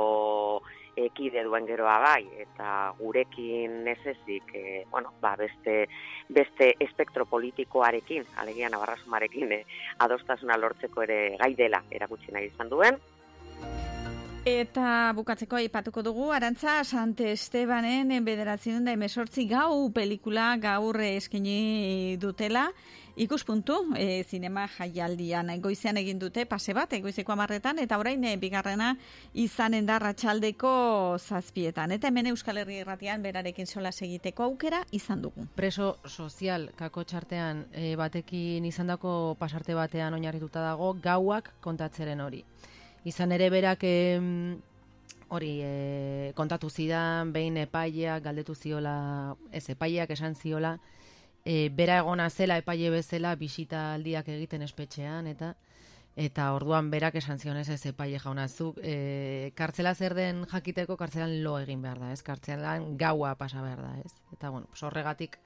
ekide 0.94 1.42
duen 1.42 1.66
geroa 1.66 1.96
bai, 2.04 2.22
eta 2.44 2.92
gurekin 3.00 3.88
ez 3.90 3.98
ezik, 4.14 4.54
e, 4.54 4.84
bueno, 4.92 5.10
ba, 5.20 5.34
beste, 5.34 5.88
beste 6.28 6.76
espektro 6.78 7.26
politikoarekin, 7.26 8.30
alegia 8.38 8.70
nabarrasumarekin, 8.70 9.58
e, 9.58 9.60
adostasuna 10.06 10.62
lortzeko 10.62 11.02
ere 11.02 11.20
gai 11.42 11.54
dela 11.58 11.82
erakutsi 11.90 12.30
nahi 12.30 12.52
izan 12.54 12.70
duen, 12.70 13.02
Eta 14.46 15.10
bukatzeko 15.18 15.56
aipatuko 15.58 16.04
dugu, 16.06 16.28
Arantza 16.30 16.76
Sante 16.86 17.32
Estebanen 17.32 18.12
bederatzen 18.22 18.84
da 18.86 18.92
emesortzi 18.94 19.42
gau 19.50 19.88
pelikula 19.90 20.52
gaur 20.62 21.00
eskini 21.02 22.14
dutela, 22.22 22.68
ikuspuntu 23.18 23.80
e, 23.98 24.22
zinema 24.22 24.68
jaialdian. 24.70 25.50
Goizean 25.64 25.98
egin 25.98 26.20
dute 26.22 26.44
pase 26.46 26.76
bat, 26.78 26.94
goizeko 27.02 27.34
amarretan, 27.34 27.80
eta 27.82 27.98
orain 27.98 28.22
e, 28.22 28.36
bigarrena 28.38 28.92
izanen 29.34 29.90
da 29.90 29.98
ratxaldeko 29.98 30.76
zazpietan. 31.18 31.96
Eta 31.98 32.06
hemen 32.14 32.30
Euskal 32.30 32.62
Herri 32.62 32.78
irratian 32.84 33.26
berarekin 33.26 33.66
sola 33.66 33.90
egiteko 33.90 34.46
aukera 34.46 34.84
izan 34.92 35.26
dugu. 35.26 35.48
Preso 35.58 35.96
sozial 36.06 36.70
kako 36.78 37.02
txartean 37.02 37.66
e, 37.72 37.96
batekin 37.98 38.70
izandako 38.70 39.34
pasarte 39.42 39.74
batean 39.74 40.14
oinarrituta 40.14 40.62
dago 40.70 40.94
gauak 41.02 41.56
kontatzeren 41.66 42.22
hori. 42.22 42.44
Izan 43.06 43.30
ere 43.30 43.46
berak 43.54 43.84
em, 43.86 44.58
hori 45.30 45.60
e, 45.62 46.32
kontatu 46.34 46.70
zidan, 46.70 47.30
behin 47.34 47.56
epaileak 47.62 48.24
galdetu 48.24 48.56
ziola, 48.58 49.36
ez 49.54 49.68
epaileak 49.70 50.10
esan 50.16 50.34
ziola, 50.34 50.72
e, 51.44 51.68
bera 51.70 52.00
egona 52.02 52.26
zela 52.30 52.58
epaile 52.58 52.90
bezala 52.90 53.36
bisita 53.38 53.92
aldiak 53.94 54.32
egiten 54.34 54.66
espetxean, 54.66 55.30
eta 55.30 55.54
eta 56.16 56.48
orduan 56.56 56.90
berak 56.90 57.18
esan 57.20 57.38
zion 57.38 57.58
ez 57.60 57.68
epaile 57.86 58.18
jauna 58.18 58.48
zuk, 58.48 58.80
e, 58.82 59.52
kartzela 59.54 59.94
zer 59.94 60.14
den 60.16 60.46
jakiteko 60.50 60.96
kartzelan 60.96 61.42
lo 61.44 61.58
egin 61.60 61.82
behar 61.82 62.00
da, 62.00 62.12
ez? 62.12 62.22
Kartzelan 62.24 62.96
gaua 62.96 63.34
pasa 63.36 63.62
behar 63.62 63.82
da, 63.84 63.96
ez? 64.02 64.14
Eta 64.32 64.50
bueno, 64.50 64.66
horregatik 64.80 65.38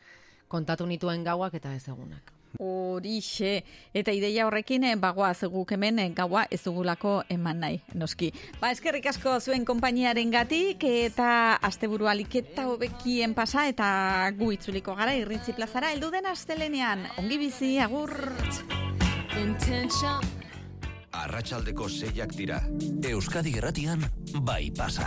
kontatu 0.49 0.87
nituen 0.87 1.25
gauak 1.25 1.55
eta 1.59 1.75
ez 1.75 1.89
egunak. 1.89 2.40
Horixe, 2.59 3.63
eta 3.95 4.13
ideia 4.13 4.47
horrekin 4.47 4.85
eh, 4.85 4.97
bagoaz 4.99 5.45
guk 5.53 5.73
hemen 5.77 5.99
eh, 6.03 6.09
gaua 6.17 6.47
ez 6.51 6.61
dugulako 6.65 7.21
eman 7.31 7.61
nahi, 7.63 7.81
noski. 7.95 8.33
Ba, 8.61 8.73
eskerrik 8.75 9.07
asko 9.07 9.39
zuen 9.41 9.65
konpainiaren 9.65 10.31
gatik, 10.35 10.85
eta 10.85 11.57
asteburu 11.63 12.11
aliketa 12.11 12.67
hobekien 12.67 13.35
pasa, 13.35 13.69
eta 13.71 14.31
gu 14.37 14.53
itzuliko 14.59 14.97
gara 14.99 15.15
irrintzi 15.15 15.55
plazara, 15.55 15.93
heldu 15.95 16.11
den 16.11 16.27
astelenean, 16.27 17.07
ongi 17.23 17.39
bizi, 17.39 17.79
agur! 17.79 18.13
Arratsaldeko 21.11 21.89
seiak 21.89 22.35
dira. 22.37 22.61
Euskadi 23.11 23.57
Erratian 23.59 24.05
bai 24.47 24.71
pasa. 24.77 25.07